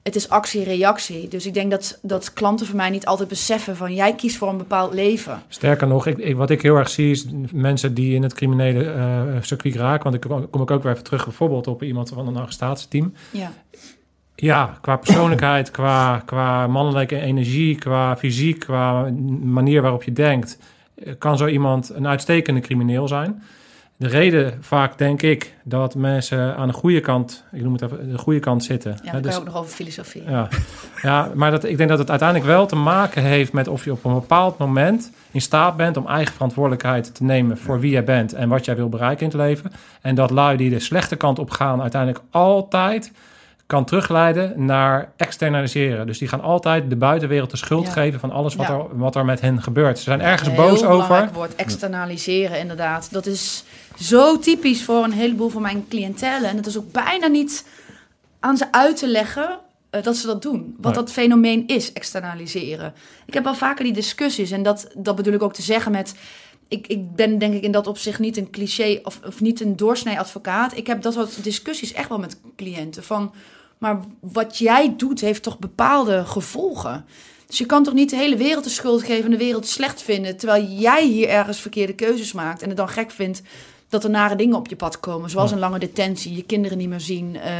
het 0.03 0.15
is 0.15 0.29
actie-reactie. 0.29 1.27
Dus 1.27 1.45
ik 1.45 1.53
denk 1.53 1.71
dat, 1.71 1.99
dat 2.01 2.33
klanten 2.33 2.65
van 2.65 2.75
mij 2.75 2.89
niet 2.89 3.05
altijd 3.05 3.29
beseffen 3.29 3.75
van... 3.75 3.93
jij 3.93 4.15
kiest 4.15 4.37
voor 4.37 4.49
een 4.49 4.57
bepaald 4.57 4.93
leven. 4.93 5.43
Sterker 5.47 5.87
nog, 5.87 6.07
ik, 6.07 6.17
ik- 6.17 6.35
wat 6.35 6.49
ik 6.49 6.61
heel 6.61 6.75
erg 6.75 6.89
zie 6.89 7.11
is 7.11 7.25
mensen 7.51 7.93
die 7.93 8.15
in 8.15 8.23
het 8.23 8.33
criminele 8.33 8.91
eh, 8.91 9.41
circuit 9.41 9.75
raken. 9.75 10.03
Want 10.03 10.15
ik 10.15 10.21
kom, 10.31 10.49
kom 10.49 10.61
ik 10.61 10.71
ook 10.71 10.83
weer 10.83 10.91
even 10.91 11.03
terug 11.03 11.23
bijvoorbeeld 11.23 11.67
op 11.67 11.83
iemand 11.83 12.09
van 12.09 12.27
een 12.27 12.37
arrestatieteam. 12.37 13.13
Ja, 13.31 13.51
Ja, 14.43 14.77
qua 14.81 14.95
persoonlijkheid, 14.95 15.71
qua, 15.77 16.21
qua 16.25 16.67
mannelijke 16.67 17.19
energie, 17.19 17.75
qua 17.75 18.17
fysiek, 18.17 18.59
qua 18.59 19.09
manier 19.41 19.81
waarop 19.81 20.03
je 20.03 20.13
denkt, 20.13 20.57
eh, 20.95 21.13
kan 21.17 21.37
zo 21.37 21.47
iemand 21.47 21.89
een 21.89 22.07
uitstekende 22.07 22.59
crimineel 22.59 23.07
zijn. 23.07 23.43
De 23.97 24.07
reden 24.07 24.57
vaak 24.61 24.97
denk 24.97 25.21
ik 25.21 25.53
dat 25.63 25.95
mensen 25.95 26.55
aan 26.55 26.67
de 26.67 26.73
goede 26.73 26.99
kant, 26.99 27.43
ik 27.51 27.61
noem 27.61 27.73
het 27.73 27.81
even, 27.81 28.11
de 28.11 28.17
goede 28.17 28.39
kant 28.39 28.63
zitten. 28.63 28.99
ja 29.03 29.11
kan 29.11 29.21
dus- 29.21 29.33
je 29.33 29.39
ook 29.39 29.45
nog 29.45 29.57
over 29.57 29.71
filosofie. 29.71 30.23
ja, 30.23 30.47
ja 31.01 31.31
maar 31.35 31.51
dat, 31.51 31.63
ik 31.63 31.77
denk 31.77 31.89
dat 31.89 31.99
het 31.99 32.09
uiteindelijk 32.09 32.49
wel 32.49 32.65
te 32.65 32.75
maken 32.75 33.23
heeft 33.23 33.53
met 33.53 33.67
of 33.67 33.85
je 33.85 33.91
op 33.91 34.05
een 34.05 34.13
bepaald 34.13 34.57
moment 34.57 35.11
in 35.31 35.41
staat 35.41 35.77
bent 35.77 35.97
om 35.97 36.07
eigen 36.07 36.33
verantwoordelijkheid 36.33 37.15
te 37.15 37.23
nemen 37.23 37.57
voor 37.57 37.79
wie 37.79 37.91
jij 37.91 38.03
bent 38.03 38.33
en 38.33 38.49
wat 38.49 38.65
jij 38.65 38.75
wil 38.75 38.89
bereiken 38.89 39.25
in 39.25 39.31
het 39.31 39.47
leven. 39.47 39.71
En 40.01 40.15
dat 40.15 40.29
lui 40.29 40.57
die 40.57 40.69
de 40.69 40.79
slechte 40.79 41.15
kant 41.15 41.39
op 41.39 41.49
gaan 41.49 41.81
uiteindelijk 41.81 42.23
altijd 42.29 43.11
kan 43.73 43.85
terugleiden 43.85 44.65
naar 44.65 45.11
externaliseren. 45.17 46.07
Dus 46.07 46.17
die 46.17 46.27
gaan 46.27 46.41
altijd 46.41 46.89
de 46.89 46.95
buitenwereld 46.95 47.51
de 47.51 47.57
schuld 47.57 47.85
Ja. 47.85 47.91
geven 47.91 48.19
van 48.19 48.31
alles 48.31 48.55
wat, 48.55 48.67
Ja. 48.67 48.73
er, 48.73 48.97
wat 48.97 49.15
er 49.15 49.25
met 49.25 49.41
hen 49.41 49.61
gebeurt. 49.61 49.97
Ze 49.97 50.03
zijn 50.03 50.21
ergens 50.21 50.55
boos 50.55 50.83
over. 50.83 51.07
belangrijk 51.07 51.33
woord, 51.33 51.55
externaliseren 51.55 52.59
inderdaad. 52.59 53.07
Dat 53.11 53.25
is 53.25 53.63
zo 53.99 54.39
typisch 54.39 54.83
voor 54.83 55.03
een 55.03 55.11
heleboel 55.11 55.49
van 55.49 55.61
mijn 55.61 55.85
cliëntelen. 55.89 56.49
En 56.49 56.57
het 56.57 56.65
is 56.65 56.77
ook 56.77 56.91
bijna 56.91 57.27
niet 57.27 57.65
aan 58.39 58.57
ze 58.57 58.71
uit 58.71 58.97
te 58.97 59.07
leggen 59.07 59.59
eh, 59.89 60.03
dat 60.03 60.15
ze 60.15 60.27
dat 60.27 60.41
doen. 60.41 60.75
Wat 60.77 60.93
Nee. 60.93 61.03
dat 61.03 61.11
fenomeen 61.11 61.67
is, 61.67 61.93
externaliseren. 61.93 62.93
Ik 63.25 63.33
heb 63.33 63.43
wel 63.43 63.55
vaker 63.55 63.83
die 63.83 63.93
discussies. 63.93 64.51
En 64.51 64.63
dat, 64.63 64.91
dat 64.97 65.15
bedoel 65.15 65.33
ik 65.33 65.41
ook 65.43 65.53
te 65.53 65.61
zeggen 65.61 65.91
met... 65.91 66.15
Ik, 66.67 66.87
ik 66.87 67.15
ben 67.15 67.37
denk 67.37 67.53
ik 67.53 67.63
in 67.63 67.71
dat 67.71 67.87
opzicht 67.87 68.19
niet 68.19 68.37
een 68.37 68.49
cliché 68.49 68.99
of, 69.03 69.19
of 69.25 69.41
niet 69.41 69.61
een 69.61 69.75
doorsnee 69.75 70.19
advocaat. 70.19 70.77
Ik 70.77 70.87
heb 70.87 71.01
dat 71.01 71.13
soort 71.13 71.43
discussies 71.43 71.93
echt 71.93 72.09
wel 72.09 72.19
met 72.19 72.39
cliënten. 72.55 73.03
Van, 73.03 73.33
maar 73.83 73.99
wat 74.19 74.57
jij 74.57 74.93
doet 74.97 75.21
heeft 75.21 75.43
toch 75.43 75.59
bepaalde 75.59 76.25
gevolgen? 76.25 77.05
Dus 77.47 77.57
je 77.57 77.65
kan 77.65 77.83
toch 77.83 77.93
niet 77.93 78.09
de 78.09 78.15
hele 78.15 78.37
wereld 78.37 78.63
de 78.63 78.69
schuld 78.69 79.03
geven 79.03 79.25
en 79.25 79.31
de 79.31 79.37
wereld 79.37 79.67
slecht 79.67 80.01
vinden... 80.01 80.37
terwijl 80.37 80.65
jij 80.65 81.05
hier 81.05 81.29
ergens 81.29 81.61
verkeerde 81.61 81.93
keuzes 81.93 82.33
maakt 82.33 82.61
en 82.61 82.67
het 82.67 82.77
dan 82.77 82.89
gek 82.89 83.11
vindt... 83.11 83.41
dat 83.89 84.03
er 84.03 84.09
nare 84.09 84.35
dingen 84.35 84.55
op 84.55 84.67
je 84.67 84.75
pad 84.75 84.99
komen, 84.99 85.29
zoals 85.29 85.51
een 85.51 85.59
lange 85.59 85.79
detentie, 85.79 86.35
je 86.35 86.43
kinderen 86.43 86.77
niet 86.77 86.89
meer 86.89 86.99
zien... 86.99 87.35
eh, 87.35 87.53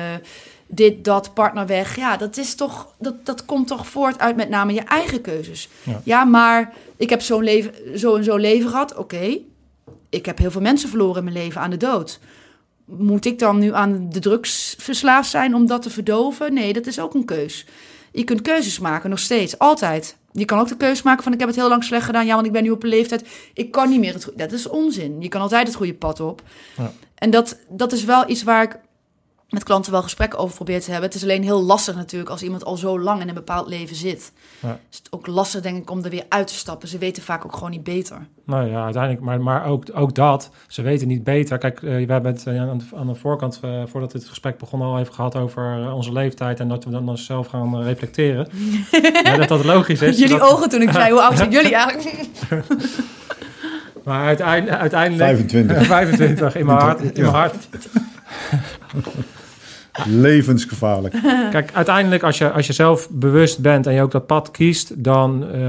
dit, 0.67 1.05
dat, 1.05 1.33
partner 1.33 1.65
weg. 1.65 1.95
Ja, 1.95 2.17
dat, 2.17 2.37
is 2.37 2.55
toch, 2.55 2.87
dat, 2.99 3.25
dat 3.25 3.45
komt 3.45 3.67
toch 3.67 3.87
voort 3.87 4.19
uit 4.19 4.35
met 4.35 4.49
name 4.49 4.73
je 4.73 4.81
eigen 4.81 5.21
keuzes. 5.21 5.69
Ja. 5.83 6.01
Ja, 6.03 6.23
maar 6.23 6.73
ik 6.97 7.09
heb 7.09 7.21
zo'n 7.21 7.43
leven, 7.43 7.99
zo 7.99 8.15
en 8.15 8.23
zo 8.23 8.35
leven 8.35 8.69
gehad. 8.69 8.95
Oké, 8.95 9.37
ik 10.09 10.25
heb 10.25 10.37
heel 10.37 10.51
veel 10.51 10.61
mensen 10.61 10.89
verloren 10.89 11.17
in 11.17 11.23
mijn 11.23 11.45
leven 11.45 11.61
aan 11.61 11.69
de 11.69 11.77
dood. 11.77 12.19
Moet 12.85 13.25
ik 13.25 13.39
dan 13.39 13.59
nu 13.59 13.73
aan 13.73 14.09
de 14.09 14.19
drugs 14.19 14.75
verslaafd 14.77 15.29
zijn 15.29 15.55
om 15.55 15.67
dat 15.67 15.81
te 15.81 15.89
verdoven? 15.89 16.53
Nee, 16.53 16.73
dat 16.73 16.85
is 16.85 16.99
ook 16.99 17.13
een 17.13 17.25
keus. 17.25 17.65
Je 18.11 18.23
kunt 18.23 18.41
keuzes 18.41 18.79
maken, 18.79 19.09
nog 19.09 19.19
steeds, 19.19 19.57
altijd. 19.57 20.17
Je 20.31 20.45
kan 20.45 20.59
ook 20.59 20.67
de 20.67 20.77
keuze 20.77 21.01
maken 21.03 21.23
van 21.23 21.33
ik 21.33 21.39
heb 21.39 21.47
het 21.47 21.57
heel 21.57 21.69
lang 21.69 21.83
slecht 21.83 22.05
gedaan. 22.05 22.25
Ja, 22.25 22.33
want 22.33 22.45
ik 22.45 22.51
ben 22.51 22.63
nu 22.63 22.69
op 22.69 22.83
een 22.83 22.89
leeftijd. 22.89 23.27
Ik 23.53 23.71
kan 23.71 23.89
niet 23.89 23.99
meer 23.99 24.13
het 24.13 24.23
goede. 24.23 24.37
Dat 24.37 24.51
is 24.51 24.67
onzin. 24.67 25.21
Je 25.21 25.27
kan 25.27 25.41
altijd 25.41 25.67
het 25.67 25.75
goede 25.75 25.93
pad 25.93 26.19
op. 26.19 26.41
Ja. 26.77 26.91
En 27.15 27.29
dat, 27.29 27.59
dat 27.69 27.91
is 27.91 28.03
wel 28.03 28.29
iets 28.29 28.43
waar 28.43 28.63
ik 28.63 28.79
met 29.53 29.63
klanten 29.63 29.91
wel 29.91 30.01
gesprekken 30.01 30.39
over 30.39 30.55
probeer 30.55 30.81
te 30.81 30.91
hebben. 30.91 31.09
Het 31.09 31.17
is 31.17 31.23
alleen 31.23 31.43
heel 31.43 31.63
lastig 31.63 31.95
natuurlijk 31.95 32.31
als 32.31 32.43
iemand 32.43 32.65
al 32.65 32.77
zo 32.77 32.99
lang 32.99 33.21
in 33.21 33.27
een 33.27 33.33
bepaald 33.33 33.67
leven 33.67 33.95
zit. 33.95 34.31
Ja. 34.59 34.79
Is 34.91 34.97
het 34.97 35.07
ook 35.11 35.27
lastig 35.27 35.61
denk 35.61 35.77
ik 35.77 35.89
om 35.89 36.03
er 36.03 36.09
weer 36.09 36.25
uit 36.29 36.47
te 36.47 36.53
stappen. 36.53 36.87
Ze 36.87 36.97
weten 36.97 37.23
vaak 37.23 37.45
ook 37.45 37.53
gewoon 37.53 37.69
niet 37.69 37.83
beter. 37.83 38.27
Nou 38.45 38.69
ja, 38.69 38.83
uiteindelijk, 38.83 39.23
maar, 39.23 39.41
maar 39.41 39.65
ook, 39.65 39.85
ook 39.93 40.15
dat, 40.15 40.49
ze 40.67 40.81
weten 40.81 41.07
niet 41.07 41.23
beter. 41.23 41.57
Kijk, 41.57 41.83
eh, 41.83 42.05
we 42.05 42.13
hebben 42.13 42.31
het 42.31 42.47
eh, 42.47 42.61
aan, 42.61 42.77
de, 42.77 42.85
aan 42.95 43.07
de 43.07 43.15
voorkant, 43.15 43.59
eh, 43.61 43.81
voordat 43.85 44.11
dit 44.11 44.25
gesprek 44.25 44.57
begon, 44.57 44.81
al 44.81 44.99
even 44.99 45.13
gehad 45.13 45.35
over 45.35 45.93
onze 45.93 46.11
leeftijd 46.11 46.59
en 46.59 46.67
dat 46.67 46.83
we 46.83 46.91
dan 46.91 47.17
zelf 47.17 47.47
gaan 47.47 47.81
reflecteren. 47.83 48.47
ja, 49.23 49.37
dat 49.37 49.47
dat 49.47 49.65
logisch 49.65 50.01
is. 50.01 50.17
Jullie 50.17 50.37
dat- 50.37 50.51
ogen 50.51 50.69
toen 50.69 50.81
ik 50.81 50.91
zei, 51.01 51.11
hoe 51.11 51.21
oud 51.21 51.37
zijn 51.37 51.51
jullie 51.51 51.75
eigenlijk? 51.75 52.17
Maar 54.03 54.25
uiteindelijk, 54.25 54.77
uiteindelijk 54.81 55.23
25. 55.23 55.85
25 55.85 56.55
in 56.55 56.65
mijn 56.65 56.77
hart. 56.77 57.01
In 57.01 57.21
mijn 57.21 57.33
hart. 57.33 57.67
Levensgevaarlijk. 60.05 61.13
Kijk, 61.51 61.69
uiteindelijk 61.73 62.23
als 62.23 62.37
je, 62.37 62.51
als 62.51 62.67
je 62.67 62.73
zelf 62.73 63.09
bewust 63.09 63.59
bent 63.59 63.87
en 63.87 63.93
je 63.93 64.01
ook 64.01 64.11
dat 64.11 64.25
pad 64.25 64.51
kiest, 64.51 65.03
dan 65.03 65.47
eh, 65.51 65.59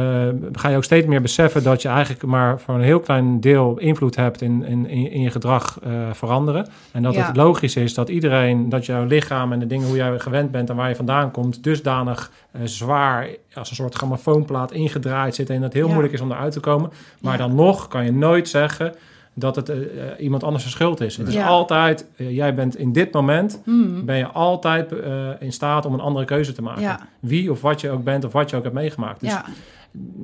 ga 0.53 0.69
je 0.69 0.77
ook 0.77 0.85
steeds 0.85 1.07
meer 1.07 1.21
beseffen 1.23 1.63
dat 1.63 1.83
je 1.83 1.89
eigenlijk 1.89 2.23
maar 2.23 2.61
voor 2.61 2.75
een 2.75 2.81
heel 2.81 3.01
klein 3.01 3.41
deel 3.41 3.79
invloed 3.79 4.17
hebt 4.17 4.41
in, 4.43 4.65
in, 4.65 4.87
in 4.89 5.21
je 5.21 5.31
gedrag 5.31 5.79
eh, 5.83 5.91
veranderen. 6.13 6.67
En 6.93 7.03
dat 7.03 7.15
Ja. 7.15 7.27
het 7.27 7.37
logisch 7.37 7.77
is 7.77 7.95
dat 7.95 8.09
iedereen, 8.09 8.69
dat 8.69 8.87
jouw 8.87 9.05
lichaam 9.05 9.53
en 9.53 9.59
de 9.59 9.67
dingen 9.67 9.87
hoe 9.87 9.97
jij 9.97 10.19
gewend 10.19 10.51
bent 10.51 10.71
en 10.71 10.77
waar 10.77 10.89
je 10.89 10.97
vandaan 10.97 11.31
komt, 11.31 11.63
dusdanig 11.65 12.31
eh, 12.51 12.61
zwaar 12.65 13.29
als 13.55 13.71
een 13.71 13.77
soort 13.77 13.95
grammofoonplaat 13.95 14.73
ingedraaid 14.73 15.35
zit 15.35 15.49
en 15.51 15.55
dat 15.55 15.65
het 15.65 15.73
heel 15.73 15.83
Ja. 15.87 15.91
moeilijk 15.91 16.15
is 16.15 16.21
om 16.21 16.31
eruit 16.33 16.53
te 16.53 16.61
komen. 16.61 16.91
Maar 17.21 17.33
Ja. 17.33 17.39
dan 17.47 17.55
nog 17.55 17.89
kan 17.89 18.05
je 18.05 18.13
nooit 18.13 18.49
zeggen 18.49 18.95
dat 19.35 19.57
het 19.57 19.69
eh, 19.69 19.77
eh, 19.77 20.21
iemand 20.21 20.43
anders 20.45 20.63
zijn 20.63 20.75
schuld 20.75 21.01
is. 21.01 21.17
Het 21.17 21.29
is 21.29 21.35
altijd, 21.47 22.07
eh, 22.17 22.31
jij 22.35 22.55
bent 22.55 22.77
in 22.77 22.93
dit 22.93 23.13
moment 23.13 23.61
Hmm. 23.65 24.05
ben 24.05 24.17
je 24.17 24.27
altijd 24.27 24.93
in 25.39 25.53
staat 25.53 25.87
om 25.87 25.95
een 25.95 26.01
andere 26.01 26.25
keuze 26.25 26.53
te 26.53 26.63
maken. 26.63 26.83
Ja. 26.83 27.01
Wie 27.21 27.51
of 27.51 27.61
wat 27.61 27.81
je 27.81 27.91
ook 27.91 28.05
bent 28.05 28.25
of 28.25 28.33
wat 28.33 28.51
je 28.51 28.57
ook 28.57 28.63
hebt 28.63 28.75
meegemaakt. 28.75 29.21
Dus, 29.21 29.31
Ja, 29.31 29.45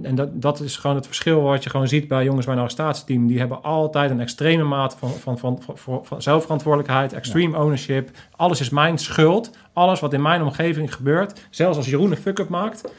En 0.02 0.14
dat, 0.14 0.28
dat 0.42 0.60
is 0.60 0.76
gewoon 0.76 0.96
het 0.96 1.06
verschil 1.06 1.40
wat 1.42 1.64
je 1.64 1.70
gewoon 1.70 1.88
ziet 1.88 2.08
bij 2.08 2.24
jongens 2.24 2.44
bij 2.46 2.54
een 2.54 2.60
arrestatieteam. 2.60 3.26
Die 3.26 3.38
hebben 3.38 3.62
altijd 3.62 4.10
een 4.10 4.20
extreme 4.20 4.64
mate 4.64 4.96
van, 4.98 5.10
van, 5.10 5.38
van, 5.38 5.62
van, 5.62 5.76
van- 5.78 6.04
van 6.04 6.22
zelfverantwoordelijkheid, 6.22 7.12
extreme 7.12 7.58
ownership. 7.58 8.10
Alles 8.36 8.60
is 8.60 8.70
mijn 8.70 8.98
schuld. 8.98 9.50
Alles 9.72 10.00
wat 10.00 10.12
in 10.12 10.22
mijn 10.22 10.42
omgeving 10.42 10.94
gebeurt. 10.94 11.46
Zelfs 11.50 11.76
als 11.76 11.86
Jeroen 11.86 12.10
een 12.10 12.16
fuck-up 12.16 12.48
maakt. 12.48 12.92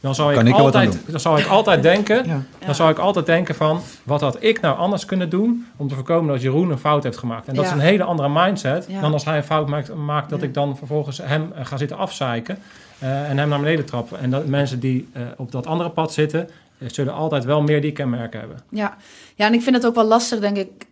Dan 0.00 0.14
zou 0.14 0.34
ik, 0.34 0.52
altijd, 0.54 1.00
dan 1.06 1.20
zou 1.20 1.40
ik 1.40 1.46
altijd 1.46 1.82
denken... 1.82 2.26
Ja. 2.26 2.42
Dan 2.66 2.74
zou 2.74 2.90
ik 2.90 2.98
altijd 2.98 3.26
denken 3.26 3.54
van... 3.54 3.80
wat 4.02 4.20
had 4.20 4.36
ik 4.42 4.60
nou 4.60 4.76
anders 4.78 5.04
kunnen 5.04 5.30
doen... 5.30 5.66
om 5.76 5.88
te 5.88 5.94
voorkomen 5.94 6.32
dat 6.32 6.42
Jeroen 6.42 6.70
een 6.70 6.78
fout 6.78 7.02
heeft 7.02 7.18
gemaakt. 7.18 7.48
En 7.48 7.54
dat 7.54 7.64
Ja. 7.64 7.70
is 7.70 7.76
een 7.76 7.82
hele 7.82 8.02
andere 8.02 8.28
mindset... 8.28 8.86
Ja. 8.88 9.00
dan 9.00 9.12
als 9.12 9.24
hij 9.24 9.36
een 9.36 9.44
fout 9.44 9.68
maakt, 9.68 9.94
maakt 9.94 10.30
dat 10.30 10.40
Ja. 10.40 10.46
ik 10.46 10.54
dan 10.54 10.76
vervolgens 10.76 11.18
hem 11.22 11.52
eh, 11.54 11.66
ga 11.66 11.76
zitten 11.76 11.96
afzeiken... 11.96 12.58
eh, 12.98 13.30
en 13.30 13.38
hem 13.38 13.48
naar 13.48 13.58
beneden 13.60 13.84
trappen. 13.84 14.18
En 14.20 14.30
dat 14.30 14.46
mensen 14.46 14.80
die 14.80 15.08
eh, 15.12 15.22
op 15.36 15.52
dat 15.52 15.66
andere 15.66 15.90
pad 15.90 16.12
zitten... 16.12 16.48
zullen 16.86 17.14
altijd 17.14 17.44
wel 17.44 17.62
meer 17.62 17.80
die 17.80 17.92
kenmerken 17.92 18.40
hebben. 18.40 18.58
ja. 18.70 18.96
ja, 19.34 19.46
en 19.46 19.54
ik 19.54 19.62
vind 19.62 19.76
het 19.76 19.86
ook 19.86 19.94
wel 19.94 20.06
lastig, 20.06 20.40
denk 20.40 20.56
ik. 20.56 20.86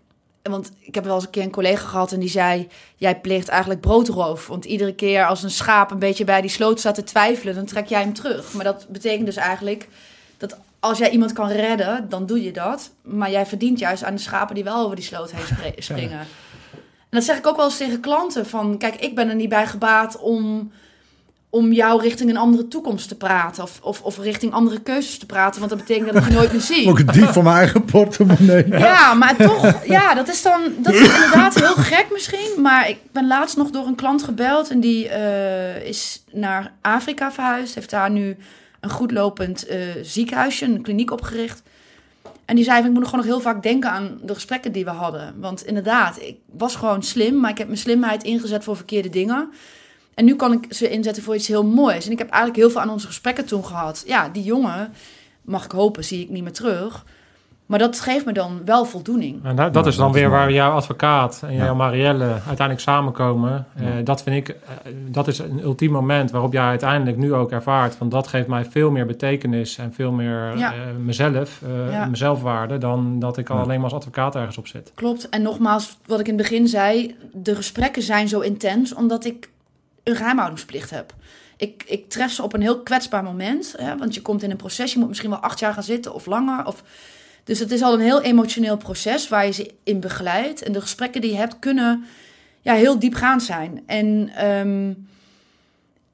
Want 0.51 0.73
ik 0.79 0.95
heb 0.95 1.05
wel 1.05 1.15
eens 1.15 1.25
een 1.25 1.31
keer 1.31 1.43
een 1.43 1.51
collega 1.51 1.87
gehad 1.87 2.13
en 2.13 2.21
die 2.21 2.29
zei... 2.29 2.69
jij 2.97 3.21
pleegt 3.21 3.49
eigenlijk 3.49 3.81
broodroof. 3.81 4.47
Want 4.47 4.65
iedere 4.65 4.95
keer 4.95 5.27
als 5.27 5.43
een 5.43 5.51
schaap 5.51 5.91
een 5.91 5.99
beetje 5.99 6.25
bij 6.25 6.41
die 6.41 6.51
sloot 6.51 6.79
staat 6.79 6.95
te 6.95 7.05
twijfelen... 7.05 7.55
dan 7.55 7.65
trek 7.65 7.87
jij 7.87 8.01
hem 8.01 8.13
terug. 8.13 8.53
Maar 8.53 8.65
dat 8.65 8.87
betekent 8.89 9.27
dus 9.27 9.37
eigenlijk 9.37 9.89
dat 10.37 10.57
als 10.81 10.99
jij 10.99 11.11
iemand 11.11 11.33
kan 11.33 11.49
redden... 11.49 12.09
dan 12.09 12.27
doe 12.27 12.43
je 12.43 12.53
dat. 12.53 12.91
Maar 13.03 13.31
jij 13.31 13.47
verdient 13.47 13.79
juist 13.79 14.05
aan 14.05 14.15
de 14.15 14.21
schapen 14.21 14.55
die 14.55 14.65
wel 14.65 14.85
over 14.85 14.97
die 14.97 15.05
sloot 15.05 15.33
heen 15.33 15.73
springen. 15.79 16.27
En 17.09 17.23
dat 17.23 17.25
zeg 17.25 17.39
ik 17.39 17.47
ook 17.47 17.57
wel 17.57 17.65
eens 17.65 17.77
tegen 17.77 18.01
klanten. 18.01 18.47
Van, 18.47 18.79
kijk, 18.79 18.95
ik 18.95 19.15
ben 19.15 19.29
er 19.29 19.35
niet 19.35 19.49
bij 19.49 19.67
gebaat 19.67 20.19
om, 20.19 20.73
om 21.51 21.73
jou 21.73 22.03
richting 22.03 22.31
een 22.31 22.37
andere 22.37 22.69
toekomst 22.69 23.09
te 23.09 23.15
praten. 23.15 23.63
Of, 23.63 23.79
of, 23.83 24.03
of 24.03 24.19
richting 24.19 24.53
andere 24.53 24.81
keuzes 24.81 25.19
te 25.19 25.27
praten. 25.27 25.59
Want 25.59 25.71
dat 25.71 25.81
betekent 25.81 26.13
dat 26.13 26.23
ik 26.23 26.29
je 26.29 26.35
nooit 26.35 26.53
meer 26.53 26.61
zie. 26.61 26.89
Ook 26.91 26.99
een 26.99 27.07
dief 27.07 27.33
van 27.33 27.45
mijn 27.45 27.57
eigen 27.57 27.85
portemonnee. 27.85 28.69
Ja, 28.69 29.15
maar 29.15 29.37
toch, 29.37 29.85
ja, 29.85 30.15
dat 30.15 30.29
is 30.29 30.43
dan, 30.43 30.61
dat 30.79 30.95
is 30.95 31.15
inderdaad 31.15 31.55
heel 31.55 31.75
gek 31.75 32.07
misschien. 32.13 32.63
Maar 32.63 32.89
ik 32.89 32.99
ben 33.13 33.27
laatst 33.27 33.57
nog 33.57 33.71
door 33.71 33.87
een 33.87 33.95
klant 33.95 34.23
gebeld 34.23 34.71
en 34.71 34.81
die 34.81 35.09
eh, 35.09 35.87
is 35.87 36.25
naar 36.33 36.73
Afrika 36.81 37.33
verhuisd. 37.33 37.75
Heeft 37.75 37.91
daar 37.91 38.11
nu 38.11 38.37
een 38.81 38.91
goedlopend 38.91 39.67
eh 39.67 39.79
ziekenhuisje, 40.03 40.65
een 40.65 40.83
kliniek 40.83 41.11
opgericht. 41.11 41.63
En 42.45 42.57
die 42.57 42.65
zei, 42.65 42.77
van, 42.77 42.87
ik 42.87 42.93
moet 42.93 43.01
nog 43.01 43.11
gewoon 43.11 43.25
nog 43.25 43.35
heel 43.35 43.53
vaak 43.53 43.63
denken 43.63 43.91
aan 43.91 44.19
de 44.23 44.35
gesprekken 44.35 44.73
die 44.73 44.85
we 44.85 44.91
hadden. 44.91 45.35
Want 45.41 45.67
inderdaad, 45.67 46.21
ik 46.21 46.37
was 46.53 46.77
gewoon 46.77 47.03
slim, 47.03 47.41
maar 47.41 47.51
ik 47.51 47.59
heb 47.59 47.67
mijn 47.67 47.79
slimheid 47.79 48.23
ingezet 48.23 48.65
voor 48.65 48.77
verkeerde 48.77 49.09
dingen. 49.09 49.51
En 50.17 50.25
nu 50.25 50.37
kan 50.37 50.53
ik 50.53 50.67
ze 50.71 50.91
inzetten 50.91 51.23
voor 51.23 51.35
iets 51.35 51.49
heel 51.49 51.65
moois. 51.65 52.07
En 52.07 52.13
ik 52.13 52.19
heb 52.19 52.29
eigenlijk 52.29 52.63
heel 52.63 52.71
veel 52.71 52.81
aan 52.81 52.91
onze 52.91 53.07
gesprekken 53.07 53.45
toen 53.47 53.65
gehad. 53.65 54.03
Ja, 54.07 54.29
die 54.29 54.43
jongen, 54.43 54.93
mag 55.43 55.65
ik 55.65 55.71
hopen, 55.71 56.05
zie 56.05 56.21
ik 56.23 56.29
niet 56.31 56.43
meer 56.43 56.53
terug. 56.53 57.05
Maar 57.67 57.79
dat 57.79 58.01
geeft 58.01 58.25
me 58.25 58.33
dan 58.33 58.61
wel 58.65 58.85
voldoening. 58.85 59.45
En 59.45 59.57
dat, 59.57 59.75
dat 59.75 59.87
is 59.87 59.97
dan 59.97 60.13
weer 60.13 60.31
waar 60.31 60.53
jouw 60.53 60.71
advocaat 60.73 61.41
en 61.47 61.53
Ja. 61.55 61.65
jouw 61.65 61.75
Marielle 61.75 62.25
uiteindelijk 62.25 62.81
samenkomen. 62.81 63.67
Eh, 63.77 63.87
dat 64.05 64.23
vind 64.23 64.37
ik, 64.37 64.49
eh, 64.49 64.93
dat 65.09 65.29
is 65.29 65.39
een 65.39 65.61
ultiem 65.63 65.91
moment 65.93 66.31
waarop 66.31 66.53
jij 66.53 66.63
uiteindelijk 66.65 67.17
nu 67.17 67.35
ook 67.35 67.51
ervaart. 67.51 67.99
Want 67.99 68.11
dat 68.11 68.27
geeft 68.27 68.47
mij 68.47 68.65
veel 68.65 68.91
meer 68.91 69.07
betekenis 69.07 69.79
en 69.79 69.93
veel 69.93 70.13
meer 70.13 70.59
Ja. 70.59 70.73
eh, 70.73 70.79
mezelf, 71.05 71.61
eh 71.63 71.93
Ja. 71.93 72.07
mezelfwaarde, 72.07 72.79
dan 72.79 73.19
dat 73.19 73.37
ik 73.39 73.51
al 73.51 73.57
Ja. 73.57 73.63
alleen 73.63 73.77
maar 73.81 73.85
als 73.91 73.99
advocaat 73.99 74.35
ergens 74.37 74.59
op 74.59 74.67
zit. 74.67 74.93
Klopt. 74.95 75.29
En 75.29 75.43
nogmaals, 75.43 75.97
wat 76.07 76.21
ik 76.21 76.29
in 76.29 76.35
het 76.39 76.43
begin 76.49 76.69
zei, 76.69 77.17
de 77.33 77.55
gesprekken 77.55 78.03
zijn 78.03 78.29
zo 78.29 78.41
intens 78.41 78.95
omdat 78.95 79.25
ik 79.25 79.49
een 80.09 80.17
geheimhoudingsplicht 80.17 80.91
heb. 80.91 81.15
Ik, 81.57 81.85
ik 81.87 82.09
tref 82.09 82.33
ze 82.33 82.43
op 82.43 82.53
een 82.53 82.61
heel 82.61 82.83
kwetsbaar 82.83 83.23
moment. 83.23 83.75
Hè, 83.77 83.97
want 83.97 84.15
je 84.15 84.23
komt 84.23 84.43
in 84.43 84.51
een 84.51 84.57
proces, 84.57 84.93
je 84.93 84.99
moet 84.99 85.09
misschien 85.09 85.31
wel 85.31 85.39
acht 85.39 85.59
jaar 85.59 85.73
gaan 85.73 85.83
zitten 85.83 86.15
of 86.15 86.27
langer. 86.27 86.67
Of... 86.67 86.83
Dus 87.45 87.59
het 87.59 87.71
is 87.71 87.83
al 87.83 87.95
een 87.95 88.01
heel 88.01 88.23
emotioneel 88.23 88.77
proces 88.77 89.29
waar 89.29 89.47
je 89.47 89.53
ze 89.53 89.71
in 89.83 90.01
begeleidt. 90.01 90.63
En 90.63 90.73
de 90.73 90.81
gesprekken 90.81 91.21
die 91.21 91.31
je 91.31 91.37
hebt 91.37 91.59
kunnen 91.59 92.05
ja, 92.61 92.75
heel 92.75 92.99
diepgaand 92.99 93.43
zijn. 93.43 93.83
En 93.87 94.31
ehm, 94.35 94.93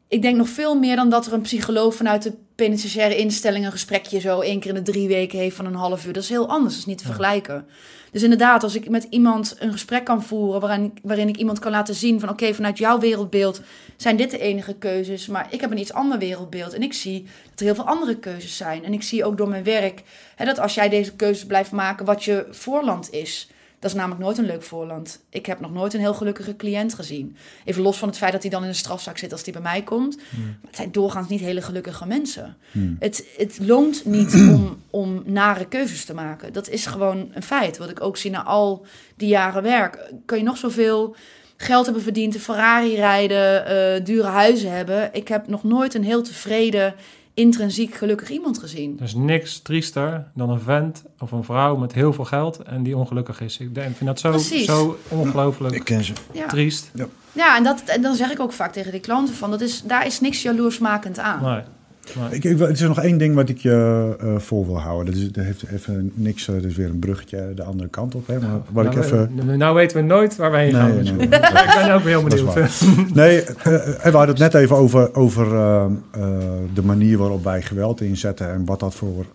ik 0.09 0.23
denk 0.23 0.37
nog 0.37 0.49
veel 0.49 0.79
meer 0.79 0.97
dan 0.97 1.11
dat 1.11 1.27
er 1.27 1.33
een 1.33 1.41
psycholoog 1.41 1.95
vanuit 1.95 2.23
de 2.23 2.33
penitentiaire 2.63 3.17
instelling 3.17 3.65
een 3.65 3.71
gesprekje 3.71 4.21
zo 4.21 4.41
één 4.41 4.61
keer 4.61 4.71
in 4.77 4.85
de 4.85 4.91
drie 4.93 5.09
weken 5.09 5.39
heeft 5.39 5.57
van 5.57 5.67
een 5.67 5.75
half 5.75 6.07
uur. 6.07 6.13
Dat 6.13 6.23
is 6.23 6.29
heel 6.29 6.49
anders, 6.49 6.73
dat 6.73 6.81
is 6.83 6.87
niet 6.89 6.99
te 6.99 7.05
vergelijken. 7.05 7.67
Dus 8.11 8.23
inderdaad, 8.23 8.63
als 8.63 8.75
ik 8.75 8.89
met 8.89 9.07
iemand 9.11 9.57
een 9.59 9.73
gesprek 9.73 10.05
kan 10.05 10.23
voeren 10.23 10.61
waarin, 10.61 10.85
ik- 10.85 10.99
waarin 11.03 11.29
ik 11.29 11.37
iemand 11.37 11.59
kan 11.59 11.71
laten 11.71 11.95
zien 11.95 12.21
van 12.21 12.29
oké, 12.29 12.55
vanuit 12.55 12.79
jouw 12.79 12.99
wereldbeeld 12.99 13.61
zijn 13.97 14.17
dit 14.17 14.31
de 14.31 14.39
enige 14.39 14.75
keuzes, 14.75 15.27
maar 15.27 15.47
ik 15.51 15.61
heb 15.61 15.71
een 15.71 15.79
iets 15.79 15.93
ander 15.93 16.19
wereldbeeld 16.19 16.73
en 16.75 16.83
ik 16.83 16.93
zie 16.93 17.23
dat 17.51 17.59
er 17.61 17.65
heel 17.65 17.75
veel 17.75 17.87
andere 17.87 18.17
keuzes 18.19 18.57
zijn. 18.57 18.85
En 18.85 18.93
ik 18.93 19.03
zie 19.03 19.25
ook 19.25 19.37
door 19.37 19.49
mijn 19.49 19.65
werk 19.65 20.03
hè, 20.37 20.45
dat 20.45 20.59
als 20.59 20.75
jij 20.75 20.89
deze 20.89 21.13
keuzes 21.17 21.47
blijft 21.47 21.73
maken, 21.73 22.05
wat 22.07 22.25
je 22.25 22.47
voorland 22.51 23.13
is. 23.13 23.49
Dat 23.83 23.91
is 23.91 23.97
namelijk 23.97 24.23
nooit 24.23 24.39
een 24.39 24.45
leuk 24.47 24.63
voorland. 24.63 25.21
Ik 25.29 25.47
heb 25.47 25.61
nog 25.61 25.73
nooit 25.73 25.95
een 25.95 26.01
heel 26.01 26.15
gelukkige 26.15 26.57
cliënt 26.57 26.95
gezien. 26.95 27.37
Even 27.65 27.83
los 27.83 27.99
van 27.99 28.09
het 28.09 28.17
feit 28.17 28.33
dat 28.33 28.43
hij 28.43 28.51
dan 28.51 28.63
in 28.63 28.69
een 28.69 28.75
strafzak 28.75 29.19
zit 29.19 29.33
als 29.33 29.43
hij 29.43 29.53
bij 29.53 29.63
mij 29.63 29.83
komt. 29.83 30.17
Maar 30.17 30.67
het 30.67 30.77
zijn 30.77 30.93
doorgaans 30.93 31.29
niet 31.29 31.41
hele 31.41 31.63
gelukkige 31.63 32.07
mensen. 32.07 32.57
Hmm. 32.71 32.97
Het, 32.99 33.27
het 33.37 33.59
loont 33.61 34.05
niet 34.05 34.35
om, 34.55 34.79
om 34.91 35.23
nare 35.25 35.67
keuzes 35.67 36.05
te 36.05 36.15
maken. 36.15 36.53
Dat 36.53 36.69
is 36.69 36.87
gewoon 36.87 37.31
een 37.33 37.43
feit. 37.43 37.79
Wat 37.79 37.91
ik 37.91 38.01
ook 38.01 38.17
zie 38.17 38.31
na 38.31 38.43
al 38.43 38.87
die 39.17 39.29
jaren 39.29 39.63
werk. 39.63 40.13
Kan 40.25 40.39
je 40.39 40.45
nog 40.45 40.57
zoveel 40.57 41.17
geld 41.57 41.85
hebben 41.85 42.03
verdiend, 42.03 42.35
een 42.35 42.41
Ferrari 42.41 42.95
rijden, 42.95 43.67
eh, 43.67 44.05
dure 44.05 44.29
huizen 44.29 44.73
hebben. 44.73 45.11
Ik 45.13 45.29
heb 45.29 45.49
nog 45.49 45.65
nooit 45.65 45.95
een 45.95 46.05
heel 46.05 46.23
tevreden, 46.23 46.95
intrinsiek 47.35 47.95
gelukkig 47.95 48.31
iemand 48.31 48.59
gezien. 48.59 48.97
Er 48.99 49.05
is 49.05 49.15
niks 49.15 49.59
triester 49.61 50.27
dan 50.35 50.51
een 50.51 50.61
vent 50.61 51.03
of 51.19 51.33
een 51.33 51.45
vrouw 51.45 51.77
met 51.77 51.93
heel 51.93 52.13
veel 52.13 52.25
geld 52.25 52.63
en 52.63 52.83
die 52.83 52.97
ongelukkig 52.97 53.41
is. 53.41 53.59
Ik 53.59 53.75
denk- 53.75 53.97
vind 53.97 54.09
dat 54.11 54.21
zo, 54.21 54.31
Precies. 54.31 54.65
zo 54.65 54.99
ongelooflijk 55.09 55.75
Ik 55.75 55.85
ken 55.85 56.05
ze. 56.05 56.13
Ja, 56.33 56.47
triest. 56.47 56.91
ja 57.33 57.57
en, 57.57 57.65
dat, 57.65 57.83
en 57.87 58.03
dan 58.03 58.15
zeg 58.15 58.31
ik 58.31 58.41
ook 58.41 58.53
vaak 58.53 58.73
tegen 58.73 58.93
die 58.93 59.01
klanten 59.01 59.35
van, 59.35 59.51
dat 59.51 59.61
is, 59.61 59.83
daar 59.83 60.07
is 60.07 60.21
niks 60.21 60.43
jaloersmakend 60.43 61.19
aan. 61.19 61.43
Nee. 61.43 61.63
Nee. 62.17 62.29
Ik, 62.31 62.45
ik, 62.45 62.59
het 62.59 62.71
is 62.71 62.81
nog 62.81 63.01
één 63.01 63.19
ding 63.19 63.35
wat 63.35 63.49
ik 63.49 63.59
je 63.59 64.17
eh, 64.21 64.39
vol 64.39 64.67
wil 64.67 64.81
houden. 64.81 65.13
Dat, 65.13 65.23
is, 65.23 65.33
dat 65.33 65.45
heeft 65.45 65.65
even 65.73 66.13
niks, 66.15 66.49
eh, 66.49 66.55
dat 66.55 66.65
is 66.65 66.77
weer 66.77 66.89
een 66.89 66.99
bruggetje 66.99 67.53
de 67.55 67.63
andere 67.63 67.89
kant 67.89 68.15
op. 68.15 68.27
Hè? 68.27 68.41
Maar 68.41 68.61
wat 68.71 68.85
ik 68.85 68.95
nou, 68.95 69.05
even... 69.05 69.59
nou 69.59 69.75
weten 69.75 69.97
we 69.97 70.03
nooit 70.03 70.37
waar 70.37 70.51
we 70.51 70.57
heen 70.57 70.73
gaan. 70.73 70.91
Nee. 71.03 71.29
Ik 71.29 71.81
ben 71.83 71.95
ook 71.95 72.03
heel 72.03 72.23
benieuwd. 72.23 72.55
Nee, 73.15 73.43
eh, 73.43 73.55
we 74.03 74.11
hadden 74.11 74.29
het 74.29 74.39
net 74.39 74.55
even 74.55 74.77
over, 74.77 75.15
over 75.15 75.49
de 76.75 76.83
manier 76.83 77.19
waarop 77.19 77.45
wij 77.45 77.63
geweld 77.63 78.01
inzetten 78.01 78.53
en 78.53 78.65
wat 78.65 78.81
dat 78.81 78.95
voor 78.95 79.27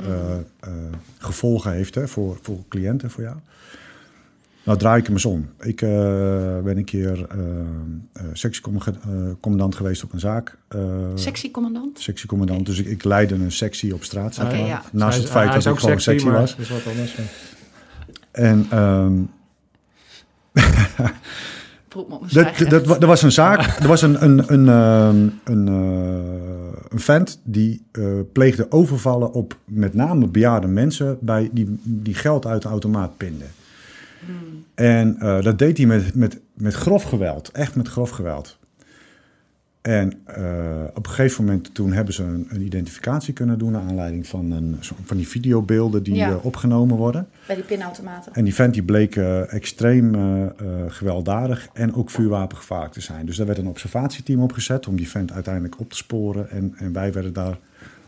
gevolgen 1.17 1.71
heeft 1.71 1.95
hè, 1.95 2.07
voor, 2.07 2.37
voor 2.41 2.57
cliënten, 2.69 3.09
voor 3.09 3.23
jou. 3.23 3.35
Nou 4.67 4.79
draai 4.79 4.99
ik 4.99 5.05
hem 5.05 5.13
eens 5.15 5.25
om. 5.25 5.49
Ik 5.59 5.81
eh, 5.81 5.89
ben 6.63 6.77
een 6.77 6.85
keer 6.85 7.25
eh, 7.29 7.37
sectiecommandant 8.33 9.75
geweest 9.75 10.03
op 10.03 10.13
een 10.13 10.19
zaak. 10.19 10.57
eh, 10.67 10.79
Sexy 11.15 11.51
commandant? 11.51 11.99
sectiecommandant. 11.99 12.65
Dus 12.65 12.79
ik, 12.79 12.85
ik 12.87 13.03
leidde 13.03 13.35
een 13.35 13.51
sectie 13.51 13.93
op 13.93 14.03
straat, 14.03 14.35
ja. 14.35 14.81
Naast 14.91 15.15
het 15.17 15.25
is- 15.25 15.31
feit 15.31 15.47
dat 15.53 15.65
ik 15.65 15.79
gewoon 15.79 15.99
sexy, 15.99 16.09
sectie 16.09 16.31
was. 16.31 16.51
dat 16.55 16.59
is 16.59 16.69
wat 16.69 16.87
anders. 16.87 17.15
ja. 17.15 17.23
En 18.31 18.65
ehm, 18.69 19.13
mijn 22.07 22.09
Dat, 22.09 22.29
stijgrecht. 22.29 22.69
dat, 22.71 22.85
dat, 22.85 23.01
er 23.01 23.07
was 23.07 23.21
een 23.21 23.31
zaak, 23.31 23.61
er 23.79 23.87
was 23.87 24.01
een, 24.01 24.23
een, 24.23 24.53
een, 24.53 24.67
ehm, 24.67 25.27
een, 25.43 25.67
eh, 25.67 26.79
een 26.89 26.99
vent 26.99 27.39
die 27.43 27.83
eh, 27.91 28.03
pleegde 28.33 28.71
overvallen 28.71 29.33
op 29.33 29.57
met 29.65 29.93
name 29.93 30.27
bejaarde 30.27 30.67
mensen 30.67 31.17
bij 31.21 31.49
die, 31.51 31.79
die 31.83 32.13
geld 32.13 32.45
uit 32.45 32.61
de 32.61 32.67
automaat 32.67 33.17
pinden. 33.17 33.47
En 34.75 35.19
eh, 35.19 35.41
dat 35.41 35.59
deed 35.59 35.77
hij 35.77 35.85
met, 35.85 36.15
met, 36.15 36.39
met 36.53 36.73
grof 36.73 37.03
geweld, 37.03 37.51
echt 37.51 37.75
met 37.75 37.87
grof 37.87 38.09
geweld. 38.09 38.57
En 39.81 40.13
eh, 40.25 40.83
op 40.93 41.05
een 41.05 41.11
gegeven 41.11 41.45
moment 41.45 41.73
toen 41.75 41.93
hebben 41.93 42.13
ze 42.13 42.23
een, 42.23 42.47
een 42.49 42.61
identificatie 42.61 43.33
kunnen 43.33 43.57
doen 43.59 43.71
naar 43.71 43.81
aanleiding 43.81 44.27
van, 44.27 44.51
een, 44.51 44.77
van 45.03 45.17
die 45.17 45.27
videobeelden 45.27 46.03
die 46.03 46.15
Ja. 46.15 46.29
eh, 46.29 46.45
opgenomen 46.45 46.97
worden. 46.97 47.27
Bij 47.47 47.55
die 47.55 47.63
pinautomaten. 47.65 48.33
En 48.33 48.43
die 48.43 48.55
vent 48.55 48.73
die 48.73 48.83
bleek 48.83 49.15
extreem 49.15 50.15
gewelddadig 50.87 51.67
en 51.73 51.93
ook 51.93 52.09
vuurwapengevaarlijk 52.09 52.93
te 52.93 53.01
zijn. 53.01 53.25
Dus 53.25 53.37
daar 53.37 53.45
werd 53.45 53.57
een 53.57 53.67
observatieteam 53.67 54.41
opgezet 54.41 54.87
om 54.87 54.95
die 54.95 55.09
vent 55.09 55.31
uiteindelijk 55.31 55.79
op 55.79 55.89
te 55.89 55.95
sporen. 55.95 56.49
En, 56.49 56.73
en 56.77 56.93
wij 56.93 57.13
werden 57.13 57.33
daar 57.33 57.57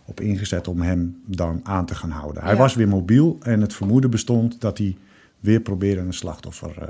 op 0.05 0.21
ingezet 0.21 0.67
om 0.67 0.81
hem 0.81 1.21
dan 1.25 1.59
aan 1.63 1.85
te 1.85 1.95
gaan 1.95 2.09
houden. 2.11 2.43
Hij 2.43 2.51
Ja. 2.53 2.57
was 2.57 2.75
weer 2.75 2.87
mobiel 2.87 3.37
en 3.41 3.61
het 3.61 3.73
vermoeden 3.73 4.09
bestond 4.09 4.61
dat 4.61 4.77
hij 4.77 4.97
weer 5.39 5.61
probeerde 5.61 6.01
een 6.01 6.13
slachtoffer 6.13 6.81
eh, 6.81 6.87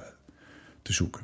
te 0.82 0.94
zoeken. 0.94 1.22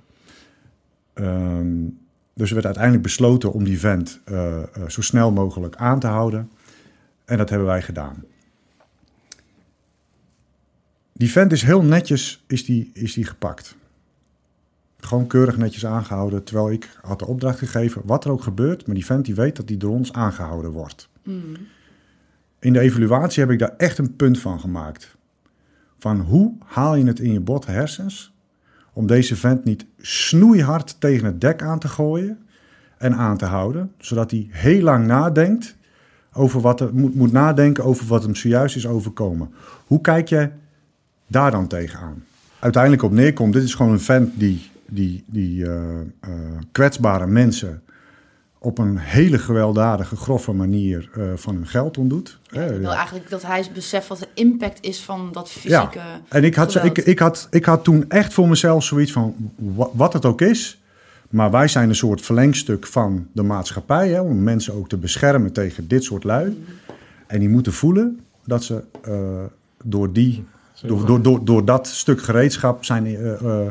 Ehm, 1.14 1.88
dus 2.34 2.48
er 2.48 2.54
werd 2.54 2.66
uiteindelijk 2.66 3.04
besloten 3.04 3.52
om 3.52 3.64
die 3.64 3.80
vent 3.80 4.20
eh, 4.26 4.64
eh, 4.64 4.68
zo 4.88 5.02
snel 5.02 5.32
mogelijk 5.32 5.76
aan 5.76 6.00
te 6.00 6.08
houden. 6.08 6.52
En 7.26 7.38
dat 7.38 7.50
hebben 7.50 7.68
wij 7.68 7.82
gedaan. 7.82 8.24
Die 11.14 11.32
vent 11.32 11.52
is 11.52 11.62
heel 11.62 11.82
netjes 11.82 12.44
is 12.48 12.66
die, 12.66 12.92
is 12.94 13.14
die 13.14 13.26
gepakt. 13.26 13.76
Gewoon 15.00 15.28
keurig 15.28 15.58
netjes 15.58 15.86
aangehouden. 15.86 16.44
Terwijl 16.44 16.72
ik 16.72 17.00
had 17.02 17.20
de 17.20 17.28
opdracht 17.28 17.60
gegeven, 17.60 18.02
wat 18.06 18.26
er 18.26 18.32
ook 18.32 18.44
gebeurt. 18.44 18.86
Maar 18.86 18.96
die 18.96 19.06
vent 19.06 19.26
die 19.26 19.36
weet 19.36 19.56
dat 19.56 19.70
hij 19.70 19.78
door 19.78 19.92
ons 19.92 20.14
aangehouden 20.14 20.72
wordt. 20.72 21.10
In 22.60 22.74
de 22.74 22.80
evaluatie 22.80 23.44
heb 23.44 23.52
ik 23.52 23.60
daar 23.60 23.76
echt 23.78 23.98
een 23.98 24.16
punt 24.16 24.40
van 24.40 24.60
gemaakt. 24.60 25.15
Van 26.00 26.20
hoe 26.20 26.54
haal 26.66 26.96
je 26.96 27.06
het 27.06 27.20
in 27.20 27.32
je 27.32 27.40
botte 27.40 27.72
hersens... 27.72 28.34
om 28.94 29.08
deze 29.08 29.36
vent 29.36 29.64
niet 29.64 29.86
snoeihard 29.98 30.96
tegen 31.00 31.26
het 31.26 31.42
dek 31.42 31.62
aan 31.62 31.80
te 31.80 31.88
gooien... 31.88 32.46
en 32.98 33.16
aan 33.16 33.38
te 33.38 33.46
houden. 33.46 33.92
Zodat 33.98 34.32
hij 34.32 34.48
heel 34.50 34.82
lang 34.82 35.06
nadenkt... 35.06 35.76
over 36.34 36.62
wat 36.62 36.82
er 36.82 36.90
moet, 36.94 37.16
moet 37.16 37.32
nadenken 37.32 37.84
over 37.84 38.08
wat 38.08 38.24
hem 38.24 38.36
zojuist 38.36 38.76
is 38.76 38.88
overkomen. 38.88 39.54
Hoe 39.88 40.02
kijk 40.02 40.30
je 40.30 40.50
daar 41.28 41.52
dan 41.52 41.68
tegenaan. 41.68 42.24
Uiteindelijk 42.60 43.04
op 43.04 43.12
neerkomt, 43.12 43.54
dit 43.54 43.64
is 43.64 43.74
gewoon 43.74 43.92
een 43.92 44.00
vent 44.00 44.40
die, 44.40 44.70
die, 44.88 45.24
die 45.28 45.66
eh, 45.66 46.00
eh, 46.20 46.30
kwetsbare 46.72 47.28
mensen 47.28 47.82
op 48.66 48.78
een 48.78 48.98
hele 48.98 49.38
gewelddadige, 49.38 50.16
grove 50.16 50.52
manier 50.52 51.10
eh, 51.14 51.24
van 51.36 51.56
hun 51.56 51.68
geld 51.68 51.98
ontdoet. 51.98 52.40
Ja, 52.50 52.62
ik 52.62 52.70
wil 52.70 52.90
ja. 52.90 52.96
eigenlijk 52.96 53.30
dat 53.30 53.42
hij 53.42 53.66
beseft 53.74 54.08
wat 54.08 54.20
de 54.20 54.28
impact 54.34 54.78
is 54.82 55.02
van 55.02 55.30
dat 55.32 55.50
fysieke... 55.50 56.00
En 56.30 56.44
ik 56.44 56.56
had, 56.56 56.84
ik, 56.84 56.98
ik, 56.98 57.20
had, 57.20 57.48
ik 57.52 57.66
had 57.66 57.84
toen 57.84 58.10
echt 58.10 58.34
voor 58.34 58.48
mezelf 58.48 58.84
zoiets 58.84 59.12
van, 59.12 59.36
wa- 59.56 59.90
wat 59.94 60.14
het 60.14 60.26
ook 60.26 60.42
is, 60.42 60.82
maar 61.30 61.52
wij 61.52 61.68
zijn 61.68 61.90
een 61.90 61.96
soort 61.96 62.22
verlengstuk 62.22 62.88
van 62.88 63.28
de 63.32 63.44
maatschappij, 63.44 64.10
hè, 64.10 64.22
om 64.22 64.44
mensen 64.44 64.74
ook 64.74 64.90
te 64.90 64.98
beschermen 64.98 65.54
tegen 65.54 65.88
dit 65.88 66.04
soort 66.04 66.24
lui. 66.24 66.66
En 67.28 67.40
die 67.40 67.50
moeten 67.50 67.74
voelen 67.74 68.20
dat 68.46 68.64
ze 68.64 68.84
eh, 69.02 69.14
door, 69.84 70.14
die, 70.14 70.46
door, 70.82 71.06
door, 71.06 71.22
door, 71.22 71.46
door 71.46 71.66
dat 71.66 71.88
stuk 71.88 72.22
gereedschap 72.22 72.86
zijn, 72.86 73.06
eh, 73.06 73.34
eh, 73.34 73.68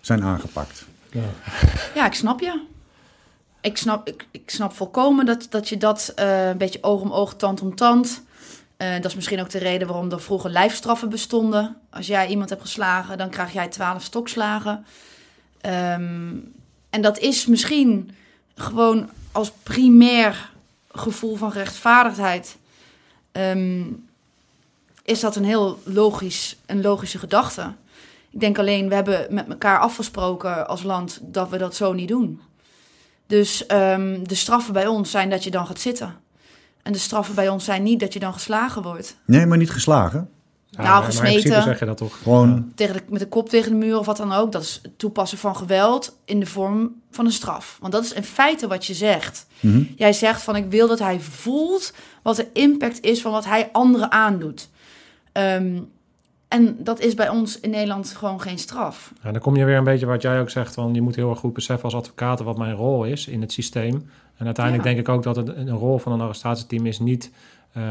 zijn 0.00 0.22
aangepakt. 0.22 0.84
Ja, 1.94 2.06
ik 2.06 2.14
snap 2.14 2.40
je. 2.40 2.70
Ik 3.62 3.76
snap, 3.76 4.08
ik, 4.08 4.26
ik 4.30 4.50
snap 4.50 4.72
volkomen 4.72 5.26
dat, 5.26 5.46
dat 5.50 5.68
je 5.68 5.76
dat 5.76 6.12
eh, 6.16 6.48
een 6.48 6.58
beetje 6.58 6.82
oog 6.82 7.00
om 7.00 7.12
oog, 7.12 7.34
tand 7.34 7.60
om 7.60 7.74
tand. 7.74 8.22
Eh, 8.76 8.94
dat 8.94 9.04
is 9.04 9.14
misschien 9.14 9.40
ook 9.40 9.50
de 9.50 9.58
reden 9.58 9.88
waarom 9.88 10.10
er 10.10 10.20
vroeger 10.20 10.50
lijfstraffen 10.50 11.08
bestonden. 11.08 11.76
Als 11.90 12.06
jij 12.06 12.28
iemand 12.28 12.48
hebt 12.48 12.62
geslagen, 12.62 13.18
dan 13.18 13.30
krijg 13.30 13.52
jij 13.52 13.68
twaalf 13.68 14.02
stokslagen. 14.02 14.84
Ehm, 15.60 16.34
en 16.90 17.02
dat 17.02 17.18
is 17.18 17.46
misschien 17.46 18.10
gewoon 18.54 19.10
als 19.32 19.52
primair 19.62 20.50
gevoel 20.92 21.36
van 21.36 21.52
rechtvaardigheid. 21.52 22.56
ehm, 23.32 23.82
is 25.04 25.20
dat 25.20 25.36
een 25.36 25.44
heel 25.44 25.78
logisch, 25.84 26.56
een 26.66 26.80
logische 26.80 27.18
gedachte. 27.18 27.72
Ik 28.30 28.40
denk 28.40 28.58
alleen, 28.58 28.88
we 28.88 28.94
hebben 28.94 29.34
met 29.34 29.48
elkaar 29.48 29.78
afgesproken 29.78 30.68
als 30.68 30.82
land 30.82 31.18
dat 31.22 31.48
we 31.48 31.58
dat 31.58 31.76
zo 31.76 31.92
niet 31.92 32.08
doen. 32.08 32.40
Dus 33.26 33.66
ehm, 33.66 34.22
de 34.24 34.34
straffen 34.34 34.72
bij 34.72 34.86
ons 34.86 35.10
zijn 35.10 35.30
dat 35.30 35.44
je 35.44 35.50
dan 35.50 35.66
gaat 35.66 35.80
zitten. 35.80 36.14
En 36.82 36.92
de 36.92 36.98
straffen 36.98 37.34
bij 37.34 37.48
ons 37.48 37.64
zijn 37.64 37.82
niet 37.82 38.00
dat 38.00 38.12
je 38.12 38.18
dan 38.18 38.32
geslagen 38.32 38.82
wordt. 38.82 39.16
Nee, 39.26 39.46
maar 39.46 39.58
niet 39.58 39.70
geslagen. 39.70 40.28
Ja, 40.68 40.82
Nou, 40.82 40.94
maar 40.94 41.04
in 41.04 41.12
gesmeten. 41.12 41.62
zeg 41.62 41.78
je 41.78 41.84
dat 41.84 41.96
toch? 41.96 42.18
Gewoon, 42.22 42.72
Tegen 42.74 42.94
de, 42.94 43.02
met 43.08 43.20
de 43.20 43.28
kop 43.28 43.48
tegen 43.48 43.70
de 43.70 43.76
muur 43.76 43.98
of 43.98 44.06
wat 44.06 44.16
dan 44.16 44.32
ook. 44.32 44.52
Dat 44.52 44.62
is 44.62 44.78
het 44.82 44.98
toepassen 44.98 45.38
van 45.38 45.56
geweld 45.56 46.16
in 46.24 46.40
de 46.40 46.46
vorm 46.46 46.94
van 47.10 47.24
een 47.24 47.32
straf. 47.32 47.76
Want 47.80 47.92
dat 47.92 48.04
is 48.04 48.12
in 48.12 48.24
feite 48.24 48.66
wat 48.66 48.86
je 48.86 48.94
zegt. 48.94 49.46
mhm. 49.60 49.82
Jij 49.96 50.12
zegt 50.12 50.42
van 50.42 50.56
ik 50.56 50.70
wil 50.70 50.88
dat 50.88 50.98
hij 50.98 51.20
voelt 51.20 51.92
wat 52.22 52.36
de 52.36 52.46
impact 52.52 53.00
is 53.00 53.20
van 53.22 53.32
wat 53.32 53.44
hij 53.44 53.68
anderen 53.72 54.12
aandoet. 54.12 54.68
Ehm, 55.32 55.80
en 56.52 56.76
dat 56.78 57.00
is 57.00 57.14
bij 57.14 57.28
ons 57.28 57.60
in 57.60 57.70
Nederland 57.70 58.14
gewoon 58.16 58.40
geen 58.40 58.58
straf. 58.58 59.12
Ja, 59.22 59.32
dan 59.32 59.40
kom 59.40 59.56
je 59.56 59.64
weer 59.64 59.76
een 59.76 59.84
beetje 59.84 60.06
wat 60.06 60.22
jij 60.22 60.40
ook 60.40 60.50
zegt, 60.50 60.74
van 60.74 60.94
je 60.94 61.02
moet 61.02 61.16
heel 61.16 61.30
erg 61.30 61.38
goed 61.38 61.52
beseffen 61.52 61.84
als 61.84 61.94
advocaat 61.94 62.40
wat 62.40 62.58
mijn 62.58 62.74
rol 62.74 63.04
is 63.04 63.26
in 63.26 63.40
het 63.40 63.52
systeem. 63.52 64.10
En 64.36 64.44
uiteindelijk 64.46 64.84
Ja. 64.86 64.92
denk 64.94 65.06
ik 65.06 65.14
ook 65.14 65.22
dat 65.22 65.36
het 65.36 65.48
een 65.56 65.70
rol 65.70 65.98
van 65.98 66.12
een 66.12 66.20
arrestatieteam 66.20 66.86
is 66.86 66.98
niet 66.98 67.30
eh, 67.72 67.82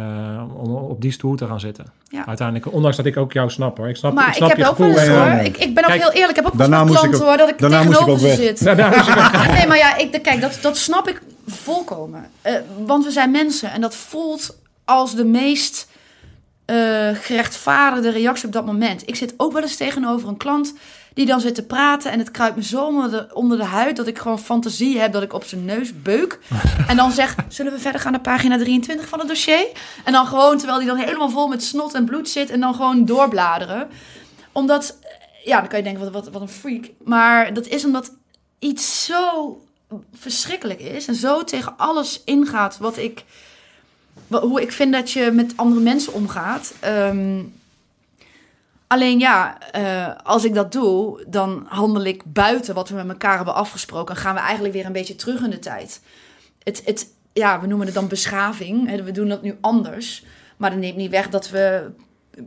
om 0.57 0.75
op 0.75 1.01
die 1.01 1.11
stoel 1.11 1.35
te 1.35 1.47
gaan 1.47 1.59
zitten. 1.59 1.85
Ja. 2.09 2.25
Uiteindelijk, 2.27 2.73
ondanks 2.73 2.97
dat 2.97 3.05
ik 3.05 3.17
ook 3.17 3.33
jou 3.33 3.49
snap 3.49 3.77
hoor. 3.77 3.89
Ik 3.89 3.95
snap, 3.95 4.13
Maar 4.13 4.23
ik 4.23 4.29
ik, 4.29 4.35
snap 4.35 4.49
heb 4.49 4.57
je 4.57 4.69
ook 4.69 4.77
wel 4.77 4.87
eens 4.89 5.07
hoor. 5.07 5.27
Ik, 5.27 5.57
ik 5.57 5.73
ben 5.73 5.83
ook 5.83 5.89
Kijk, 5.89 6.01
heel 6.01 6.11
eerlijk. 6.11 6.29
Ik 6.29 6.35
heb 6.35 6.45
ook 6.45 6.53
wel 6.53 6.69
daarna 6.69 6.81
eens 6.81 6.89
moest 6.91 7.03
ik 7.03 7.09
klanten 7.09 7.21
ook- 7.21 7.27
hoor 7.27 7.37
dat 7.37 7.49
ik 7.49 7.59
ik 7.61 7.89
tegenover 7.91 8.19
ze 8.29 8.35
zit. 8.35 8.59
Ja, 8.59 8.75
daar 8.75 8.95
moest 8.97 9.07
ik- 9.09 9.51
Nee, 9.57 9.67
maar 9.67 9.77
ja, 9.77 9.97
ik, 9.97 10.19
kijk, 10.23 10.41
dat, 10.41 10.57
dat 10.61 10.77
snap 10.77 11.07
ik 11.07 11.21
volkomen. 11.47 12.25
Eh, 12.41 12.53
want 12.85 13.05
we 13.05 13.11
zijn 13.11 13.31
mensen 13.31 13.71
en 13.71 13.81
dat 13.81 13.95
voelt 13.95 14.57
als 14.85 15.15
de 15.15 15.25
meest 15.25 15.87
eh, 16.65 17.09
gerechtvaardigde 17.13 18.09
reactie 18.09 18.45
op 18.45 18.53
dat 18.53 18.65
moment. 18.65 19.07
Ik 19.07 19.15
zit 19.15 19.33
ook 19.37 19.51
wel 19.51 19.61
eens 19.61 19.75
tegenover 19.75 20.27
een 20.27 20.37
klant 20.37 20.73
die 21.13 21.25
dan 21.25 21.41
zit 21.41 21.55
te 21.55 21.65
praten 21.65 22.11
en 22.11 22.19
het 22.19 22.31
kruipt 22.31 22.55
me 22.55 22.63
zo 22.63 22.85
onder 22.85 23.11
de, 23.11 23.29
onder 23.33 23.57
de 23.57 23.63
huid 23.63 23.95
dat 23.95 24.07
ik 24.07 24.19
gewoon 24.19 24.39
fantasie 24.39 24.99
heb 24.99 25.13
dat 25.13 25.23
ik 25.23 25.33
op 25.33 25.43
zijn 25.43 25.65
neus 25.65 26.01
beuk. 26.01 26.39
En 26.87 26.97
dan 26.97 27.11
zeg, 27.11 27.35
zullen 27.47 27.71
we 27.71 27.79
verder 27.79 28.01
gaan 28.01 28.11
naar 28.11 28.21
pagina 28.21 28.57
23 28.57 29.07
van 29.07 29.19
het 29.19 29.27
dossier? 29.27 29.67
En 30.03 30.11
dan 30.13 30.25
gewoon, 30.25 30.57
terwijl 30.57 30.79
die 30.79 30.87
dan 30.87 30.97
helemaal 30.97 31.29
vol 31.29 31.47
met 31.47 31.63
snot 31.63 31.93
en 31.93 32.05
bloed 32.05 32.29
zit 32.29 32.49
en 32.49 32.59
dan 32.59 32.75
gewoon 32.75 33.05
doorbladeren. 33.05 33.87
Omdat, 34.51 34.97
eh, 35.01 35.45
ja, 35.45 35.59
dan 35.59 35.67
kan 35.67 35.77
je 35.77 35.83
denken, 35.83 36.03
wat, 36.03 36.11
wat, 36.11 36.33
wat 36.33 36.41
een 36.41 36.49
freak. 36.49 36.89
Maar 37.03 37.53
dat 37.53 37.67
is 37.67 37.85
omdat 37.85 38.11
iets 38.59 39.05
zo 39.05 39.57
verschrikkelijk 40.13 40.79
is 40.79 41.07
en 41.07 41.15
zo 41.15 41.43
tegen 41.43 41.77
alles 41.77 42.21
ingaat 42.25 42.77
wat 42.77 42.97
ik, 42.97 43.23
hoe 44.27 44.61
ik 44.61 44.71
vind 44.71 44.93
dat 44.93 45.11
je 45.11 45.31
met 45.33 45.53
andere 45.55 45.81
mensen 45.81 46.13
omgaat. 46.13 46.73
Ehm, 46.79 47.43
alleen 48.87 49.19
ja, 49.19 49.57
eh, 49.71 50.15
als 50.23 50.43
ik 50.43 50.53
dat 50.53 50.71
doe, 50.71 51.23
dan 51.27 51.65
handel 51.67 52.03
ik 52.03 52.21
buiten 52.25 52.75
wat 52.75 52.89
we 52.89 52.95
met 52.95 53.09
elkaar 53.09 53.35
hebben 53.35 53.53
afgesproken. 53.55 54.15
En 54.15 54.21
gaan 54.21 54.35
we 54.35 54.41
eigenlijk 54.41 54.73
weer 54.73 54.85
een 54.85 54.91
beetje 54.91 55.15
terug 55.15 55.43
in 55.43 55.49
de 55.49 55.59
tijd. 55.59 56.01
Het, 56.63 56.81
het, 56.85 57.07
ja, 57.33 57.61
we 57.61 57.67
noemen 57.67 57.85
het 57.85 57.95
dan 57.95 58.07
beschaving. 58.07 59.03
We 59.03 59.11
doen 59.11 59.27
dat 59.27 59.41
nu 59.41 59.57
anders. 59.61 60.25
Maar 60.57 60.69
dat 60.69 60.79
neemt 60.79 60.97
niet 60.97 61.11
weg 61.11 61.29
dat 61.29 61.49
we 61.49 61.91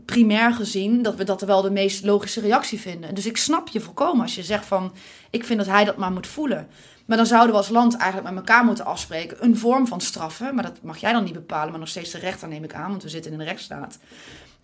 primair 0.05 0.53
gezien 0.53 1.03
dat 1.03 1.15
we 1.15 1.25
dat 1.25 1.41
wel 1.41 1.63
de 1.63 1.71
meest 1.71 2.05
logische 2.05 2.41
reactie 2.41 2.81
vinden. 2.81 3.15
Dus 3.15 3.27
ik 3.27 3.37
snap 3.37 3.69
je 3.69 3.81
volkomen 3.81 4.23
als 4.23 4.35
je 4.35 4.43
zegt 4.43 4.67
van 4.67 4.93
ik 5.31 5.45
vind 5.45 5.59
dat 5.59 5.69
hij 5.69 5.85
dat 5.85 5.97
maar 5.97 6.13
moet 6.13 6.27
voelen. 6.27 6.69
Maar 7.05 7.17
dan 7.17 7.27
zouden 7.27 7.51
we 7.51 7.57
als 7.57 7.69
land 7.69 7.97
eigenlijk 7.97 8.35
met 8.35 8.49
elkaar 8.49 8.65
moeten 8.65 8.85
afspreken 8.85 9.37
een 9.41 9.59
vorm 9.59 9.87
van 9.87 10.01
straffen, 10.01 10.55
maar 10.55 10.65
dat 10.65 10.83
mag 10.83 10.99
jij 10.99 11.13
dan 11.13 11.25
niet 11.25 11.33
bepalen, 11.33 11.71
maar 11.71 11.79
nog 11.81 11.89
steeds 11.89 12.11
de 12.11 12.19
rechter 12.19 12.49
neem 12.49 12.65
ik 12.65 12.75
aan, 12.75 12.91
want 12.91 13.03
we 13.03 13.09
zitten 13.09 13.33
in 13.33 13.41
een 13.41 13.47
rechtsstaat. 13.47 13.99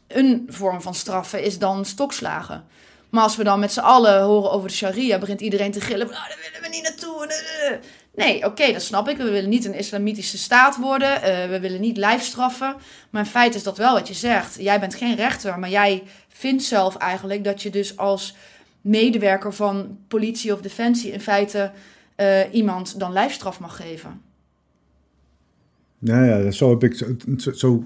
Een 0.07 0.47
vorm 0.49 0.83
van 0.83 0.95
straffen 0.95 1.43
is 1.43 1.59
dan 1.59 1.85
stokslagen. 1.85 2.65
Maar 3.11 3.23
als 3.23 3.37
we 3.37 3.45
dan 3.45 3.61
met 3.61 3.73
z'n 3.73 3.81
allen 3.81 4.23
horen 4.23 4.51
over 4.51 4.69
de 4.69 4.75
sharia, 4.75 5.19
begint 5.19 5.41
iedereen 5.41 5.73
te 5.73 5.81
gillen. 5.81 6.07
Nou, 6.07 6.29
daar 6.29 6.39
willen 6.53 6.63
we 6.63 6.77
niet 6.77 6.83
naartoe. 6.83 7.27
eh, 7.27 7.67
eh, 7.67 7.73
eh." 7.73 7.79
Nee, 8.15 8.45
oké, 8.45 8.73
dat 8.73 8.83
snap 8.83 9.09
ik. 9.09 9.17
We 9.17 9.31
willen 9.31 9.51
niet 9.51 9.65
een 9.65 9.75
islamitische 9.75 10.39
staat 10.39 10.77
worden. 10.77 11.23
eh, 11.23 11.49
we 11.49 11.61
willen 11.61 11.81
niet 11.81 11.97
lijfstraffen. 11.97 12.77
Maar 13.11 13.23
in 13.23 13.31
feite 13.31 13.57
is 13.57 13.63
dat 13.63 13.77
wel 13.79 13.93
wat 13.95 14.09
je 14.09 14.15
zegt. 14.15 14.57
Jij 14.59 14.81
bent 14.81 14.95
geen 14.95 15.17
rechter, 15.17 15.59
maar 15.59 15.71
jij 15.71 16.03
vindt 16.29 16.63
zelf 16.63 16.97
eigenlijk 16.97 17.45
dat 17.45 17.63
je 17.63 17.71
dus 17.71 17.97
als 17.97 18.35
medewerker 18.81 19.55
van 19.55 19.99
politie 20.09 20.53
of 20.53 20.61
defensie 20.61 21.13
in 21.13 21.21
feite 21.21 21.71
eh, 22.21 22.55
iemand 22.55 22.99
dan 22.99 23.13
lijfstraf 23.13 23.61
mag 23.61 23.77
geven. 23.77 24.21
Nou 25.99 26.25
ja, 26.25 26.51
zo 26.51 26.71
heb 26.71 26.85
ik 26.85 26.95
zo, 27.39 27.53
zo, 27.53 27.85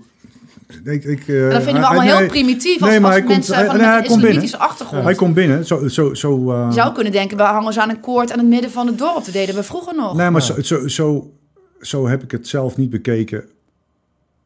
Ik, 0.85 1.05
ik, 1.05 1.29
eh, 1.29 1.51
dat 1.51 1.63
vinden 1.63 1.65
we 1.65 1.71
hij- 1.73 1.83
allemaal 1.83 2.17
heel 2.19 2.27
primitief 2.27 2.81
als, 2.81 2.91
nee, 2.91 3.01
maar 3.01 3.11
als 3.11 3.19
hij 3.19 3.23
komt- 3.29 3.37
mensen 3.37 3.55
hij- 3.55 3.67
van 3.67 3.81
hij 3.81 3.99
een 3.99 4.05
komt 4.07 4.23
islamitische 4.23 4.57
achtergrond. 4.59 5.05
Hij 5.05 5.15
komt 5.15 5.35
binnen, 5.35 5.67
zo... 5.67 5.89
zo, 5.89 6.15
zo 6.15 6.53
eh, 6.53 6.67
Je 6.69 6.75
zou 6.75 6.93
kunnen 6.95 7.13
denken, 7.13 7.37
we 7.37 7.43
hangen 7.43 7.73
ze 7.73 7.81
aan 7.81 7.91
een 7.91 8.01
koord 8.01 8.33
aan 8.33 8.39
het 8.39 8.49
midden 8.49 8.71
van 8.71 8.87
het 8.87 8.99
dorp. 8.99 9.25
Dat 9.25 9.33
deden 9.33 9.55
we 9.55 9.63
vroeger 9.63 9.95
nog. 9.95 10.17
Nee, 10.17 10.31
maar 10.31 10.43
zo, 10.43 10.61
zo, 10.63 10.89
zo, 10.89 11.33
zo 11.81 12.09
heb 12.09 12.23
ik 12.23 12.31
het 12.31 12.49
zelf 12.49 12.77
niet 12.77 12.91
bekeken. 12.91 13.45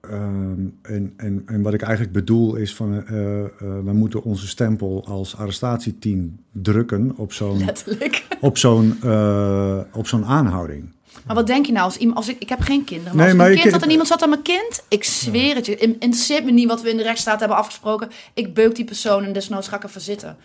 Ehm, 0.01 0.66
en, 0.82 1.12
en, 1.16 1.42
en 1.46 1.62
wat 1.62 1.74
ik 1.74 1.82
eigenlijk 1.82 2.12
bedoel 2.12 2.55
is 2.55 2.74
van... 2.74 3.05
eh, 3.07 3.44
eh, 3.44 3.49
we 3.61 3.92
moeten 3.92 4.22
onze 4.22 4.49
stempel 4.49 5.05
als 5.07 5.36
arrestatieteam 5.36 6.36
drukken 6.53 7.12
op 7.16 7.32
zo'n, 7.32 7.68
op 8.40 8.59
zo'n, 8.59 8.99
eh, 9.03 9.78
op 9.92 10.07
zo'n 10.07 10.24
aanhouding. 10.24 10.92
Maar 11.26 11.36
wat 11.36 11.46
denk 11.46 11.66
je 11.66 11.72
nou 11.72 11.84
als 11.84 11.96
iemand... 11.96 12.16
Als 12.18 12.28
ik, 12.28 12.36
ik 12.38 12.49
heb 12.49 12.61
geen 12.61 12.84
kinderen, 12.84 13.16
maar 13.16 13.24
Nee, 13.24 13.34
als 13.34 13.42
maar 13.42 13.51
een 13.51 13.59
kind 13.61 13.72
had 13.72 13.82
en 13.82 13.90
iemand 13.90 14.09
zat 14.09 14.22
aan 14.22 14.28
mijn 14.28 14.42
kind... 14.42 14.82
Ik 14.88 15.05
zweer 15.05 15.55
het 15.55 15.66
je. 15.66 15.76
in- 15.76 15.96
Interesseert 15.99 16.44
me 16.44 16.51
niet 16.51 16.68
wat 16.68 16.82
we 16.82 16.90
in 16.90 16.96
de 16.96 17.03
rechtsstaat 17.03 17.38
hebben 17.40 17.59
afgesproken. 17.59 18.09
Ik 18.34 18.55
beuk 18.55 18.74
die 18.74 18.84
persoon 18.84 19.24
en 19.24 19.32
desnoods 19.32 19.68
ga 19.68 19.76
ik 19.76 19.82
ervoor 19.82 20.01
zitten. 20.01 20.36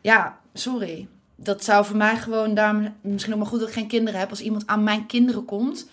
Ja, 0.00 0.38
sorry. 0.54 1.06
Dat 1.36 1.64
zou 1.64 1.84
voor 1.84 1.96
mij 1.96 2.16
gewoon... 2.16 2.54
Daarom, 2.54 2.88
misschien 3.00 3.32
ook 3.32 3.38
maar 3.38 3.48
goed 3.48 3.58
dat 3.60 3.68
ik 3.68 3.74
geen 3.74 3.86
kinderen 3.88 4.20
heb. 4.20 4.30
Als 4.30 4.40
iemand 4.40 4.66
aan 4.66 4.84
mijn 4.84 5.06
kinderen 5.06 5.44
komt... 5.44 5.86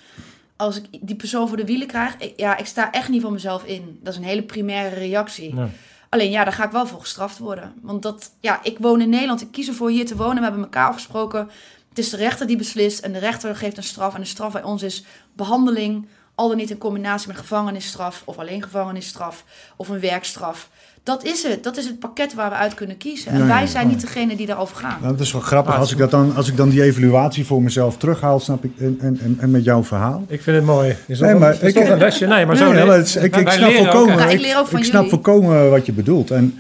Als 0.60 0.78
ik 0.78 0.86
die 1.02 1.16
persoon 1.16 1.48
voor 1.48 1.58
de 1.58 1.66
wielen 1.66 1.88
krijg... 1.88 2.16
ik- 2.18 2.34
ja, 2.40 2.58
ik 2.58 2.66
sta 2.66 2.92
echt 2.92 3.10
niet 3.10 3.22
voor 3.22 3.32
mezelf 3.32 3.64
in. 3.64 4.00
Dat 4.04 4.14
is 4.14 4.20
een 4.20 4.26
hele 4.26 4.44
primaire 4.44 4.96
reactie. 4.96 5.54
Nee. 5.54 5.68
Alleen 6.10 6.30
ja, 6.30 6.44
daar 6.44 6.54
ga 6.54 6.66
ik 6.66 6.72
wel 6.72 6.88
voor 6.88 7.00
gestraft 7.00 7.38
worden. 7.38 7.74
Want 7.82 8.02
dat, 8.04 8.32
ja, 8.40 8.60
ik 8.64 8.78
woon 8.80 9.02
in 9.02 9.10
Nederland, 9.10 9.42
ik 9.42 9.52
kies 9.52 9.68
ervoor 9.68 9.90
hier 9.90 10.06
te 10.06 10.16
wonen. 10.16 10.36
We 10.36 10.42
hebben 10.44 10.62
elkaar 10.64 10.88
afgesproken. 10.88 11.50
Het 11.90 11.98
is 11.98 12.10
de 12.10 12.18
rechter 12.18 12.48
die 12.48 12.58
beslist 12.58 13.00
en 13.00 13.12
de 13.14 13.20
rechter 13.20 13.56
geeft 13.56 13.78
een 13.78 13.84
straf. 13.84 14.14
En 14.14 14.22
de 14.22 14.28
straf 14.28 14.52
bij 14.54 14.64
ons 14.64 14.84
is 14.84 15.04
behandeling, 15.34 16.08
al 16.36 16.48
dan 16.48 16.58
niet 16.58 16.70
in 16.70 16.78
combinatie 16.78 17.28
met 17.28 17.38
gevangenisstraf 17.38 18.22
of 18.26 18.38
alleen 18.38 18.64
gevangenisstraf 18.64 19.44
of 19.76 19.88
een 19.90 20.00
werkstraf. 20.00 20.70
Dat 21.10 21.24
is 21.24 21.44
het. 21.44 21.64
Dat 21.64 21.78
is 21.78 21.86
het 21.86 22.00
pakket 22.00 22.34
waar 22.34 22.50
we 22.50 22.56
uit 22.56 22.74
kunnen 22.74 22.98
kiezen. 22.98 23.32
En 23.32 23.38
Ja, 23.40 23.46
wij 23.48 23.60
ja. 23.62 23.66
zijn 23.68 23.88
niet 23.88 24.02
degene 24.02 24.36
die 24.36 24.46
daarover 24.46 24.76
gaan. 24.76 24.98
Nou, 25.02 25.12
dat 25.12 25.26
is 25.26 25.32
wel 25.32 25.42
grappig. 25.42 25.74
Ah, 25.74 25.80
Als 25.80 25.92
ik, 25.92 25.98
dat 25.98 26.12
dan, 26.12 26.36
als 26.36 26.48
ik 26.50 26.58
dan 26.58 26.70
die 26.70 26.84
evaluatie 26.84 27.46
voor 27.46 27.62
mezelf 27.62 27.98
terughaal, 27.98 28.40
snap 28.40 28.64
ik... 28.64 28.72
En, 28.78 28.98
en, 29.02 29.20
en, 29.22 29.38
en 29.40 29.52
met 29.52 29.64
jouw 29.64 29.84
verhaal... 29.84 30.24
Ik 30.28 30.42
vind 30.42 30.56
het 30.56 30.66
mooi. 30.66 30.96
Is 31.08 31.20
Nee, 31.20 31.36
maar 31.36 31.54
is 31.54 31.62
ik- 31.62 31.74
toch 31.76 31.88
een 31.90 31.98
lesje? 31.98 32.26
Nee, 32.26 32.46
maar 32.46 32.56
zo 32.58 32.72
Nee, 32.72 32.90
het 32.90 33.16
ik, 33.24 33.50
snap 33.50 33.72
volkomen. 33.72 34.18
Nou, 34.18 34.30
ik 34.32 34.42
ik, 34.72 34.84
snap 34.84 35.10
volkomen 35.10 35.70
wat 35.70 35.86
je 35.86 35.92
bedoelt. 35.94 36.32
En 36.32 36.58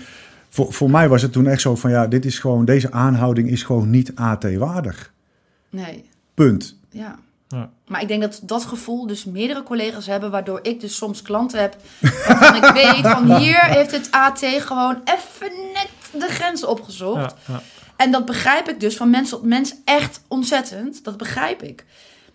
voor, 0.49 0.73
voor 0.73 0.89
mij 0.91 1.09
was 1.09 1.21
het 1.21 1.31
toen 1.31 1.47
echt 1.47 1.61
zo 1.61 1.75
van, 1.75 1.91
ja, 1.91 2.07
dit 2.07 2.25
is 2.25 2.39
gewoon, 2.39 2.65
deze 2.65 2.91
aanhouding 2.91 3.49
is 3.49 3.63
gewoon 3.63 3.89
niet 3.89 4.11
AT-waardig. 4.15 5.13
Nee, 5.69 6.05
Punt. 6.33 6.77
ja. 6.91 7.15
Ja. 7.49 7.69
Maar 7.87 8.01
ik 8.01 8.07
denk 8.07 8.21
dat 8.21 8.39
dat 8.43 8.65
gevoel 8.65 9.07
dus 9.07 9.25
meerdere 9.25 9.63
collega's 9.63 10.05
hebben, 10.05 10.31
waardoor 10.31 10.59
ik 10.61 10.79
dus 10.79 10.95
soms 10.95 11.21
klanten 11.21 11.59
heb 11.59 11.75
waarvan 12.27 12.55
ik 12.55 12.73
weet 12.73 13.07
van 13.07 13.35
hier 13.39 13.63
heeft 13.63 13.91
het 13.91 14.11
AT 14.11 14.39
gewoon 14.39 15.01
even 15.03 15.51
net 15.73 15.89
de 16.11 16.27
grens 16.27 16.65
opgezocht. 16.65 17.35
Ja, 17.45 17.53
ja. 17.53 17.61
En 17.95 18.11
dat 18.11 18.25
begrijp 18.25 18.69
ik 18.69 18.79
dus 18.79 18.97
van 18.97 19.09
mens 19.09 19.29
tot 19.29 19.43
mens 19.43 19.75
echt 19.85 20.21
ontzettend. 20.27 21.03
Dat 21.03 21.17
begrijp 21.17 21.63
ik. 21.63 21.85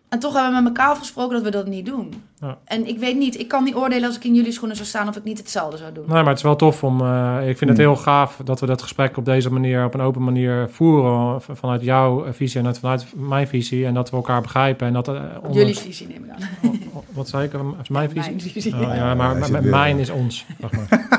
En 0.09 0.19
toch 0.21 0.33
hebben 0.35 0.53
we 0.55 0.63
met 0.63 0.77
elkaar 0.77 0.91
afgesproken 0.93 1.35
dat 1.35 1.43
we 1.45 1.51
dat 1.51 1.67
niet 1.67 1.87
doen. 1.87 2.23
Ja. 2.41 2.59
En 2.65 2.87
ik 2.89 2.99
weet 2.99 3.17
niet, 3.17 3.39
ik 3.39 3.49
kan 3.49 3.65
niet 3.65 3.75
oordelen 3.75 4.07
als 4.07 4.17
ik 4.17 4.25
in 4.25 4.35
jullie 4.35 4.53
schoenen 4.53 4.77
zou 4.77 4.89
staan 4.89 5.09
of 5.09 5.17
ik 5.17 5.25
niet 5.25 5.39
hetzelfde 5.39 5.77
zou 5.77 5.93
doen. 5.93 6.05
Nee, 6.07 6.15
maar 6.17 6.27
het 6.27 6.37
is 6.37 6.43
wel 6.43 6.57
tof 6.57 6.85
om. 6.85 7.01
eh, 7.01 7.37
ik 7.49 7.59
vind 7.59 7.71
het 7.71 7.79
Hmm. 7.79 7.89
heel 7.89 7.97
gaaf 7.97 8.41
dat 8.45 8.61
we 8.61 8.67
dat 8.67 8.83
gesprek 8.83 9.17
op 9.17 9.25
deze 9.25 9.51
manier, 9.53 9.85
op 9.85 9.95
een 9.95 10.01
open 10.01 10.25
manier 10.25 10.69
voeren. 10.71 11.41
Vanuit 11.53 11.83
jouw 11.83 12.33
visie 12.33 12.61
en 12.61 12.67
uit- 12.67 12.79
vanuit 12.79 13.07
mijn 13.17 13.49
visie. 13.49 13.87
En 13.87 13.95
dat 13.95 14.11
we 14.11 14.17
elkaar 14.17 14.41
begrijpen. 14.41 14.87
En 14.87 14.93
dat, 14.93 15.09
eh, 15.09 15.15
onder- 15.43 15.57
Jullie 15.59 15.79
visie 15.79 16.07
neem 16.07 16.25
ik 16.25 16.31
aan. 16.31 16.79
Wat 17.13 17.29
zei 17.29 17.45
ik? 17.45 17.53
Is 17.83 17.89
mijn 17.89 18.11
visie? 18.11 18.31
Mijn 18.31 18.41
visie. 18.41 18.75
Oh, 18.75 18.81
ja, 18.95 19.15
maar 19.15 19.63
mijn 19.63 19.99
is 19.99 20.11
ons. 20.11 20.47
Zeg 20.61 20.71
maar. 20.73 21.11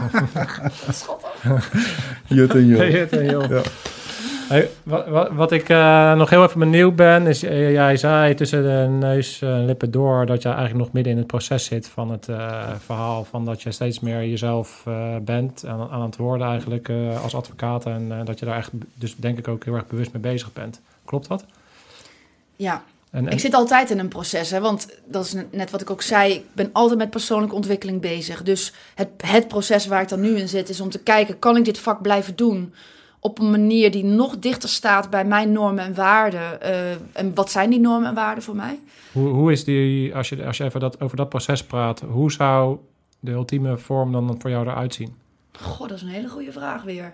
Jut 2.28 2.54
en 2.56 2.66
jut. 2.76 3.10
Ja. 3.12 3.62
Hey, 4.48 4.70
wat, 4.84 5.08
wat, 5.08 5.32
wat 5.32 5.52
ik 5.52 5.70
eh, 5.70 6.14
nog 6.14 6.30
heel 6.30 6.44
even 6.44 6.60
benieuwd 6.60 6.96
ben, 6.96 7.28
is 7.28 7.44
eh, 7.44 7.72
jij 7.72 7.98
zei 7.98 8.34
tussen 8.34 8.64
de 8.64 9.06
neus 9.06 9.42
en 9.42 9.66
lippen 9.66 9.92
door 9.92 10.26
dat 10.26 10.42
je 10.42 10.48
eigenlijk 10.48 10.78
nog 10.78 10.92
midden 10.92 11.12
in 11.12 11.18
het 11.18 11.28
proces 11.28 11.66
zit 11.66 11.88
van 11.88 12.12
het 12.12 12.30
eh, 12.30 12.72
verhaal 12.86 13.24
van 13.24 13.46
dat 13.46 13.62
je 13.62 13.72
steeds 13.72 14.00
meer 14.00 14.20
jezelf 14.20 14.84
bent 15.22 15.66
aan, 15.68 15.90
aan 15.90 16.02
het 16.02 16.16
worden 16.16 16.48
eigenlijk 16.48 16.90
als 17.24 17.36
advocaat 17.36 17.86
en 17.86 18.26
dat 18.26 18.40
je 18.40 18.46
daar 18.46 18.58
echt 18.58 18.70
dus 18.94 19.16
denk 19.16 19.38
ik 19.38 19.48
ook 19.48 19.64
heel 19.66 19.76
erg 19.76 19.88
bewust 19.88 20.14
mee 20.14 20.22
bezig 20.22 20.54
bent. 20.54 20.82
Klopt 21.06 21.28
dat? 21.28 21.46
Ja, 22.56 22.84
En, 23.12 23.26
en- 23.28 23.32
ik 23.34 23.40
zit 23.40 23.54
altijd 23.54 23.90
in 23.90 24.00
een 24.00 24.08
proces, 24.08 24.52
hè, 24.52 24.60
want 24.60 24.88
dat 25.06 25.26
is 25.26 25.36
net 25.52 25.72
wat 25.72 25.82
ik 25.82 25.90
ook 25.90 26.02
zei. 26.02 26.34
Ik 26.34 26.44
ben 26.54 26.70
altijd 26.72 27.00
met 27.00 27.10
persoonlijke 27.10 27.56
ontwikkeling 27.56 28.02
bezig. 28.02 28.44
Dus 28.44 28.74
het, 28.96 29.10
het 29.18 29.48
proces 29.48 29.88
waar 29.88 30.02
ik 30.02 30.10
dan 30.10 30.22
nu 30.22 30.38
in 30.38 30.48
zit, 30.48 30.70
is 30.70 30.82
om 30.82 30.90
te 30.90 31.00
kijken: 31.00 31.40
kan 31.40 31.58
ik 31.58 31.66
dit 31.66 31.80
vak 31.80 32.02
blijven 32.02 32.36
doen 32.36 32.74
op 33.26 33.40
een 33.40 33.52
manier 33.52 33.92
die 33.92 34.04
nog 34.04 34.40
dichter 34.40 34.70
staat 34.70 35.10
bij 35.10 35.26
mijn 35.26 35.52
normen 35.52 35.84
en 35.84 35.96
waarden? 35.96 36.62
Eh, 36.62 36.92
en 37.12 37.34
wat 37.34 37.52
zijn 37.52 37.70
die 37.70 37.80
normen 37.80 38.10
en 38.10 38.16
waarden 38.16 38.44
voor 38.44 38.56
mij? 38.56 38.80
hoe, 39.12 39.28
hoe 39.28 39.52
is 39.52 39.64
die, 39.64 40.16
als 40.16 40.30
je, 40.30 40.46
als 40.46 40.58
je 40.58 40.64
even 40.64 40.80
dat, 40.80 41.02
over 41.02 41.18
dat 41.18 41.30
proces 41.30 41.64
praat, 41.64 42.00
hoe 42.00 42.32
zou 42.32 42.78
de 43.20 43.32
ultieme 43.32 43.78
vorm 43.78 44.12
dan 44.12 44.36
voor 44.40 44.50
jou 44.50 44.68
eruit 44.68 44.94
zien? 44.94 45.16
Goh, 45.52 45.88
dat 45.88 45.98
is 45.98 46.02
een 46.02 46.08
hele 46.08 46.30
goede 46.30 46.52
vraag 46.52 46.84
weer. 46.84 47.14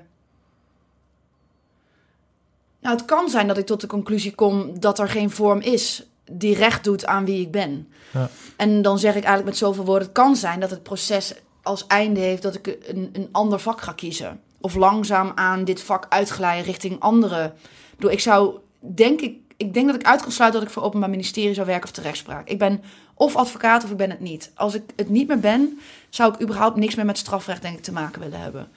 Nou, 2.80 2.95
het 2.95 3.05
kan 3.05 3.30
zijn 3.30 3.47
dat 3.47 3.57
ik 3.57 3.66
tot 3.66 3.82
de 3.82 3.88
conclusie 3.88 4.36
kom 4.36 4.80
dat 4.80 4.99
er 4.99 5.09
geen 5.09 5.30
vorm 5.30 5.59
is 5.59 6.05
die 6.32 6.55
recht 6.55 6.84
doet 6.84 7.05
aan 7.05 7.26
wie 7.26 7.41
ik 7.41 7.51
ben. 7.51 7.88
Ja. 8.14 8.30
En 8.55 8.82
dan 8.82 8.99
zeg 8.99 9.16
ik 9.16 9.24
eigenlijk 9.24 9.45
met 9.45 9.57
zoveel 9.57 9.86
woorden: 9.86 10.03
het 10.03 10.16
kan 10.16 10.36
zijn 10.36 10.59
dat 10.59 10.70
het 10.70 10.84
proces 10.84 11.34
als 11.62 11.88
einde 11.88 12.20
heeft 12.20 12.41
dat 12.41 12.55
ik 12.55 12.78
een, 12.88 13.09
een 13.14 13.30
ander 13.32 13.59
vak 13.59 13.82
ga 13.82 13.91
kiezen. 13.91 14.39
Of 14.62 14.76
langzaam 14.76 15.32
aan 15.36 15.64
dit 15.64 15.82
vak 15.82 16.05
uitglijden 16.09 16.66
richting 16.66 16.99
andere. 16.99 17.43
Ik, 17.45 17.95
bedoel, 17.95 18.12
ik 18.12 18.20
zou, 18.20 18.57
denk 18.80 19.22
ik, 19.22 19.36
ik 19.57 19.74
denk 19.74 19.86
dat 19.88 19.95
ik 19.95 20.05
uit 20.05 20.22
kan 20.22 20.32
sluiten 20.32 20.59
dat 20.59 20.70
ik 20.70 20.76
voor 20.76 20.84
Openbaar 20.84 21.09
Ministerie 21.09 21.53
zou 21.53 21.68
werken 21.68 21.89
of 21.89 21.95
de 21.95 22.01
rechtspraak. 22.01 22.49
Ik 22.49 22.59
ben 22.59 22.84
of 23.14 23.36
advocaat 23.36 23.84
of 23.84 23.91
ik 23.91 23.97
ben 23.97 24.09
het 24.09 24.20
niet. 24.20 24.51
Als 24.55 24.74
ik 24.74 24.84
het 24.95 25.09
niet 25.09 25.28
meer 25.28 25.39
ben, 25.39 25.80
zou 26.09 26.34
ik 26.34 26.41
überhaupt 26.41 26.78
niks 26.78 26.95
meer 26.95 27.05
met 27.05 27.18
strafrecht 27.18 27.62
denk 27.62 27.78
ik 27.78 27.84
te 27.84 27.91
maken 27.91 28.22
willen 28.22 28.39
hebben. 28.39 28.68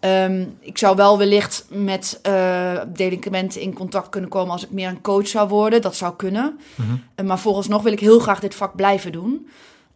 Ehm, 0.00 0.44
ik 0.60 0.78
zou 0.78 0.96
wel 0.96 1.18
wellicht 1.18 1.66
met 1.68 2.18
eh 2.22 2.80
delinquenten 2.86 3.60
in 3.60 3.72
contact 3.72 4.08
kunnen 4.08 4.30
komen 4.30 4.52
als 4.52 4.64
ik 4.64 4.70
meer 4.70 4.88
een 4.88 5.00
coach 5.00 5.28
zou 5.28 5.48
worden. 5.48 5.82
Dat 5.82 5.96
zou 5.96 6.16
kunnen. 6.16 6.58
Mhm. 6.74 6.96
Eh, 7.14 7.26
maar 7.26 7.38
vooralsnog 7.38 7.82
wil 7.82 7.92
ik 7.92 8.00
heel 8.00 8.18
graag 8.18 8.40
dit 8.40 8.54
vak 8.54 8.76
blijven 8.76 9.12
doen. 9.12 9.48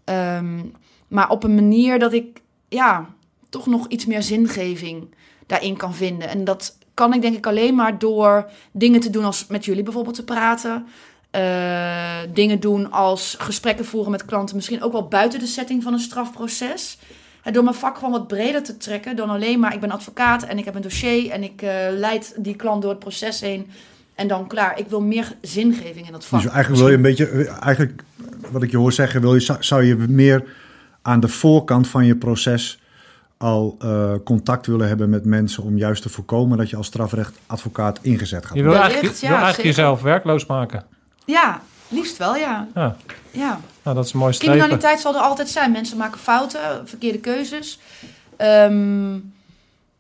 Ehm, 0.04 0.60
maar 1.08 1.30
op 1.30 1.44
een 1.44 1.54
manier 1.54 1.98
dat 1.98 2.12
ik 2.12 2.40
ja, 2.68 3.06
toch 3.56 3.66
nog 3.66 3.88
iets 3.88 4.06
meer 4.06 4.22
zingeving 4.22 5.14
daarin 5.46 5.76
kan 5.76 5.94
vinden. 5.94 6.28
En 6.28 6.44
dat 6.44 6.78
kan 6.94 7.14
ik 7.14 7.22
denk 7.22 7.36
ik 7.36 7.46
alleen 7.46 7.74
maar 7.74 7.98
door 7.98 8.50
dingen 8.72 9.00
te 9.00 9.10
doen 9.10 9.24
als 9.24 9.46
met 9.46 9.64
jullie 9.64 9.82
bijvoorbeeld 9.82 10.14
te 10.14 10.24
praten. 10.24 10.86
Eh, 11.30 12.18
dingen 12.32 12.60
doen 12.60 12.90
als 12.90 13.36
gesprekken 13.38 13.84
voeren 13.84 14.10
met 14.10 14.24
klanten, 14.24 14.56
misschien 14.56 14.82
ook 14.82 14.92
wel 14.92 15.08
buiten 15.08 15.40
de 15.40 15.46
setting 15.46 15.82
van 15.82 15.92
een 15.92 15.98
strafproces. 15.98 16.98
En 17.42 17.52
door 17.52 17.64
mijn 17.64 17.76
vak 17.76 17.96
gewoon 17.96 18.10
wat 18.10 18.26
breder 18.26 18.62
te 18.62 18.76
trekken 18.76 19.16
dan 19.16 19.30
alleen 19.30 19.60
maar 19.60 19.74
ik 19.74 19.80
ben 19.80 19.90
advocaat 19.90 20.42
en 20.42 20.58
ik 20.58 20.64
heb 20.64 20.74
een 20.74 20.82
dossier 20.82 21.30
en 21.30 21.42
ik 21.42 21.62
eh, 21.62 21.70
leid 21.90 22.34
die 22.38 22.56
klant 22.56 22.82
door 22.82 22.90
het 22.90 23.00
proces 23.00 23.40
heen 23.40 23.70
en 24.14 24.28
dan 24.28 24.46
klaar. 24.46 24.78
Ik 24.78 24.88
wil 24.88 25.00
meer 25.00 25.32
zingeving 25.40 26.06
in 26.06 26.12
dat 26.12 26.24
vak. 26.24 26.42
Dus 26.42 26.50
eigenlijk 26.50 26.82
wil 26.82 26.90
je 26.90 26.96
een 26.96 27.02
beetje, 27.02 27.48
eigenlijk 27.48 28.02
wat 28.50 28.62
ik 28.62 28.70
je 28.70 28.76
hoor 28.76 28.92
zeggen, 28.92 29.20
wil 29.20 29.34
je, 29.34 29.56
zou 29.60 29.84
je 29.84 29.96
meer 29.96 30.44
aan 31.02 31.20
de 31.20 31.28
voorkant 31.28 31.88
van 31.88 32.04
je 32.04 32.16
proces 32.16 32.78
al 33.38 33.76
eh, 33.78 34.12
contact 34.24 34.66
willen 34.66 34.88
hebben 34.88 35.10
met 35.10 35.24
mensen 35.24 35.62
om 35.62 35.76
juist 35.76 36.02
te 36.02 36.08
voorkomen 36.08 36.58
dat 36.58 36.70
je 36.70 36.76
als 36.76 36.86
strafrechtadvocaat 36.86 37.98
ingezet 38.02 38.46
gaat 38.46 38.56
Je 38.56 38.62
wil 38.62 38.74
eigenlijk, 38.74 39.14
je 39.14 39.26
ja, 39.26 39.32
wil 39.32 39.42
eigenlijk 39.42 39.76
jezelf 39.76 40.02
werkloos 40.02 40.46
maken. 40.46 40.84
Ja, 41.24 41.60
liefst 41.88 42.16
wel, 42.16 42.36
ja. 42.36 42.68
Ja, 42.74 42.96
ja. 43.30 43.60
nou, 43.82 43.96
dat 43.96 44.04
is 44.04 44.12
een 44.12 44.18
mooi 44.18 44.32
streven. 44.32 44.56
Criminaliteit 44.56 45.00
zal 45.00 45.14
er 45.14 45.20
altijd 45.20 45.48
zijn. 45.48 45.72
Mensen 45.72 45.96
maken 45.96 46.20
fouten, 46.20 46.88
verkeerde 46.88 47.18
keuzes. 47.18 47.78
Ehm, 48.36 49.18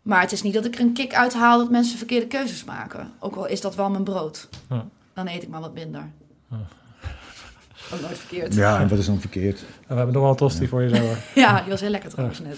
maar 0.02 0.20
het 0.20 0.32
is 0.32 0.42
niet 0.42 0.54
dat 0.54 0.64
ik 0.64 0.74
er 0.74 0.80
een 0.80 0.92
kick 0.92 1.14
uithaal 1.14 1.58
dat 1.58 1.70
mensen 1.70 1.98
verkeerde 1.98 2.26
keuzes 2.26 2.64
maken. 2.64 3.12
Ook 3.18 3.36
al 3.36 3.46
is 3.46 3.60
dat 3.60 3.74
wel 3.74 3.90
mijn 3.90 4.04
brood. 4.04 4.48
Ja. 4.68 4.84
Dan 5.14 5.28
eet 5.28 5.42
ik 5.42 5.48
maar 5.48 5.60
wat 5.60 5.74
minder. 5.74 6.10
Ook 7.94 8.00
nooit 8.00 8.18
verkeerd. 8.18 8.54
Ja, 8.54 8.80
en 8.80 8.88
wat 8.88 8.98
is 8.98 9.06
dan 9.06 9.20
verkeerd? 9.20 9.58
En 9.58 9.66
we 9.88 9.94
hebben 9.94 10.12
nog 10.12 10.22
wel 10.22 10.30
een 10.30 10.36
tosti 10.36 10.68
voor 10.68 10.82
je 10.82 10.96
zo. 10.96 11.02
hoor. 11.02 11.16
Ja, 11.34 11.60
die 11.60 11.70
was 11.70 11.80
heel 11.80 11.90
lekker 11.90 12.10
trouwens 12.10 12.40
net. 12.40 12.56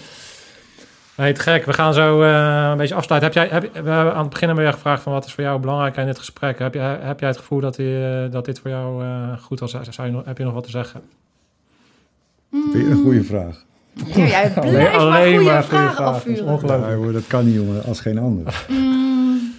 Nee, 1.19 1.33
te 1.33 1.41
gek. 1.41 1.65
We 1.65 1.73
gaan 1.73 1.93
zo 1.93 2.21
eh, 2.21 2.67
een 2.71 2.77
beetje 2.77 2.95
afsluiten. 2.95 3.31
Heb 3.31 3.49
jij, 3.49 3.59
heb, 3.59 3.73
we 3.83 3.89
hebben 3.89 4.13
aan 4.13 4.21
het 4.21 4.29
begin 4.29 4.47
hebben 4.47 4.65
we 4.65 4.71
je 4.71 4.75
gevraagd 4.75 5.03
van 5.03 5.13
wat 5.13 5.25
is 5.25 5.33
voor 5.33 5.43
jou 5.43 5.59
belangrijk 5.59 5.97
in 5.97 6.05
dit 6.05 6.17
gesprek. 6.17 6.59
Heb, 6.59 6.73
jij 6.73 6.97
heb 7.01 7.19
jij 7.19 7.29
het 7.29 7.37
gevoel 7.37 7.59
dat, 7.59 7.75
die, 7.75 8.05
eh, 8.05 8.31
dat 8.31 8.45
dit 8.45 8.59
voor 8.59 8.71
jou 8.71 9.03
eh, 9.03 9.37
goed 9.41 9.59
was? 9.59 9.71
Zou 9.89 10.11
je 10.11 10.21
heb 10.25 10.37
je 10.37 10.43
nog 10.43 10.53
wat 10.53 10.63
te 10.63 10.69
zeggen? 10.69 11.01
Weer 12.49 12.91
een 12.91 13.01
goede 13.03 13.23
vraag. 13.23 13.65
Ja, 13.93 14.25
jij 14.25 14.51
blijft 14.51 14.55
maar 14.55 15.21
goede 15.21 15.37
goede 15.37 15.63
vragen 15.63 15.67
vragen. 15.69 16.05
afvuren. 16.05 16.45
Dat 16.45 16.45
is 16.45 16.51
ongelooflijk. 16.51 16.91
Ja, 16.91 16.95
hoor, 16.95 17.11
dat 17.11 17.27
kan 17.27 17.45
niet, 17.45 17.55
jongen, 17.55 17.83
als 17.83 17.99
geen 17.99 18.17
ander. 18.17 18.65
Mm, 18.67 19.53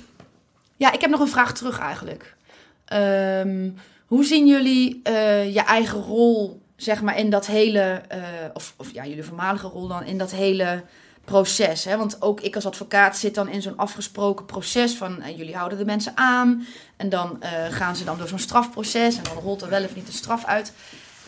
ja, 0.76 0.92
ik 0.92 1.00
heb 1.00 1.10
nog 1.10 1.20
een 1.20 1.28
vraag 1.28 1.52
terug 1.52 1.78
eigenlijk. 1.78 2.36
Ehm, 2.84 3.68
hoe 4.06 4.24
zien 4.24 4.46
jullie 4.46 5.00
eh, 5.02 5.54
je 5.54 5.60
eigen 5.60 6.00
rol 6.00 6.60
zeg 6.76 7.02
maar 7.02 7.18
in 7.18 7.30
dat 7.30 7.46
hele, 7.46 8.00
eh, 8.08 8.20
of, 8.52 8.74
of 8.76 8.92
ja, 8.92 9.06
jullie 9.06 9.24
voormalige 9.24 9.66
rol 9.66 9.88
dan, 9.88 10.04
in 10.04 10.18
dat 10.18 10.30
hele 10.30 10.82
proces. 11.30 11.84
Hè? 11.84 11.96
Want 11.96 12.22
ook 12.22 12.40
ik 12.40 12.54
als 12.54 12.66
advocaat 12.66 13.16
zit 13.16 13.34
dan 13.34 13.48
in 13.48 13.62
zo'n 13.62 13.76
afgesproken 13.76 14.46
proces 14.46 14.94
van 14.94 15.22
eh, 15.22 15.36
jullie 15.36 15.56
houden 15.56 15.78
de 15.78 15.84
mensen 15.84 16.16
aan. 16.16 16.66
En 16.96 17.08
dan 17.08 17.42
eh, 17.42 17.50
gaan 17.68 17.96
ze 17.96 18.04
dan 18.04 18.18
door 18.18 18.28
zo'n 18.28 18.38
strafproces 18.38 19.16
en 19.16 19.22
dan 19.22 19.42
rolt 19.42 19.62
er 19.62 19.68
wel 19.68 19.84
of 19.84 19.94
niet 19.94 20.06
een 20.06 20.12
straf 20.12 20.44
uit. 20.44 20.72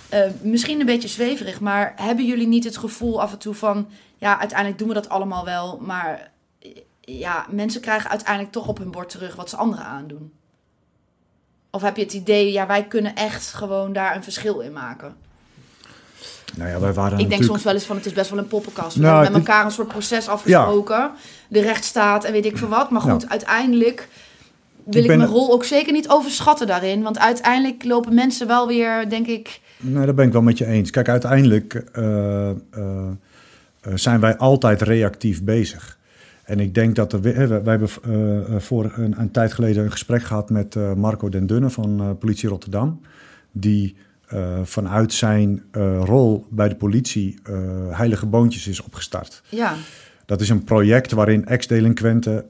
Eh, 0.09 0.21
misschien 0.41 0.81
een 0.81 0.87
beetje 0.87 1.09
zweverig, 1.09 1.61
maar 1.61 1.93
hebben 1.97 2.27
jullie 2.27 2.47
niet 2.47 2.65
het 2.65 2.77
gevoel 2.77 3.21
af 3.21 3.33
en 3.33 3.39
toe 3.39 3.55
van, 3.55 3.89
ja, 4.19 4.39
uiteindelijk 4.39 4.79
doen 4.79 4.89
we 4.89 4.95
dat 4.95 5.09
allemaal 5.09 5.45
wel, 5.45 5.79
maar 5.81 6.31
ja, 7.01 7.47
mensen 7.51 7.81
krijgen 7.81 8.11
uiteindelijk 8.11 8.53
toch 8.53 8.69
op 8.69 8.79
hun 8.79 8.91
bord 8.91 9.09
terug 9.09 9.37
wat 9.37 9.51
ze 9.51 9.57
anderen 9.57 9.85
aandoen? 9.85 10.33
Of 11.71 11.83
heb 11.83 11.97
je 11.97 12.03
het 12.03 12.13
idee, 12.13 12.53
ja, 12.53 12.67
wij 12.67 12.87
kunnen 12.87 13.15
echt 13.15 13.53
gewoon 13.53 13.93
daar 13.93 14.17
een 14.17 14.23
verschil 14.23 14.61
in 14.61 14.73
maken? 14.73 15.17
Nou 16.57 16.71
ja, 16.71 16.81
wij 16.81 16.93
waren 16.93 17.13
Ik 17.13 17.17
denk 17.19 17.19
natuurlijk... 17.19 17.45
soms 17.51 17.63
wel 17.63 17.75
eens 17.75 17.85
van, 17.85 17.97
het 17.97 18.07
is 18.07 18.13
best 18.13 18.31
wel 18.31 18.39
een 18.39 18.47
poppenkast. 18.47 18.95
We 18.97 19.01
Nou, 19.03 19.15
hebben 19.15 19.33
met 19.39 19.49
elkaar 19.49 19.65
een 19.65 19.71
soort 19.71 19.89
proces 19.89 20.29
afgesproken. 20.29 21.11
De 21.49 21.61
rechtsstaat 21.61 22.25
en 22.25 22.33
weet 22.33 22.45
ik 22.47 22.57
veel 22.57 22.69
wat. 22.69 22.91
Maar 22.91 23.01
goed, 23.01 23.29
uiteindelijk 23.29 24.09
wil 24.85 25.03
ik, 25.03 25.09
ben 25.09 25.19
mijn 25.19 25.31
rol 25.31 25.53
ook 25.53 25.65
zeker 25.65 25.93
niet 25.93 26.09
overschatten 26.09 26.67
daarin. 26.67 27.03
Want 27.03 27.19
uiteindelijk 27.19 27.85
lopen 27.85 28.15
mensen 28.15 28.47
wel 28.47 28.67
weer, 28.67 29.09
denk 29.09 29.27
ik... 29.27 29.61
Nee, 29.77 30.07
dat 30.07 30.15
ben 30.15 30.27
ik 30.27 30.33
wel 30.33 30.43
met 30.43 30.59
je 30.59 30.67
eens. 30.67 30.91
Kijk, 30.91 31.09
uiteindelijk 31.09 31.75
eh, 31.75 32.51
eh, 32.51 32.55
eh, 32.71 33.93
zijn 33.95 34.21
wij 34.21 34.37
altijd 34.37 34.83
reactief 34.83 35.43
bezig. 35.43 35.99
En 36.45 36.61
ik 36.61 36.75
denk 36.75 36.97
dat 36.97 37.13
er... 37.13 37.21
we- 37.21 37.31
hè, 37.31 37.47
wij, 37.47 37.63
wij 37.63 37.79
hebben 37.79 38.61
voor 38.63 38.93
een, 38.97 39.15
een 39.21 39.31
tijd 39.31 39.53
geleden 39.53 39.85
een 39.85 39.91
gesprek 39.91 40.23
gehad 40.23 40.51
met 40.51 40.77
Marco 40.97 41.29
den 41.29 41.47
Dunne 41.47 41.71
van 41.71 42.17
Politie 42.19 42.49
Rotterdam. 42.49 43.01
Die 43.53 43.97
eh, 44.33 44.61
vanuit 44.63 45.13
zijn 45.13 45.63
eh, 45.71 46.03
rol 46.05 46.47
bij 46.51 46.69
de 46.69 46.75
politie 46.75 47.39
eh, 47.43 47.55
Heilige 47.91 48.27
Boontjes 48.27 48.67
is 48.67 48.83
opgestart. 48.83 49.43
Ja, 49.49 49.75
Dat 50.27 50.41
is 50.41 50.49
een 50.49 50.65
project 50.65 51.13
waarin 51.13 51.47
ex-delinquenten 51.47 52.45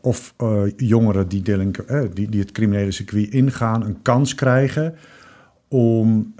of 0.00 0.34
jongeren 0.76 1.28
die, 1.28 1.42
delinqu- 1.42 2.14
die, 2.14 2.28
die 2.28 2.40
het 2.40 2.52
criminele 2.52 2.90
circuit 2.90 3.30
ingaan, 3.30 3.84
een 3.84 4.02
kans 4.02 4.34
krijgen 4.34 4.94
om 5.68 6.34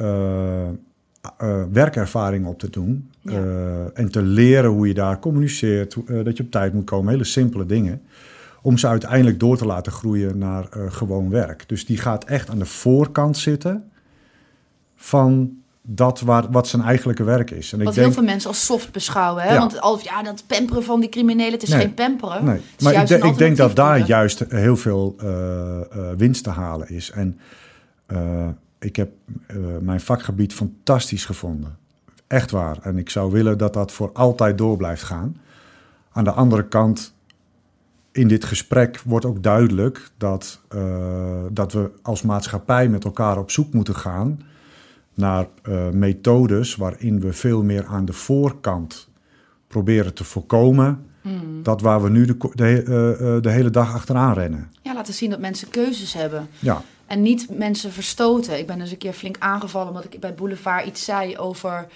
werkervaring 1.73 2.47
op 2.47 2.59
te 2.59 2.71
doen. 2.71 3.11
Ja. 3.21 3.91
en 3.95 4.11
te 4.11 4.23
leren 4.23 4.71
hoe 4.71 4.89
je 4.89 4.95
daar 4.95 5.19
communiceert, 5.19 5.97
dat 6.25 6.37
je 6.37 6.43
op 6.43 6.51
tijd 6.51 6.73
moet 6.73 6.85
komen, 6.85 7.13
hele 7.13 7.25
simpele 7.25 7.67
dingen. 7.67 8.03
Om 8.63 8.79
ze 8.79 8.87
uiteindelijk 8.87 9.41
door 9.41 9.57
te 9.57 9.67
laten 9.67 9.93
groeien 9.93 10.39
naar 10.39 10.69
gewoon 10.89 11.31
werk. 11.31 11.69
Dus 11.69 11.87
die 11.87 11.97
gaat 11.99 12.25
echt 12.25 12.51
aan 12.51 12.59
de 12.59 12.65
voorkant 12.65 13.37
zitten 13.37 13.91
van 14.99 15.59
dat 15.91 16.20
waar, 16.20 16.51
wat 16.51 16.69
zijn 16.69 16.83
eigenlijke 16.83 17.25
werk 17.25 17.51
is. 17.51 17.73
En 17.73 17.79
wat 17.79 17.89
ik 17.89 17.95
heel 17.95 18.03
denk, 18.03 18.15
veel 18.15 18.25
mensen 18.25 18.49
als 18.49 18.65
soft 18.65 18.93
beschouwen. 18.93 19.43
Hè? 19.43 19.53
Ja. 19.53 19.59
Want 19.59 19.81
al, 19.81 19.99
ja, 20.03 20.23
dat 20.23 20.45
pamperen 20.47 20.83
van 20.83 21.01
die 21.01 21.09
criminelen, 21.09 21.53
het 21.53 21.62
is 21.62 21.69
Nee. 21.69 21.81
geen 21.81 21.95
pamperen. 21.95 22.45
Nee, 22.45 22.55
Het 22.55 22.62
is 22.77 22.85
maar 22.85 23.11
ik, 23.11 23.25
ik 23.25 23.39
denk 23.39 23.57
dat 23.57 23.77
daar 23.77 24.07
juist 24.07 24.45
heel 24.49 24.77
veel 24.77 25.15
eh, 25.19 25.81
eh, 25.81 25.87
winst 26.16 26.45
te 26.45 26.51
halen 26.51 26.89
is. 26.89 27.11
En 27.11 27.39
eh, 28.07 28.49
ik 28.79 28.97
heb 28.97 29.11
mijn 29.81 30.01
vakgebied 30.01 30.55
fantastisch 30.55 31.25
gevonden. 31.25 31.77
Echt 32.27 32.51
waar. 32.51 32.79
En 32.83 32.99
ik 32.99 33.11
zou 33.11 33.33
willen 33.33 33.59
dat 33.59 33.73
dat 33.73 33.93
voor 33.93 34.12
altijd 34.12 34.59
door 34.59 34.77
blijft 34.77 35.03
gaan. 35.03 35.37
Aan 36.12 36.25
de 36.25 36.33
andere 36.33 36.69
kant, 36.69 37.15
in 38.12 38.29
dit 38.29 38.45
gesprek 38.45 39.01
wordt 39.05 39.25
ook 39.25 39.43
duidelijk 39.43 40.11
dat, 40.16 40.61
dat 41.51 41.73
we 41.73 41.91
als 42.03 42.23
maatschappij 42.23 42.89
met 42.89 43.05
elkaar 43.05 43.39
op 43.39 43.51
zoek 43.51 43.73
moeten 43.73 43.95
gaan 43.95 44.41
naar 45.19 45.47
eh, 45.62 45.89
methodes 45.89 46.77
waarin 46.77 47.20
we 47.20 47.32
veel 47.32 47.62
meer 47.62 47.86
aan 47.86 48.05
de 48.05 48.12
voorkant 48.12 49.09
proberen 49.66 50.15
te 50.15 50.24
voorkomen 50.24 51.07
Hmm. 51.23 51.62
dat 51.62 51.81
waar 51.81 52.03
we 52.03 52.11
nu 52.11 52.27
de, 52.27 52.36
eh, 52.55 53.36
eh, 53.36 53.43
de 53.43 53.51
hele 53.51 53.70
dag 53.70 53.95
achteraan 53.95 54.35
rennen. 54.35 54.73
Ja, 54.82 54.95
laten 54.95 55.15
zien 55.15 55.31
dat 55.31 55.39
mensen 55.39 55.69
keuzes 55.69 56.12
hebben. 56.12 56.49
Ja, 56.59 56.82
En 57.07 57.23
niet 57.23 57.49
mensen 57.51 57.93
verstoten. 57.93 58.59
Ik 58.59 58.66
ben 58.66 58.81
eens 58.81 58.90
een 58.90 58.99
keer 58.99 59.12
flink 59.12 59.36
aangevallen 59.39 59.89
omdat 59.89 60.05
ik 60.05 60.20
bij 60.20 60.35
Boulevard 60.35 60.86
iets 60.86 61.05
zei 61.05 61.39
over, 61.39 61.86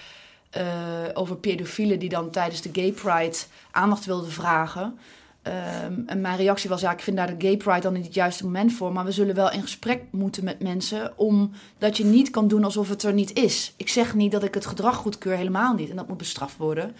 over 1.13 1.35
pedofielen 1.35 1.99
die 1.99 2.09
dan 2.09 2.29
tijdens 2.29 2.61
de 2.61 2.69
Gay 2.71 2.91
Pride 2.91 3.37
aandacht 3.71 4.05
wilden 4.05 4.31
vragen. 4.31 4.97
Ehm, 5.43 6.21
mijn 6.21 6.37
reactie 6.37 6.69
was, 6.69 6.81
ja, 6.81 6.91
ik 6.91 6.99
vind 6.99 7.17
daar 7.17 7.37
de 7.37 7.45
Gay 7.47 7.57
Pride 7.57 7.79
dan 7.79 7.93
niet 7.93 8.05
het 8.05 8.13
juiste 8.13 8.43
moment 8.43 8.73
voor. 8.73 8.91
Maar 8.91 9.05
we 9.05 9.11
zullen 9.11 9.35
wel 9.35 9.51
in 9.51 9.61
gesprek 9.61 10.01
moeten 10.11 10.43
met 10.43 10.61
mensen, 10.61 11.17
omdat 11.17 11.97
je 11.97 12.05
niet 12.05 12.29
kan 12.29 12.47
doen 12.47 12.63
alsof 12.63 12.89
het 12.89 13.03
er 13.03 13.13
niet 13.13 13.33
is. 13.33 13.73
Ik 13.77 13.89
zeg 13.89 14.15
niet 14.15 14.31
dat 14.31 14.43
ik 14.43 14.53
het 14.53 14.65
gedrag 14.65 14.95
goedkeur, 14.95 15.37
helemaal 15.37 15.73
niet. 15.73 15.89
En 15.89 15.95
dat 15.95 16.07
moet 16.07 16.17
bestraft 16.17 16.57
worden. 16.57 16.95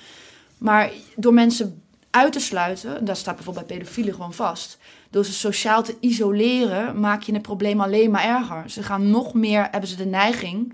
Maar 0.58 0.92
door 1.16 1.34
mensen 1.34 1.82
uit 2.10 2.34
te 2.34 2.40
sluiten, 2.40 2.98
en 2.98 3.06
daar 3.06 3.16
staat 3.16 3.36
bijvoorbeeld 3.36 3.68
bij 3.68 3.78
pedofielen 3.78 4.14
gewoon 4.14 4.34
vast. 4.34 4.78
Door 5.10 5.26
ze 5.26 5.34
sociaal 5.34 5.84
te 5.84 5.96
isoleren, 6.00 7.00
maak 7.00 7.22
je 7.22 7.34
het 7.34 7.42
probleem 7.42 7.82
alleen 7.82 8.12
maar 8.12 8.26
erger. 8.26 8.70
Ze 8.70 8.84
gaan 8.84 9.10
nog 9.10 9.34
meer, 9.34 9.68
hebben 9.72 9.90
ze 9.90 9.96
de 9.96 10.06
neiging 10.06 10.74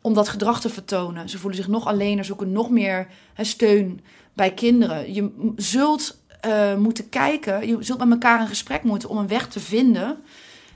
om 0.00 0.14
dat 0.14 0.28
gedrag 0.28 0.60
te 0.60 0.68
vertonen. 0.68 1.28
Ze 1.28 1.38
voelen 1.38 1.58
zich 1.58 1.68
nog 1.68 1.86
alleener, 1.86 2.24
zoeken 2.24 2.52
nog 2.52 2.70
meer 2.70 3.06
steun 3.36 4.00
bij 4.32 4.52
kinderen. 4.52 5.14
Je 5.14 5.52
zult 5.56 6.21
eh, 6.42 6.74
moeten 6.74 7.08
kijken, 7.08 7.66
je 7.66 7.76
zult 7.80 7.98
met 7.98 8.10
elkaar 8.10 8.40
in 8.40 8.46
gesprek 8.46 8.82
moeten 8.82 9.08
om 9.08 9.16
een 9.16 9.28
weg 9.28 9.48
te 9.48 9.60
vinden. 9.60 10.22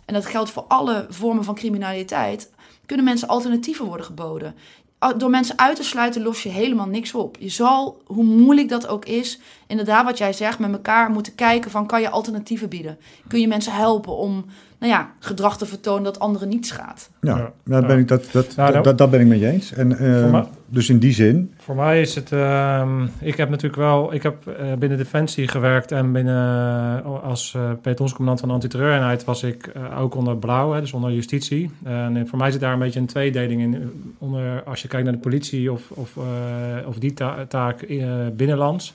En 0.04 0.14
dat 0.14 0.26
geldt 0.26 0.50
voor 0.50 0.64
alle 0.68 1.06
vormen 1.08 1.44
van 1.44 1.54
criminaliteit. 1.54 2.50
Kunnen 2.86 3.04
mensen 3.04 3.28
alternatieven 3.28 3.86
worden 3.86 4.06
geboden? 4.06 4.54
Ah, 4.98 5.18
Door 5.18 5.30
mensen 5.30 5.58
uit 5.58 5.76
te 5.76 5.82
sluiten 5.82 6.22
los 6.22 6.42
je 6.42 6.48
helemaal 6.48 6.86
niks 6.86 7.14
op. 7.14 7.36
Je 7.38 7.48
zal, 7.48 8.02
hoe 8.06 8.24
moeilijk 8.24 8.68
dat 8.68 8.86
ook 8.86 9.04
is, 9.04 9.40
inderdaad 9.66 10.04
wat 10.04 10.18
jij 10.18 10.32
zegt, 10.32 10.58
met 10.58 10.72
elkaar 10.72 11.10
moeten 11.10 11.34
kijken 11.34 11.70
van 11.70 11.86
kan 11.86 12.00
je 12.00 12.10
alternatieven 12.10 12.68
bieden? 12.68 12.98
Kun 13.28 13.40
je 13.40 13.48
mensen 13.48 13.72
helpen 13.72 14.16
om 14.16 14.44
nou 14.78 14.92
ja, 14.92 15.10
gedrag 15.20 15.58
te 15.58 15.66
vertonen 15.66 16.02
dat 16.04 16.18
anderen 16.18 16.48
niet 16.48 16.66
schaadt? 16.66 17.10
ja. 17.20 17.36
Ja. 17.36 17.52
Daar 17.64 17.80
Ja. 17.80 17.86
Ben 17.86 17.98
ik, 17.98 18.08
dat, 18.08 18.28
dat, 18.32 18.56
Nou, 18.56 18.66
dat, 18.72 18.74
dat- 18.74 18.84
dat, 18.84 18.98
dat 18.98 19.10
ben 19.10 19.20
ik 19.20 19.26
met 19.26 19.38
je 19.40 19.46
eens. 19.46 19.72
En, 19.72 19.98
eh, 19.98 20.30
mij- 20.30 20.44
dus 20.68 20.88
in 20.90 20.98
die 20.98 21.12
zin, 21.12 21.52
Voor 21.56 21.74
mij 21.76 22.00
is 22.00 22.14
het. 22.14 22.32
ehm, 22.32 23.04
ik 23.18 23.36
heb 23.36 23.48
natuurlijk 23.48 23.76
wel. 23.82 24.12
Ik 24.14 24.22
heb 24.22 24.46
eh, 24.46 24.72
binnen 24.78 24.98
Defensie 24.98 25.48
gewerkt 25.48 25.92
en 25.92 26.12
binnen. 26.12 26.34
eh, 27.04 27.22
als 27.22 27.56
pelotonscommandant 27.82 28.40
van 28.40 28.48
de 28.48 28.54
antiterreureenheid 28.54 29.24
was 29.24 29.42
ik 29.42 29.66
eh, 29.66 30.00
ook 30.00 30.14
onder 30.14 30.36
blauw, 30.36 30.72
hè, 30.72 30.80
dus 30.80 30.92
onder 30.92 31.12
justitie. 31.12 31.70
En 31.84 32.28
voor 32.28 32.38
mij 32.38 32.50
zit 32.50 32.60
daar 32.60 32.72
een 32.72 32.78
beetje 32.78 33.00
een 33.00 33.06
tweedeling 33.06 33.60
in. 33.62 33.92
Onder, 34.18 34.62
als 34.62 34.82
je 34.82 34.88
kijkt 34.88 35.04
naar 35.04 35.14
de 35.14 35.20
politie 35.20 35.72
of, 35.72 35.90
of, 35.90 36.16
eh, 36.16 36.88
of 36.88 36.98
die 36.98 37.12
ta- 37.12 37.44
taak 37.48 37.82
eh, 37.82 38.06
binnenlands. 38.32 38.94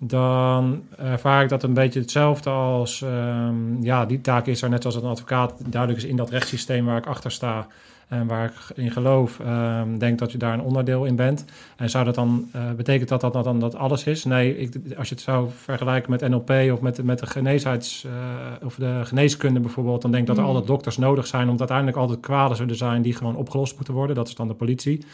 Dan 0.00 0.82
ervaar 0.96 1.42
ik 1.42 1.48
dat 1.48 1.62
een 1.62 1.74
beetje 1.74 2.00
hetzelfde 2.00 2.50
als. 2.50 3.02
ehm, 3.02 3.82
ja, 3.82 4.06
die 4.06 4.20
taak 4.20 4.46
is 4.46 4.62
er 4.62 4.68
net 4.68 4.82
zoals 4.82 4.96
een 4.96 5.04
advocaat 5.04 5.72
duidelijk 5.72 6.02
is 6.02 6.08
in 6.08 6.16
dat 6.16 6.30
rechtssysteem 6.30 6.84
waar 6.84 6.96
ik 6.96 7.06
achter 7.06 7.30
sta. 7.30 7.66
En 8.08 8.26
waar 8.26 8.44
ik 8.44 8.76
in 8.76 8.90
geloof, 8.90 9.40
ehm, 9.40 9.98
denk 9.98 10.18
dat 10.18 10.32
je 10.32 10.38
daar 10.38 10.52
een 10.52 10.60
onderdeel 10.60 11.04
in 11.04 11.16
bent. 11.16 11.44
En 11.76 11.90
zou 11.90 12.04
dat 12.04 12.14
dan, 12.14 12.48
eh 12.52 12.70
betekent 12.76 13.08
dat 13.08 13.20
dat, 13.20 13.32
dat 13.32 13.44
dan 13.44 13.60
dat 13.60 13.74
alles 13.74 14.04
is? 14.04 14.24
Nee, 14.24 14.58
ik, 14.58 14.74
als 14.98 15.08
je 15.08 15.14
het 15.14 15.24
zou 15.24 15.48
vergelijken 15.56 16.10
met 16.10 16.28
NLP 16.28 16.50
of 16.72 16.80
met, 16.80 17.02
met 17.02 17.18
de 17.18 17.26
geneesheids, 17.26 18.04
eh, 18.04 18.66
of 18.66 18.74
de 18.74 19.00
geneeskunde 19.04 19.60
bijvoorbeeld, 19.60 20.02
dan 20.02 20.10
denk 20.10 20.22
ik 20.22 20.28
dat 20.28 20.36
er 20.36 20.42
Mm. 20.42 20.48
altijd 20.48 20.66
dokters 20.66 20.96
nodig 20.96 21.26
zijn, 21.26 21.42
omdat 21.42 21.58
uiteindelijk 21.58 21.98
altijd 21.98 22.20
kwaden 22.20 22.56
zullen 22.56 22.76
zijn 22.76 23.02
die 23.02 23.14
gewoon 23.14 23.36
opgelost 23.36 23.74
moeten 23.76 23.94
worden. 23.94 24.16
Dat 24.16 24.28
is 24.28 24.34
dan 24.34 24.48
de 24.48 24.54
politie. 24.54 25.04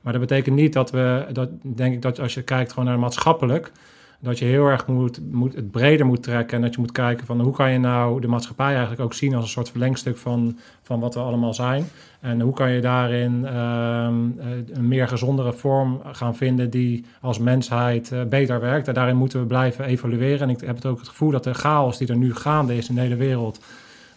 Maar 0.00 0.12
dat 0.12 0.22
betekent 0.22 0.56
niet 0.56 0.72
dat 0.72 0.90
we, 0.90 1.26
dat 1.32 1.48
denk 1.62 1.94
ik 1.94 2.02
dat 2.02 2.20
als 2.20 2.34
je 2.34 2.42
kijkt 2.42 2.72
gewoon 2.72 2.88
naar 2.88 2.98
maatschappelijk, 2.98 3.72
dat 4.20 4.38
je 4.38 4.44
heel 4.44 4.66
erg 4.66 4.86
moet, 4.86 5.20
moet, 5.32 5.54
het 5.54 5.70
breder 5.70 6.06
moet 6.06 6.22
trekken 6.22 6.56
en 6.56 6.62
dat 6.62 6.74
je 6.74 6.80
moet 6.80 6.92
kijken 6.92 7.26
van 7.26 7.40
hoe 7.40 7.52
kan 7.52 7.72
je 7.72 7.78
nou 7.78 8.20
de 8.20 8.26
maatschappij 8.26 8.70
eigenlijk 8.70 9.00
ook 9.00 9.14
zien 9.14 9.34
als 9.34 9.44
een 9.44 9.50
soort 9.50 9.70
verlengstuk 9.70 10.16
van, 10.16 10.58
van 10.82 11.00
wat 11.00 11.14
we 11.14 11.20
allemaal 11.20 11.54
zijn. 11.54 11.84
En 12.20 12.40
hoe 12.40 12.52
kan 12.52 12.70
je 12.70 12.80
daarin 12.80 13.46
ehm, 13.46 14.14
eh, 14.38 14.46
een 14.72 14.88
meer 14.88 15.08
gezondere 15.08 15.52
vorm 15.52 16.00
gaan 16.12 16.36
vinden 16.36 16.70
die 16.70 17.04
als 17.20 17.38
mensheid 17.38 18.12
eh, 18.12 18.22
beter 18.22 18.60
werkt. 18.60 18.88
En 18.88 18.94
daarin 18.94 19.16
moeten 19.16 19.40
we 19.40 19.46
blijven 19.46 19.84
evalueren. 19.84 20.40
En 20.40 20.50
ik 20.50 20.60
heb 20.60 20.76
het 20.76 20.86
ook 20.86 20.98
het 20.98 21.08
gevoel 21.08 21.30
dat 21.30 21.44
de 21.44 21.54
chaos 21.54 21.98
die 21.98 22.08
er 22.08 22.16
nu 22.16 22.34
gaande 22.34 22.76
is 22.76 22.88
in 22.88 22.94
de 22.94 23.00
hele 23.00 23.16
wereld, 23.16 23.60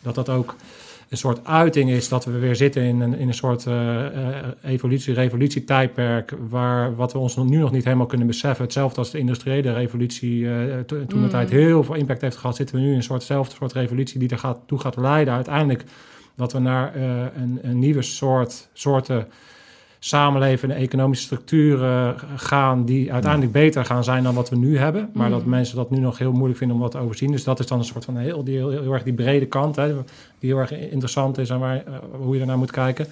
dat 0.01 0.15
dat 0.15 0.29
ook 0.29 0.55
een 1.09 1.17
soort 1.17 1.45
uiting 1.45 1.89
is 1.89 2.09
dat 2.09 2.25
we 2.25 2.39
weer 2.39 2.55
zitten 2.55 2.81
in 2.83 2.99
een, 2.99 3.13
in 3.13 3.27
een 3.27 3.33
soort 3.33 3.65
eh, 3.65 4.05
eh, 4.05 4.45
evolutie, 4.63 5.13
revolutietijdperk, 5.13 6.33
waar 6.49 6.95
wat 6.95 7.13
we 7.13 7.19
ons 7.19 7.35
nu 7.35 7.57
nog 7.57 7.71
niet 7.71 7.83
helemaal 7.83 8.05
kunnen 8.05 8.27
beseffen. 8.27 8.63
Hetzelfde 8.63 8.97
als 8.97 9.11
de 9.11 9.17
industriële 9.17 9.73
revolutie 9.73 10.49
eh, 10.49 10.79
to- 10.85 11.05
toen 11.05 11.07
de 11.07 11.15
Mm. 11.15 11.29
tijd 11.29 11.49
heel 11.49 11.83
veel 11.83 11.95
impact 11.95 12.21
heeft 12.21 12.37
gehad, 12.37 12.55
zitten 12.55 12.75
we 12.75 12.81
nu 12.81 12.89
in 12.89 12.95
een 12.95 13.03
soortzelfde 13.03 13.55
soort 13.55 13.73
revolutie 13.73 14.19
die 14.19 14.29
er 14.29 14.37
gaat, 14.37 14.57
toe 14.65 14.79
gaat 14.79 14.97
leiden 14.97 15.33
uiteindelijk 15.33 15.83
dat 16.35 16.53
we 16.53 16.59
naar 16.59 16.95
een, 16.95 17.59
een 17.61 17.79
nieuwe 17.79 18.01
soort 18.01 18.69
soorten 18.73 19.27
samenleven 19.99 20.71
en 20.71 20.77
economische 20.77 21.23
structuren 21.23 22.15
gaan 22.35 22.85
die 22.85 23.13
uiteindelijk 23.13 23.51
beter 23.51 23.85
gaan 23.85 24.03
zijn 24.03 24.23
dan 24.23 24.33
wat 24.35 24.49
we 24.49 24.55
nu 24.55 24.77
hebben. 24.77 25.09
Maar 25.13 25.27
Mm. 25.27 25.33
dat 25.33 25.45
mensen 25.45 25.75
dat 25.75 25.89
nu 25.89 25.99
nog 25.99 26.17
heel 26.17 26.31
moeilijk 26.31 26.57
vinden 26.57 26.77
om 26.77 26.81
dat 26.81 26.91
te 26.91 26.97
overzien. 26.97 27.31
Dus 27.31 27.43
dat 27.43 27.59
is 27.59 27.67
dan 27.67 27.77
een 27.79 27.85
soort 27.85 28.05
van 28.05 28.17
heel, 28.17 28.43
die, 28.43 28.55
heel, 28.55 28.69
heel 28.69 28.93
erg 28.93 29.03
die 29.03 29.13
brede 29.13 29.45
kant, 29.45 29.75
hè, 29.75 29.93
die 30.39 30.49
heel 30.49 30.59
erg 30.59 30.71
interessant 30.71 31.37
is 31.37 31.49
en 31.49 31.59
waar, 31.59 31.75
eh, 31.75 31.93
hoe 32.19 32.35
je 32.35 32.41
ernaar 32.41 32.57
moet 32.57 32.71
kijken. 32.71 33.07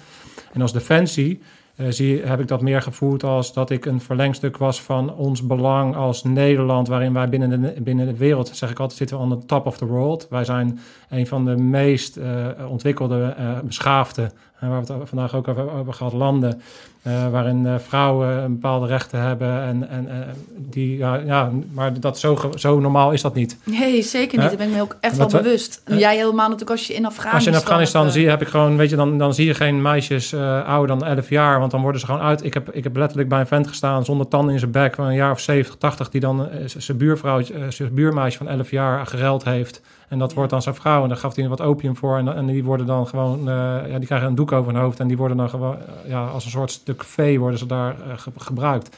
En 0.52 0.60
als 0.62 0.72
defensie 0.72 1.40
eh, 1.76 1.86
zie, 1.88 2.22
heb 2.22 2.40
ik 2.40 2.48
dat 2.48 2.60
meer 2.60 2.82
gevoeld 2.82 3.24
als 3.24 3.52
dat 3.52 3.70
ik 3.70 3.84
een 3.86 4.00
verlengstuk 4.00 4.56
was 4.56 4.82
van 4.82 5.14
ons 5.14 5.46
belang 5.46 5.96
als 5.96 6.24
Nederland, 6.24 6.88
waarin 6.88 7.12
wij 7.12 7.28
binnen 7.28 7.62
de, 7.62 7.80
binnen 7.80 8.06
de 8.06 8.16
wereld, 8.16 8.50
zeg 8.52 8.70
ik 8.70 8.78
altijd, 8.78 8.98
zitten 8.98 9.16
we 9.16 9.22
on 9.22 9.40
the 9.40 9.46
top 9.46 9.66
of 9.66 9.76
the 9.76 9.86
world. 9.86 10.26
Wij 10.30 10.44
zijn 10.44 10.78
een 11.08 11.26
van 11.26 11.44
de 11.44 11.56
meest 11.56 12.16
eh, 12.16 12.46
ontwikkelde, 12.68 13.36
beschaafde, 13.64 14.30
waar 14.60 14.84
we 14.84 14.92
het 14.92 15.08
vandaag 15.08 15.34
ook 15.34 15.48
over 15.48 15.74
hebben 15.74 15.94
gehad, 15.94 16.12
landen. 16.12 16.60
eh, 17.02 17.28
waarin 17.30 17.66
eh, 17.66 17.74
vrouwen 17.78 18.28
een 18.28 18.52
bepaalde 18.52 18.86
rechten 18.86 19.20
hebben. 19.20 19.62
En, 19.62 19.88
en 19.88 20.08
eh, 20.08 20.16
die, 20.56 20.96
ja, 20.96 21.14
ja, 21.14 21.50
maar 21.72 22.00
dat 22.00 22.18
zo, 22.18 22.50
zo 22.54 22.80
normaal 22.80 23.12
is 23.12 23.22
dat 23.22 23.34
niet. 23.34 23.56
Nee, 23.64 24.02
zeker 24.02 24.38
niet. 24.38 24.48
Daar 24.48 24.56
ben 24.56 24.68
ik 24.68 24.74
me 24.74 24.80
ook 24.80 24.96
echt 25.00 25.16
wel 25.16 25.30
we- 25.30 25.36
bewust. 25.42 25.82
Jij 25.86 26.16
helemaal 26.16 26.44
natuurlijk 26.48 26.70
als 26.70 26.86
je 26.86 26.94
in 26.94 27.06
Afghanistan... 27.06 27.34
Als 27.34 27.44
je 27.44 27.50
in 27.50 27.56
Afghanistan 27.56 28.06
eh, 28.06 28.12
zie, 28.12 28.28
heb 28.28 28.40
ik 28.42 28.48
gewoon, 28.48 28.76
weet 28.76 28.90
je, 28.90 28.96
dan, 28.96 29.18
dan 29.18 29.34
zie 29.34 29.46
je 29.46 29.54
geen 29.54 29.82
meisjes 29.82 30.32
eh, 30.32 30.64
ouder 30.68 30.98
dan 30.98 31.08
11 31.08 31.28
jaar, 31.28 31.58
want 31.58 31.70
dan 31.70 31.82
worden 31.82 32.00
ze 32.00 32.06
gewoon 32.06 32.20
uit. 32.20 32.44
Ik 32.44 32.54
heb, 32.54 32.70
ik 32.72 32.84
heb 32.84 32.96
letterlijk 32.96 33.28
bij 33.28 33.40
een 33.40 33.46
vent 33.46 33.66
gestaan 33.68 34.04
zonder 34.04 34.28
tanden 34.28 34.52
in 34.52 34.58
zijn 34.58 34.70
bek 34.70 34.94
van 34.94 35.06
een 35.06 35.14
jaar 35.14 35.30
of 35.32 35.40
70, 35.40 35.76
80, 35.76 36.08
die 36.10 36.20
dan 36.20 36.50
eh, 36.50 36.58
zijn 36.66 36.96
buurvrouwtje, 36.98 37.54
eh, 37.54 37.60
zijn 37.68 37.94
buurmeisje 37.94 38.38
van 38.38 38.48
11 38.48 38.70
jaar 38.70 39.06
gereld 39.06 39.44
heeft. 39.44 39.80
En 40.08 40.18
dat 40.18 40.28
Ja. 40.30 40.36
wordt 40.36 40.50
dan 40.50 40.62
zijn 40.62 40.74
vrouw 40.74 41.02
en 41.02 41.08
daar 41.08 41.16
gaf 41.18 41.36
hij 41.36 41.48
wat 41.48 41.60
opium 41.60 41.96
voor. 41.96 42.18
En, 42.18 42.34
en 42.36 42.46
die 42.46 42.64
worden 42.64 42.86
dan 42.86 43.06
gewoon, 43.06 43.38
eh, 43.38 43.54
ja, 43.90 43.98
die 43.98 44.06
krijgen 44.06 44.28
een 44.28 44.34
doek 44.34 44.52
over 44.52 44.72
hun 44.72 44.82
hoofd 44.82 45.00
en 45.00 45.08
die 45.08 45.16
worden 45.16 45.36
dan 45.36 45.48
gewoon, 45.50 45.76
eh, 45.76 46.10
ja, 46.10 46.26
als 46.26 46.44
een 46.44 46.50
soort 46.50 46.70
stuk 46.70 47.04
vee 47.04 47.40
worden 47.40 47.58
ze 47.58 47.66
daar 47.66 47.90
eh, 48.00 48.18
ge- 48.18 48.30
gebruikt. 48.36 48.96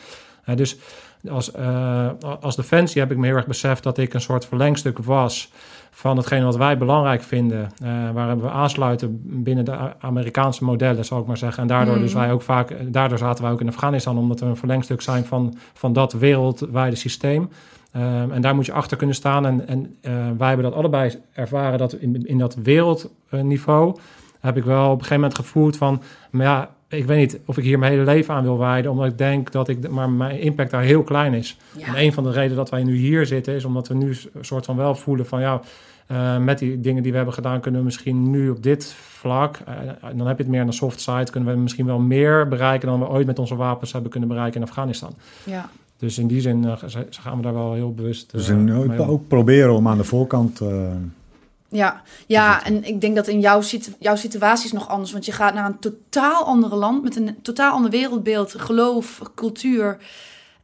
Dus 0.54 0.76
als, 1.30 1.52
als 2.40 2.56
defensie 2.56 3.00
heb 3.00 3.10
ik 3.10 3.16
me 3.16 3.26
heel 3.26 3.36
erg 3.36 3.46
beseft 3.46 3.82
dat 3.82 3.98
ik 3.98 4.14
een 4.14 4.20
soort 4.20 4.44
verlengstuk 4.46 4.98
was 4.98 5.52
van 5.90 6.16
hetgeen 6.16 6.44
wat 6.44 6.56
wij 6.56 6.78
belangrijk 6.78 7.22
vinden. 7.22 7.70
eh 7.82 8.10
waar 8.14 8.40
we 8.40 8.50
aansluiten 8.50 9.20
binnen 9.24 9.64
de 9.64 9.76
Amerikaanse 10.00 10.64
modellen, 10.64 11.04
zal 11.04 11.20
ik 11.20 11.26
maar 11.26 11.36
zeggen. 11.36 11.62
En 11.62 11.68
daardoor, 11.68 11.94
Mhm. 11.94 12.02
dus 12.02 12.12
wij 12.14 12.32
ook 12.32 12.42
vaak, 12.42 12.76
daardoor 12.92 13.18
zaten 13.18 13.44
wij 13.44 13.52
ook 13.52 13.60
in 13.60 13.68
Afghanistan, 13.68 14.18
omdat 14.18 14.40
we 14.40 14.46
een 14.46 14.56
verlengstuk 14.56 15.00
zijn 15.00 15.24
van, 15.24 15.54
van 15.74 15.92
dat 15.92 16.12
wereldwijde 16.12 16.96
systeem. 16.96 17.50
Ehm, 17.92 18.30
en 18.30 18.40
daar 18.40 18.54
moet 18.54 18.66
je 18.66 18.72
achter 18.72 18.96
kunnen 18.96 19.16
staan. 19.16 19.46
En, 19.46 19.68
en 19.68 19.96
eh, 20.00 20.12
wij 20.38 20.48
hebben 20.48 20.66
dat 20.66 20.74
allebei 20.74 21.14
ervaren 21.32 21.78
dat 21.78 21.92
in, 21.92 22.26
in 22.26 22.38
dat 22.38 22.54
wereldniveau 22.54 23.96
heb 24.40 24.56
ik 24.56 24.64
wel 24.64 24.84
op 24.84 24.92
een 24.92 24.96
gegeven 24.96 25.20
moment 25.20 25.34
gevoeld 25.34 25.76
van, 25.76 26.02
maar 26.30 26.46
ja, 26.46 26.70
ik 26.88 27.04
weet 27.04 27.18
niet 27.18 27.40
of 27.44 27.58
ik 27.58 27.64
hier 27.64 27.78
mijn 27.78 27.92
hele 27.92 28.04
leven 28.04 28.34
aan 28.34 28.42
wil 28.42 28.58
wijden, 28.58 28.90
omdat 28.90 29.06
ik 29.06 29.18
denk 29.18 29.52
dat 29.52 29.68
ik, 29.68 29.90
maar 29.90 30.10
mijn 30.10 30.40
impact 30.40 30.70
daar 30.70 30.82
heel 30.82 31.02
klein 31.02 31.34
is. 31.34 31.56
Ja. 31.76 31.86
En 31.86 32.02
een 32.02 32.12
van 32.12 32.24
de 32.24 32.30
redenen 32.30 32.56
dat 32.56 32.70
wij 32.70 32.82
nu 32.82 32.96
hier 32.96 33.26
zitten 33.26 33.54
is 33.54 33.64
omdat 33.64 33.88
we 33.88 33.94
nu 33.94 34.08
een 34.08 34.44
soort 34.44 34.64
van 34.64 34.76
wel 34.76 34.94
voelen 34.94 35.26
van 35.26 35.40
ja, 35.40 35.60
eh, 36.06 36.38
met 36.38 36.58
die 36.58 36.80
dingen 36.80 37.02
die 37.02 37.10
we 37.10 37.16
hebben 37.16 37.34
gedaan 37.34 37.60
kunnen 37.60 37.80
we 37.80 37.86
misschien 37.86 38.30
nu 38.30 38.50
op 38.50 38.62
dit 38.62 38.94
vlak, 38.94 39.56
eh, 39.56 39.74
dan 40.14 40.26
heb 40.26 40.36
je 40.36 40.42
het 40.42 40.52
meer 40.52 40.60
aan 40.60 40.66
de 40.66 40.72
soft 40.72 41.00
side, 41.00 41.30
kunnen 41.30 41.54
we 41.54 41.60
misschien 41.60 41.86
wel 41.86 41.98
meer 41.98 42.48
bereiken 42.48 42.88
dan 42.88 43.00
we 43.00 43.08
ooit 43.08 43.26
met 43.26 43.38
onze 43.38 43.56
wapens 43.56 43.92
hebben 43.92 44.10
kunnen 44.10 44.28
bereiken 44.28 44.60
in 44.60 44.66
Afghanistan. 44.66 45.14
Ja. 45.44 45.70
Dus 46.00 46.18
in 46.18 46.26
die 46.26 46.40
zin 46.40 46.64
eh, 46.64 46.72
gaan 47.10 47.36
we 47.36 47.42
daar 47.42 47.54
wel 47.54 47.72
heel 47.72 47.94
bewust. 47.94 48.32
Dus 48.32 48.48
eh, 48.48 48.56
in, 48.56 48.98
ook 49.00 49.28
proberen 49.28 49.74
om 49.74 49.88
aan 49.88 49.96
de 49.96 50.04
voorkant... 50.04 50.60
eh, 50.60 50.68
Ja, 51.68 52.02
ja 52.26 52.64
en 52.64 52.84
ik 52.84 53.00
denk 53.00 53.16
dat 53.16 53.28
in 53.28 53.40
jouw, 53.40 53.60
situ- 53.60 53.94
jouw 53.98 54.16
situatie 54.16 54.64
is 54.66 54.72
nog 54.72 54.88
anders. 54.88 55.12
Want 55.12 55.24
je 55.24 55.32
gaat 55.32 55.54
naar 55.54 55.66
een 55.66 55.78
totaal 55.78 56.44
andere 56.44 56.76
land 56.76 57.02
met 57.02 57.16
een 57.16 57.36
totaal 57.42 57.72
ander 57.72 57.90
wereldbeeld, 57.90 58.54
geloof, 58.58 59.20
cultuur. 59.34 59.96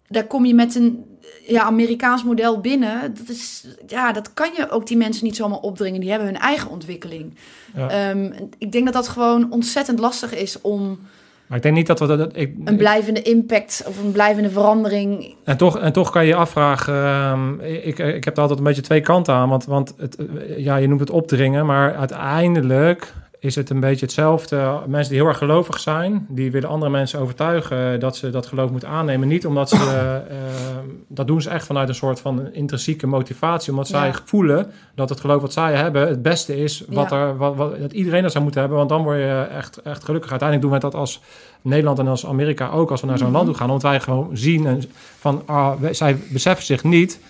Daar 0.09 0.27
kom 0.27 0.45
je 0.45 0.55
met 0.55 0.75
een 0.75 1.05
ja, 1.47 1.63
Amerikaans 1.63 2.25
model 2.25 2.61
binnen. 2.61 3.15
Dat, 3.15 3.29
is, 3.29 3.67
ja, 3.87 4.13
dat 4.13 4.35
kan 4.35 4.49
je 4.57 4.71
ook 4.71 4.87
die 4.87 4.97
mensen 4.97 5.25
niet 5.25 5.37
zomaar 5.37 5.59
opdringen. 5.59 6.01
Die 6.01 6.11
hebben 6.11 6.29
hun 6.29 6.39
eigen 6.39 6.71
ontwikkeling. 6.71 7.35
Ja. 7.75 7.89
Ehm, 7.91 8.33
ik 8.59 8.73
denk 8.73 8.85
dat 8.85 8.95
dat 8.95 9.09
gewoon 9.09 9.53
ontzettend 9.53 9.99
lastig 9.99 10.35
is 10.35 10.61
om 10.61 10.99
Maar 11.47 11.57
ik 11.57 11.63
denk 11.63 11.75
niet 11.75 11.87
dat 11.87 12.01
we 12.01 12.07
dat. 12.07 12.37
ik, 12.37 12.55
een 12.65 12.77
blijvende 12.77 13.23
impact 13.23 13.85
of 13.89 14.03
een 14.03 14.13
blijvende 14.13 14.51
verandering. 14.51 15.35
En 15.45 15.57
toch, 15.57 15.79
en 15.79 15.93
toch 15.93 16.11
kan 16.11 16.23
je 16.23 16.29
je 16.29 16.35
afvragen, 16.35 16.95
ehm, 16.95 17.61
ik, 17.61 17.99
ik 17.99 18.25
heb 18.25 18.35
er 18.37 18.41
altijd 18.41 18.59
een 18.59 18.65
beetje 18.65 18.83
twee 18.83 19.01
kanten 19.01 19.35
aan. 19.35 19.49
Want, 19.49 19.65
want 19.65 19.95
het, 19.99 20.17
ja, 20.57 20.77
je 20.77 20.89
noemt 20.89 21.01
het 21.01 21.11
opdringen, 21.11 21.67
maar 21.67 21.95
uiteindelijk 21.95 23.13
is 23.47 23.55
het 23.55 23.71
een 23.71 23.81
beetje 23.81 24.05
hetzelfde. 24.07 24.79
Mensen 24.87 25.11
die 25.13 25.21
heel 25.21 25.29
erg 25.29 25.39
gelovig 25.39 25.81
zijn, 25.81 26.27
die 26.29 26.51
willen 26.51 26.69
andere 26.69 26.91
mensen 26.91 27.21
overtuigen 27.21 28.01
dat 28.01 28.17
ze 28.17 28.31
dat 28.31 28.47
geloof 28.47 28.71
moeten 28.71 28.89
aannemen. 28.89 29.29
Niet 29.29 29.47
omdat 29.47 29.69
ze, 29.69 29.77
ehm, 30.31 30.87
dat 31.09 31.27
doen 31.27 31.43
ze 31.43 31.51
echt 31.51 31.67
vanuit 31.67 31.89
een 31.89 31.95
soort 31.95 32.21
van 32.21 32.53
intrinsieke 32.53 33.07
motivatie. 33.07 33.71
Omdat 33.73 33.87
zij 33.89 34.07
Ja. 34.07 34.15
voelen 34.25 34.71
dat 34.95 35.09
het 35.09 35.21
geloof 35.21 35.41
wat 35.41 35.53
zij 35.53 35.75
hebben 35.75 36.09
het 36.09 36.23
beste 36.23 36.57
is 36.63 36.85
wat 36.89 37.11
Ja. 37.11 37.17
er, 37.17 37.37
wat, 37.37 37.57
wat, 37.57 37.81
dat 37.81 37.93
iedereen 37.93 38.23
dat 38.23 38.31
zou 38.33 38.43
moeten 38.43 38.61
hebben. 38.61 38.79
Want 38.79 38.91
dan 38.91 39.03
word 39.03 39.19
je 39.19 39.47
echt, 39.57 39.83
echt 39.83 40.05
gelukkig. 40.05 40.31
Uiteindelijk 40.31 40.71
doen 40.71 40.81
wij 40.81 40.91
dat 40.91 41.01
als 41.01 41.21
Nederland 41.63 41.99
en 41.99 42.09
als 42.09 42.27
Amerika 42.27 42.69
ook 42.71 42.91
als 42.91 43.01
we 43.01 43.07
naar 43.07 43.19
zo'n 43.19 43.27
Mhm. 43.27 43.37
land 43.37 43.49
toe 43.49 43.57
gaan. 43.57 43.67
Omdat 43.71 43.83
wij 43.91 44.01
gewoon 44.01 44.29
zien 44.33 44.67
en 44.67 44.83
van, 45.19 45.43
ah, 45.47 45.73
wij- 45.81 45.95
zij 45.95 46.17
beseffen 46.29 46.65
zich 46.67 46.85
niet 46.85 47.21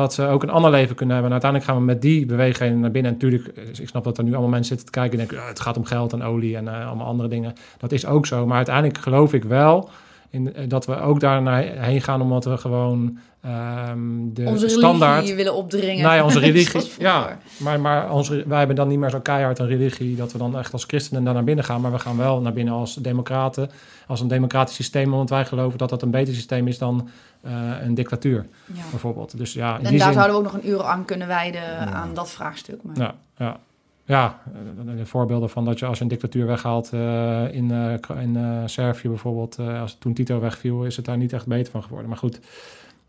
dat 0.00 0.14
ze 0.14 0.26
ook 0.26 0.42
een 0.42 0.50
ander 0.50 0.70
leven 0.70 0.96
kunnen 0.96 1.14
hebben. 1.14 1.32
En 1.34 1.40
uiteindelijk 1.42 1.70
gaan 1.70 1.80
we 1.80 1.92
met 1.92 2.02
die 2.02 2.26
bewegingen 2.26 2.80
naar 2.80 2.90
binnen. 2.90 3.12
En 3.12 3.18
natuurlijk, 3.18 3.56
eh, 3.56 3.64
ik 3.80 3.88
snap 3.88 4.04
dat 4.04 4.18
er 4.18 4.24
nu 4.24 4.32
allemaal 4.32 4.50
mensen 4.50 4.76
zitten 4.76 4.86
te 4.86 5.00
kijken 5.00 5.18
en 5.20 5.26
denken, 5.26 5.44
"Ah, 5.44 5.48
het 5.48 5.60
gaat 5.60 5.76
om 5.76 5.84
geld 5.84 6.12
en 6.12 6.22
olie 6.22 6.56
en 6.56 6.68
eh, 6.68 6.86
allemaal 6.86 7.06
andere 7.06 7.28
dingen. 7.28 7.52
Dat 7.78 7.92
is 7.92 8.06
ook 8.06 8.26
zo. 8.26 8.46
Maar 8.46 8.56
uiteindelijk 8.56 8.98
geloof 8.98 9.32
ik 9.32 9.44
wel 9.44 9.90
in, 10.34 10.54
eh, 10.54 10.68
dat 10.68 10.86
we 10.86 11.00
ook 11.00 11.20
daar 11.20 11.42
naar 11.42 11.62
heen 11.62 12.02
gaan, 12.02 12.22
omdat 12.22 12.44
we 12.44 12.56
gewoon 12.56 13.18
ehm, 13.40 13.98
de 14.32 14.44
onze 14.46 14.68
standaard. 14.68 15.34
willen 15.34 15.54
opdringen. 15.54 16.02
Nou 16.02 16.16
ja, 16.16 16.24
onze 16.24 16.38
religie. 16.48 16.90
Ja, 16.98 17.38
maar, 17.58 17.80
maar 17.80 18.10
onze, 18.10 18.44
wij 18.46 18.58
hebben 18.58 18.76
dan 18.76 18.88
niet 18.88 18.98
meer 18.98 19.10
zo 19.10 19.20
keihard 19.20 19.58
een 19.58 19.66
religie 19.66 20.16
dat 20.16 20.32
we 20.32 20.38
dan 20.38 20.58
echt 20.58 20.72
als 20.72 20.84
christenen 20.84 21.24
daar 21.24 21.34
naar 21.34 21.44
binnen 21.44 21.64
gaan. 21.64 21.80
Maar 21.80 21.92
we 21.92 21.98
gaan 21.98 22.16
wel 22.16 22.40
naar 22.40 22.52
binnen 22.52 22.74
als 22.74 22.94
democraten, 22.94 23.70
als 24.06 24.20
een 24.20 24.28
democratisch 24.28 24.74
systeem. 24.74 25.10
Want 25.10 25.30
wij 25.30 25.44
geloven 25.44 25.78
dat 25.78 25.88
dat 25.88 26.02
een 26.02 26.10
beter 26.10 26.34
systeem 26.34 26.68
is 26.68 26.78
dan 26.78 27.08
eh, 27.40 27.52
een 27.82 27.94
dictatuur, 27.94 28.46
Ja. 28.66 28.82
bijvoorbeeld. 28.90 29.38
Dus 29.38 29.52
ja, 29.52 29.76
En 29.76 29.82
daar 29.82 29.90
zin, 29.92 29.98
zouden 30.00 30.26
we 30.30 30.32
ook 30.36 30.42
nog 30.42 30.54
een 30.54 30.68
uur 30.68 30.82
aan 30.82 31.04
kunnen 31.04 31.26
wijden 31.28 31.92
aan 31.92 32.14
dat 32.14 32.30
vraagstuk. 32.30 32.82
Maar... 32.82 32.96
ja, 32.98 33.14
ja. 33.36 33.56
Ja, 34.04 34.40
eh, 34.46 34.96
de 34.96 35.06
voorbeelden 35.06 35.50
van 35.50 35.64
dat 35.64 35.78
je 35.78 35.86
als 35.86 35.96
je 35.98 36.02
een 36.02 36.10
dictatuur 36.10 36.46
weghaalt 36.46 36.92
eh, 36.92 37.54
in, 37.54 37.70
eh, 37.70 38.22
in 38.22 38.62
Servië 38.68 39.08
bijvoorbeeld, 39.08 39.58
als 39.58 39.96
toen 39.98 40.14
Tito 40.14 40.40
wegviel, 40.40 40.84
is 40.84 40.96
het 40.96 41.04
daar 41.04 41.16
niet 41.16 41.32
echt 41.32 41.46
beter 41.46 41.72
van 41.72 41.82
geworden. 41.82 42.08
Maar 42.08 42.18
goed, 42.18 42.40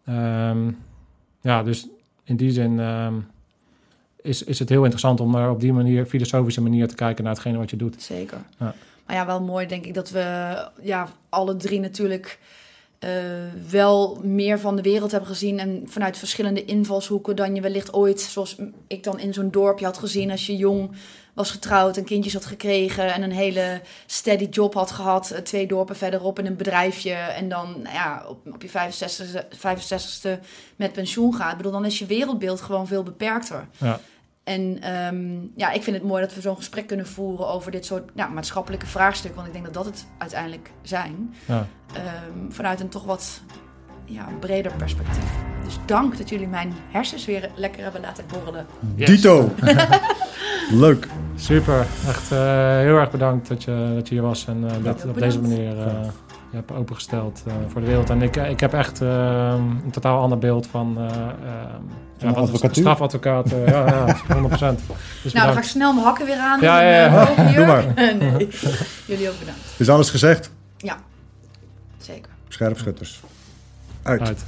Ehm, 0.06 0.72
ja, 1.42 1.64
dus 1.64 1.88
in 2.24 2.36
die 2.36 2.52
zin 2.52 2.80
ehm, 2.80 3.14
is, 4.22 4.44
is 4.44 4.60
het 4.60 4.70
heel 4.70 4.82
interessant 4.82 5.20
om 5.20 5.36
er 5.36 5.50
op 5.50 5.60
die 5.60 5.74
manier, 5.74 6.06
filosofische 6.06 6.62
manier 6.62 6.88
te 6.88 6.96
kijken 6.96 7.24
naar 7.24 7.34
hetgene 7.34 7.58
wat 7.58 7.70
je 7.70 7.76
doet. 7.76 8.02
Zeker. 8.02 8.38
Ja. 8.60 8.74
Maar 9.06 9.16
ja, 9.16 9.26
wel 9.26 9.42
mooi 9.42 9.68
denk 9.68 9.86
ik 9.86 9.94
dat 9.94 10.10
we 10.10 10.56
ja, 10.82 11.08
alle 11.30 11.56
drie 11.56 11.80
natuurlijk 11.80 12.40
eh, 13.06 13.12
wel 13.70 14.20
meer 14.24 14.60
van 14.60 14.76
de 14.76 14.82
wereld 14.82 15.12
hebben 15.12 15.30
gezien. 15.30 15.60
En 15.60 15.84
vanuit 15.86 16.18
verschillende 16.18 16.66
invalshoeken 16.66 17.36
dan 17.36 17.56
je 17.56 17.62
wellicht 17.62 17.94
ooit, 17.94 18.22
zoals 18.22 18.56
ik 18.88 19.04
dan 19.04 19.20
in 19.20 19.34
zo'n 19.34 19.52
dorpje 19.52 19.86
had 19.86 19.98
gezien 19.98 20.32
als 20.32 20.46
je 20.46 20.56
jong 20.56 20.92
was 21.34 21.52
getrouwd 21.52 21.98
en 21.98 22.04
kindjes 22.04 22.34
had 22.34 22.46
gekregen 22.46 23.14
en 23.14 23.22
een 23.22 23.32
hele 23.32 23.82
steady 24.06 24.48
job 24.50 24.74
had 24.74 24.92
gehad. 24.92 25.32
eh, 25.32 25.42
Twee 25.42 25.68
dorpen 25.68 25.96
verderop 25.96 26.40
in 26.40 26.46
een 26.46 26.56
bedrijfje. 26.58 27.14
En 27.14 27.50
dan 27.50 27.72
nou 27.82 27.96
ja, 27.96 28.26
op, 28.28 28.48
op 28.54 28.62
je 28.62 28.70
65ste, 28.70 29.46
65ste 29.58 30.40
met 30.76 30.94
pensioen 30.94 31.34
gaat. 31.34 31.52
Ik 31.52 31.58
bedoel, 31.58 31.72
dan 31.72 31.86
is 31.86 32.00
je 32.00 32.06
wereldbeeld 32.06 32.62
gewoon 32.62 32.88
veel 32.88 33.04
beperkter. 33.04 33.68
Ja. 33.78 34.00
En 34.46 34.78
ehm, 34.82 35.48
ja, 35.56 35.72
ik 35.72 35.84
vind 35.84 35.96
het 35.96 36.06
mooi 36.06 36.22
dat 36.22 36.34
we 36.36 36.42
zo'n 36.42 36.56
gesprek 36.56 36.88
kunnen 36.88 37.08
voeren 37.08 37.48
over 37.48 37.72
dit 37.72 37.86
soort 37.86 38.12
ja, 38.14 38.28
maatschappelijke 38.28 38.86
vraagstukken. 38.86 39.36
Want 39.36 39.48
ik 39.48 39.54
denk 39.54 39.66
dat 39.66 39.84
dat 39.84 39.94
het 39.94 40.06
uiteindelijk 40.18 40.72
zijn. 40.82 41.34
Ja. 41.46 41.68
Ehm, 41.94 42.50
vanuit 42.50 42.80
een 42.80 42.90
toch 42.90 43.04
wat 43.04 43.42
ja, 44.06 44.28
breder 44.40 44.72
perspectief. 44.78 45.32
Dus 45.64 45.78
dank 45.86 46.18
dat 46.18 46.30
jullie 46.30 46.48
mijn 46.48 46.74
hersens 46.92 47.26
weer 47.26 47.50
lekker 47.56 47.84
hebben 47.84 48.02
laten 48.02 48.24
borrelen. 48.28 48.66
Yes. 48.96 49.10
Dito! 49.10 49.52
Leuk. 50.86 51.08
Super, 51.36 51.80
echt 52.08 52.32
eh, 52.32 52.38
heel 52.78 52.98
erg 52.98 53.12
bedankt 53.12 53.48
dat 53.48 53.64
je, 53.64 53.92
dat 53.96 54.08
je 54.08 54.14
hier 54.14 54.24
was 54.24 54.48
en 54.48 54.70
eh, 54.70 54.84
dat 54.84 55.06
op 55.06 55.20
deze 55.20 55.42
manier 55.42 55.80
eh, 55.80 56.08
je 56.56 56.62
hebt 56.62 56.72
opengesteld 56.72 57.44
eh, 57.48 57.54
voor 57.68 57.82
de 57.82 57.88
wereld. 57.88 58.10
En 58.10 58.22
ik, 58.22 58.36
ik 58.36 58.60
heb 58.60 58.74
echt 58.74 59.02
eh, 59.02 59.54
een 59.84 59.92
totaal 59.92 60.22
ander 60.22 60.38
beeld 60.38 60.68
van, 60.68 60.98
ja, 62.18 62.28
wat- 62.28 62.36
advocatuur? 62.38 62.84
strafadvocaat. 62.84 63.52
eh, 63.52 63.68
ja, 63.68 63.86
ja, 63.88 64.16
100%. 64.36 64.80
Dus 65.24 65.34
Nou, 65.34 65.46
dan 65.46 65.54
ga 65.56 65.60
ik 65.62 65.64
snel 65.64 65.94
mijn 65.94 66.06
hakken 66.06 66.26
weer 66.26 66.38
aan. 66.38 66.62
Ja, 66.62 66.82
en, 66.82 66.88
ja, 66.88 67.06
ja. 67.06 67.28
eh, 67.36 67.56
Doe 67.56 67.66
maar. 67.66 67.84
nee. 68.20 68.48
Jullie 69.06 69.30
ook 69.30 69.40
bedankt. 69.40 69.60
Is 69.78 69.90
alles 69.90 70.10
gezegd? 70.10 70.52
Ja, 70.78 70.98
zeker. 71.98 72.32
Scherpschutters. 72.50 73.20
Uit. 74.04 74.22
Uit. 74.22 74.44